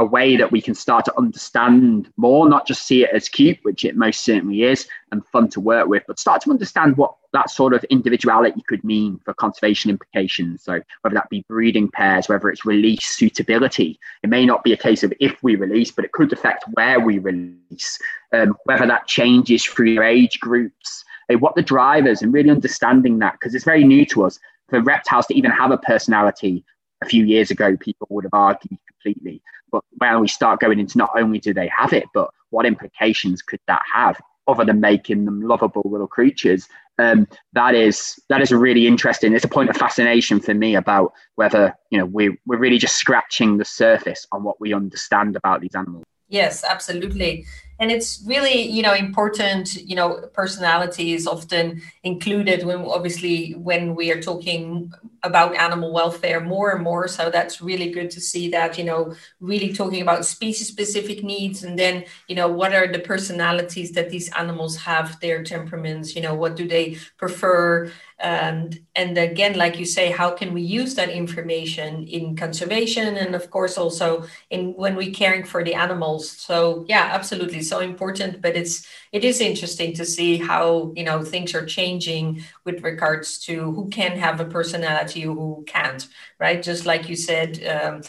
a 0.00 0.04
way 0.04 0.36
that 0.36 0.52
we 0.52 0.60
can 0.60 0.74
start 0.74 1.04
to 1.04 1.18
understand 1.18 2.10
more, 2.16 2.48
not 2.48 2.66
just 2.66 2.86
see 2.86 3.02
it 3.02 3.10
as 3.12 3.28
cute, 3.28 3.58
which 3.62 3.84
it 3.84 3.96
most 3.96 4.20
certainly 4.20 4.62
is, 4.62 4.86
and 5.10 5.26
fun 5.26 5.48
to 5.48 5.60
work 5.60 5.88
with, 5.88 6.04
but 6.06 6.20
start 6.20 6.40
to 6.42 6.50
understand 6.50 6.96
what 6.96 7.16
that 7.32 7.50
sort 7.50 7.74
of 7.74 7.82
individuality 7.84 8.62
could 8.68 8.82
mean 8.84 9.18
for 9.24 9.34
conservation 9.34 9.90
implications. 9.90 10.62
So, 10.62 10.80
whether 11.02 11.14
that 11.14 11.28
be 11.30 11.44
breeding 11.48 11.90
pairs, 11.90 12.28
whether 12.28 12.48
it's 12.48 12.64
release 12.64 13.08
suitability, 13.08 13.98
it 14.22 14.30
may 14.30 14.46
not 14.46 14.62
be 14.62 14.72
a 14.72 14.76
case 14.76 15.02
of 15.02 15.12
if 15.18 15.42
we 15.42 15.56
release, 15.56 15.90
but 15.90 16.04
it 16.04 16.12
could 16.12 16.32
affect 16.32 16.64
where 16.74 17.00
we 17.00 17.18
release, 17.18 17.98
um, 18.32 18.56
whether 18.64 18.86
that 18.86 19.08
changes 19.08 19.64
through 19.64 20.02
age 20.02 20.38
groups, 20.38 21.04
what 21.36 21.54
the 21.54 21.62
drivers, 21.62 22.22
and 22.22 22.32
really 22.32 22.50
understanding 22.50 23.18
that 23.18 23.34
because 23.34 23.54
it's 23.54 23.64
very 23.64 23.84
new 23.84 24.04
to 24.06 24.24
us. 24.24 24.38
For 24.68 24.82
reptiles 24.82 25.26
to 25.26 25.34
even 25.34 25.50
have 25.50 25.70
a 25.70 25.78
personality 25.78 26.64
a 27.02 27.06
few 27.06 27.24
years 27.24 27.50
ago, 27.50 27.76
people 27.76 28.06
would 28.10 28.24
have 28.24 28.34
argued 28.34 28.78
completely. 28.88 29.42
But 29.70 29.82
when 29.98 30.20
we 30.20 30.28
start 30.28 30.60
going 30.60 30.78
into 30.78 30.98
not 30.98 31.10
only 31.16 31.38
do 31.38 31.54
they 31.54 31.70
have 31.74 31.92
it, 31.92 32.04
but 32.14 32.30
what 32.50 32.66
implications 32.66 33.42
could 33.42 33.60
that 33.66 33.82
have 33.92 34.20
other 34.46 34.64
than 34.64 34.80
making 34.80 35.26
them 35.26 35.42
lovable 35.42 35.82
little 35.84 36.06
creatures? 36.06 36.66
Um, 36.98 37.28
that 37.52 37.74
is 37.74 38.18
that 38.28 38.40
is 38.40 38.50
really 38.50 38.86
interesting. 38.86 39.32
It's 39.32 39.44
a 39.44 39.48
point 39.48 39.70
of 39.70 39.76
fascination 39.76 40.40
for 40.40 40.54
me 40.54 40.74
about 40.74 41.12
whether 41.36 41.74
you 41.90 41.98
know 41.98 42.06
we 42.06 42.36
we're 42.46 42.58
really 42.58 42.78
just 42.78 42.96
scratching 42.96 43.58
the 43.58 43.64
surface 43.64 44.26
on 44.32 44.42
what 44.42 44.60
we 44.60 44.72
understand 44.72 45.36
about 45.36 45.60
these 45.60 45.74
animals. 45.74 46.04
Yes, 46.28 46.64
absolutely 46.64 47.46
and 47.78 47.90
it's 47.90 48.22
really 48.26 48.62
you 48.62 48.82
know 48.82 48.94
important 48.94 49.74
you 49.82 49.94
know 49.94 50.28
personality 50.34 51.12
is 51.12 51.26
often 51.26 51.80
included 52.02 52.64
when 52.64 52.78
obviously 52.78 53.52
when 53.52 53.94
we 53.94 54.10
are 54.10 54.20
talking 54.20 54.92
about 55.24 55.56
animal 55.56 55.92
welfare 55.92 56.40
more 56.40 56.70
and 56.70 56.82
more. 56.84 57.08
So 57.08 57.28
that's 57.30 57.60
really 57.60 57.90
good 57.90 58.10
to 58.12 58.20
see 58.20 58.48
that 58.50 58.78
you 58.78 58.84
know 58.84 59.14
really 59.40 59.72
talking 59.72 60.02
about 60.02 60.24
species 60.24 60.68
specific 60.68 61.24
needs 61.24 61.64
and 61.64 61.78
then 61.78 62.04
you 62.28 62.36
know 62.36 62.48
what 62.48 62.74
are 62.74 62.86
the 62.86 63.00
personalities 63.00 63.92
that 63.92 64.10
these 64.10 64.30
animals 64.32 64.76
have 64.76 65.18
their 65.20 65.42
temperaments 65.42 66.14
you 66.14 66.22
know 66.22 66.34
what 66.34 66.56
do 66.56 66.68
they 66.68 66.96
prefer? 67.16 67.90
And 68.20 68.80
and 68.96 69.16
again 69.16 69.56
like 69.56 69.78
you 69.78 69.84
say 69.86 70.10
how 70.10 70.30
can 70.32 70.52
we 70.52 70.62
use 70.62 70.96
that 70.96 71.08
information 71.08 72.04
in 72.08 72.34
conservation 72.36 73.16
and 73.16 73.34
of 73.34 73.50
course 73.50 73.78
also 73.78 74.24
in 74.50 74.72
when 74.74 74.96
we're 74.96 75.12
caring 75.12 75.44
for 75.44 75.62
the 75.62 75.74
animals? 75.74 76.28
So 76.28 76.84
yeah 76.88 77.10
absolutely 77.12 77.62
so 77.68 77.80
important 77.80 78.40
but 78.40 78.56
it's 78.56 78.86
it 79.12 79.24
is 79.24 79.40
interesting 79.40 79.92
to 79.94 80.04
see 80.04 80.38
how 80.38 80.92
you 80.96 81.04
know 81.04 81.22
things 81.22 81.54
are 81.54 81.66
changing 81.66 82.42
with 82.64 82.82
regards 82.82 83.38
to 83.38 83.72
who 83.72 83.88
can 83.88 84.18
have 84.18 84.40
a 84.40 84.44
personality 84.44 85.22
who 85.22 85.64
can't 85.66 86.08
right? 86.38 86.62
Just 86.62 86.86
like 86.86 87.08
you 87.08 87.16
said 87.16 87.64
um, 87.66 88.02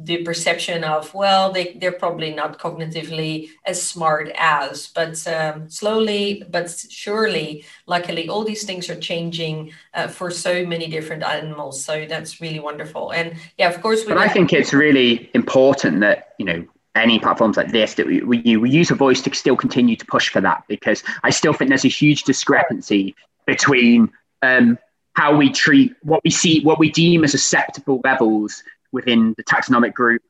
the 0.00 0.22
perception 0.22 0.84
of 0.84 1.12
well 1.14 1.50
they, 1.50 1.76
they're 1.80 1.92
probably 1.92 2.32
not 2.32 2.58
cognitively 2.58 3.48
as 3.64 3.82
smart 3.82 4.30
as 4.36 4.88
but 4.88 5.26
um, 5.26 5.68
slowly 5.68 6.44
but 6.50 6.68
surely 6.90 7.64
luckily 7.86 8.28
all 8.28 8.44
these 8.44 8.64
things 8.64 8.90
are 8.90 9.00
changing 9.00 9.72
uh, 9.94 10.06
for 10.06 10.30
so 10.30 10.64
many 10.66 10.88
different 10.88 11.22
animals. 11.22 11.82
So 11.82 12.06
that's 12.06 12.40
really 12.40 12.60
wonderful. 12.60 13.12
And 13.12 13.36
yeah 13.56 13.68
of 13.68 13.80
course 13.80 14.04
but 14.04 14.18
i 14.18 14.28
think 14.28 14.52
it's 14.52 14.72
really 14.72 15.30
important 15.34 16.00
that 16.00 16.34
you 16.38 16.44
know 16.44 16.64
any 16.94 17.18
platforms 17.18 17.56
like 17.56 17.70
this 17.70 17.94
that 17.94 18.06
we, 18.06 18.22
we, 18.22 18.56
we 18.56 18.70
use 18.70 18.90
a 18.90 18.94
voice 18.94 19.20
to 19.22 19.34
still 19.34 19.56
continue 19.56 19.94
to 19.96 20.06
push 20.06 20.28
for 20.30 20.40
that 20.40 20.64
because 20.68 21.02
i 21.22 21.30
still 21.30 21.52
think 21.52 21.68
there's 21.68 21.84
a 21.84 21.88
huge 21.88 22.24
discrepancy 22.24 23.14
between 23.46 24.10
um, 24.42 24.78
how 25.14 25.36
we 25.36 25.50
treat 25.50 25.94
what 26.02 26.22
we 26.24 26.30
see 26.30 26.60
what 26.62 26.78
we 26.78 26.90
deem 26.90 27.24
as 27.24 27.34
acceptable 27.34 28.00
levels 28.04 28.62
within 28.92 29.34
the 29.36 29.44
taxonomic 29.44 29.92
group 29.92 30.22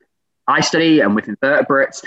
I 0.48 0.62
study 0.62 1.00
and 1.00 1.14
with 1.14 1.28
invertebrates, 1.28 2.02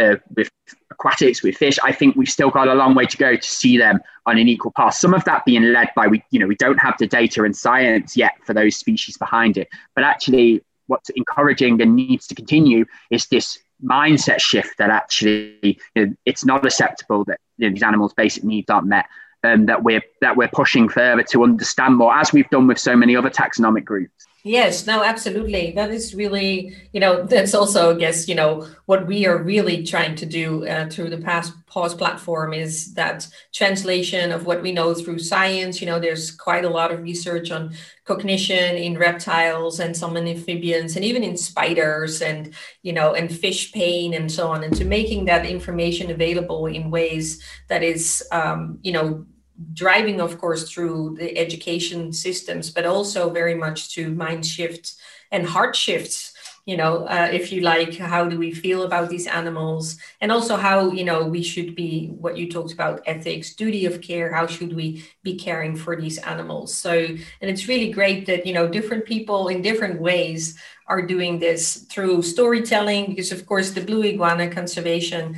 uh, 0.00 0.16
with 0.34 0.50
aquatics, 0.90 1.44
with 1.44 1.56
fish, 1.56 1.78
I 1.82 1.92
think 1.92 2.16
we've 2.16 2.28
still 2.28 2.50
got 2.50 2.66
a 2.66 2.74
long 2.74 2.96
way 2.96 3.06
to 3.06 3.16
go 3.16 3.36
to 3.36 3.42
see 3.42 3.78
them 3.78 4.00
on 4.26 4.36
an 4.36 4.48
equal 4.48 4.72
path. 4.72 4.94
Some 4.94 5.14
of 5.14 5.24
that 5.24 5.44
being 5.44 5.62
led 5.72 5.90
by 5.94 6.08
we, 6.08 6.22
you 6.30 6.40
know, 6.40 6.48
we 6.48 6.56
don't 6.56 6.78
have 6.78 6.96
the 6.98 7.06
data 7.06 7.44
and 7.44 7.56
science 7.56 8.16
yet 8.16 8.32
for 8.44 8.52
those 8.52 8.76
species 8.76 9.16
behind 9.16 9.56
it. 9.56 9.68
But 9.94 10.02
actually, 10.02 10.62
what's 10.88 11.08
encouraging 11.10 11.80
and 11.80 11.94
needs 11.94 12.26
to 12.26 12.34
continue 12.34 12.84
is 13.10 13.26
this 13.28 13.58
mindset 13.82 14.40
shift 14.40 14.78
that 14.78 14.90
actually 14.90 15.80
you 15.94 16.06
know, 16.06 16.14
it's 16.24 16.44
not 16.44 16.64
acceptable 16.64 17.24
that 17.24 17.40
you 17.58 17.68
know, 17.68 17.74
these 17.74 17.82
animals' 17.82 18.14
basic 18.14 18.44
needs 18.44 18.70
aren't 18.70 18.86
met. 18.86 19.06
Um, 19.42 19.66
that 19.66 19.82
we're 19.82 20.00
that 20.22 20.38
we're 20.38 20.48
pushing 20.48 20.88
further 20.88 21.22
to 21.24 21.44
understand 21.44 21.96
more, 21.96 22.16
as 22.16 22.32
we've 22.32 22.48
done 22.48 22.66
with 22.66 22.78
so 22.78 22.96
many 22.96 23.14
other 23.14 23.28
taxonomic 23.28 23.84
groups. 23.84 24.26
Yes, 24.46 24.86
no, 24.86 25.02
absolutely. 25.02 25.72
That 25.72 25.90
is 25.90 26.14
really, 26.14 26.76
you 26.92 27.00
know, 27.00 27.22
that's 27.26 27.54
also, 27.54 27.94
I 27.94 27.98
guess, 27.98 28.28
you 28.28 28.34
know, 28.34 28.68
what 28.84 29.06
we 29.06 29.24
are 29.26 29.42
really 29.42 29.82
trying 29.84 30.14
to 30.16 30.26
do 30.26 30.66
uh, 30.66 30.90
through 30.90 31.08
the 31.08 31.16
past 31.16 31.54
PAWS 31.66 31.94
platform 31.94 32.52
is 32.52 32.92
that 32.92 33.26
translation 33.54 34.30
of 34.32 34.44
what 34.44 34.60
we 34.60 34.70
know 34.70 34.92
through 34.92 35.20
science. 35.20 35.80
You 35.80 35.86
know, 35.86 35.98
there's 35.98 36.30
quite 36.30 36.66
a 36.66 36.68
lot 36.68 36.92
of 36.92 37.02
research 37.02 37.50
on 37.50 37.74
cognition 38.04 38.76
in 38.76 38.98
reptiles 38.98 39.80
and 39.80 39.96
some 39.96 40.14
in 40.18 40.28
amphibians 40.28 40.94
and 40.94 41.06
even 41.06 41.24
in 41.24 41.38
spiders 41.38 42.20
and, 42.20 42.52
you 42.82 42.92
know, 42.92 43.14
and 43.14 43.34
fish 43.34 43.72
pain 43.72 44.12
and 44.12 44.30
so 44.30 44.48
on. 44.48 44.62
And 44.62 44.76
to 44.76 44.84
making 44.84 45.24
that 45.24 45.46
information 45.46 46.10
available 46.10 46.66
in 46.66 46.90
ways 46.90 47.42
that 47.68 47.82
is, 47.82 48.22
um, 48.30 48.78
you 48.82 48.92
know, 48.92 49.24
driving, 49.72 50.20
of 50.20 50.38
course, 50.38 50.70
through 50.70 51.16
the 51.18 51.36
education 51.38 52.12
systems, 52.12 52.70
but 52.70 52.86
also 52.86 53.30
very 53.30 53.54
much 53.54 53.94
to 53.94 54.10
mind 54.10 54.44
shifts 54.44 54.96
and 55.30 55.46
heart 55.46 55.76
shifts. 55.76 56.32
You 56.66 56.78
know, 56.78 57.04
uh, 57.04 57.28
if 57.30 57.52
you 57.52 57.60
like, 57.60 57.98
how 57.98 58.26
do 58.26 58.38
we 58.38 58.50
feel 58.50 58.84
about 58.84 59.10
these 59.10 59.26
animals, 59.26 59.98
and 60.22 60.32
also 60.32 60.56
how 60.56 60.92
you 60.92 61.04
know 61.04 61.26
we 61.26 61.42
should 61.42 61.76
be 61.76 62.08
what 62.18 62.38
you 62.38 62.50
talked 62.50 62.72
about 62.72 63.02
ethics, 63.04 63.54
duty 63.54 63.84
of 63.84 64.00
care. 64.00 64.32
How 64.32 64.46
should 64.46 64.74
we 64.74 65.04
be 65.22 65.36
caring 65.36 65.76
for 65.76 65.94
these 65.94 66.16
animals? 66.16 66.74
So, 66.74 66.92
and 66.92 67.50
it's 67.50 67.68
really 67.68 67.90
great 67.92 68.24
that 68.26 68.46
you 68.46 68.54
know 68.54 68.66
different 68.66 69.04
people 69.04 69.48
in 69.48 69.60
different 69.60 70.00
ways 70.00 70.58
are 70.86 71.02
doing 71.02 71.38
this 71.38 71.84
through 71.90 72.22
storytelling, 72.22 73.10
because 73.10 73.30
of 73.30 73.44
course 73.44 73.72
the 73.72 73.82
blue 73.82 74.02
iguana 74.02 74.48
conservation 74.48 75.36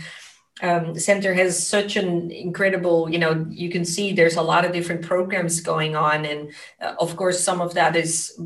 um, 0.63 0.95
the 0.95 1.01
center 1.01 1.35
has 1.35 1.67
such 1.67 1.97
an 1.97 2.31
incredible 2.31 3.11
you 3.11 3.19
know 3.19 3.47
you 3.51 3.71
can 3.71 3.85
see 3.85 4.13
there's 4.13 4.37
a 4.37 4.43
lot 4.43 4.65
of 4.65 4.73
different 4.73 5.03
programs 5.03 5.61
going 5.61 5.95
on 5.95 6.25
and 6.25 6.53
uh, 6.81 6.95
of 6.99 7.17
course 7.17 7.41
some 7.41 7.61
of 7.61 7.75
that 7.75 7.95
is 7.95 8.41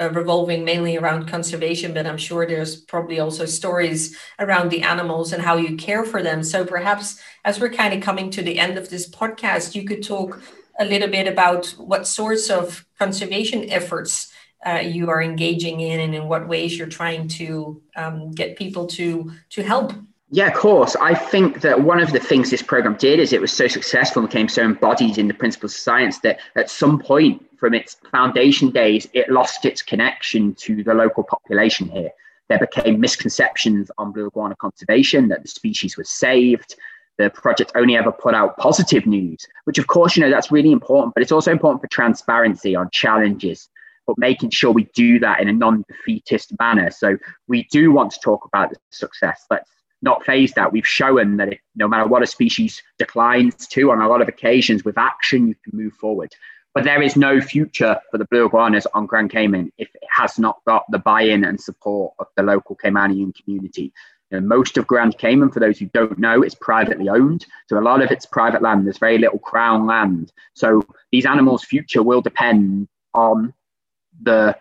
uh, 0.00 0.10
revolving 0.10 0.64
mainly 0.64 0.96
around 0.96 1.26
conservation 1.26 1.94
but 1.94 2.06
i'm 2.06 2.18
sure 2.18 2.46
there's 2.46 2.76
probably 2.76 3.18
also 3.18 3.46
stories 3.46 4.16
around 4.38 4.70
the 4.70 4.82
animals 4.82 5.32
and 5.32 5.42
how 5.42 5.56
you 5.56 5.76
care 5.76 6.04
for 6.04 6.22
them. 6.22 6.42
So 6.42 6.64
perhaps 6.64 7.20
as 7.44 7.60
we're 7.60 7.70
kind 7.70 7.94
of 7.94 8.02
coming 8.02 8.30
to 8.30 8.42
the 8.42 8.58
end 8.58 8.76
of 8.76 8.90
this 8.90 9.08
podcast 9.08 9.74
you 9.74 9.84
could 9.84 10.02
talk 10.02 10.42
a 10.78 10.84
little 10.84 11.08
bit 11.08 11.28
about 11.28 11.66
what 11.78 12.06
sorts 12.06 12.50
of 12.50 12.84
conservation 12.98 13.70
efforts 13.70 14.32
uh, 14.66 14.80
you 14.82 15.10
are 15.10 15.22
engaging 15.22 15.80
in 15.80 16.00
and 16.00 16.14
in 16.14 16.26
what 16.26 16.48
ways 16.48 16.76
you're 16.76 16.88
trying 16.88 17.28
to 17.28 17.80
um, 17.96 18.32
get 18.32 18.56
people 18.56 18.86
to 18.86 19.30
to 19.50 19.62
help 19.62 19.92
yeah, 20.34 20.48
of 20.48 20.54
course. 20.54 20.96
I 20.96 21.14
think 21.14 21.60
that 21.60 21.82
one 21.82 22.00
of 22.00 22.10
the 22.10 22.18
things 22.18 22.50
this 22.50 22.60
program 22.60 22.96
did 22.96 23.20
is 23.20 23.32
it 23.32 23.40
was 23.40 23.52
so 23.52 23.68
successful 23.68 24.20
and 24.20 24.28
became 24.28 24.48
so 24.48 24.64
embodied 24.64 25.16
in 25.16 25.28
the 25.28 25.34
principles 25.34 25.74
of 25.74 25.78
science 25.78 26.18
that 26.20 26.40
at 26.56 26.68
some 26.68 26.98
point 26.98 27.46
from 27.56 27.72
its 27.72 27.94
foundation 28.10 28.70
days, 28.70 29.08
it 29.12 29.30
lost 29.30 29.64
its 29.64 29.80
connection 29.80 30.52
to 30.54 30.82
the 30.82 30.92
local 30.92 31.22
population 31.22 31.88
here. 31.88 32.10
There 32.48 32.58
became 32.58 32.98
misconceptions 32.98 33.92
on 33.96 34.10
blue 34.10 34.26
iguana 34.26 34.56
conservation 34.56 35.28
that 35.28 35.42
the 35.42 35.48
species 35.48 35.96
was 35.96 36.10
saved. 36.10 36.74
The 37.16 37.30
project 37.30 37.70
only 37.76 37.96
ever 37.96 38.10
put 38.10 38.34
out 38.34 38.56
positive 38.56 39.06
news, 39.06 39.46
which 39.66 39.78
of 39.78 39.86
course, 39.86 40.16
you 40.16 40.24
know, 40.24 40.30
that's 40.30 40.50
really 40.50 40.72
important, 40.72 41.14
but 41.14 41.22
it's 41.22 41.30
also 41.30 41.52
important 41.52 41.80
for 41.80 41.88
transparency 41.88 42.74
on 42.74 42.90
challenges 42.90 43.68
but 44.06 44.18
making 44.18 44.50
sure 44.50 44.70
we 44.70 44.84
do 44.94 45.18
that 45.18 45.40
in 45.40 45.48
a 45.48 45.52
non-defeatist 45.52 46.52
manner. 46.58 46.90
So 46.90 47.16
we 47.48 47.66
do 47.70 47.90
want 47.90 48.12
to 48.12 48.20
talk 48.20 48.44
about 48.44 48.68
the 48.68 48.76
success. 48.90 49.46
Let's 49.50 49.70
not 50.04 50.24
phased 50.24 50.58
out. 50.58 50.72
We've 50.72 50.86
shown 50.86 51.38
that 51.38 51.54
if, 51.54 51.58
no 51.74 51.88
matter 51.88 52.06
what 52.06 52.22
a 52.22 52.26
species 52.26 52.82
declines 52.98 53.66
to, 53.68 53.90
on 53.90 54.00
a 54.00 54.08
lot 54.08 54.22
of 54.22 54.28
occasions, 54.28 54.84
with 54.84 54.98
action, 54.98 55.48
you 55.48 55.56
can 55.64 55.76
move 55.76 55.94
forward. 55.94 56.32
But 56.74 56.84
there 56.84 57.02
is 57.02 57.16
no 57.16 57.40
future 57.40 57.98
for 58.10 58.18
the 58.18 58.26
blue 58.26 58.46
iguanas 58.46 58.86
on 58.94 59.06
Grand 59.06 59.30
Cayman 59.30 59.72
if 59.78 59.88
it 59.94 60.02
has 60.10 60.38
not 60.38 60.58
got 60.66 60.84
the 60.90 60.98
buy-in 60.98 61.44
and 61.44 61.60
support 61.60 62.14
of 62.18 62.26
the 62.36 62.42
local 62.42 62.76
Caymanian 62.76 63.32
community. 63.34 63.92
You 64.30 64.40
know, 64.40 64.46
most 64.46 64.76
of 64.76 64.86
Grand 64.86 65.16
Cayman, 65.16 65.50
for 65.52 65.60
those 65.60 65.78
who 65.78 65.86
don't 65.86 66.18
know, 66.18 66.42
is 66.42 66.54
privately 66.54 67.08
owned. 67.08 67.46
So 67.68 67.78
a 67.78 67.80
lot 67.80 68.02
of 68.02 68.10
it's 68.10 68.26
private 68.26 68.60
land. 68.60 68.84
There's 68.84 68.98
very 68.98 69.18
little 69.18 69.38
crown 69.38 69.86
land. 69.86 70.32
So 70.54 70.82
these 71.12 71.26
animals' 71.26 71.64
future 71.64 72.02
will 72.02 72.20
depend 72.20 72.88
on 73.14 73.54
the 74.22 74.56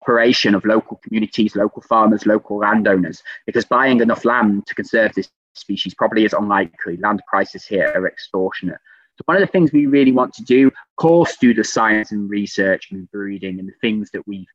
cooperation 0.00 0.54
of 0.54 0.64
local 0.64 1.00
communities, 1.02 1.56
local 1.56 1.82
farmers, 1.82 2.26
local 2.26 2.58
landowners, 2.58 3.22
because 3.46 3.64
buying 3.64 4.00
enough 4.00 4.24
land 4.24 4.66
to 4.66 4.74
conserve 4.74 5.12
this 5.14 5.28
species 5.54 5.94
probably 5.94 6.24
is 6.24 6.32
unlikely. 6.32 6.96
Land 6.98 7.22
prices 7.28 7.64
here 7.64 7.92
are 7.94 8.06
extortionate. 8.06 8.78
So 9.16 9.22
one 9.26 9.36
of 9.36 9.42
the 9.42 9.46
things 9.46 9.72
we 9.72 9.86
really 9.86 10.12
want 10.12 10.32
to 10.34 10.44
do, 10.44 10.68
of 10.68 10.72
course, 10.96 11.36
do 11.36 11.52
the 11.52 11.64
science 11.64 12.12
and 12.12 12.30
research 12.30 12.88
and 12.90 13.10
breeding 13.10 13.58
and 13.58 13.68
the 13.68 13.74
things 13.80 14.10
that 14.12 14.26
we've 14.26 14.46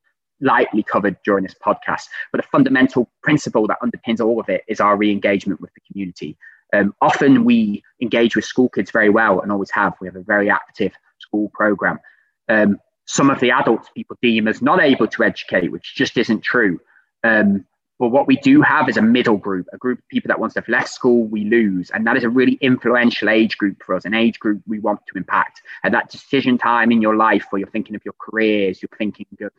lightly 0.41 0.83
covered 0.83 1.17
during 1.23 1.43
this 1.43 1.55
podcast. 1.63 2.03
But 2.31 2.43
a 2.43 2.47
fundamental 2.47 3.09
principle 3.21 3.67
that 3.67 3.77
underpins 3.81 4.19
all 4.25 4.39
of 4.39 4.49
it 4.49 4.63
is 4.67 4.79
our 4.79 4.97
re-engagement 4.97 5.61
with 5.61 5.71
the 5.75 5.81
community. 5.91 6.37
Um, 6.73 6.95
often 7.01 7.45
we 7.45 7.83
engage 8.01 8.35
with 8.35 8.45
school 8.45 8.69
kids 8.69 8.91
very 8.91 9.09
well 9.09 9.39
and 9.39 9.51
always 9.51 9.71
have. 9.71 9.93
We 10.01 10.07
have 10.07 10.15
a 10.15 10.23
very 10.23 10.49
active 10.49 10.93
school 11.19 11.51
program. 11.53 11.99
Um, 12.49 12.79
some 13.05 13.29
of 13.29 13.39
the 13.39 13.51
adults 13.51 13.89
people 13.95 14.17
deem 14.21 14.47
as 14.47 14.61
not 14.61 14.81
able 14.81 15.07
to 15.07 15.23
educate, 15.23 15.71
which 15.71 15.95
just 15.95 16.17
isn't 16.17 16.41
true. 16.41 16.79
Um, 17.23 17.65
but 17.97 18.09
what 18.09 18.27
we 18.27 18.35
do 18.37 18.61
have 18.61 18.89
is 18.89 18.97
a 18.97 19.01
middle 19.01 19.37
group, 19.37 19.67
a 19.71 19.77
group 19.77 19.99
of 19.99 20.07
people 20.09 20.27
that 20.27 20.39
once 20.39 20.53
they've 20.53 20.67
left 20.67 20.89
school, 20.89 21.23
we 21.25 21.45
lose. 21.45 21.89
And 21.91 22.05
that 22.07 22.17
is 22.17 22.25
a 22.25 22.29
really 22.29 22.57
influential 22.59 23.29
age 23.29 23.57
group 23.57 23.81
for 23.83 23.95
us, 23.95 24.03
an 24.03 24.13
age 24.13 24.37
group 24.37 24.61
we 24.67 24.79
want 24.79 24.99
to 25.07 25.17
impact. 25.17 25.61
At 25.83 25.93
that 25.93 26.09
decision 26.09 26.57
time 26.57 26.91
in 26.91 27.01
your 27.01 27.15
life 27.15 27.45
where 27.49 27.59
you're 27.59 27.69
thinking 27.69 27.95
of 27.95 28.03
your 28.03 28.15
careers, 28.19 28.81
you're 28.81 28.97
thinking 28.97 29.27
of 29.41 29.51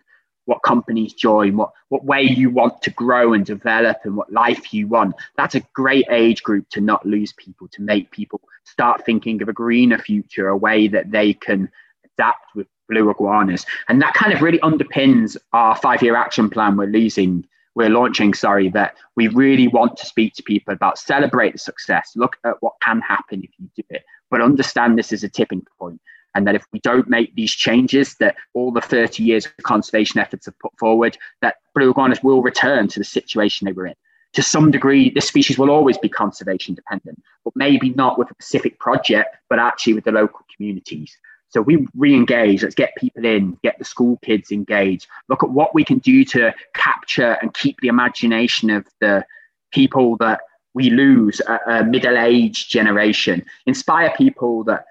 what 0.44 0.62
companies 0.62 1.14
join, 1.14 1.56
what, 1.56 1.70
what 1.88 2.04
way 2.04 2.22
you 2.22 2.50
want 2.50 2.82
to 2.82 2.90
grow 2.90 3.32
and 3.32 3.46
develop, 3.46 3.98
and 4.04 4.16
what 4.16 4.30
life 4.32 4.72
you 4.72 4.86
want. 4.86 5.14
That's 5.36 5.54
a 5.54 5.60
great 5.72 6.06
age 6.10 6.42
group 6.42 6.68
to 6.70 6.80
not 6.80 7.06
lose 7.06 7.32
people, 7.32 7.68
to 7.68 7.82
make 7.82 8.10
people 8.10 8.40
start 8.64 9.04
thinking 9.06 9.40
of 9.40 9.48
a 9.48 9.52
greener 9.52 9.98
future, 9.98 10.48
a 10.48 10.56
way 10.56 10.88
that 10.88 11.10
they 11.10 11.32
can 11.32 11.70
adapt 12.04 12.54
with 12.54 12.68
blue 12.88 13.10
iguanas. 13.10 13.66
And 13.88 14.00
that 14.02 14.14
kind 14.14 14.32
of 14.32 14.42
really 14.42 14.58
underpins 14.58 15.36
our 15.52 15.76
five 15.76 16.02
year 16.02 16.16
action 16.16 16.50
plan 16.50 16.76
we're 16.76 16.86
losing 16.86 17.46
we're 17.76 17.90
launching, 17.90 18.32
sorry, 18.32 18.70
that 18.70 18.96
we 19.16 19.28
really 19.28 19.68
want 19.68 19.98
to 19.98 20.06
speak 20.06 20.32
to 20.34 20.42
people 20.42 20.72
about 20.72 20.98
celebrate 20.98 21.52
the 21.52 21.58
success, 21.58 22.12
look 22.16 22.38
at 22.42 22.54
what 22.60 22.72
can 22.82 23.02
happen 23.02 23.44
if 23.44 23.50
you 23.58 23.68
do 23.76 23.82
it, 23.90 24.02
but 24.30 24.40
understand 24.40 24.98
this 24.98 25.12
is 25.12 25.22
a 25.22 25.28
tipping 25.28 25.64
point 25.78 26.00
and 26.34 26.46
that 26.46 26.54
if 26.54 26.66
we 26.72 26.80
don't 26.80 27.08
make 27.08 27.34
these 27.34 27.52
changes 27.52 28.14
that 28.16 28.36
all 28.52 28.70
the 28.70 28.80
30 28.80 29.22
years 29.22 29.46
of 29.46 29.56
conservation 29.62 30.20
efforts 30.20 30.46
have 30.46 30.58
put 30.58 30.76
forward 30.78 31.16
that 31.40 31.56
blue 31.74 31.90
iguanas 31.90 32.22
will 32.22 32.42
return 32.42 32.88
to 32.88 33.00
the 33.00 33.04
situation 33.04 33.64
they 33.64 33.72
were 33.72 33.86
in 33.86 33.94
to 34.34 34.42
some 34.42 34.70
degree 34.70 35.10
this 35.10 35.28
species 35.28 35.58
will 35.58 35.70
always 35.70 35.96
be 35.96 36.08
conservation 36.08 36.74
dependent 36.74 37.22
but 37.42 37.54
maybe 37.56 37.90
not 37.90 38.18
with 38.18 38.30
a 38.30 38.34
specific 38.34 38.78
project 38.78 39.34
but 39.48 39.58
actually 39.58 39.94
with 39.94 40.04
the 40.04 40.12
local 40.12 40.40
communities 40.54 41.16
so 41.56 41.62
we 41.62 41.88
re-engage. 41.96 42.62
Let's 42.62 42.74
get 42.74 42.94
people 42.96 43.24
in, 43.24 43.56
get 43.62 43.78
the 43.78 43.84
school 43.86 44.18
kids 44.22 44.52
engaged. 44.52 45.06
Look 45.30 45.42
at 45.42 45.48
what 45.48 45.74
we 45.74 45.86
can 45.86 46.00
do 46.00 46.22
to 46.26 46.52
capture 46.74 47.38
and 47.40 47.54
keep 47.54 47.80
the 47.80 47.88
imagination 47.88 48.68
of 48.68 48.86
the 49.00 49.24
people 49.72 50.18
that 50.18 50.40
we 50.74 50.90
lose, 50.90 51.40
a, 51.48 51.58
a 51.66 51.84
middle-aged 51.84 52.68
generation. 52.68 53.42
Inspire 53.64 54.12
people 54.18 54.64
that 54.64 54.84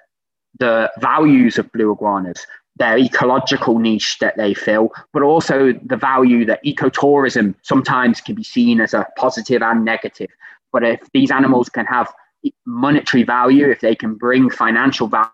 the 0.57 0.91
values 0.97 1.59
of 1.59 1.72
blue 1.72 1.91
iguanas, 1.91 2.47
their 2.78 2.97
ecological 2.97 3.78
niche 3.78 4.18
that 4.18 4.36
they 4.36 4.55
fill, 4.55 4.89
but 5.13 5.22
also 5.22 5.72
the 5.86 5.97
value 5.97 6.45
that 6.45 6.66
ecotourism 6.66 7.53
sometimes 7.61 8.22
can 8.22 8.34
be 8.34 8.43
seen 8.43 8.82
as 8.82 8.95
a 8.95 9.05
positive 9.18 9.61
and 9.61 9.86
negative. 9.86 10.32
But 10.74 10.84
if 10.84 10.99
these 11.13 11.30
animals 11.30 11.70
can 11.70 11.86
have 11.86 12.11
monetary 12.66 13.22
value, 13.22 13.70
if 13.70 13.82
they 13.82 13.93
can 13.93 14.16
bring 14.16 14.49
financial 14.49 15.05
value 15.05 15.30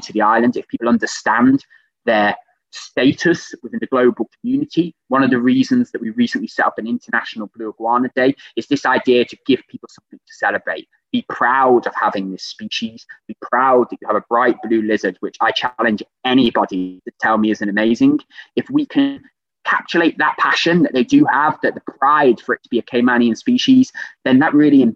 to 0.00 0.12
the 0.12 0.22
island, 0.22 0.56
if 0.56 0.68
people 0.68 0.88
understand 0.88 1.64
their 2.04 2.36
status 2.70 3.54
within 3.62 3.78
the 3.80 3.86
global 3.86 4.30
community. 4.40 4.94
One 5.08 5.22
of 5.22 5.30
the 5.30 5.38
reasons 5.38 5.90
that 5.90 6.00
we 6.00 6.10
recently 6.10 6.48
set 6.48 6.66
up 6.66 6.78
an 6.78 6.86
International 6.86 7.50
Blue 7.54 7.68
Iguana 7.68 8.10
Day 8.16 8.34
is 8.56 8.66
this 8.66 8.86
idea 8.86 9.24
to 9.26 9.36
give 9.46 9.60
people 9.68 9.88
something 9.90 10.18
to 10.18 10.34
celebrate. 10.34 10.88
Be 11.12 11.24
proud 11.28 11.86
of 11.86 11.94
having 11.94 12.32
this 12.32 12.44
species. 12.44 13.06
Be 13.28 13.36
proud 13.42 13.88
that 13.90 13.98
you 14.00 14.06
have 14.06 14.16
a 14.16 14.24
bright 14.28 14.56
blue 14.62 14.80
lizard, 14.80 15.18
which 15.20 15.36
I 15.40 15.52
challenge 15.52 16.02
anybody 16.24 17.02
to 17.06 17.12
tell 17.20 17.36
me 17.36 17.50
isn't 17.50 17.68
amazing. 17.68 18.20
If 18.56 18.70
we 18.70 18.86
can 18.86 19.22
capsulate 19.64 20.16
that 20.18 20.36
passion 20.38 20.82
that 20.82 20.94
they 20.94 21.04
do 21.04 21.26
have, 21.26 21.58
that 21.62 21.74
the 21.74 21.82
pride 21.82 22.40
for 22.40 22.54
it 22.54 22.62
to 22.62 22.68
be 22.70 22.78
a 22.78 22.82
Caymanian 22.82 23.36
species, 23.36 23.92
then 24.24 24.38
that 24.38 24.54
really 24.54 24.94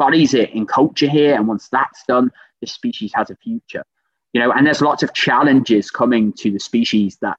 embodies 0.00 0.32
it 0.32 0.50
in 0.50 0.66
culture 0.66 1.08
here. 1.08 1.34
And 1.34 1.46
once 1.46 1.68
that's 1.68 2.02
done, 2.08 2.32
this 2.62 2.72
species 2.72 3.12
has 3.14 3.28
a 3.28 3.36
future 3.36 3.84
you 4.32 4.40
know 4.40 4.52
and 4.52 4.66
there's 4.66 4.82
lots 4.82 5.02
of 5.02 5.12
challenges 5.14 5.90
coming 5.90 6.32
to 6.34 6.50
the 6.50 6.60
species 6.60 7.16
that 7.20 7.38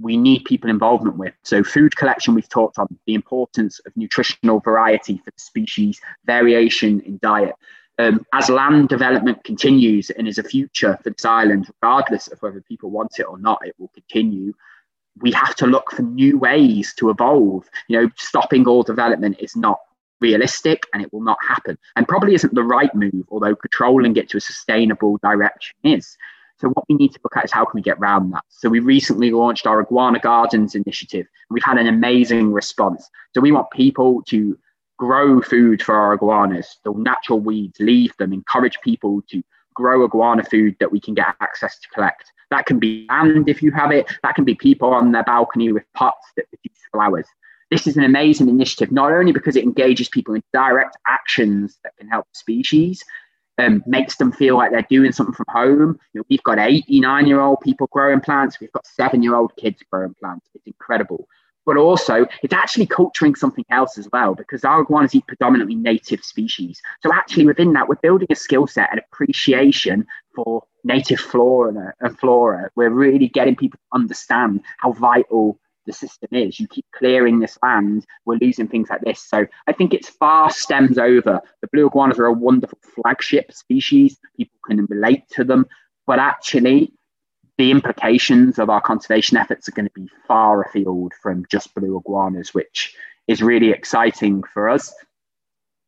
we 0.00 0.16
need 0.16 0.44
people 0.44 0.70
involvement 0.70 1.16
with. 1.18 1.34
So 1.42 1.62
food 1.62 1.94
collection 1.94 2.34
we've 2.34 2.48
talked 2.48 2.78
on 2.78 2.86
the 3.06 3.14
importance 3.14 3.80
of 3.80 3.96
nutritional 3.96 4.60
variety 4.60 5.18
for 5.18 5.30
the 5.30 5.40
species 5.40 6.00
variation 6.24 7.00
in 7.00 7.18
diet. 7.22 7.54
Um, 7.98 8.24
as 8.32 8.48
land 8.48 8.88
development 8.88 9.44
continues 9.44 10.08
and 10.08 10.26
is 10.26 10.38
a 10.38 10.42
future 10.42 10.98
for 11.02 11.10
this 11.10 11.26
island 11.26 11.68
regardless 11.82 12.28
of 12.28 12.40
whether 12.40 12.62
people 12.62 12.90
want 12.90 13.18
it 13.18 13.24
or 13.24 13.38
not 13.38 13.66
it 13.66 13.74
will 13.78 13.88
continue. 13.88 14.54
We 15.20 15.32
have 15.32 15.54
to 15.56 15.66
look 15.66 15.90
for 15.90 16.02
new 16.02 16.38
ways 16.38 16.94
to 16.94 17.10
evolve. 17.10 17.68
You 17.88 18.00
know 18.00 18.10
stopping 18.16 18.66
all 18.66 18.82
development 18.82 19.36
is 19.40 19.54
not 19.54 19.80
realistic 20.20 20.84
and 20.92 21.02
it 21.02 21.12
will 21.12 21.22
not 21.22 21.38
happen. 21.46 21.78
And 21.96 22.06
probably 22.08 22.34
isn't 22.34 22.54
the 22.54 22.62
right 22.62 22.94
move 22.94 23.24
although 23.30 23.56
controlling 23.56 24.16
it 24.16 24.28
to 24.30 24.36
a 24.36 24.40
sustainable 24.40 25.18
direction 25.22 25.76
is. 25.84 26.16
So 26.58 26.68
what 26.68 26.84
we 26.88 26.94
need 26.96 27.12
to 27.12 27.20
look 27.24 27.36
at 27.36 27.44
is 27.46 27.52
how 27.52 27.64
can 27.64 27.78
we 27.78 27.82
get 27.82 27.98
around 27.98 28.30
that? 28.32 28.44
So 28.48 28.68
we 28.68 28.80
recently 28.80 29.30
launched 29.30 29.66
our 29.66 29.80
iguana 29.80 30.18
gardens 30.18 30.74
initiative 30.74 31.26
we've 31.50 31.64
had 31.64 31.78
an 31.78 31.86
amazing 31.86 32.52
response. 32.52 33.10
So 33.34 33.40
we 33.40 33.52
want 33.52 33.70
people 33.70 34.22
to 34.28 34.56
grow 34.96 35.42
food 35.42 35.82
for 35.82 35.94
our 35.94 36.14
iguanas. 36.14 36.78
The 36.84 36.92
natural 36.92 37.40
weeds 37.40 37.78
leave 37.80 38.16
them 38.18 38.32
encourage 38.32 38.80
people 38.82 39.22
to 39.30 39.42
grow 39.74 40.04
iguana 40.04 40.44
food 40.44 40.76
that 40.80 40.92
we 40.92 41.00
can 41.00 41.14
get 41.14 41.34
access 41.40 41.78
to 41.80 41.88
collect. 41.88 42.32
That 42.50 42.66
can 42.66 42.78
be 42.78 43.06
land 43.08 43.48
if 43.48 43.62
you 43.62 43.70
have 43.72 43.92
it. 43.92 44.10
That 44.22 44.34
can 44.34 44.44
be 44.44 44.54
people 44.54 44.92
on 44.92 45.12
their 45.12 45.24
balcony 45.24 45.72
with 45.72 45.84
pots 45.94 46.26
that 46.36 46.48
produce 46.48 46.78
flowers 46.92 47.26
this 47.70 47.86
is 47.86 47.96
an 47.96 48.04
amazing 48.04 48.48
initiative, 48.48 48.90
not 48.90 49.12
only 49.12 49.32
because 49.32 49.56
it 49.56 49.64
engages 49.64 50.08
people 50.08 50.34
in 50.34 50.42
direct 50.52 50.96
actions 51.06 51.78
that 51.84 51.96
can 51.96 52.08
help 52.08 52.26
species, 52.32 53.04
um, 53.58 53.82
makes 53.86 54.16
them 54.16 54.32
feel 54.32 54.56
like 54.56 54.72
they're 54.72 54.86
doing 54.88 55.12
something 55.12 55.34
from 55.34 55.46
home. 55.48 55.98
You 56.12 56.20
know, 56.20 56.24
we've 56.28 56.42
got 56.42 56.58
89 56.58 57.26
year 57.26 57.40
old 57.40 57.60
people 57.60 57.88
growing 57.92 58.20
plants, 58.20 58.58
we've 58.60 58.72
got 58.72 58.86
seven 58.86 59.22
year 59.22 59.34
old 59.34 59.54
kids 59.56 59.82
growing 59.90 60.14
plants. 60.14 60.48
It's 60.54 60.66
incredible. 60.66 61.28
But 61.66 61.76
also, 61.76 62.26
it's 62.42 62.54
actually 62.54 62.86
culturing 62.86 63.34
something 63.34 63.66
else 63.70 63.98
as 63.98 64.08
well 64.10 64.34
because 64.34 64.64
our 64.64 64.80
iguanas 64.80 65.14
eat 65.14 65.26
predominantly 65.26 65.74
native 65.74 66.24
species. 66.24 66.80
So, 67.02 67.12
actually, 67.12 67.46
within 67.46 67.74
that, 67.74 67.86
we're 67.86 67.96
building 67.96 68.28
a 68.30 68.34
skill 68.34 68.66
set 68.66 68.88
and 68.90 69.00
appreciation 69.12 70.06
for 70.34 70.64
native 70.84 71.20
flora 71.20 71.92
and 72.00 72.18
flora. 72.18 72.70
We're 72.76 72.90
really 72.90 73.28
getting 73.28 73.56
people 73.56 73.78
to 73.78 74.00
understand 74.00 74.62
how 74.78 74.92
vital 74.92 75.60
the 75.90 75.96
system 75.96 76.28
is. 76.32 76.60
You 76.60 76.68
keep 76.68 76.86
clearing 76.94 77.40
this 77.40 77.58
land, 77.62 78.06
we're 78.24 78.36
losing 78.36 78.68
things 78.68 78.88
like 78.90 79.00
this. 79.02 79.20
So 79.20 79.46
I 79.66 79.72
think 79.72 79.92
it's 79.92 80.08
far 80.08 80.50
stems 80.50 80.98
over. 80.98 81.40
The 81.60 81.68
blue 81.72 81.86
iguanas 81.86 82.18
are 82.18 82.26
a 82.26 82.32
wonderful 82.32 82.78
flagship 82.94 83.52
species. 83.52 84.18
People 84.36 84.58
can 84.66 84.86
relate 84.86 85.28
to 85.30 85.44
them, 85.44 85.66
but 86.06 86.18
actually, 86.18 86.92
the 87.58 87.70
implications 87.70 88.58
of 88.58 88.70
our 88.70 88.80
conservation 88.80 89.36
efforts 89.36 89.68
are 89.68 89.72
going 89.72 89.86
to 89.86 89.92
be 90.00 90.08
far 90.26 90.62
afield 90.62 91.12
from 91.20 91.44
just 91.50 91.74
blue 91.74 91.98
iguanas, 91.98 92.54
which 92.54 92.94
is 93.28 93.42
really 93.42 93.70
exciting 93.70 94.42
for 94.42 94.68
us. 94.68 94.94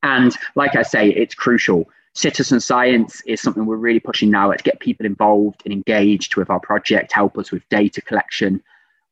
And 0.02 0.36
like 0.54 0.76
I 0.76 0.82
say, 0.82 1.08
it's 1.08 1.34
crucial. 1.34 1.88
Citizen 2.14 2.60
science 2.60 3.22
is 3.22 3.40
something 3.40 3.64
we're 3.64 3.76
really 3.76 4.00
pushing 4.00 4.30
now 4.30 4.52
to 4.52 4.62
get 4.62 4.80
people 4.80 5.06
involved 5.06 5.62
and 5.64 5.72
engaged 5.72 6.36
with 6.36 6.50
our 6.50 6.60
project, 6.60 7.10
help 7.12 7.38
us 7.38 7.50
with 7.50 7.66
data 7.70 8.02
collection, 8.02 8.62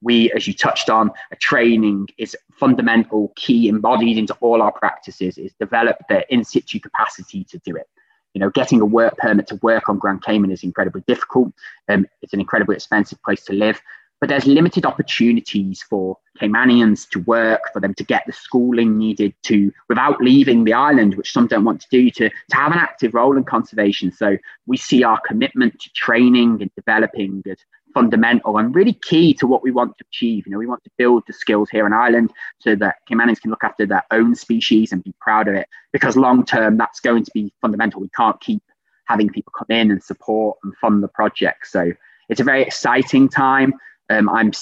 we, 0.03 0.33
as 0.33 0.47
you 0.47 0.55
touched 0.55 0.89
on, 0.91 1.11
training 1.39 2.09
is 2.19 2.37
fundamental, 2.53 3.33
key, 3.37 3.69
embodied 3.69 4.19
into 4.19 4.35
all 4.41 4.63
our 4.63 4.73
practices, 4.73 5.39
is 5.39 5.53
develop 5.61 5.97
the 6.09 6.25
in 6.33 6.45
situ 6.45 6.81
capacity 6.81 7.45
to 7.45 7.59
do 7.59 7.77
it. 7.77 7.89
You 8.35 8.41
know, 8.41 8.51
getting 8.51 8.81
a 8.81 8.85
work 8.85 9.17
permit 9.19 9.49
to 9.49 9.57
work 9.57 9.89
on 9.89 9.99
Grand 9.99 10.23
Cayman 10.23 10.53
is 10.53 10.63
incredibly 10.63 11.03
difficult. 11.07 11.53
Um, 11.89 12.07
it's 12.23 12.33
an 12.33 12.41
incredibly 12.41 12.77
expensive 12.77 13.21
place 13.23 13.45
to 13.47 13.53
live, 13.53 13.81
but 14.21 14.29
there's 14.29 14.47
limited 14.47 14.85
opportunities 14.85 15.83
for 15.83 16.17
Caymanians 16.41 17.09
to 17.11 17.21
work, 17.21 17.63
for 17.73 17.81
them 17.81 17.95
to 17.95 18.05
get 18.05 18.25
the 18.27 18.33
schooling 18.33 18.99
needed 18.99 19.35
to, 19.45 19.73
without 19.89 20.21
leaving 20.21 20.65
the 20.65 20.75
island, 20.75 21.15
which 21.15 21.33
some 21.33 21.47
don't 21.47 21.65
want 21.65 21.81
to 21.81 21.89
do, 21.91 22.11
to, 22.11 22.29
to 22.29 22.57
have 22.57 22.73
an 22.73 22.79
active 22.79 23.15
role 23.15 23.37
in 23.37 23.45
conservation. 23.45 24.13
So 24.13 24.37
we 24.67 24.77
see 24.77 25.03
our 25.03 25.21
commitment 25.27 25.81
to 25.81 25.91
training 25.95 26.61
and 26.61 26.71
developing 26.77 27.43
as 27.51 27.59
fundamental 27.93 28.59
and 28.59 28.75
really 28.75 28.93
key 28.93 29.35
to 29.35 29.47
what 29.47 29.63
we 29.63 29.71
want 29.71 29.97
to 29.99 30.05
achieve. 30.11 30.47
You 30.47 30.53
know, 30.53 30.59
we 30.59 30.67
want 30.67 30.85
to 30.85 30.91
build 30.97 31.25
the 31.27 31.33
skills 31.33 31.69
here 31.71 31.87
in 31.87 31.93
Ireland 31.93 32.33
so 32.59 32.75
that 32.77 32.97
Caymanians 33.11 33.41
can 33.41 33.51
look 33.51 33.65
after 33.65 33.87
their 33.87 34.05
own 34.11 34.35
species 34.35 34.93
and 34.93 35.05
be 35.05 35.15
proud 35.21 35.49
of 35.49 35.55
it. 35.55 35.69
Because 35.93 36.17
long 36.17 36.45
term, 36.45 36.77
that's 36.77 37.01
going 37.01 37.25
to 37.25 37.31
be 37.33 37.53
fundamental. 37.61 38.01
We 38.01 38.11
can't 38.11 38.41
keep 38.41 38.63
having 39.07 39.29
people 39.29 39.53
come 39.59 39.77
in 39.77 39.91
and 39.91 40.03
support 40.03 40.59
and 40.63 40.77
fund 40.77 41.03
the 41.03 41.09
project. 41.09 41.67
So 41.67 41.93
it's 42.29 42.41
a 42.41 42.45
very 42.45 42.63
exciting 42.63 43.29
time. 43.29 43.75
Um, 44.09 44.29
I'm 44.29 44.53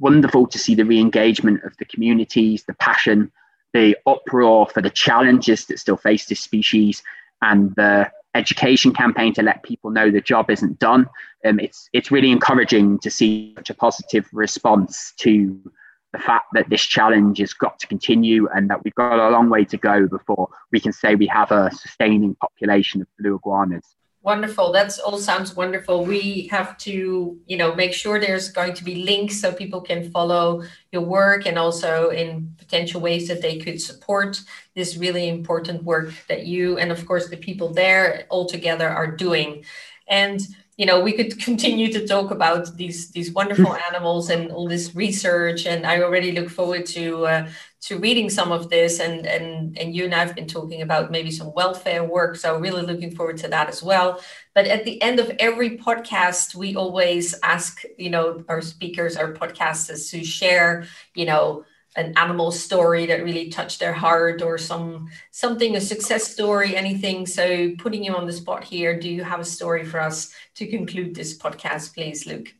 wonderful 0.00 0.46
to 0.48 0.58
see 0.58 0.74
the 0.74 0.84
re-engagement 0.84 1.62
of 1.64 1.76
the 1.78 1.84
communities, 1.84 2.64
the 2.64 2.74
passion, 2.74 3.30
the 3.72 3.96
uproar 4.06 4.66
for 4.66 4.82
the 4.82 4.90
challenges 4.90 5.66
that 5.66 5.78
still 5.78 5.96
face 5.96 6.26
this 6.26 6.40
species, 6.40 7.02
and 7.40 7.74
the 7.76 8.10
education 8.34 8.92
campaign 8.92 9.34
to 9.34 9.42
let 9.42 9.62
people 9.62 9.90
know 9.90 10.10
the 10.10 10.20
job 10.20 10.50
isn't 10.50 10.78
done. 10.78 11.06
Um, 11.44 11.60
it's 11.60 11.88
it's 11.92 12.10
really 12.10 12.30
encouraging 12.30 12.98
to 13.00 13.10
see 13.10 13.54
such 13.56 13.70
a 13.70 13.74
positive 13.74 14.28
response 14.32 15.12
to 15.18 15.72
the 16.12 16.18
fact 16.18 16.46
that 16.52 16.68
this 16.68 16.82
challenge 16.82 17.38
has 17.38 17.52
got 17.52 17.78
to 17.80 17.86
continue 17.86 18.46
and 18.54 18.68
that 18.68 18.84
we've 18.84 18.94
got 18.94 19.18
a 19.18 19.30
long 19.30 19.48
way 19.48 19.64
to 19.64 19.76
go 19.78 20.06
before 20.06 20.48
we 20.70 20.78
can 20.78 20.92
say 20.92 21.14
we 21.14 21.26
have 21.26 21.50
a 21.50 21.70
sustaining 21.70 22.34
population 22.34 23.00
of 23.00 23.08
blue 23.18 23.36
iguanas. 23.36 23.96
Wonderful. 24.24 24.70
That's 24.70 25.00
all 25.00 25.18
sounds 25.18 25.56
wonderful. 25.56 26.04
We 26.04 26.46
have 26.52 26.78
to, 26.78 27.40
you 27.44 27.56
know, 27.56 27.74
make 27.74 27.92
sure 27.92 28.20
there's 28.20 28.50
going 28.52 28.74
to 28.74 28.84
be 28.84 29.02
links 29.02 29.40
so 29.40 29.52
people 29.52 29.80
can 29.80 30.12
follow 30.12 30.62
your 30.92 31.02
work 31.02 31.44
and 31.44 31.58
also 31.58 32.10
in 32.10 32.54
potential 32.56 33.00
ways 33.00 33.26
that 33.26 33.42
they 33.42 33.58
could 33.58 33.80
support 33.80 34.40
this 34.76 34.96
really 34.96 35.28
important 35.28 35.82
work 35.82 36.14
that 36.28 36.46
you 36.46 36.78
and 36.78 36.92
of 36.92 37.04
course 37.04 37.28
the 37.30 37.36
people 37.36 37.74
there 37.74 38.24
all 38.30 38.46
together 38.46 38.88
are 38.88 39.08
doing. 39.10 39.64
And 40.06 40.40
you 40.82 40.86
know 40.86 40.98
we 40.98 41.12
could 41.12 41.38
continue 41.38 41.92
to 41.92 42.04
talk 42.08 42.32
about 42.32 42.76
these 42.76 43.12
these 43.12 43.32
wonderful 43.32 43.72
animals 43.88 44.30
and 44.30 44.50
all 44.50 44.66
this 44.66 44.96
research 44.96 45.64
and 45.64 45.86
i 45.86 46.02
already 46.02 46.32
look 46.32 46.50
forward 46.50 46.84
to 46.84 47.24
uh, 47.24 47.48
to 47.80 47.98
reading 47.98 48.28
some 48.28 48.50
of 48.50 48.68
this 48.68 48.98
and 48.98 49.24
and 49.24 49.78
and 49.78 49.94
you 49.94 50.04
and 50.06 50.12
i've 50.12 50.34
been 50.34 50.48
talking 50.48 50.82
about 50.82 51.12
maybe 51.12 51.30
some 51.30 51.52
welfare 51.54 52.02
work 52.02 52.34
so 52.34 52.58
really 52.58 52.82
looking 52.82 53.14
forward 53.14 53.36
to 53.36 53.46
that 53.46 53.68
as 53.68 53.80
well. 53.80 54.20
But 54.54 54.66
at 54.66 54.84
the 54.84 55.00
end 55.00 55.20
of 55.20 55.30
every 55.38 55.78
podcast 55.78 56.56
we 56.56 56.74
always 56.74 57.32
ask 57.44 57.82
you 57.96 58.10
know 58.10 58.44
our 58.48 58.60
speakers 58.60 59.16
our 59.16 59.32
podcasters 59.32 60.10
to 60.10 60.24
share 60.24 60.84
you 61.14 61.26
know 61.26 61.64
an 61.96 62.14
animal 62.16 62.50
story 62.50 63.06
that 63.06 63.22
really 63.22 63.48
touched 63.50 63.80
their 63.80 63.92
heart 63.92 64.42
or 64.42 64.56
some 64.58 65.08
something 65.30 65.76
a 65.76 65.80
success 65.80 66.24
story 66.24 66.76
anything. 66.76 67.26
So 67.26 67.72
putting 67.78 68.04
you 68.04 68.14
on 68.14 68.26
the 68.26 68.32
spot 68.32 68.64
here 68.64 68.98
do 68.98 69.08
you 69.08 69.24
have 69.24 69.40
a 69.40 69.44
story 69.44 69.84
for 69.84 70.00
us 70.00 70.34
to 70.56 70.66
conclude 70.66 71.14
this 71.14 71.36
podcast 71.36 71.94
please 71.94 72.26
luke? 72.26 72.54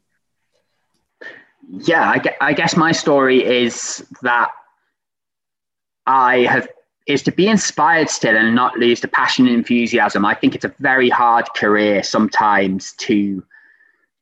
Yeah 1.68 2.14
i 2.40 2.52
guess 2.52 2.76
my 2.76 2.92
story 2.92 3.44
is 3.44 4.04
that 4.22 4.50
i 6.06 6.38
have 6.40 6.68
is 7.06 7.22
to 7.22 7.32
be 7.32 7.48
inspired 7.48 8.08
still 8.08 8.36
and 8.36 8.54
not 8.54 8.76
lose 8.78 9.00
the 9.00 9.08
passion 9.08 9.46
and 9.46 9.56
enthusiasm. 9.56 10.24
I 10.24 10.34
think 10.34 10.54
it's 10.54 10.64
a 10.64 10.74
very 10.78 11.08
hard 11.08 11.46
career 11.54 12.02
sometimes 12.02 12.92
to 12.98 13.42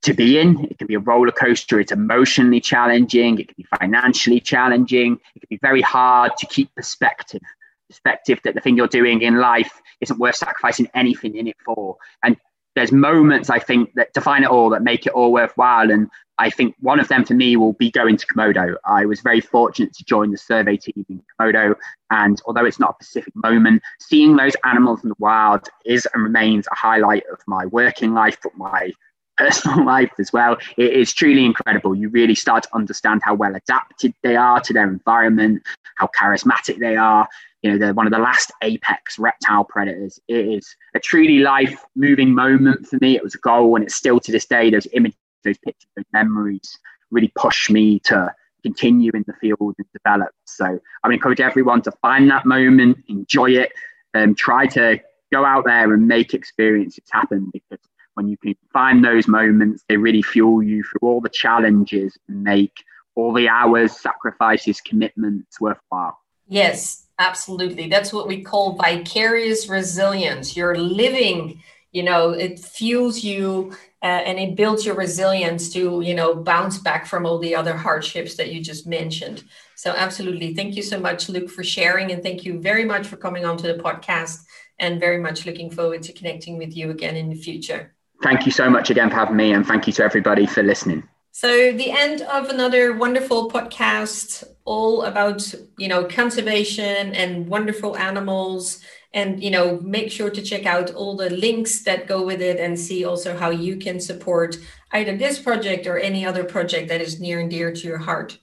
to 0.02 0.14
be 0.14 0.38
in. 0.38 0.64
It 0.64 0.78
can 0.78 0.86
be 0.86 0.94
a 0.94 1.00
roller 1.00 1.32
coaster. 1.32 1.80
It's 1.80 1.92
emotionally 1.92 2.60
challenging. 2.60 3.38
It 3.38 3.48
can 3.48 3.54
be 3.56 3.66
financially 3.78 4.40
challenging. 4.40 5.18
It 5.34 5.40
can 5.40 5.48
be 5.50 5.58
very 5.60 5.82
hard 5.82 6.32
to 6.38 6.46
keep 6.46 6.74
perspective. 6.74 7.42
Perspective 7.88 8.40
that 8.44 8.54
the 8.54 8.60
thing 8.60 8.76
you're 8.76 8.86
doing 8.86 9.20
in 9.22 9.38
life 9.38 9.80
isn't 10.00 10.18
worth 10.18 10.36
sacrificing 10.36 10.88
anything 10.94 11.36
in 11.36 11.46
it 11.48 11.56
for. 11.64 11.96
And 12.22 12.36
there's 12.76 12.92
moments 12.92 13.50
I 13.50 13.58
think 13.58 13.92
that 13.94 14.12
define 14.14 14.44
it 14.44 14.48
all, 14.48 14.70
that 14.70 14.82
make 14.82 15.06
it 15.06 15.12
all 15.12 15.32
worthwhile. 15.32 15.90
And 15.90 16.08
I 16.38 16.50
think 16.50 16.76
one 16.80 17.00
of 17.00 17.08
them 17.08 17.24
for 17.24 17.34
me 17.34 17.56
will 17.56 17.72
be 17.74 17.90
going 17.90 18.16
to 18.16 18.26
Komodo. 18.26 18.76
I 18.86 19.04
was 19.04 19.20
very 19.20 19.40
fortunate 19.40 19.92
to 19.94 20.04
join 20.04 20.30
the 20.30 20.38
survey 20.38 20.76
team 20.76 21.04
in 21.08 21.22
Komodo. 21.38 21.74
And 22.10 22.40
although 22.46 22.64
it's 22.64 22.78
not 22.78 22.96
a 23.00 23.04
specific 23.04 23.34
moment, 23.36 23.82
seeing 23.98 24.36
those 24.36 24.54
animals 24.64 25.02
in 25.02 25.10
the 25.10 25.16
wild 25.18 25.68
is 25.84 26.06
and 26.14 26.22
remains 26.22 26.66
a 26.70 26.76
highlight 26.76 27.24
of 27.30 27.40
my 27.46 27.66
working 27.66 28.14
life, 28.14 28.38
but 28.42 28.56
my 28.56 28.92
personal 29.40 29.84
life 29.94 30.10
as 30.18 30.32
well. 30.32 30.56
It 30.76 30.92
is 30.92 31.12
truly 31.12 31.44
incredible. 31.44 31.94
You 31.94 32.08
really 32.08 32.34
start 32.34 32.64
to 32.64 32.68
understand 32.74 33.22
how 33.24 33.34
well 33.34 33.54
adapted 33.54 34.14
they 34.22 34.36
are 34.36 34.60
to 34.60 34.72
their 34.72 34.88
environment, 34.88 35.62
how 35.96 36.08
charismatic 36.18 36.78
they 36.78 36.96
are. 36.96 37.28
You 37.62 37.72
know, 37.72 37.78
they're 37.78 37.94
one 37.94 38.06
of 38.06 38.12
the 38.12 38.18
last 38.18 38.52
apex 38.62 39.18
reptile 39.18 39.64
predators. 39.64 40.18
It 40.28 40.46
is 40.46 40.74
a 40.94 41.00
truly 41.00 41.40
life 41.40 41.84
moving 41.94 42.34
moment 42.34 42.86
for 42.86 42.98
me. 43.00 43.16
It 43.16 43.22
was 43.22 43.34
a 43.34 43.38
goal, 43.38 43.76
and 43.76 43.84
it's 43.84 43.94
still 43.94 44.20
to 44.20 44.32
this 44.32 44.46
day. 44.46 44.70
Those 44.70 44.86
images, 44.92 45.18
those 45.44 45.58
pictures, 45.58 45.90
those 45.96 46.06
memories 46.12 46.78
really 47.10 47.32
push 47.36 47.68
me 47.68 47.98
to 48.00 48.32
continue 48.62 49.10
in 49.14 49.24
the 49.26 49.34
field 49.34 49.74
and 49.78 49.86
develop. 49.92 50.30
So 50.44 50.64
I 50.64 51.08
would 51.08 51.14
encourage 51.14 51.40
everyone 51.40 51.82
to 51.82 51.92
find 52.02 52.30
that 52.30 52.46
moment, 52.46 52.98
enjoy 53.08 53.50
it, 53.50 53.72
and 54.14 54.36
try 54.36 54.66
to 54.68 55.00
go 55.32 55.44
out 55.44 55.64
there 55.64 55.92
and 55.92 56.08
make 56.08 56.34
experiences 56.34 57.04
happen 57.10 57.50
because 57.52 57.78
when 58.20 58.28
you 58.28 58.36
can 58.36 58.54
find 58.70 59.02
those 59.02 59.26
moments, 59.26 59.82
they 59.88 59.96
really 59.96 60.20
fuel 60.20 60.62
you 60.62 60.84
through 60.84 61.08
all 61.08 61.20
the 61.22 61.30
challenges 61.30 62.18
and 62.28 62.42
make 62.42 62.84
all 63.14 63.32
the 63.32 63.48
hours, 63.48 63.98
sacrifices, 63.98 64.80
commitments 64.82 65.58
worthwhile. 65.58 66.18
Yes, 66.46 67.06
absolutely. 67.18 67.88
That's 67.88 68.12
what 68.12 68.28
we 68.28 68.42
call 68.42 68.74
vicarious 68.74 69.68
resilience. 69.68 70.54
You're 70.54 70.76
living, 70.76 71.62
you 71.92 72.02
know, 72.02 72.30
it 72.30 72.58
fuels 72.58 73.24
you 73.24 73.72
uh, 74.02 74.06
and 74.06 74.38
it 74.38 74.54
builds 74.54 74.84
your 74.84 74.96
resilience 74.96 75.72
to, 75.72 76.02
you 76.02 76.14
know, 76.14 76.34
bounce 76.34 76.76
back 76.78 77.06
from 77.06 77.24
all 77.24 77.38
the 77.38 77.54
other 77.54 77.76
hardships 77.76 78.36
that 78.36 78.52
you 78.52 78.60
just 78.62 78.86
mentioned. 78.86 79.44
So, 79.76 79.92
absolutely. 79.96 80.54
Thank 80.54 80.76
you 80.76 80.82
so 80.82 81.00
much, 81.00 81.30
Luke, 81.30 81.48
for 81.48 81.64
sharing. 81.64 82.12
And 82.12 82.22
thank 82.22 82.44
you 82.44 82.60
very 82.60 82.84
much 82.84 83.06
for 83.06 83.16
coming 83.16 83.46
on 83.46 83.56
to 83.58 83.66
the 83.66 83.82
podcast 83.82 84.40
and 84.78 85.00
very 85.00 85.18
much 85.18 85.46
looking 85.46 85.70
forward 85.70 86.02
to 86.02 86.12
connecting 86.12 86.58
with 86.58 86.76
you 86.76 86.90
again 86.90 87.16
in 87.16 87.30
the 87.30 87.36
future 87.36 87.94
thank 88.22 88.46
you 88.46 88.52
so 88.52 88.70
much 88.70 88.90
again 88.90 89.10
for 89.10 89.16
having 89.16 89.36
me, 89.36 89.52
and 89.52 89.66
thank 89.66 89.86
you 89.86 89.92
to 89.94 90.04
everybody 90.04 90.46
for 90.46 90.62
listening. 90.62 91.02
So, 91.32 91.72
the 91.72 91.90
end 91.90 92.22
of 92.22 92.48
another 92.48 92.94
wonderful 92.94 93.50
podcast, 93.50 94.44
all 94.64 95.02
about 95.02 95.54
you 95.78 95.88
know 95.88 96.04
conservation 96.04 97.14
and 97.14 97.48
wonderful 97.48 97.96
animals, 97.96 98.80
and 99.14 99.42
you 99.42 99.50
know 99.50 99.80
make 99.80 100.10
sure 100.10 100.30
to 100.30 100.42
check 100.42 100.66
out 100.66 100.92
all 100.92 101.16
the 101.16 101.30
links 101.30 101.82
that 101.84 102.06
go 102.06 102.24
with 102.24 102.42
it, 102.42 102.58
and 102.58 102.78
see 102.78 103.04
also 103.04 103.36
how 103.36 103.50
you 103.50 103.76
can 103.76 104.00
support 104.00 104.56
either 104.92 105.16
this 105.16 105.38
project 105.38 105.86
or 105.86 105.98
any 105.98 106.26
other 106.26 106.44
project 106.44 106.88
that 106.88 107.00
is 107.00 107.20
near 107.20 107.40
and 107.40 107.50
dear 107.50 107.72
to 107.72 107.86
your 107.86 107.98
heart. 107.98 108.38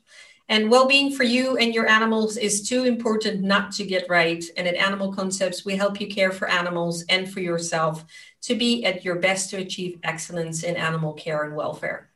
And 0.50 0.72
well 0.72 0.88
being 0.88 1.12
for 1.12 1.24
you 1.24 1.58
and 1.58 1.74
your 1.74 1.90
animals 1.90 2.38
is 2.38 2.68
too 2.68 2.86
important 2.86 3.44
not 3.44 3.74
to 3.74 3.86
get 3.86 4.10
right. 4.10 4.42
And 4.56 4.66
at 4.66 4.76
Animal 4.76 5.14
Concepts, 5.14 5.66
we 5.66 5.76
help 5.76 6.00
you 6.00 6.08
care 6.08 6.32
for 6.32 6.48
animals 6.48 7.04
and 7.10 7.30
for 7.30 7.42
yourself 7.42 8.06
to 8.48 8.56
be 8.56 8.86
at 8.86 9.04
your 9.04 9.16
best 9.16 9.50
to 9.50 9.58
achieve 9.58 10.00
excellence 10.04 10.64
in 10.64 10.78
animal 10.78 11.14
care 11.14 11.44
and 11.44 11.54
welfare. 11.54 12.10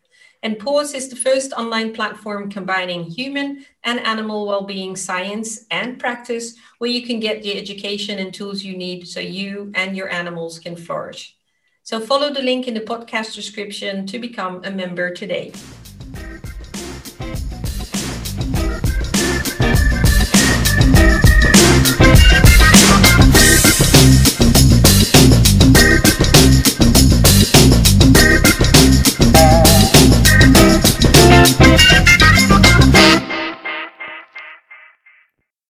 And 0.43 0.57
PAWS 0.57 0.93
is 0.93 1.09
the 1.09 1.15
first 1.17 1.51
online 1.53 1.93
platform 1.93 2.49
combining 2.49 3.03
human 3.03 3.65
and 3.83 3.99
animal 3.99 4.47
well-being 4.47 4.95
science 4.95 5.65
and 5.69 5.99
practice 5.99 6.55
where 6.79 6.89
you 6.89 7.05
can 7.05 7.19
get 7.19 7.43
the 7.43 7.57
education 7.57 8.17
and 8.17 8.33
tools 8.33 8.63
you 8.63 8.77
need 8.77 9.07
so 9.07 9.19
you 9.19 9.71
and 9.75 9.95
your 9.95 10.09
animals 10.09 10.57
can 10.57 10.77
flourish. 10.77 11.35
So 11.83 11.99
follow 11.99 12.33
the 12.33 12.41
link 12.41 12.65
in 12.67 12.75
the 12.75 12.79
podcast 12.79 13.35
description 13.35 14.07
to 14.07 14.17
become 14.17 14.63
a 14.63 14.71
member 14.71 15.13
today. 15.13 15.51